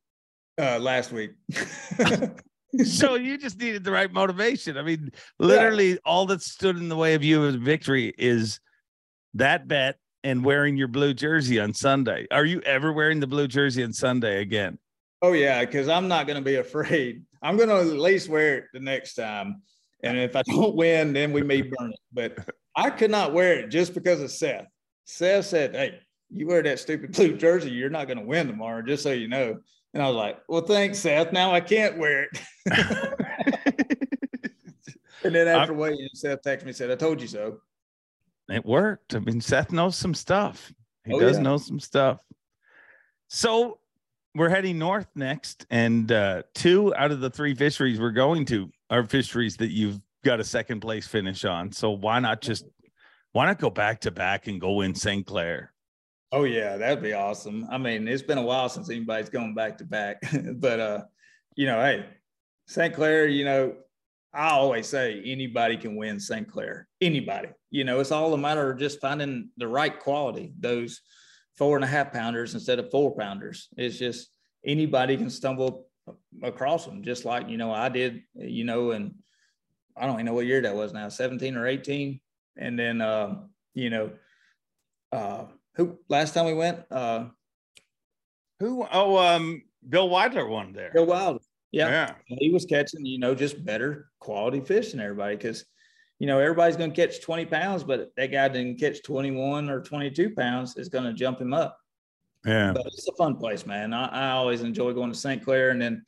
Uh, 0.58 0.80
last 0.80 1.12
week. 1.12 1.32
so 2.84 3.16
you 3.16 3.38
just 3.38 3.60
needed 3.60 3.84
the 3.84 3.92
right 3.92 4.12
motivation. 4.12 4.78
I 4.78 4.84
mean, 4.84 5.12
literally 5.40 5.92
yeah. 5.92 5.98
all 6.06 6.26
that 6.28 6.42
stood 6.42 6.78
in 6.78 6.90
the 6.90 6.96
way 6.96 7.14
of 7.14 7.24
you 7.24 7.44
of 7.44 7.56
victory 7.56 8.14
is 8.18 8.60
that 9.36 9.68
bet 9.68 9.98
and 10.24 10.44
wearing 10.44 10.76
your 10.76 10.88
blue 10.88 11.14
jersey 11.14 11.60
on 11.60 11.74
Sunday. 11.74 12.28
Are 12.32 12.46
you 12.46 12.62
ever 12.62 12.92
wearing 12.92 13.20
the 13.20 13.28
blue 13.28 13.48
jersey 13.48 13.84
on 13.84 13.94
Sunday 13.94 14.42
again? 14.42 14.80
Oh 15.22 15.34
yeah, 15.34 15.64
because 15.64 15.88
I'm 15.88 16.08
not 16.08 16.28
going 16.28 16.38
to 16.38 16.44
be 16.44 16.56
afraid. 16.56 17.24
I'm 17.42 17.58
going 17.58 17.70
to 17.70 17.76
at 17.78 18.00
least 18.00 18.30
wear 18.30 18.58
it 18.58 18.64
the 18.74 18.80
next 18.80 19.16
time. 19.16 19.62
And 20.04 20.18
if 20.18 20.36
I 20.36 20.44
don't 20.44 20.76
win, 20.76 21.14
then 21.14 21.32
we 21.32 21.42
may 21.42 21.62
burn 21.62 21.92
it. 21.92 22.00
But 22.12 22.50
I 22.76 22.90
could 22.90 23.12
not 23.12 23.34
wear 23.34 23.60
it 23.60 23.70
just 23.70 23.94
because 23.94 24.22
of 24.22 24.32
Seth. 24.32 24.68
Seth 25.06 25.46
said, 25.46 25.76
"Hey, 25.76 26.00
you 26.30 26.48
wear 26.48 26.62
that 26.64 26.80
stupid 26.80 27.14
blue 27.14 27.38
jersey, 27.38 27.72
you're 27.72 27.90
not 27.90 28.08
going 28.08 28.20
to 28.20 28.26
win 28.26 28.48
tomorrow, 28.48 28.82
just 28.82 29.04
so 29.04 29.12
you 29.12 29.28
know. 29.28 29.58
And 29.96 30.04
I 30.04 30.08
was 30.08 30.18
like, 30.18 30.42
well, 30.50 30.62
thanks, 30.62 31.00
Seth. 31.00 31.32
Now 31.32 31.54
I 31.54 31.62
can't 31.62 31.98
wear 31.98 32.24
it. 32.24 32.42
and 35.24 35.34
then 35.34 35.48
after 35.48 35.74
I, 35.74 35.78
waiting, 35.78 36.10
Seth 36.14 36.42
texted 36.42 36.64
me 36.64 36.68
and 36.68 36.76
said, 36.76 36.92
I 36.92 36.96
told 36.96 37.22
you 37.22 37.30
so. 37.30 37.62
It 38.50 38.66
worked. 38.66 39.16
I 39.16 39.20
mean, 39.20 39.40
Seth 39.40 39.72
knows 39.72 39.96
some 39.96 40.14
stuff. 40.14 40.74
He 41.06 41.14
oh, 41.14 41.20
does 41.22 41.38
yeah. 41.38 41.44
know 41.44 41.56
some 41.56 41.80
stuff. 41.80 42.20
So 43.30 43.80
we're 44.36 44.50
heading 44.50 44.78
north 44.78 45.08
next, 45.16 45.66
and 45.70 46.12
uh, 46.12 46.44
two 46.54 46.94
out 46.96 47.12
of 47.12 47.22
the 47.22 47.30
three 47.30 47.56
fisheries 47.56 47.98
we're 47.98 48.12
going 48.12 48.44
to 48.48 48.70
are 48.90 49.06
fisheries 49.06 49.56
that 49.58 49.72
you've 49.72 50.02
got 50.26 50.42
a 50.42 50.44
second 50.44 50.82
place 50.82 51.08
finish 51.08 51.46
on. 51.46 51.72
So 51.72 51.92
why 51.92 52.20
not 52.20 52.42
just 52.42 52.66
why 53.32 53.46
not 53.46 53.60
go 53.60 53.70
back 53.70 54.02
to 54.02 54.12
back 54.12 54.48
and 54.48 54.60
go 54.60 54.82
in 54.82 54.94
St. 54.94 55.26
Clair? 55.26 55.72
Oh 56.32 56.44
yeah, 56.44 56.78
that'd 56.78 57.04
be 57.04 57.14
awesome. 57.14 57.66
I 57.70 57.78
mean, 57.78 58.08
it's 58.08 58.24
been 58.24 58.38
a 58.38 58.44
while 58.44 58.68
since 58.68 58.90
anybody's 58.90 59.30
going 59.30 59.54
back 59.54 59.78
to 59.78 59.86
back, 59.86 60.18
but 60.56 60.80
uh, 60.80 61.04
you 61.56 61.66
know, 61.66 61.80
hey, 61.82 62.06
St. 62.68 62.94
Clair, 62.94 63.28
you 63.28 63.46
know, 63.46 63.76
I 64.34 64.50
always 64.50 64.88
say 64.88 65.22
anybody 65.26 65.78
can 65.78 65.96
win 65.96 66.20
St. 66.20 66.48
Clair. 66.48 66.88
Anybody, 67.00 67.50
you 67.70 67.84
know, 67.84 68.00
it's 68.00 68.12
all 68.12 68.34
a 68.34 68.38
matter 68.38 68.72
of 68.72 68.80
just 68.80 69.00
finding 69.00 69.50
the 69.58 69.68
right 69.68 69.98
quality. 69.98 70.54
Those 70.60 71.00
four 71.58 71.78
and 71.78 71.86
a 71.86 71.88
half 71.88 72.12
pounders 72.12 72.54
instead 72.54 72.80
of 72.80 72.92
four 72.92 73.16
pounders. 73.16 73.70
It's 73.78 73.98
just 73.98 74.30
anybody 74.66 75.16
can 75.16 75.30
stumble 75.30 75.88
across 76.44 76.86
them, 76.86 77.04
just 77.04 77.24
like 77.24 77.48
you 77.50 77.58
know 77.58 77.72
I 77.72 77.90
did. 77.90 78.24
You 78.34 78.66
know, 78.66 78.92
and 78.92 79.16
I 79.96 80.06
don't 80.06 80.16
even 80.16 80.26
know 80.26 80.34
what 80.34 80.48
year 80.48 80.62
that 80.62 80.76
was 80.76 80.92
now, 80.92 81.08
seventeen 81.08 81.56
or 81.56 81.68
eighteen, 81.68 82.20
and 82.58 82.78
then 82.78 83.02
uh, 83.02 83.36
you 83.74 83.90
know. 83.90 84.12
Uh, 85.12 85.46
who 85.76 86.00
last 86.10 86.34
time 86.34 86.46
we 86.46 86.54
went? 86.54 86.80
Uh, 86.90 87.26
who? 88.60 88.86
Oh, 88.92 89.18
um, 89.18 89.64
Bill 89.88 90.10
Wilder 90.10 90.48
won 90.48 90.74
there. 90.74 90.92
Bill 90.94 91.06
Wilder. 91.06 91.40
Yeah. 91.72 91.90
yeah. 91.90 92.38
He 92.40 92.52
was 92.52 92.66
catching, 92.66 93.06
you 93.06 93.20
know, 93.20 93.36
just 93.36 93.64
better 93.66 94.08
quality 94.20 94.62
fish 94.62 94.92
than 94.92 95.02
everybody 95.02 95.36
because, 95.36 95.66
you 96.20 96.28
know, 96.28 96.40
everybody's 96.40 96.78
going 96.78 96.92
to 96.92 96.96
catch 96.96 97.22
20 97.22 97.46
pounds, 97.48 97.84
but 97.84 98.12
that 98.16 98.32
guy 98.32 98.48
didn't 98.48 98.80
catch 98.80 99.04
21 99.04 99.70
or 99.70 99.82
22 99.82 100.34
pounds 100.36 100.78
is 100.78 100.88
going 100.88 101.04
to 101.04 101.14
jump 101.14 101.42
him 101.42 101.54
up. 101.54 101.78
Yeah. 102.46 102.72
But 102.74 102.86
it's 102.86 103.08
a 103.10 103.16
fun 103.18 103.36
place, 103.36 103.66
man. 103.66 103.92
I, 103.94 104.06
I 104.06 104.32
always 104.32 104.62
enjoy 104.62 104.94
going 104.94 105.12
to 105.12 105.18
St. 105.18 105.44
Clair 105.44 105.72
and 105.72 105.82
then 105.82 106.06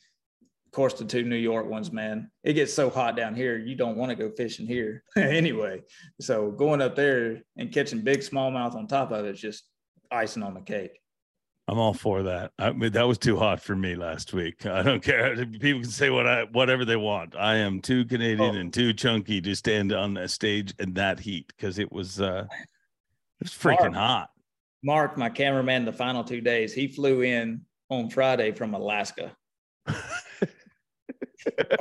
course, 0.78 0.94
the 0.94 1.06
two 1.06 1.24
New 1.24 1.38
York 1.38 1.68
ones, 1.68 1.92
man, 1.92 2.30
it 2.44 2.54
gets 2.54 2.72
so 2.72 2.92
hot 2.92 3.18
down 3.18 3.34
here. 3.34 3.58
You 3.58 3.74
don't 3.74 3.98
want 3.98 4.12
to 4.12 4.16
go 4.16 4.30
fishing 4.30 4.68
here 4.68 5.04
anyway. 5.18 5.82
So 6.22 6.52
going 6.52 6.84
up 6.84 6.96
there 6.96 7.42
and 7.58 7.74
catching 7.74 8.02
big 8.02 8.20
smallmouth 8.20 8.76
on 8.76 8.86
top 8.86 9.12
of 9.12 9.26
it 9.26 9.34
is 9.34 9.42
just 9.42 9.64
icing 10.12 10.44
on 10.44 10.54
the 10.54 10.62
cake. 10.62 11.02
I'm 11.68 11.80
all 11.80 11.96
for 11.96 12.22
that. 12.24 12.52
I 12.60 12.74
mean, 12.74 12.92
that 12.92 13.08
was 13.08 13.18
too 13.18 13.38
hot 13.38 13.60
for 13.60 13.76
me 13.76 13.96
last 13.96 14.34
week. 14.34 14.68
I 14.68 14.84
don't 14.84 15.02
care. 15.02 15.36
People 15.36 15.82
can 15.82 15.90
say 15.90 16.12
what 16.12 16.28
I 16.28 16.44
whatever 16.44 16.86
they 16.86 16.96
want. 16.96 17.36
I 17.36 17.56
am 17.56 17.82
too 17.82 18.06
Canadian 18.06 18.56
oh. 18.56 18.60
and 18.60 18.72
too 18.72 18.94
chunky 18.94 19.42
to 19.42 19.56
stand 19.56 19.92
on 19.92 20.16
a 20.16 20.28
stage 20.28 20.76
in 20.78 20.94
that 20.94 21.20
heat 21.20 21.48
because 21.48 21.80
it 21.80 21.92
was 21.92 22.22
uh 22.22 22.46
it 22.52 23.44
was 23.46 23.52
freaking 23.52 23.94
Mark, 23.94 23.96
hot. 23.96 24.30
Mark, 24.84 25.18
my 25.18 25.30
cameraman, 25.30 25.86
the 25.86 25.92
final 25.92 26.24
two 26.24 26.40
days, 26.40 26.72
he 26.72 26.88
flew 26.88 27.24
in 27.24 27.62
on 27.90 28.12
Friday 28.12 28.52
from 28.52 28.76
Alaska. 28.76 29.36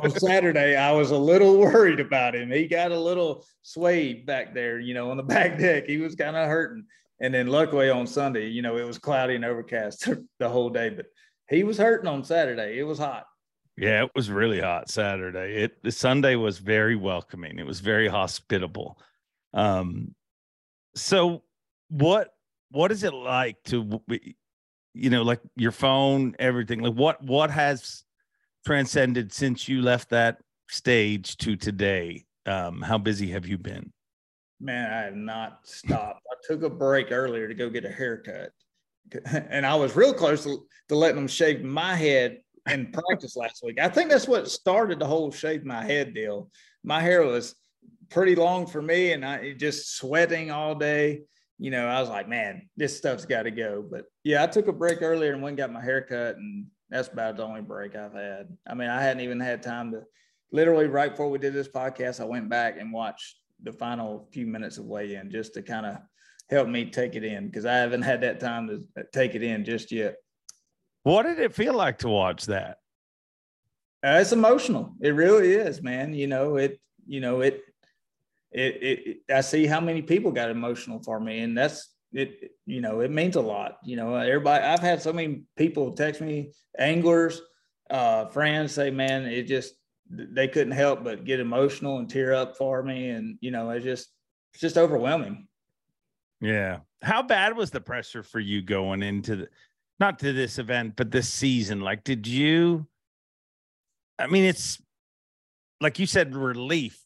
On 0.02 0.10
Saturday, 0.10 0.76
I 0.76 0.92
was 0.92 1.10
a 1.10 1.18
little 1.18 1.58
worried 1.58 2.00
about 2.00 2.34
him. 2.34 2.50
He 2.50 2.66
got 2.66 2.92
a 2.92 2.98
little 2.98 3.44
swayed 3.62 4.26
back 4.26 4.54
there, 4.54 4.78
you 4.78 4.94
know, 4.94 5.10
on 5.10 5.16
the 5.16 5.22
back 5.34 5.58
deck. 5.58 5.86
He 5.86 5.98
was 5.98 6.14
kind 6.14 6.36
of 6.36 6.48
hurting. 6.48 6.84
And 7.20 7.32
then 7.32 7.46
luckily 7.46 7.88
on 7.88 8.06
Sunday, 8.06 8.48
you 8.48 8.62
know, 8.62 8.76
it 8.76 8.84
was 8.84 8.98
cloudy 8.98 9.36
and 9.36 9.44
overcast 9.44 10.08
the 10.38 10.48
whole 10.48 10.70
day, 10.70 10.90
but 10.90 11.06
he 11.48 11.64
was 11.64 11.78
hurting 11.78 12.08
on 12.08 12.24
Saturday. 12.24 12.78
It 12.78 12.84
was 12.84 12.98
hot. 12.98 13.24
Yeah, 13.78 14.04
it 14.04 14.10
was 14.14 14.30
really 14.30 14.60
hot 14.60 14.90
Saturday. 14.90 15.62
It 15.62 15.82
the 15.82 15.92
Sunday 15.92 16.34
was 16.34 16.58
very 16.58 16.96
welcoming. 16.96 17.58
It 17.58 17.66
was 17.66 17.80
very 17.80 18.08
hospitable. 18.08 18.98
Um 19.52 20.14
so 20.94 21.42
what 21.88 22.34
what 22.70 22.90
is 22.90 23.04
it 23.04 23.12
like 23.12 23.62
to 23.64 24.00
you 24.94 25.10
know 25.10 25.22
like 25.22 25.40
your 25.56 25.72
phone 25.72 26.34
everything 26.38 26.80
like 26.80 26.94
what 26.94 27.22
what 27.22 27.50
has 27.50 28.02
transcended 28.66 29.32
since 29.32 29.68
you 29.68 29.80
left 29.80 30.10
that 30.10 30.38
stage 30.68 31.36
to 31.38 31.54
today? 31.56 32.26
Um, 32.46 32.82
how 32.82 32.98
busy 32.98 33.30
have 33.30 33.46
you 33.46 33.58
been? 33.58 33.92
Man, 34.60 34.92
I 34.92 35.02
have 35.04 35.14
not 35.14 35.60
stopped. 35.62 36.22
I 36.30 36.34
took 36.42 36.64
a 36.64 36.70
break 36.70 37.12
earlier 37.12 37.46
to 37.46 37.54
go 37.54 37.70
get 37.70 37.84
a 37.84 37.90
haircut. 37.90 38.50
And 39.24 39.64
I 39.64 39.76
was 39.76 39.94
real 39.94 40.12
close 40.12 40.42
to, 40.42 40.66
to 40.88 40.96
letting 40.96 41.14
them 41.14 41.28
shave 41.28 41.62
my 41.62 41.94
head 41.94 42.40
in 42.68 42.90
practice 43.08 43.36
last 43.36 43.62
week. 43.64 43.78
I 43.78 43.88
think 43.88 44.10
that's 44.10 44.26
what 44.26 44.50
started 44.50 44.98
the 44.98 45.06
whole 45.06 45.30
shave 45.30 45.64
my 45.64 45.84
head 45.84 46.12
deal. 46.12 46.50
My 46.82 47.00
hair 47.00 47.22
was 47.22 47.54
pretty 48.08 48.34
long 48.34 48.66
for 48.66 48.82
me 48.82 49.12
and 49.12 49.24
I 49.24 49.52
just 49.52 49.96
sweating 49.96 50.50
all 50.50 50.74
day. 50.74 51.22
You 51.60 51.70
know, 51.70 51.86
I 51.86 52.00
was 52.00 52.08
like, 52.08 52.28
man, 52.28 52.68
this 52.76 52.96
stuff's 52.96 53.26
got 53.26 53.44
to 53.44 53.52
go. 53.52 53.86
But 53.88 54.06
yeah, 54.24 54.42
I 54.42 54.48
took 54.48 54.66
a 54.66 54.72
break 54.72 55.02
earlier 55.02 55.32
and 55.32 55.40
went 55.40 55.52
and 55.52 55.58
got 55.58 55.72
my 55.72 55.80
hair 55.80 56.02
cut 56.02 56.36
and 56.36 56.66
that's 56.90 57.08
about 57.08 57.36
the 57.36 57.44
only 57.44 57.62
break 57.62 57.96
I've 57.96 58.14
had. 58.14 58.56
I 58.66 58.74
mean, 58.74 58.88
I 58.88 59.02
hadn't 59.02 59.22
even 59.22 59.40
had 59.40 59.62
time 59.62 59.92
to 59.92 60.02
literally 60.52 60.86
right 60.86 61.10
before 61.10 61.30
we 61.30 61.38
did 61.38 61.54
this 61.54 61.68
podcast, 61.68 62.20
I 62.20 62.24
went 62.24 62.48
back 62.48 62.78
and 62.78 62.92
watched 62.92 63.36
the 63.62 63.72
final 63.72 64.28
few 64.32 64.46
minutes 64.46 64.78
of 64.78 64.84
weigh 64.84 65.14
in 65.14 65.30
just 65.30 65.54
to 65.54 65.62
kind 65.62 65.86
of 65.86 65.98
help 66.48 66.68
me 66.68 66.84
take 66.84 67.14
it 67.16 67.24
in 67.24 67.46
because 67.46 67.66
I 67.66 67.74
haven't 67.74 68.02
had 68.02 68.20
that 68.20 68.40
time 68.40 68.68
to 68.68 69.04
take 69.12 69.34
it 69.34 69.42
in 69.42 69.64
just 69.64 69.90
yet. 69.90 70.16
What 71.02 71.24
did 71.24 71.38
it 71.38 71.54
feel 71.54 71.74
like 71.74 71.98
to 71.98 72.08
watch 72.08 72.46
that? 72.46 72.78
Uh, 74.04 74.18
it's 74.20 74.32
emotional. 74.32 74.94
It 75.00 75.10
really 75.10 75.52
is, 75.52 75.82
man. 75.82 76.14
You 76.14 76.26
know, 76.26 76.56
it, 76.56 76.80
you 77.06 77.20
know, 77.20 77.40
it, 77.40 77.62
it, 78.52 78.82
it, 78.82 79.16
I 79.32 79.40
see 79.40 79.66
how 79.66 79.80
many 79.80 80.02
people 80.02 80.30
got 80.32 80.50
emotional 80.50 81.02
for 81.02 81.18
me, 81.18 81.40
and 81.40 81.56
that's 81.56 81.95
it 82.18 82.50
you 82.64 82.80
know 82.80 83.00
it 83.00 83.10
means 83.10 83.36
a 83.36 83.40
lot 83.40 83.78
you 83.84 83.96
know 83.96 84.14
everybody 84.14 84.64
i've 84.64 84.80
had 84.80 85.02
so 85.02 85.12
many 85.12 85.42
people 85.56 85.92
text 85.92 86.20
me 86.20 86.50
anglers 86.78 87.42
uh 87.90 88.26
friends 88.26 88.72
say 88.72 88.90
man 88.90 89.24
it 89.26 89.44
just 89.44 89.74
they 90.10 90.48
couldn't 90.48 90.72
help 90.72 91.04
but 91.04 91.24
get 91.24 91.40
emotional 91.40 91.98
and 91.98 92.08
tear 92.08 92.32
up 92.32 92.56
for 92.56 92.82
me 92.82 93.10
and 93.10 93.36
you 93.40 93.50
know 93.50 93.70
it's 93.70 93.84
just 93.84 94.08
it's 94.52 94.60
just 94.60 94.78
overwhelming 94.78 95.46
Yeah. 96.40 96.80
How 97.02 97.22
bad 97.22 97.56
was 97.56 97.70
the 97.70 97.80
pressure 97.80 98.22
for 98.22 98.40
you 98.40 98.62
going 98.62 99.02
into 99.02 99.36
the 99.36 99.48
not 99.98 100.18
to 100.18 100.32
this 100.32 100.58
event, 100.58 100.94
but 100.96 101.10
this 101.10 101.28
season? 101.28 101.80
Like, 101.80 102.04
did 102.04 102.26
you 102.26 102.86
I 104.18 104.26
mean, 104.26 104.44
it's 104.44 104.80
like 105.80 105.98
you 105.98 106.06
said, 106.06 106.34
relief. 106.34 107.02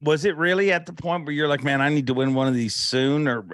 Was 0.00 0.24
it 0.24 0.36
really 0.36 0.72
at 0.72 0.86
the 0.86 0.92
point 0.92 1.24
where 1.24 1.34
you're 1.34 1.48
like, 1.48 1.64
man, 1.64 1.80
I 1.80 1.88
need 1.88 2.06
to 2.06 2.14
win 2.14 2.34
one 2.34 2.46
of 2.46 2.54
these 2.54 2.74
soon, 2.74 3.26
or 3.26 3.44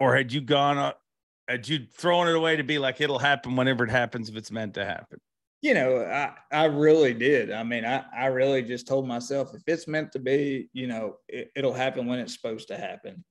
or 0.00 0.16
had 0.16 0.32
you 0.32 0.40
gone 0.40 0.78
up, 0.78 1.00
had 1.48 1.68
you 1.68 1.86
thrown 1.96 2.28
it 2.28 2.34
away 2.34 2.56
to 2.56 2.62
be 2.62 2.78
like, 2.78 3.00
it'll 3.00 3.18
happen 3.18 3.56
whenever 3.56 3.84
it 3.84 3.90
happens 3.90 4.28
if 4.28 4.36
it's 4.36 4.50
meant 4.50 4.74
to 4.74 4.84
happen? 4.84 5.18
You 5.60 5.74
know, 5.74 6.04
I 6.04 6.34
I 6.52 6.64
really 6.66 7.14
did. 7.14 7.50
I 7.50 7.64
mean, 7.64 7.84
I 7.84 8.04
I 8.16 8.26
really 8.26 8.62
just 8.62 8.86
told 8.86 9.08
myself 9.08 9.54
if 9.54 9.62
it's 9.66 9.88
meant 9.88 10.12
to 10.12 10.20
be, 10.20 10.68
you 10.72 10.86
know, 10.86 11.16
it, 11.28 11.50
it'll 11.56 11.72
happen 11.72 12.06
when 12.06 12.20
it's 12.20 12.34
supposed 12.34 12.68
to 12.68 12.76
happen. 12.76 13.24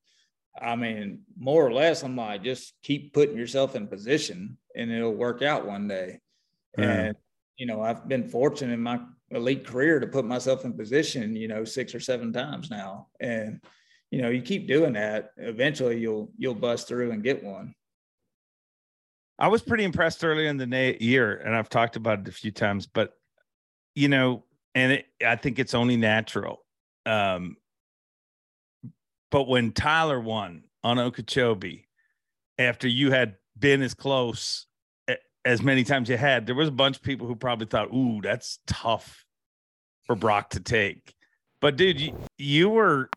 I 0.60 0.76
mean, 0.76 1.22
more 1.38 1.66
or 1.66 1.72
less, 1.72 2.04
I'm 2.04 2.18
like, 2.18 2.44
just 2.44 2.74
keep 2.84 3.14
putting 3.14 3.38
yourself 3.38 3.76
in 3.76 3.88
position, 3.88 4.58
and 4.76 4.92
it'll 4.92 5.14
work 5.14 5.42
out 5.42 5.66
one 5.66 5.88
day. 5.88 6.20
Yeah. 6.78 6.92
And 6.92 7.16
you 7.56 7.66
know, 7.66 7.82
I've 7.82 8.08
been 8.08 8.28
fortunate 8.28 8.74
in 8.74 8.82
my 8.82 9.00
elite 9.32 9.66
career 9.66 10.00
to 10.00 10.08
put 10.08 10.26
myself 10.26 10.66
in 10.66 10.74
position, 10.74 11.36
you 11.36 11.48
know, 11.48 11.64
six 11.64 11.96
or 11.96 12.00
seven 12.00 12.34
times 12.34 12.70
now. 12.70 13.08
And, 13.20 13.62
you 14.12 14.22
know, 14.22 14.30
you 14.30 14.42
keep 14.42 14.68
doing 14.68 14.94
that, 14.94 15.32
eventually 15.38 16.00
you'll 16.00 16.32
you'll 16.38 16.56
bust 16.56 16.88
through 16.88 17.12
and 17.12 17.24
get 17.24 17.44
one. 17.44 17.74
I 19.40 19.50
was 19.50 19.62
pretty 19.62 19.84
impressed 19.84 20.24
early 20.24 20.48
in 20.48 20.58
the 20.58 20.66
na- 20.66 20.98
year, 21.00 21.36
and 21.38 21.56
I've 21.56 21.70
talked 21.70 21.96
about 21.96 22.20
it 22.20 22.28
a 22.28 22.32
few 22.32 22.52
times, 22.52 22.88
but 22.88 23.14
you 23.96 24.08
know, 24.08 24.44
and 24.74 24.94
it, 24.94 25.06
I 25.26 25.36
think 25.36 25.60
it's 25.60 25.74
only 25.74 25.98
natural. 25.98 26.64
Um, 27.06 27.58
but 29.30 29.48
when 29.48 29.72
Tyler 29.74 30.20
won 30.20 30.64
on 30.84 31.00
Okeechobee, 31.00 31.88
after 32.58 32.88
you 32.88 33.12
had 33.12 33.36
been 33.58 33.82
as 33.82 33.94
close 33.94 34.66
as 35.46 35.62
many 35.62 35.84
times 35.84 36.10
you 36.10 36.18
had, 36.18 36.46
there 36.46 36.56
was 36.56 36.68
a 36.68 36.72
bunch 36.74 36.98
of 36.98 37.04
people 37.04 37.26
who 37.26 37.36
probably 37.36 37.68
thought, 37.68 37.94
"Ooh, 37.94 38.20
that's 38.22 38.60
tough 38.68 39.26
for 40.04 40.16
Brock 40.16 40.50
to 40.52 40.60
take." 40.60 41.14
But 41.62 41.76
dude, 41.76 42.00
you, 42.00 42.18
you 42.38 42.70
were 42.70 43.10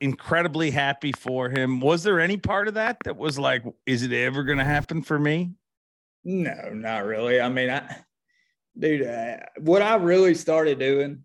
incredibly 0.00 0.70
happy 0.70 1.12
for 1.12 1.48
him. 1.48 1.80
Was 1.80 2.02
there 2.02 2.20
any 2.20 2.36
part 2.36 2.68
of 2.68 2.74
that 2.74 2.98
that 3.04 3.16
was 3.16 3.38
like, 3.38 3.62
"Is 3.86 4.02
it 4.02 4.12
ever 4.12 4.44
going 4.44 4.58
to 4.58 4.64
happen 4.64 5.02
for 5.02 5.18
me?" 5.18 5.52
No, 6.24 6.70
not 6.72 7.04
really. 7.04 7.40
I 7.40 7.48
mean, 7.48 7.70
I, 7.70 7.96
dude, 8.78 9.06
uh, 9.06 9.38
what 9.60 9.82
I 9.82 9.96
really 9.96 10.34
started 10.34 10.78
doing, 10.78 11.22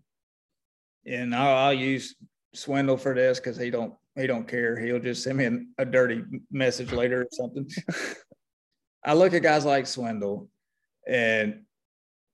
and 1.06 1.34
I'll, 1.34 1.66
I'll 1.66 1.74
use 1.74 2.14
Swindle 2.54 2.96
for 2.96 3.14
this 3.14 3.38
because 3.38 3.56
he 3.56 3.70
don't 3.70 3.94
he 4.16 4.26
don't 4.26 4.46
care. 4.46 4.78
He'll 4.78 5.00
just 5.00 5.22
send 5.22 5.38
me 5.38 5.66
a 5.78 5.84
dirty 5.84 6.22
message 6.50 6.92
later 6.92 7.22
or 7.22 7.28
something. 7.32 7.68
I 9.04 9.14
look 9.14 9.34
at 9.34 9.42
guys 9.42 9.64
like 9.64 9.86
Swindle, 9.86 10.48
and 11.06 11.62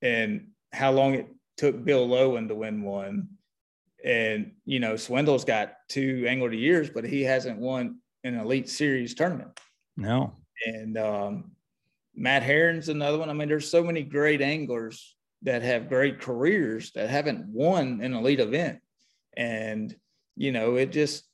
and 0.02 0.48
how 0.72 0.92
long 0.92 1.14
it 1.14 1.26
took 1.56 1.84
Bill 1.84 2.06
Lowen 2.06 2.48
to 2.48 2.54
win 2.54 2.82
one, 2.82 3.28
and 4.04 4.52
you 4.64 4.80
know 4.80 4.96
Swindle's 4.96 5.44
got 5.44 5.74
two 5.88 6.24
Angler 6.28 6.46
of 6.46 6.52
the 6.52 6.58
Years, 6.58 6.90
but 6.90 7.04
he 7.04 7.22
hasn't 7.22 7.58
won 7.58 7.98
an 8.24 8.38
Elite 8.38 8.68
Series 8.68 9.14
tournament 9.14 9.58
No. 9.96 10.34
and 10.66 10.96
um, 10.98 11.52
Matt 12.14 12.42
Herren's 12.42 12.88
another 12.88 13.18
one. 13.18 13.30
I 13.30 13.32
mean, 13.32 13.48
there's 13.48 13.70
so 13.70 13.82
many 13.82 14.02
great 14.02 14.42
anglers 14.42 15.16
that 15.42 15.62
have 15.62 15.88
great 15.88 16.20
careers 16.20 16.92
that 16.92 17.08
haven't 17.08 17.46
won 17.46 18.00
an 18.02 18.14
elite 18.14 18.40
event, 18.40 18.80
and 19.36 19.94
you 20.36 20.52
know, 20.52 20.76
it 20.76 20.92
just 20.92 21.24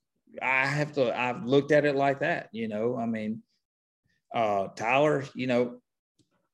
I 0.41 0.67
have 0.67 0.93
to. 0.95 1.19
I've 1.19 1.45
looked 1.45 1.73
at 1.73 1.85
it 1.85 1.97
like 1.97 2.21
that. 2.21 2.49
You 2.53 2.69
know, 2.69 2.97
I 2.97 3.07
mean, 3.07 3.43
uh, 4.35 4.69
Tyler, 4.77 5.25
you 5.35 5.47
know, 5.47 5.81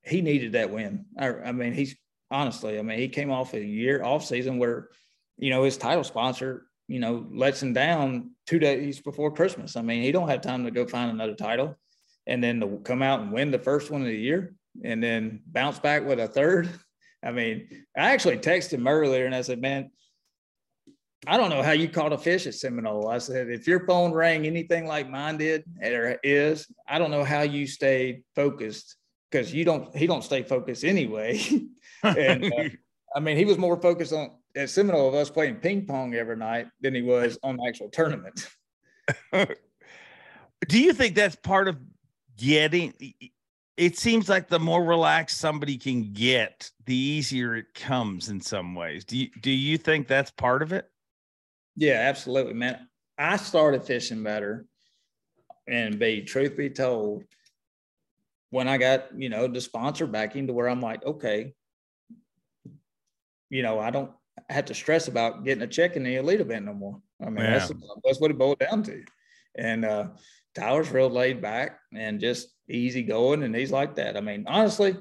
he 0.02 0.20
needed 0.22 0.52
that 0.52 0.70
win. 0.70 1.06
I, 1.18 1.28
I 1.28 1.52
mean, 1.52 1.72
he's 1.72 1.96
honestly, 2.30 2.78
I 2.78 2.82
mean, 2.82 2.98
he 2.98 3.08
came 3.08 3.30
off 3.30 3.54
a 3.54 3.60
year 3.64 4.02
off 4.02 4.24
season 4.24 4.58
where, 4.58 4.88
you 5.42 5.50
know, 5.50 5.64
his 5.64 5.76
title 5.76 6.04
sponsor, 6.04 6.66
you 6.86 7.00
know, 7.00 7.26
lets 7.32 7.60
him 7.60 7.72
down 7.72 8.30
two 8.46 8.60
days 8.60 9.00
before 9.00 9.32
Christmas. 9.32 9.74
I 9.74 9.82
mean, 9.82 10.00
he 10.00 10.12
don't 10.12 10.28
have 10.28 10.40
time 10.40 10.64
to 10.64 10.70
go 10.70 10.86
find 10.86 11.10
another 11.10 11.34
title 11.34 11.76
and 12.28 12.42
then 12.42 12.60
to 12.60 12.80
come 12.84 13.02
out 13.02 13.18
and 13.18 13.32
win 13.32 13.50
the 13.50 13.58
first 13.58 13.90
one 13.90 14.02
of 14.02 14.06
the 14.06 14.16
year 14.16 14.54
and 14.84 15.02
then 15.02 15.42
bounce 15.48 15.80
back 15.80 16.06
with 16.06 16.20
a 16.20 16.28
third. 16.28 16.70
I 17.24 17.32
mean, 17.32 17.66
I 17.96 18.12
actually 18.12 18.38
texted 18.38 18.74
him 18.74 18.86
earlier 18.86 19.26
and 19.26 19.34
I 19.34 19.40
said, 19.40 19.60
man, 19.60 19.90
I 21.26 21.36
don't 21.36 21.50
know 21.50 21.62
how 21.62 21.72
you 21.72 21.88
caught 21.88 22.12
a 22.12 22.18
fish 22.18 22.46
at 22.46 22.54
Seminole. 22.54 23.08
I 23.08 23.18
said, 23.18 23.50
if 23.50 23.66
your 23.66 23.84
phone 23.84 24.12
rang 24.12 24.46
anything 24.46 24.86
like 24.86 25.10
mine 25.10 25.38
did 25.38 25.64
or 25.82 26.20
is, 26.22 26.68
I 26.86 27.00
don't 27.00 27.10
know 27.10 27.24
how 27.24 27.42
you 27.42 27.66
stayed 27.66 28.22
focused 28.36 28.96
because 29.28 29.52
you 29.52 29.64
don't, 29.64 29.96
he 29.96 30.06
don't 30.06 30.22
stay 30.22 30.44
focused 30.44 30.84
anyway. 30.84 31.40
and 32.04 32.44
uh, 32.44 32.68
I 33.16 33.20
mean, 33.20 33.36
he 33.36 33.44
was 33.44 33.58
more 33.58 33.80
focused 33.80 34.12
on 34.12 34.30
at 34.56 34.70
Seminole 34.70 35.08
of 35.08 35.14
us 35.14 35.30
playing 35.30 35.56
ping 35.56 35.86
pong 35.86 36.14
every 36.14 36.36
night 36.36 36.68
than 36.80 36.94
he 36.94 37.02
was 37.02 37.38
on 37.42 37.56
the 37.56 37.66
actual 37.66 37.88
tournament. 37.88 38.48
Do 39.32 40.80
you 40.80 40.92
think 40.92 41.14
that's 41.14 41.36
part 41.36 41.68
of 41.68 41.78
getting? 42.36 42.94
It 43.76 43.98
seems 43.98 44.28
like 44.28 44.48
the 44.48 44.60
more 44.60 44.84
relaxed 44.84 45.38
somebody 45.38 45.76
can 45.76 46.12
get, 46.12 46.70
the 46.86 46.94
easier 46.94 47.56
it 47.56 47.74
comes 47.74 48.28
in 48.28 48.40
some 48.40 48.74
ways. 48.74 49.04
Do 49.04 49.16
you 49.16 49.28
do 49.40 49.50
you 49.50 49.78
think 49.78 50.06
that's 50.06 50.30
part 50.30 50.62
of 50.62 50.72
it? 50.72 50.88
Yeah, 51.76 51.94
absolutely, 51.94 52.54
man. 52.54 52.88
I 53.18 53.36
started 53.36 53.84
fishing 53.84 54.22
better. 54.22 54.66
And 55.68 55.98
be 55.98 56.22
truth 56.22 56.56
be 56.56 56.70
told, 56.70 57.22
when 58.50 58.66
I 58.68 58.78
got, 58.78 59.18
you 59.18 59.28
know, 59.28 59.46
the 59.46 59.60
sponsor 59.60 60.06
backing 60.06 60.48
to 60.48 60.52
where 60.52 60.68
I'm 60.68 60.80
like, 60.80 61.04
okay, 61.06 61.54
you 63.48 63.62
know, 63.62 63.78
I 63.78 63.90
don't 63.90 64.10
have 64.48 64.66
to 64.66 64.74
stress 64.74 65.08
about 65.08 65.44
getting 65.44 65.62
a 65.62 65.66
check 65.66 65.96
in 65.96 66.04
the 66.04 66.16
elite 66.16 66.40
event 66.40 66.66
no 66.66 66.74
more. 66.74 67.00
I 67.20 67.26
mean, 67.26 67.44
that's 67.44 67.72
that's 68.04 68.20
what 68.20 68.30
it 68.30 68.38
boiled 68.38 68.58
down 68.58 68.82
to. 68.84 69.02
And 69.56 69.84
uh 69.84 70.08
Tyler's 70.54 70.90
real 70.90 71.08
laid 71.08 71.40
back 71.40 71.78
and 71.94 72.20
just 72.20 72.48
easy 72.68 73.02
going, 73.02 73.42
and 73.42 73.54
he's 73.54 73.72
like 73.72 73.96
that. 73.96 74.16
I 74.16 74.20
mean, 74.20 74.44
honestly, 74.46 74.96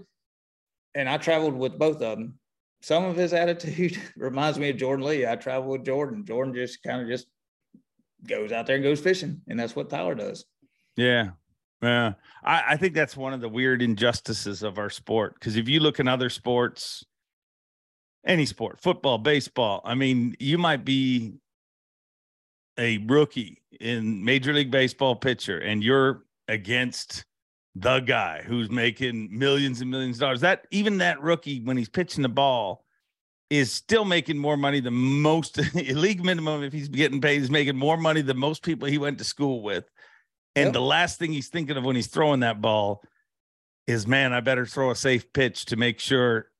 and 0.95 1.09
I 1.09 1.17
traveled 1.17 1.55
with 1.55 1.77
both 1.77 2.01
of 2.01 2.17
them. 2.17 2.39
Some 2.81 3.03
of 3.03 3.15
his 3.15 3.33
attitude 3.41 3.99
reminds 4.15 4.57
me 4.57 4.69
of 4.69 4.77
Jordan 4.77 5.05
Lee. 5.05 5.27
I 5.27 5.35
travel 5.35 5.69
with 5.71 5.85
Jordan. 5.85 6.25
Jordan 6.25 6.53
just 6.53 6.81
kind 6.83 7.01
of 7.01 7.07
just 7.07 7.27
goes 8.27 8.51
out 8.51 8.65
there 8.65 8.75
and 8.75 8.83
goes 8.83 9.01
fishing, 9.01 9.41
and 9.47 9.59
that's 9.59 9.75
what 9.75 9.89
Tyler 9.89 10.15
does. 10.15 10.45
Yeah. 10.95 11.31
Yeah. 11.81 12.13
I, 12.43 12.63
I 12.69 12.77
think 12.77 12.93
that's 12.93 13.17
one 13.17 13.33
of 13.33 13.41
the 13.41 13.49
weird 13.49 13.81
injustices 13.81 14.63
of 14.63 14.77
our 14.77 14.89
sport. 14.89 15.35
Because 15.35 15.55
if 15.55 15.67
you 15.67 15.79
look 15.79 15.99
in 15.99 16.07
other 16.07 16.29
sports, 16.29 17.03
any 18.26 18.45
sport, 18.45 18.80
football, 18.80 19.18
baseball, 19.18 19.81
I 19.84 19.95
mean, 19.95 20.35
you 20.39 20.57
might 20.57 20.85
be 20.85 21.34
a 22.77 22.98
rookie 22.99 23.61
in 23.80 24.23
Major 24.23 24.53
League 24.53 24.72
Baseball 24.72 25.15
pitcher 25.15 25.60
and 25.60 25.84
you're 25.84 26.23
against 26.48 27.26
the 27.76 27.99
guy 27.99 28.41
who's 28.45 28.69
making 28.69 29.30
millions 29.38 29.81
and 29.81 29.89
millions 29.89 30.18
of 30.18 30.22
dollars. 30.22 30.41
That 30.41 30.68
even 30.72 30.98
that 30.99 31.22
rookie, 31.22 31.61
when 31.61 31.77
he's 31.77 31.89
pitching 31.89 32.22
the 32.22 32.30
ball, 32.30 32.85
is 33.49 33.72
still 33.72 34.06
making 34.06 34.38
more 34.38 34.57
money 34.57 34.80
than 34.80 34.93
most 34.93 35.57
league 35.76 36.23
minimum. 36.23 36.64
If 36.64 36.73
he's 36.73 36.88
getting 36.88 37.22
paid, 37.22 37.39
he's 37.39 37.52
making 37.52 37.77
more 37.77 37.98
money 37.98 38.22
than 38.22 38.38
most 38.38 38.64
people 38.64 38.88
he 38.88 38.98
went 38.98 39.18
to 39.18 39.23
school 39.23 39.61
with. 39.61 39.85
And 40.56 40.68
Yep. 40.68 40.73
the 40.73 40.81
last 40.81 41.19
thing 41.19 41.31
he's 41.31 41.49
thinking 41.49 41.77
of 41.77 41.84
when 41.84 41.95
he's 41.95 42.07
throwing 42.07 42.41
that 42.41 42.61
ball 42.61 43.03
is, 43.88 44.06
man, 44.06 44.34
I 44.34 44.41
better 44.41 44.65
throw 44.65 44.91
a 44.91 44.95
safe 44.95 45.31
pitch 45.34 45.65
to 45.65 45.76
make 45.76 45.99
sure 45.99 46.51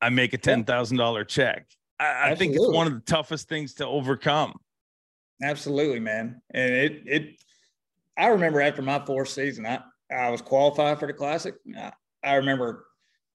I 0.00 0.08
make 0.08 0.32
a 0.32 0.38
ten 0.38 0.64
thousand 0.64 0.96
dollar 0.96 1.24
check. 1.24 1.66
I, 1.98 2.30
I 2.30 2.34
think 2.34 2.54
it's 2.54 2.66
one 2.68 2.86
of 2.86 2.94
the 2.94 3.00
toughest 3.00 3.48
things 3.48 3.74
to 3.74 3.86
overcome. 3.86 4.54
Absolutely, 5.42 6.00
man. 6.00 6.40
And 6.52 6.72
it 6.72 7.02
it 7.06 7.42
I 8.16 8.28
remember 8.28 8.60
after 8.60 8.82
my 8.82 9.04
fourth 9.04 9.28
season, 9.28 9.66
I, 9.66 9.80
I 10.14 10.30
was 10.30 10.42
qualified 10.42 10.98
for 10.98 11.06
the 11.06 11.12
classic. 11.12 11.54
I, 11.76 11.92
I 12.22 12.34
remember 12.34 12.86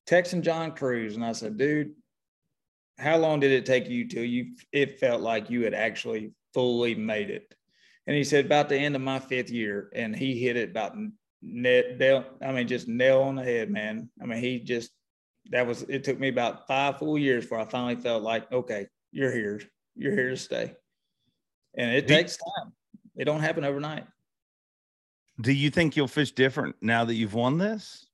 texting 0.07 0.41
John 0.41 0.71
Crews 0.71 1.15
and 1.15 1.25
I 1.25 1.31
said, 1.31 1.57
dude, 1.57 1.93
how 2.99 3.17
long 3.17 3.39
did 3.39 3.51
it 3.51 3.65
take 3.65 3.89
you 3.89 4.07
till 4.07 4.23
you 4.23 4.55
it 4.71 4.99
felt 4.99 5.21
like 5.21 5.49
you 5.49 5.63
had 5.63 5.73
actually 5.73 6.31
fully 6.53 6.95
made 6.95 7.29
it? 7.29 7.53
And 8.07 8.15
he 8.15 8.23
said, 8.23 8.45
about 8.45 8.69
the 8.69 8.77
end 8.77 8.95
of 8.95 9.01
my 9.01 9.19
fifth 9.19 9.49
year. 9.49 9.89
And 9.95 10.15
he 10.15 10.37
hit 10.39 10.55
it 10.55 10.69
about 10.69 10.95
net 11.41 11.99
I 12.41 12.51
mean, 12.51 12.67
just 12.67 12.87
nail 12.87 13.21
on 13.21 13.35
the 13.35 13.43
head, 13.43 13.71
man. 13.71 14.09
I 14.21 14.25
mean, 14.25 14.39
he 14.39 14.59
just 14.59 14.91
that 15.51 15.67
was 15.67 15.83
it 15.83 16.03
took 16.03 16.19
me 16.19 16.29
about 16.29 16.67
five 16.67 16.99
full 16.99 17.17
years 17.17 17.43
before 17.45 17.59
I 17.59 17.65
finally 17.65 17.95
felt 17.95 18.23
like, 18.23 18.51
okay, 18.51 18.87
you're 19.11 19.31
here. 19.31 19.61
You're 19.95 20.13
here 20.13 20.29
to 20.29 20.37
stay 20.37 20.75
and 21.77 21.91
it 21.91 22.07
Do 22.07 22.15
takes 22.15 22.37
time. 22.37 22.73
It 23.15 23.25
don't 23.25 23.41
happen 23.41 23.63
overnight. 23.63 24.05
Do 25.41 25.51
you 25.51 25.69
think 25.69 25.95
you'll 25.95 26.07
fish 26.07 26.31
different 26.31 26.75
now 26.81 27.05
that 27.05 27.15
you've 27.15 27.33
won 27.33 27.57
this? 27.57 28.05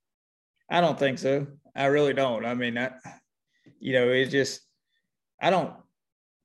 I 0.69 0.81
don't 0.81 0.97
think 0.97 1.19
so. 1.19 1.47
I 1.75 1.85
really 1.85 2.13
don't. 2.13 2.45
I 2.45 2.53
mean, 2.53 2.77
I, 2.77 2.91
you 3.79 3.93
know, 3.93 4.09
it's 4.09 4.31
just 4.31 4.61
I 5.39 5.49
don't. 5.49 5.73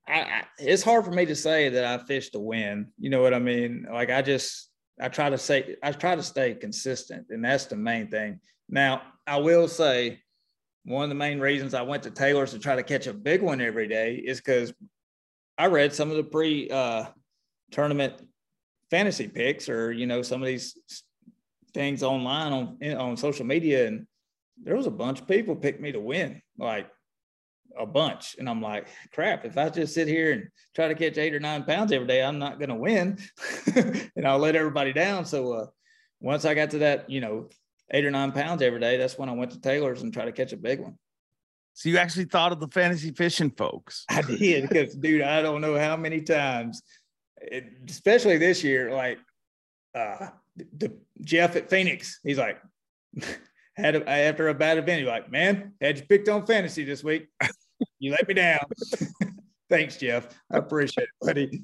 I, 0.09 0.21
I 0.21 0.43
it's 0.59 0.83
hard 0.83 1.05
for 1.05 1.11
me 1.11 1.27
to 1.27 1.35
say 1.37 1.69
that 1.71 1.85
I 1.85 2.05
fish 2.05 2.31
to 2.31 2.39
win. 2.39 2.93
You 2.99 3.11
know 3.11 3.23
what 3.23 3.35
I 3.35 3.39
mean? 3.39 3.87
Like 3.91 4.11
I 4.11 4.23
just 4.23 4.71
I 5.01 5.09
try 5.09 5.31
to 5.31 5.39
say 5.39 5.77
I 5.83 5.93
try 5.93 6.15
to 6.15 6.23
stay 6.23 6.55
consistent, 6.55 7.27
and 7.31 7.45
that's 7.45 7.67
the 7.67 7.77
main 7.77 8.09
thing. 8.09 8.41
Now, 8.69 9.03
I 9.27 9.39
will 9.39 9.69
say 9.69 10.21
one 10.87 11.03
of 11.03 11.09
the 11.09 11.17
main 11.17 11.41
reasons 11.41 11.75
I 11.75 11.83
went 11.83 12.05
to 12.05 12.11
Taylor's 12.11 12.53
to 12.53 12.61
try 12.61 12.77
to 12.77 12.83
catch 12.83 13.09
a 13.09 13.13
big 13.13 13.43
one 13.43 13.61
every 13.61 13.89
day 13.89 14.15
is 14.15 14.39
because 14.39 14.73
I 15.59 15.67
read 15.67 15.93
some 15.93 16.11
of 16.11 16.17
the 16.17 16.25
pre 16.25 16.71
uh, 16.71 17.07
tournament 17.73 18.15
fantasy 18.91 19.27
picks 19.27 19.69
or 19.69 19.93
you 19.93 20.07
know 20.07 20.23
some 20.23 20.41
of 20.41 20.47
these 20.47 20.79
things 21.75 22.03
online 22.05 22.53
on 22.53 22.97
on 22.97 23.17
social 23.17 23.45
media, 23.45 23.89
and 23.89 24.07
there 24.63 24.77
was 24.77 24.87
a 24.87 24.91
bunch 24.91 25.21
of 25.21 25.29
people 25.29 25.57
picked 25.57 25.81
me 25.81 25.91
to 25.91 26.01
win, 26.01 26.41
like 26.57 26.89
a 27.77 27.85
bunch, 27.85 28.37
and 28.39 28.49
I'm 28.49 28.63
like, 28.63 28.87
crap! 29.13 29.45
If 29.45 29.59
I 29.59 29.69
just 29.71 29.93
sit 29.93 30.07
here 30.07 30.33
and 30.33 30.49
try 30.75 30.87
to 30.87 30.95
catch 30.95 31.19
eight 31.19 31.35
or 31.35 31.41
nine 31.41 31.65
pounds 31.65 31.91
every 31.91 32.07
day, 32.07 32.23
I'm 32.23 32.39
not 32.39 32.61
going 32.61 32.69
to 32.69 32.77
win, 32.77 33.19
and 34.17 34.25
I'll 34.25 34.39
let 34.39 34.55
everybody 34.55 34.93
down. 34.93 35.25
So 35.25 35.53
uh, 35.53 35.67
once 36.21 36.45
I 36.45 36.55
got 36.55 36.71
to 36.71 36.79
that, 36.79 37.11
you 37.11 37.21
know, 37.21 37.49
eight 37.91 38.05
or 38.05 38.11
nine 38.11 38.33
pounds 38.33 38.63
every 38.63 38.81
day, 38.81 38.97
that's 38.97 39.19
when 39.19 39.29
I 39.29 39.33
went 39.33 39.53
to 39.53 39.61
Taylor's 39.61 40.03
and 40.03 40.13
tried 40.13 40.27
to 40.27 40.33
catch 40.33 40.53
a 40.53 40.57
big 40.57 40.81
one. 40.81 40.99
So 41.75 41.89
you 41.91 41.99
actually 41.99 42.25
thought 42.25 42.53
of 42.53 42.61
the 42.61 42.69
fantasy 42.69 43.13
fishing 43.13 43.51
folks. 43.51 44.05
I 44.09 44.23
did 44.23 44.63
because, 44.69 44.95
dude, 44.95 45.23
I 45.23 45.43
don't 45.43 45.61
know 45.61 45.79
how 45.79 45.97
many 45.97 46.23
times, 46.23 46.83
it, 47.37 47.67
especially 47.89 48.39
this 48.39 48.65
year, 48.65 48.91
like 48.93 49.19
uh, 49.95 50.29
the, 50.57 50.97
Jeff 51.21 51.55
at 51.55 51.69
Phoenix, 51.69 52.21
he's 52.23 52.39
like, 52.39 52.61
had 53.77 53.97
a, 53.97 54.09
after 54.09 54.49
a 54.49 54.55
bad 54.55 54.79
event, 54.79 55.01
he's 55.01 55.09
like, 55.09 55.31
man, 55.31 55.75
had 55.81 55.99
you 55.99 56.07
picked 56.07 56.29
on 56.29 56.47
fantasy 56.47 56.83
this 56.83 57.05
week? 57.05 57.29
You 57.99 58.13
let 58.13 58.27
me 58.27 58.35
down. 58.35 58.65
Thanks, 59.69 59.97
Jeff. 59.97 60.29
I 60.51 60.59
appreciate 60.59 61.09
it, 61.21 61.27
buddy. 61.27 61.63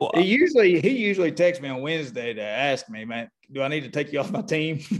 Well, 0.00 0.10
he 0.14 0.22
usually 0.22 0.80
he 0.80 0.90
usually 0.90 1.32
texts 1.32 1.62
me 1.62 1.68
on 1.68 1.80
Wednesday 1.80 2.34
to 2.34 2.42
ask 2.42 2.88
me, 2.88 3.04
man, 3.04 3.28
do 3.50 3.62
I 3.62 3.68
need 3.68 3.84
to 3.84 3.90
take 3.90 4.12
you 4.12 4.20
off 4.20 4.30
my 4.30 4.42
team? 4.42 4.80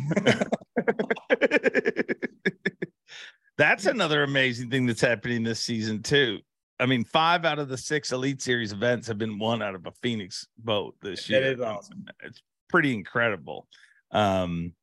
that's 3.58 3.86
another 3.86 4.22
amazing 4.22 4.70
thing 4.70 4.86
that's 4.86 5.00
happening 5.00 5.42
this 5.42 5.60
season 5.60 6.02
too. 6.02 6.38
I 6.80 6.86
mean, 6.86 7.04
five 7.04 7.44
out 7.44 7.58
of 7.58 7.68
the 7.68 7.78
six 7.78 8.12
Elite 8.12 8.42
Series 8.42 8.72
events 8.72 9.06
have 9.06 9.18
been 9.18 9.38
won 9.38 9.62
out 9.62 9.74
of 9.74 9.86
a 9.86 9.92
Phoenix 10.02 10.48
boat 10.58 10.96
this 11.00 11.30
year. 11.30 11.40
That 11.40 11.52
is 11.52 11.60
awesome. 11.60 12.06
It's 12.24 12.42
pretty 12.68 12.92
incredible. 12.92 13.68
Um, 14.10 14.74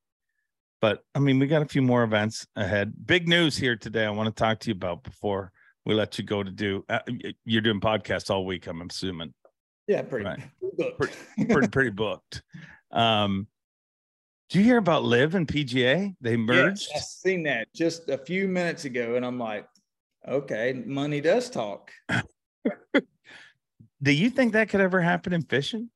but 0.81 1.03
I 1.13 1.19
mean, 1.19 1.39
we 1.39 1.47
got 1.47 1.61
a 1.61 1.67
few 1.67 1.81
more 1.81 2.03
events 2.03 2.47
ahead. 2.55 2.93
Big 3.05 3.27
news 3.27 3.57
here 3.57 3.75
today. 3.75 4.05
I 4.05 4.11
want 4.11 4.33
to 4.33 4.39
talk 4.43 4.59
to 4.59 4.69
you 4.69 4.75
about 4.75 5.03
before 5.03 5.51
we 5.85 5.93
let 5.93 6.17
you 6.17 6.23
go 6.23 6.43
to 6.43 6.51
do. 6.51 6.85
Uh, 6.87 6.99
you're 7.43 7.61
doing 7.61 7.81
podcasts 7.81 8.29
all 8.29 8.45
week. 8.45 8.67
I'm 8.67 8.81
assuming. 8.81 9.33
Yeah, 9.89 10.03
pretty 10.03 10.25
right. 10.25 10.39
pretty, 10.99 11.51
pretty, 11.51 11.67
pretty 11.67 11.89
booked. 11.89 12.43
Um, 12.91 13.47
do 14.51 14.59
you 14.59 14.63
hear 14.63 14.77
about 14.77 15.03
LIV 15.03 15.33
and 15.33 15.47
PGA? 15.47 16.15
They 16.21 16.37
merged. 16.37 16.89
Yes, 16.93 17.17
I 17.23 17.27
seen 17.27 17.43
that 17.43 17.73
just 17.73 18.07
a 18.07 18.17
few 18.19 18.47
minutes 18.47 18.85
ago, 18.85 19.15
and 19.15 19.25
I'm 19.25 19.39
like, 19.39 19.67
okay, 20.27 20.83
money 20.85 21.21
does 21.21 21.49
talk. 21.49 21.89
do 22.93 24.11
you 24.11 24.29
think 24.29 24.53
that 24.53 24.69
could 24.69 24.79
ever 24.79 25.01
happen 25.01 25.33
in 25.33 25.41
fishing? 25.41 25.89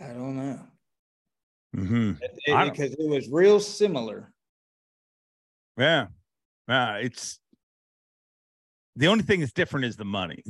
I 0.00 0.06
don't 0.06 0.36
know. 0.36 0.60
Mm-hmm. 1.76 2.12
It, 2.22 2.72
because 2.72 2.92
it 2.92 3.06
was 3.06 3.28
real 3.28 3.60
similar. 3.60 4.32
Yeah, 5.76 6.06
yeah. 6.66 6.96
It's 6.96 7.38
the 8.96 9.08
only 9.08 9.24
thing 9.24 9.40
that's 9.40 9.52
different 9.52 9.84
is 9.84 9.96
the 9.96 10.06
money 10.06 10.42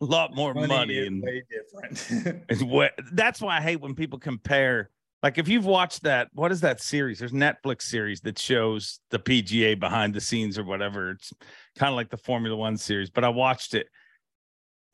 a 0.00 0.04
lot 0.04 0.34
more 0.34 0.54
money, 0.54 0.68
money 0.68 1.06
and 1.06 1.22
way 1.22 1.42
different. 1.50 2.44
it's 2.48 2.62
what 2.62 2.92
that's 3.12 3.40
why 3.40 3.58
I 3.58 3.60
hate 3.60 3.80
when 3.80 3.94
people 3.94 4.18
compare. 4.18 4.90
Like 5.22 5.38
if 5.38 5.48
you've 5.48 5.66
watched 5.66 6.04
that, 6.04 6.28
what 6.32 6.52
is 6.52 6.60
that 6.60 6.80
series? 6.80 7.18
There's 7.18 7.32
Netflix 7.32 7.82
series 7.82 8.20
that 8.20 8.38
shows 8.38 9.00
the 9.10 9.18
PGA 9.18 9.78
behind 9.78 10.14
the 10.14 10.20
scenes 10.20 10.58
or 10.58 10.64
whatever. 10.64 11.10
It's 11.10 11.32
kind 11.76 11.90
of 11.90 11.96
like 11.96 12.10
the 12.10 12.16
Formula 12.16 12.56
One 12.56 12.76
series, 12.76 13.10
but 13.10 13.24
I 13.24 13.28
watched 13.28 13.74
it. 13.74 13.88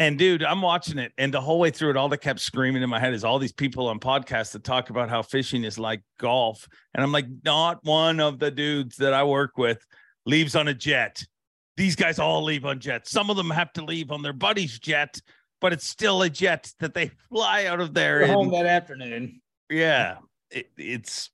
And 0.01 0.19
dude, 0.19 0.43
I'm 0.43 0.61
watching 0.61 0.99
it, 0.99 1.13
and 1.19 1.33
the 1.33 1.41
whole 1.41 1.61
way 1.61 1.71
through 1.71 1.91
it, 1.91 1.97
all 1.97 2.09
that 2.09 2.19
kept 2.19 2.41
screaming 2.41 2.83
in 2.83 2.91
my 2.91 2.99
head 2.99 3.15
is 3.15 3.23
all 3.23 3.39
these 3.39 3.53
people 3.53 3.87
on 3.87 4.01
podcasts 4.01 4.51
that 4.53 4.65
talk 4.65 4.91
about 4.91 5.09
how 5.09 5.23
fishing 5.23 5.63
is 5.63 5.79
like 5.79 6.03
golf. 6.19 6.67
And 6.95 7.05
I'm 7.05 7.13
like, 7.13 7.27
not 7.45 7.79
one 7.85 8.19
of 8.19 8.41
the 8.41 8.51
dudes 8.51 8.97
that 8.97 9.15
I 9.15 9.23
work 9.23 9.57
with 9.57 9.87
leaves 10.27 10.57
on 10.57 10.67
a 10.67 10.75
jet 10.75 11.25
these 11.77 11.97
guys 11.97 12.19
all 12.19 12.43
leave 12.43 12.65
on 12.65 12.79
jets. 12.79 13.11
Some 13.11 13.31
of 13.31 13.37
them 13.37 13.51
have 13.51 13.73
to 13.75 13.85
leave 13.85 14.11
on 14.11 14.23
their 14.23 14.33
buddy's 14.33 14.79
jet, 14.79 15.21
but 15.61 15.73
it's 15.73 15.89
still 15.89 16.23
a 16.23 16.31
jet 16.31 16.73
that 16.81 16.95
they 16.95 17.11
fly 17.31 17.67
out 17.67 17.81
of 17.81 17.95
there. 17.95 18.27
home 18.27 18.51
that 18.53 18.67
afternoon. 18.67 19.41
Yeah, 19.71 20.17
it, 20.51 20.71
it's 20.77 21.31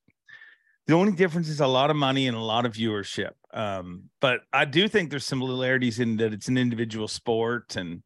the 0.86 0.94
only 0.94 1.12
difference 1.12 1.48
is 1.48 1.60
a 1.60 1.66
lot 1.66 1.90
of 1.90 1.96
money 1.96 2.26
and 2.26 2.36
a 2.36 2.40
lot 2.40 2.64
of 2.64 2.72
viewership. 2.72 3.32
Um, 3.52 4.04
but 4.20 4.40
I 4.52 4.64
do 4.64 4.88
think 4.88 5.10
there's 5.10 5.26
similarities 5.26 6.00
in 6.00 6.16
that 6.18 6.32
it's 6.32 6.48
an 6.48 6.56
individual 6.56 7.08
sport, 7.08 7.76
and 7.76 8.02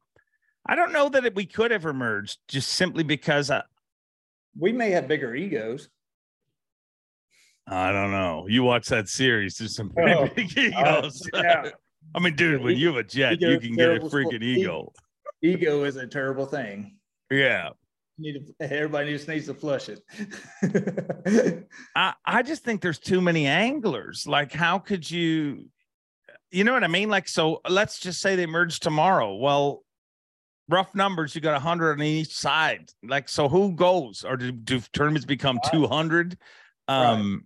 I 0.67 0.75
don't 0.75 0.91
know 0.91 1.09
that 1.09 1.25
it, 1.25 1.35
we 1.35 1.45
could 1.45 1.71
ever 1.71 1.93
merge 1.93 2.37
just 2.47 2.71
simply 2.71 3.03
because 3.03 3.51
I, 3.51 3.63
we 4.57 4.71
may 4.71 4.91
have 4.91 5.07
bigger 5.07 5.35
egos. 5.35 5.89
I 7.67 7.91
don't 7.91 8.11
know. 8.11 8.45
You 8.47 8.63
watch 8.63 8.87
that 8.89 9.07
series, 9.07 9.57
there's 9.57 9.75
some 9.75 9.89
pretty 9.89 10.13
oh, 10.13 10.27
big 10.35 10.55
egos. 10.57 11.21
Uh, 11.33 11.41
yeah. 11.41 11.69
I 12.15 12.19
mean, 12.19 12.35
dude, 12.35 12.61
when 12.61 12.77
you 12.77 12.87
have 12.87 12.95
a 12.95 13.03
jet, 13.03 13.41
you 13.41 13.59
can 13.59 13.75
get 13.75 13.89
a 13.89 13.99
freaking 13.99 14.41
ego. 14.41 14.93
Ego 15.41 15.83
is 15.83 15.97
a 15.97 16.07
terrible 16.07 16.45
thing. 16.45 16.95
Yeah. 17.29 17.71
need 18.17 18.47
to, 18.47 18.73
everybody 18.73 19.11
just 19.11 19.27
needs 19.27 19.47
to 19.47 19.53
flush 19.53 19.89
it. 19.89 21.67
I, 21.95 22.13
I 22.25 22.41
just 22.41 22.63
think 22.63 22.81
there's 22.81 22.99
too 22.99 23.19
many 23.19 23.47
anglers. 23.47 24.25
Like, 24.25 24.53
how 24.53 24.79
could 24.79 25.09
you, 25.11 25.65
you 26.51 26.63
know 26.63 26.71
what 26.71 26.85
I 26.85 26.87
mean? 26.87 27.09
Like, 27.09 27.27
so 27.27 27.59
let's 27.67 27.99
just 27.99 28.21
say 28.21 28.37
they 28.37 28.45
merge 28.45 28.79
tomorrow. 28.79 29.35
Well, 29.35 29.83
rough 30.69 30.95
numbers, 30.95 31.35
you 31.35 31.41
got 31.41 31.51
100 31.51 31.99
on 31.99 32.01
each 32.01 32.33
side. 32.33 32.91
Like, 33.03 33.27
so 33.27 33.49
who 33.49 33.73
goes? 33.73 34.23
Or 34.23 34.37
do, 34.37 34.53
do 34.53 34.79
tournaments 34.93 35.25
become 35.25 35.59
200? 35.69 36.37
Um, 36.87 37.45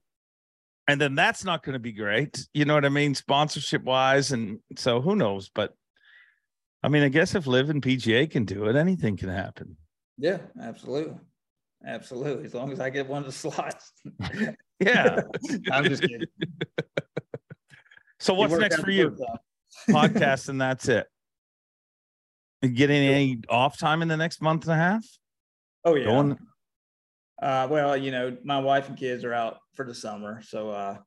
and 0.89 0.99
then 0.99 1.13
that's 1.13 1.43
not 1.43 1.61
going 1.61 1.73
to 1.73 1.79
be 1.79 1.91
great. 1.91 2.47
You 2.51 2.65
know 2.65 2.73
what 2.73 2.83
I 2.83 2.89
mean, 2.89 3.13
sponsorship 3.13 3.83
wise, 3.83 4.31
and 4.31 4.57
so 4.75 4.99
who 4.99 5.15
knows? 5.15 5.47
But 5.53 5.75
I 6.81 6.87
mean, 6.87 7.03
I 7.03 7.09
guess 7.09 7.35
if 7.35 7.45
LIV 7.45 7.69
and 7.69 7.81
PGA 7.81 8.29
can 8.29 8.43
do 8.43 8.65
it, 8.65 8.75
anything 8.75 9.15
can 9.15 9.29
happen. 9.29 9.77
Yeah, 10.17 10.39
absolutely, 10.59 11.13
absolutely. 11.85 12.45
As 12.45 12.55
long 12.55 12.71
as 12.71 12.79
I 12.79 12.89
get 12.89 13.07
one 13.07 13.19
of 13.19 13.27
the 13.27 13.31
slots. 13.51 13.93
yeah, 14.79 15.21
I'm 15.71 15.83
just 15.83 16.01
kidding. 16.01 16.25
so 18.19 18.33
what's 18.33 18.53
next 18.55 18.79
for 18.79 18.89
you? 18.89 19.15
Podcast, 19.87 20.49
and 20.49 20.59
that's 20.59 20.87
it. 20.87 21.05
You 22.63 22.69
getting 22.69 23.07
any 23.07 23.39
off 23.47 23.77
time 23.77 24.01
in 24.01 24.07
the 24.07 24.17
next 24.17 24.41
month 24.41 24.63
and 24.63 24.71
a 24.71 24.75
half? 24.75 25.05
Oh 25.85 25.93
yeah. 25.93 26.05
Going, 26.05 26.37
uh, 27.41 27.67
well, 27.69 27.95
you 27.95 28.11
know, 28.11 28.35
my 28.43 28.59
wife 28.59 28.89
and 28.89 28.97
kids 28.97 29.23
are 29.23 29.33
out 29.33 29.59
for 29.75 29.85
the 29.85 29.93
summer, 29.93 30.41
so 30.41 30.69
uh, 30.69 30.97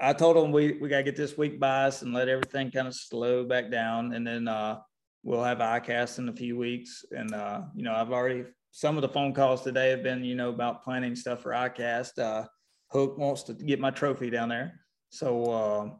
I 0.00 0.12
told 0.12 0.36
them 0.36 0.50
we 0.50 0.78
we 0.80 0.88
gotta 0.88 1.02
get 1.02 1.16
this 1.16 1.38
week 1.38 1.60
by 1.60 1.84
us 1.84 2.02
and 2.02 2.12
let 2.12 2.28
everything 2.28 2.70
kind 2.70 2.88
of 2.88 2.94
slow 2.94 3.44
back 3.44 3.70
down, 3.70 4.14
and 4.14 4.26
then 4.26 4.48
uh, 4.48 4.80
we'll 5.22 5.44
have 5.44 5.58
ICAST 5.58 6.18
in 6.18 6.28
a 6.28 6.32
few 6.32 6.56
weeks. 6.56 7.04
And 7.10 7.32
uh, 7.34 7.62
you 7.74 7.84
know, 7.84 7.94
I've 7.94 8.12
already 8.12 8.44
some 8.72 8.96
of 8.96 9.02
the 9.02 9.08
phone 9.08 9.32
calls 9.32 9.62
today 9.62 9.90
have 9.90 10.02
been, 10.02 10.24
you 10.24 10.34
know, 10.34 10.48
about 10.48 10.82
planning 10.82 11.14
stuff 11.14 11.40
for 11.42 11.52
ICAST. 11.52 12.18
Uh, 12.18 12.44
Huk 12.92 13.16
wants 13.16 13.44
to 13.44 13.54
get 13.54 13.78
my 13.78 13.90
trophy 13.90 14.30
down 14.30 14.48
there, 14.48 14.80
so 15.10 15.44
uh, 15.44 15.90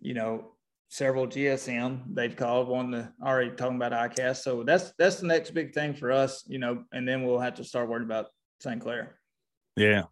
you 0.00 0.14
know, 0.14 0.52
several 0.88 1.26
GSM 1.26 2.02
they've 2.14 2.36
called, 2.36 2.68
one 2.68 2.92
to 2.92 3.12
already 3.22 3.50
talking 3.50 3.76
about 3.76 3.92
ICAST. 3.92 4.42
So 4.42 4.62
that's 4.62 4.92
that's 4.98 5.16
the 5.16 5.26
next 5.26 5.50
big 5.50 5.74
thing 5.74 5.94
for 5.94 6.12
us, 6.12 6.44
you 6.46 6.58
know, 6.58 6.84
and 6.92 7.08
then 7.08 7.24
we'll 7.24 7.40
have 7.40 7.54
to 7.54 7.64
start 7.64 7.88
worrying 7.88 8.06
about 8.06 8.26
St. 8.60 8.80
Clair. 8.80 9.16
Yeah. 9.76 10.04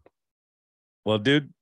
Well, 1.05 1.19
dude, 1.19 1.53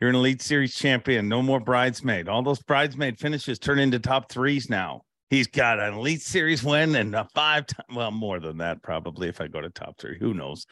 you're 0.00 0.10
an 0.10 0.16
Elite 0.16 0.42
Series 0.42 0.74
champion. 0.74 1.28
No 1.28 1.42
more 1.42 1.60
bridesmaid. 1.60 2.28
All 2.28 2.42
those 2.42 2.62
bridesmaid 2.62 3.18
finishes 3.18 3.58
turn 3.58 3.78
into 3.78 3.98
top 3.98 4.30
threes 4.30 4.68
now. 4.68 5.02
He's 5.30 5.46
got 5.46 5.80
an 5.80 5.94
Elite 5.94 6.20
Series 6.20 6.62
win 6.62 6.94
and 6.96 7.14
a 7.14 7.26
five 7.34 7.66
time. 7.66 7.86
Well, 7.94 8.10
more 8.10 8.38
than 8.38 8.58
that, 8.58 8.82
probably. 8.82 9.28
If 9.28 9.40
I 9.40 9.48
go 9.48 9.60
to 9.60 9.70
top 9.70 9.98
three, 9.98 10.18
who 10.18 10.34
knows? 10.34 10.66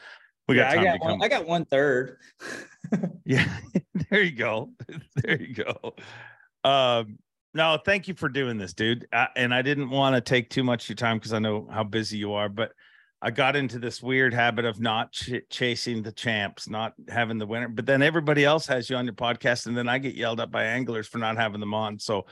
We 0.46 0.56
got. 0.56 0.74
Yeah, 0.74 0.94
I 0.94 0.98
got 0.98 1.00
one. 1.00 1.22
I 1.22 1.28
got 1.28 1.46
one 1.46 1.64
third. 1.64 2.18
yeah, 3.24 3.56
there 4.10 4.22
you 4.22 4.32
go. 4.32 4.70
There 5.22 5.40
you 5.40 5.54
go. 5.54 5.94
Um, 6.64 7.18
no, 7.54 7.78
thank 7.84 8.08
you 8.08 8.14
for 8.14 8.28
doing 8.28 8.58
this, 8.58 8.72
dude. 8.72 9.06
I, 9.12 9.28
and 9.36 9.54
I 9.54 9.62
didn't 9.62 9.90
want 9.90 10.14
to 10.14 10.20
take 10.20 10.50
too 10.50 10.64
much 10.64 10.84
of 10.84 10.90
your 10.90 10.96
time 10.96 11.18
because 11.18 11.32
I 11.32 11.38
know 11.38 11.68
how 11.70 11.84
busy 11.84 12.18
you 12.18 12.32
are, 12.32 12.48
but 12.48 12.72
I 13.22 13.30
got 13.30 13.54
into 13.54 13.78
this 13.78 14.02
weird 14.02 14.32
habit 14.32 14.64
of 14.64 14.80
not 14.80 15.12
ch- 15.12 15.42
chasing 15.50 16.02
the 16.02 16.12
champs, 16.12 16.68
not 16.68 16.94
having 17.08 17.38
the 17.38 17.46
winner. 17.46 17.68
But 17.68 17.84
then 17.86 18.02
everybody 18.02 18.44
else 18.44 18.66
has 18.68 18.88
you 18.88 18.96
on 18.96 19.04
your 19.04 19.14
podcast, 19.14 19.66
and 19.66 19.76
then 19.76 19.88
I 19.88 19.98
get 19.98 20.14
yelled 20.14 20.40
at 20.40 20.50
by 20.50 20.64
anglers 20.64 21.06
for 21.06 21.18
not 21.18 21.36
having 21.36 21.60
them 21.60 21.74
on. 21.74 21.98
So 21.98 22.26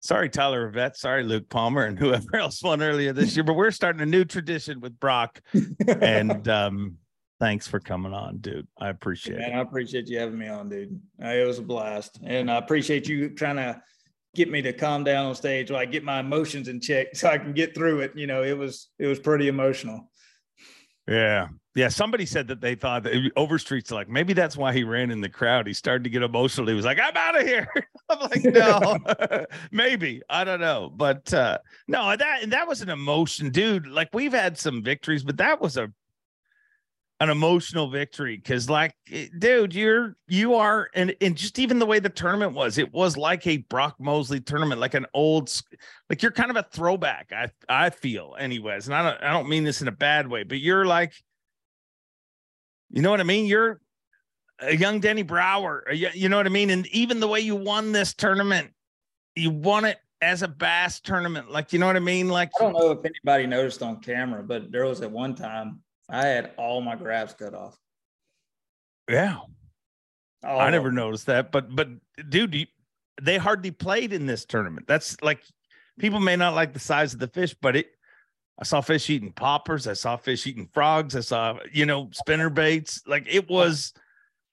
Sorry, 0.00 0.28
Tyler 0.28 0.66
Rivet. 0.66 0.96
Sorry, 0.96 1.24
Luke 1.24 1.48
Palmer 1.48 1.84
and 1.84 1.98
whoever 1.98 2.36
else 2.36 2.62
won 2.62 2.82
earlier 2.82 3.12
this 3.12 3.36
year. 3.36 3.44
But 3.44 3.54
we're 3.54 3.70
starting 3.70 4.02
a 4.02 4.06
new 4.06 4.24
tradition 4.24 4.80
with 4.80 4.98
Brock. 4.98 5.40
And 5.86 6.46
um, 6.48 6.96
thanks 7.40 7.66
for 7.66 7.80
coming 7.80 8.12
on, 8.12 8.38
dude. 8.38 8.68
I 8.78 8.88
appreciate 8.88 9.38
Man, 9.38 9.52
it. 9.52 9.56
I 9.56 9.60
appreciate 9.60 10.08
you 10.08 10.18
having 10.18 10.38
me 10.38 10.48
on, 10.48 10.68
dude. 10.68 11.00
It 11.18 11.46
was 11.46 11.58
a 11.58 11.62
blast, 11.62 12.20
and 12.24 12.50
I 12.50 12.56
appreciate 12.56 13.08
you 13.08 13.30
trying 13.30 13.56
to 13.56 13.82
get 14.34 14.50
me 14.50 14.62
to 14.62 14.72
calm 14.72 15.02
down 15.04 15.26
on 15.26 15.34
stage, 15.34 15.70
while 15.70 15.80
I 15.80 15.86
get 15.86 16.04
my 16.04 16.20
emotions 16.20 16.68
in 16.68 16.80
check, 16.80 17.08
so 17.16 17.28
I 17.28 17.38
can 17.38 17.52
get 17.52 17.74
through 17.74 18.00
it. 18.00 18.12
You 18.14 18.26
know, 18.26 18.42
it 18.42 18.56
was 18.56 18.88
it 18.98 19.06
was 19.06 19.18
pretty 19.18 19.48
emotional. 19.48 20.07
Yeah. 21.08 21.48
Yeah. 21.74 21.88
Somebody 21.88 22.26
said 22.26 22.48
that 22.48 22.60
they 22.60 22.74
thought 22.74 23.04
that 23.04 23.14
Overstreet's 23.36 23.90
like, 23.90 24.08
maybe 24.08 24.32
that's 24.32 24.56
why 24.56 24.72
he 24.72 24.84
ran 24.84 25.10
in 25.10 25.20
the 25.20 25.28
crowd. 25.28 25.66
He 25.66 25.72
started 25.72 26.04
to 26.04 26.10
get 26.10 26.22
emotional. 26.22 26.66
He 26.66 26.74
was 26.74 26.84
like, 26.84 26.98
I'm 27.00 27.16
out 27.16 27.40
of 27.40 27.46
here. 27.46 27.68
I'm 28.08 28.18
like, 28.20 28.44
no, 28.44 28.98
maybe. 29.70 30.22
I 30.28 30.44
don't 30.44 30.60
know. 30.60 30.92
But 30.94 31.32
uh 31.32 31.58
no, 31.86 32.16
that 32.16 32.42
and 32.42 32.52
that 32.52 32.68
was 32.68 32.82
an 32.82 32.90
emotion, 32.90 33.50
dude. 33.50 33.86
Like 33.86 34.08
we've 34.12 34.32
had 34.32 34.58
some 34.58 34.82
victories, 34.82 35.24
but 35.24 35.36
that 35.38 35.60
was 35.60 35.76
a 35.76 35.92
an 37.20 37.30
emotional 37.30 37.88
victory 37.90 38.36
because 38.36 38.70
like 38.70 38.94
eh, 39.10 39.26
dude 39.38 39.74
you're 39.74 40.16
you 40.28 40.54
are 40.54 40.88
and 40.94 41.14
and 41.20 41.36
just 41.36 41.58
even 41.58 41.78
the 41.78 41.86
way 41.86 41.98
the 41.98 42.08
tournament 42.08 42.52
was 42.52 42.78
it 42.78 42.92
was 42.92 43.16
like 43.16 43.44
a 43.46 43.56
brock 43.56 43.96
mosley 43.98 44.40
tournament 44.40 44.80
like 44.80 44.94
an 44.94 45.06
old 45.14 45.52
like 46.08 46.22
you're 46.22 46.30
kind 46.30 46.50
of 46.50 46.56
a 46.56 46.62
throwback 46.70 47.32
i 47.32 47.48
i 47.68 47.90
feel 47.90 48.36
anyways 48.38 48.86
and 48.86 48.94
i 48.94 49.02
don't 49.02 49.22
i 49.22 49.32
don't 49.32 49.48
mean 49.48 49.64
this 49.64 49.82
in 49.82 49.88
a 49.88 49.92
bad 49.92 50.28
way 50.28 50.44
but 50.44 50.58
you're 50.58 50.84
like 50.86 51.12
you 52.90 53.02
know 53.02 53.10
what 53.10 53.20
i 53.20 53.24
mean? 53.24 53.46
You're 53.46 53.80
a 54.60 54.74
young 54.74 55.00
denny 55.00 55.22
brauer 55.22 55.84
a 55.88 55.92
y- 55.92 56.12
you 56.14 56.28
know 56.28 56.36
what 56.36 56.46
i 56.46 56.50
mean? 56.50 56.70
And 56.70 56.86
even 56.88 57.20
the 57.20 57.28
way 57.28 57.40
you 57.40 57.56
won 57.56 57.92
this 57.92 58.14
tournament 58.14 58.70
you 59.34 59.50
won 59.50 59.84
it 59.84 59.98
as 60.20 60.42
a 60.42 60.48
bass 60.48 61.00
tournament 61.00 61.50
like 61.50 61.72
you 61.72 61.80
know 61.80 61.86
what 61.86 61.96
i 61.96 62.00
mean? 62.00 62.28
Like 62.28 62.50
I 62.60 62.62
don't 62.62 62.74
know 62.74 62.92
if 62.92 63.04
anybody 63.04 63.46
noticed 63.46 63.82
on 63.82 64.00
camera, 64.00 64.44
but 64.44 64.70
there 64.70 64.84
was 64.84 65.02
at 65.02 65.10
one 65.10 65.34
time 65.34 65.80
I 66.08 66.26
had 66.26 66.52
all 66.56 66.80
my 66.80 66.96
grabs 66.96 67.34
cut 67.34 67.54
off. 67.54 67.78
yeah 69.08 69.38
All 70.44 70.60
I 70.60 70.70
never 70.70 70.90
noticed 70.90 71.26
that, 71.26 71.52
but 71.52 71.74
but 71.74 71.88
dude, 72.28 72.54
you, 72.54 72.66
they 73.20 73.36
hardly 73.36 73.70
played 73.70 74.12
in 74.12 74.26
this 74.26 74.44
tournament. 74.44 74.86
That's 74.86 75.20
like 75.22 75.42
people 75.98 76.20
may 76.20 76.36
not 76.36 76.54
like 76.54 76.72
the 76.72 76.78
size 76.78 77.12
of 77.14 77.20
the 77.20 77.28
fish, 77.28 77.54
but 77.60 77.76
it. 77.76 77.88
I 78.60 78.64
saw 78.64 78.80
fish 78.80 79.08
eating 79.08 79.30
poppers. 79.32 79.86
I 79.86 79.92
saw 79.92 80.16
fish 80.16 80.44
eating 80.46 80.68
frogs. 80.72 81.14
I 81.14 81.20
saw 81.20 81.58
you 81.72 81.86
know 81.86 82.10
spinner 82.12 82.50
baits. 82.50 83.02
Like 83.06 83.26
it 83.28 83.48
was 83.48 83.92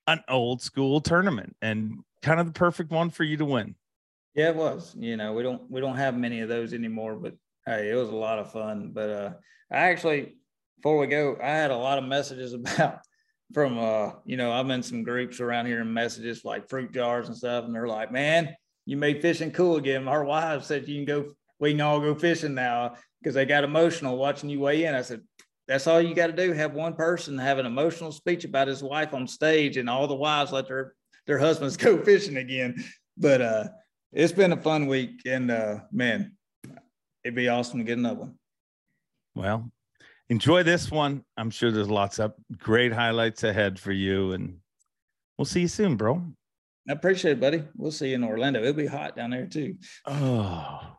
an 0.07 0.21
old 0.29 0.61
school 0.61 1.01
tournament 1.01 1.55
and 1.61 2.03
kind 2.21 2.39
of 2.39 2.45
the 2.45 2.51
perfect 2.51 2.91
one 2.91 3.09
for 3.09 3.23
you 3.23 3.37
to 3.37 3.45
win. 3.45 3.75
Yeah, 4.35 4.49
it 4.49 4.55
was. 4.55 4.95
You 4.97 5.17
know, 5.17 5.33
we 5.33 5.43
don't 5.43 5.69
we 5.71 5.81
don't 5.81 5.95
have 5.95 6.17
many 6.17 6.41
of 6.41 6.49
those 6.49 6.73
anymore, 6.73 7.15
but 7.15 7.33
hey, 7.65 7.89
it 7.89 7.95
was 7.95 8.09
a 8.09 8.15
lot 8.15 8.39
of 8.39 8.51
fun. 8.51 8.91
But 8.93 9.09
uh 9.09 9.33
I 9.71 9.77
actually 9.89 10.35
before 10.85 10.99
we 10.99 11.07
go, 11.07 11.35
I 11.41 11.47
had 11.47 11.71
a 11.71 11.75
lot 11.75 11.97
of 11.97 12.03
messages 12.03 12.53
about 12.53 12.99
from 13.53 13.79
uh, 13.79 14.11
you 14.23 14.37
know, 14.37 14.51
I'm 14.51 14.69
in 14.69 14.83
some 14.83 15.01
groups 15.01 15.39
around 15.39 15.65
here 15.65 15.81
and 15.81 15.91
messages 15.91 16.45
like 16.45 16.69
fruit 16.69 16.93
jars 16.93 17.27
and 17.27 17.35
stuff, 17.35 17.65
and 17.65 17.73
they're 17.73 17.87
like, 17.87 18.11
Man, 18.11 18.55
you 18.85 18.95
made 18.95 19.19
fishing 19.19 19.51
cool 19.51 19.77
again. 19.77 20.07
Our 20.07 20.23
wives 20.23 20.67
said 20.67 20.87
you 20.87 21.03
can 21.03 21.05
go 21.05 21.31
we 21.59 21.71
can 21.71 21.81
all 21.81 21.99
go 21.99 22.13
fishing 22.13 22.53
now 22.53 22.97
because 23.19 23.33
they 23.33 23.45
got 23.45 23.63
emotional 23.63 24.15
watching 24.15 24.47
you 24.47 24.59
weigh 24.59 24.83
in. 24.83 24.93
I 24.93 25.01
said, 25.01 25.21
that's 25.67 25.87
all 25.87 25.99
you 25.99 26.13
got 26.13 26.27
to 26.27 26.33
do. 26.33 26.51
Have 26.51 26.73
one 26.73 26.93
person 26.93 27.35
have 27.39 27.57
an 27.57 27.65
emotional 27.65 28.11
speech 28.11 28.43
about 28.43 28.67
his 28.67 28.83
wife 28.83 29.15
on 29.15 29.25
stage, 29.27 29.77
and 29.77 29.89
all 29.89 30.05
the 30.05 30.13
wives 30.13 30.51
let 30.51 30.67
their 30.67 30.93
their 31.25 31.39
husbands 31.39 31.77
go 31.85 31.97
fishing 31.97 32.37
again. 32.37 32.75
But 33.17 33.41
uh, 33.41 33.63
it's 34.13 34.33
been 34.33 34.51
a 34.51 34.61
fun 34.61 34.85
week, 34.85 35.21
and 35.25 35.49
uh, 35.49 35.79
man, 35.91 36.33
it'd 37.23 37.33
be 37.33 37.49
awesome 37.49 37.79
to 37.79 37.85
get 37.85 37.97
another 37.97 38.19
one. 38.19 38.35
Well, 39.33 39.71
enjoy 40.29 40.63
this 40.63 40.91
one. 40.91 41.23
I'm 41.37 41.49
sure 41.49 41.71
there's 41.71 41.89
lots 41.89 42.19
of 42.19 42.33
great 42.57 42.93
highlights 42.93 43.43
ahead 43.43 43.79
for 43.79 43.91
you, 43.91 44.33
and 44.33 44.57
we'll 45.37 45.45
see 45.45 45.61
you 45.61 45.67
soon, 45.67 45.95
bro. 45.95 46.23
I 46.87 46.93
appreciate 46.93 47.33
it, 47.33 47.41
buddy. 47.41 47.63
We'll 47.75 47.91
see 47.91 48.09
you 48.09 48.15
in 48.15 48.23
Orlando. 48.23 48.61
It'll 48.61 48.73
be 48.73 48.85
hot 48.85 49.15
down 49.15 49.31
there 49.31 49.47
too. 49.47 49.75
Oh, 50.05 50.95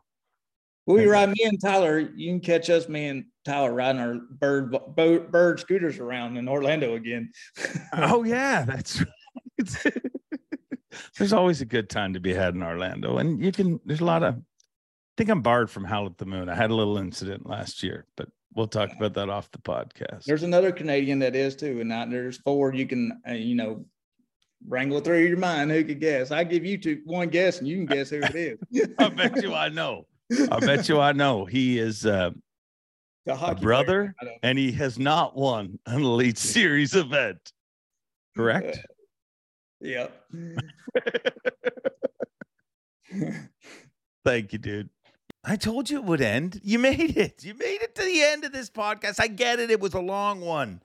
We'll 0.87 0.97
be 0.97 1.05
riding 1.05 1.35
me 1.37 1.43
and 1.43 1.59
Tyler. 1.61 1.99
You 1.99 2.31
can 2.31 2.39
catch 2.39 2.69
us, 2.69 2.87
me 2.87 3.07
and 3.07 3.25
Tyler, 3.43 3.73
riding 3.73 3.99
our 3.99 4.15
bird 4.15 4.71
boat, 4.71 5.31
bird 5.31 5.59
scooters 5.59 5.99
around 5.99 6.37
in 6.37 6.47
Orlando 6.47 6.95
again. 6.95 7.29
oh 7.93 8.23
yeah, 8.23 8.63
that's 8.63 9.01
right. 9.01 9.93
there's 11.17 11.33
always 11.33 11.59
a 11.59 11.65
good 11.65 11.89
time 11.89 12.13
to 12.13 12.21
be 12.21 12.33
had 12.33 12.55
in 12.55 12.63
Orlando, 12.63 13.17
and 13.17 13.43
you 13.43 13.51
can. 13.51 13.81
There's 13.83 13.99
a 13.99 14.05
lot 14.05 14.23
of. 14.23 14.35
I 14.35 14.39
think 15.17 15.29
I'm 15.29 15.41
barred 15.41 15.69
from 15.69 15.83
Howl 15.83 16.05
at 16.05 16.17
the 16.17 16.25
Moon. 16.25 16.47
I 16.47 16.55
had 16.55 16.71
a 16.71 16.75
little 16.75 16.97
incident 16.97 17.45
last 17.45 17.83
year, 17.83 18.05
but 18.15 18.29
we'll 18.57 18.67
talk 18.67 18.91
about 18.91 19.13
that 19.13 19.29
off 19.29 19.49
the 19.51 19.59
podcast. 19.59 20.25
There's 20.25 20.43
another 20.43 20.71
Canadian 20.73 21.19
that 21.19 21.35
is 21.35 21.55
too, 21.55 21.79
and 21.79 21.87
now 21.89 22.05
there's 22.05 22.37
four. 22.37 22.73
You 22.73 22.85
can, 22.87 23.21
uh, 23.29 23.33
you 23.33 23.55
know, 23.55 23.85
wrangle 24.67 24.99
through 24.99 25.23
your 25.23 25.37
mind 25.37 25.71
who 25.71 25.83
could 25.85 26.01
guess. 26.01 26.31
I 26.31 26.43
give 26.43 26.65
you 26.65 26.77
two 26.77 27.01
one 27.05 27.29
guess, 27.29 27.59
and 27.59 27.67
you 27.67 27.77
can 27.77 27.85
guess 27.85 28.09
who 28.09 28.19
it 28.21 28.35
is. 28.35 28.59
I 28.99 29.07
bet 29.09 29.41
you 29.41 29.53
I 29.53 29.69
know. 29.69 30.05
I 30.51 30.59
bet 30.59 30.89
you 30.89 30.99
I 30.99 31.13
know. 31.13 31.45
He 31.45 31.79
is 31.79 32.05
uh, 32.05 32.31
The 33.25 33.33
a 33.33 33.35
hockey 33.35 33.55
player. 33.61 33.63
brother, 33.63 34.15
and 34.43 34.57
he 34.57 34.71
has 34.73 34.99
not 34.99 35.37
won 35.37 35.79
an 35.85 36.01
Elite 36.01 36.37
Series 36.37 36.95
event. 36.95 37.53
Correct. 38.35 38.77
Yep. 39.81 40.11
Thank 44.25 44.51
you, 44.53 44.59
dude. 44.59 44.89
I 45.49 45.55
told 45.55 45.89
you 45.89 45.99
it 45.99 46.03
would 46.03 46.19
end. 46.19 46.59
You 46.61 46.77
made 46.77 47.15
it. 47.15 47.45
You 47.45 47.53
made 47.53 47.81
it 47.81 47.95
to 47.95 48.03
the 48.03 48.21
end 48.21 48.43
of 48.43 48.51
this 48.51 48.69
podcast. 48.69 49.17
I 49.17 49.27
get 49.27 49.59
it. 49.59 49.71
It 49.71 49.79
was 49.79 49.93
a 49.93 50.01
long 50.01 50.41
one. 50.41 50.81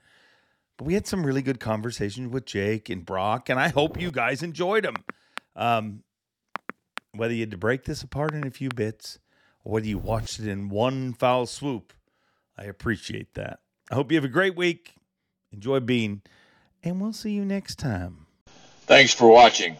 But 0.76 0.84
we 0.84 0.94
had 0.94 1.04
some 1.04 1.26
really 1.26 1.42
good 1.42 1.58
conversations 1.58 2.30
with 2.32 2.46
Jake 2.46 2.88
and 2.88 3.04
Brock, 3.04 3.48
and 3.48 3.58
I 3.58 3.68
hope 3.68 4.00
you 4.00 4.12
guys 4.12 4.40
enjoyed 4.40 4.84
them. 4.84 4.94
Um, 5.56 6.04
whether 7.12 7.34
you 7.34 7.40
had 7.40 7.50
to 7.50 7.58
break 7.58 7.84
this 7.84 8.02
apart 8.02 8.34
in 8.34 8.46
a 8.46 8.52
few 8.52 8.68
bits 8.68 9.18
or 9.64 9.72
whether 9.72 9.86
you 9.86 9.98
watched 9.98 10.38
it 10.38 10.46
in 10.46 10.68
one 10.68 11.12
foul 11.12 11.46
swoop, 11.46 11.92
I 12.56 12.64
appreciate 12.64 13.34
that. 13.34 13.58
I 13.90 13.96
hope 13.96 14.12
you 14.12 14.16
have 14.16 14.24
a 14.24 14.28
great 14.28 14.56
week. 14.56 14.94
Enjoy 15.50 15.80
being, 15.80 16.22
and 16.84 17.00
we'll 17.00 17.12
see 17.12 17.32
you 17.32 17.44
next 17.44 17.80
time. 17.80 18.26
Thanks 18.86 19.12
for 19.12 19.28
watching. 19.28 19.76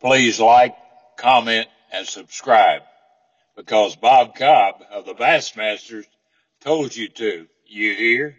Please 0.00 0.40
like, 0.40 0.76
comment, 1.16 1.68
and 1.92 2.04
subscribe 2.04 2.82
because 3.58 3.96
Bob 3.96 4.36
Cobb 4.36 4.84
of 4.88 5.04
the 5.04 5.14
Bassmasters 5.14 6.04
told 6.60 6.94
you 6.94 7.08
to. 7.08 7.46
You 7.66 7.94
hear? 7.94 8.36